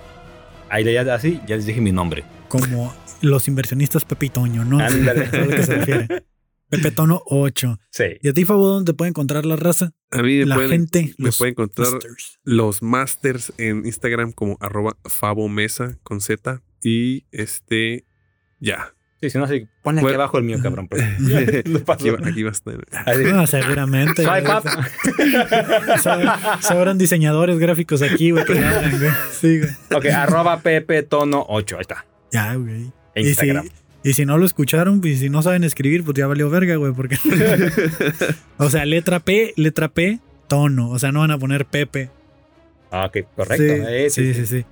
Ahí 0.70 0.84
le 0.84 0.93
ya 0.93 1.02
así, 1.14 1.39
ya 1.47 1.56
les 1.56 1.66
dije 1.66 1.80
mi 1.80 1.93
nombre. 1.93 2.26
Como 2.49 2.93
los 3.22 3.47
inversionistas 3.47 4.04
Pepe 4.04 4.26
y 4.26 4.30
Toño, 4.30 4.66
¿no? 4.66 4.80
Ándale. 4.80 5.26
A 5.32 5.38
lo 5.38 5.49
que 5.49 5.64
se 5.64 5.76
refiere. 5.76 6.24
Pepe 6.72 6.90
Tono 6.92 7.22
8. 7.26 7.80
Sí. 7.92 8.04
¿Y 8.22 8.30
a 8.30 8.34
ti, 8.34 8.46
Fabo, 8.46 8.68
dónde 8.68 8.92
te 8.92 8.98
puede 8.98 9.10
encontrar 9.10 9.46
la 9.46 9.56
raza? 9.58 9.92
A 10.10 10.24
mí 10.24 10.40
me 10.40 10.46
La 10.46 10.56
pueden, 10.56 10.72
gente, 10.72 11.14
me 11.20 11.26
los 11.28 11.38
puede 11.38 11.52
encontrar 11.52 11.92
masters. 11.92 12.40
los 12.44 12.82
masters 12.82 13.54
en 13.58 13.86
Instagram 13.86 14.32
como 14.32 14.58
arroba 14.60 14.98
Fabomesa 15.06 15.98
con 16.04 16.20
Z. 16.22 16.62
Y 16.84 17.26
este. 17.32 18.06
Ya. 18.60 18.94
Sí, 19.22 19.30
si 19.30 19.38
no, 19.38 19.46
sí, 19.48 19.68
ponle 19.84 20.00
aquí 20.02 20.06
Bueno. 20.06 20.18
abajo 20.24 20.40
el 20.40 20.44
mío, 20.46 20.58
cabrón. 20.64 20.88
paso. 21.86 21.94
Aquí, 21.94 22.10
va- 22.10 22.28
aquí 22.28 22.42
va 22.42 22.50
a 22.50 22.54
estar. 22.54 22.74
Así. 23.06 23.24
Ah, 23.32 23.46
seguramente. 23.46 24.24
Sobran- 26.64 26.98
diseñadores 26.98 27.60
gráficos 27.60 28.02
aquí, 28.02 28.32
güey, 28.32 28.46
que 28.46 28.58
hagan, 28.60 28.98
güey. 29.00 29.12
Sí, 29.40 29.60
güey. 29.60 29.72
Ok, 29.94 30.06
arroba 30.08 30.60
Pepe 30.62 31.04
Tono 31.04 31.46
8. 31.50 31.76
Ahí 31.76 31.82
está. 31.82 32.06
Ya, 32.32 32.56
güey. 32.56 32.92
En 33.14 33.22
Y 33.22 33.24
si, 33.24 33.30
Instagram. 33.30 33.70
Y 34.04 34.14
si 34.14 34.26
no 34.26 34.38
lo 34.38 34.45
escucharon, 34.45 35.02
pues 35.02 35.20
si 35.20 35.30
no 35.30 35.41
saben 35.41 35.64
escribir, 35.64 36.04
pues 36.04 36.16
ya 36.18 36.28
valió 36.28 36.49
verga, 36.49 36.76
güey, 36.76 36.91
porque... 36.93 37.18
o 38.58 38.70
sea, 38.70 38.86
letra 38.86 39.20
P, 39.20 39.54
letra 39.58 39.89
P, 39.89 40.20
tono. 40.47 40.89
O 40.89 40.99
sea, 40.99 41.12
no 41.12 41.20
van 41.20 41.32
a 41.32 41.38
poner 41.38 41.66
Pepe. 41.66 42.10
Ah, 42.91 43.06
ok, 43.06 43.18
correcto. 43.36 43.64
Sí, 43.64 43.82
Eh, 43.88 44.10
sí, 44.10 44.34
sí, 44.34 44.45
sí. 44.45 44.66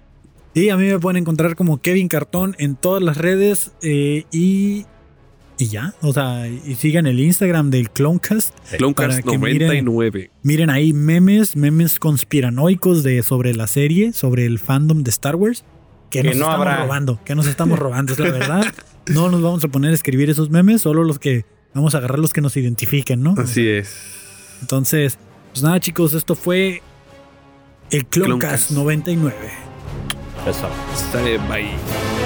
Y 0.53 0.69
a 0.69 0.77
mí 0.77 0.86
me 0.88 0.99
pueden 0.99 1.17
encontrar 1.17 1.55
como 1.55 1.80
Kevin 1.82 2.07
Cartón 2.07 2.55
en 2.59 2.75
todas 2.75 3.01
las 3.03 3.17
redes 3.17 3.71
eh, 3.82 4.25
y... 4.32 4.86
Y 5.61 5.67
ya, 5.67 5.93
o 5.99 6.13
sea, 6.13 6.47
y 6.47 6.75
sigan 6.75 7.05
el 7.05 7.19
Instagram 7.19 7.69
del 7.69 7.89
Clonecast. 7.91 8.57
Para 8.57 8.77
Cloncast 8.77 9.19
que 9.19 9.38
miren- 9.38 9.84
99. 9.84 10.32
Miren 10.41 10.69
ahí 10.69 10.93
memes, 10.93 11.57
memes 11.57 11.99
conspiranoicos 11.99 13.03
de, 13.03 13.21
sobre 13.23 13.53
la 13.53 13.67
serie, 13.67 14.13
sobre 14.13 14.45
el 14.45 14.57
fandom 14.57 15.03
de 15.03 15.09
Star 15.09 15.36
Wars. 15.36 15.65
Que, 16.09 16.21
Que 16.21 16.30
nos 16.30 16.38
no 16.38 16.45
estamos 16.45 16.65
habrá. 16.65 16.84
robando, 16.84 17.19
que 17.25 17.36
nos 17.36 17.45
estamos 17.45 17.77
robando, 17.77 18.13
es 18.13 18.19
la 18.19 18.32
verdad. 18.32 18.65
No 19.10 19.30
nos 19.30 19.41
vamos 19.41 19.64
a 19.64 19.68
poner 19.68 19.91
a 19.91 19.93
escribir 19.95 20.30
esos 20.30 20.49
memes, 20.49 20.82
solo 20.82 21.03
los 21.03 21.20
que 21.20 21.45
vamos 21.74 21.95
a 21.95 21.99
agarrar 21.99 22.20
los 22.20 22.34
que 22.34 22.41
nos 22.41 22.55
identifiquen, 22.57 23.24
¿no? 23.24 23.36
Así 23.38 23.68
es. 23.68 23.95
Entonces, 24.62 25.18
pues 25.51 25.64
nada, 25.64 25.80
chicos, 25.80 26.14
esto 26.14 26.36
fue 26.36 26.82
el 27.91 28.05
Cloncast 28.05 28.70
Cloncast. 28.70 28.72
99. 28.72 29.36
Eso. 30.47 30.70
Sale, 31.12 31.38
bye. 31.49 32.18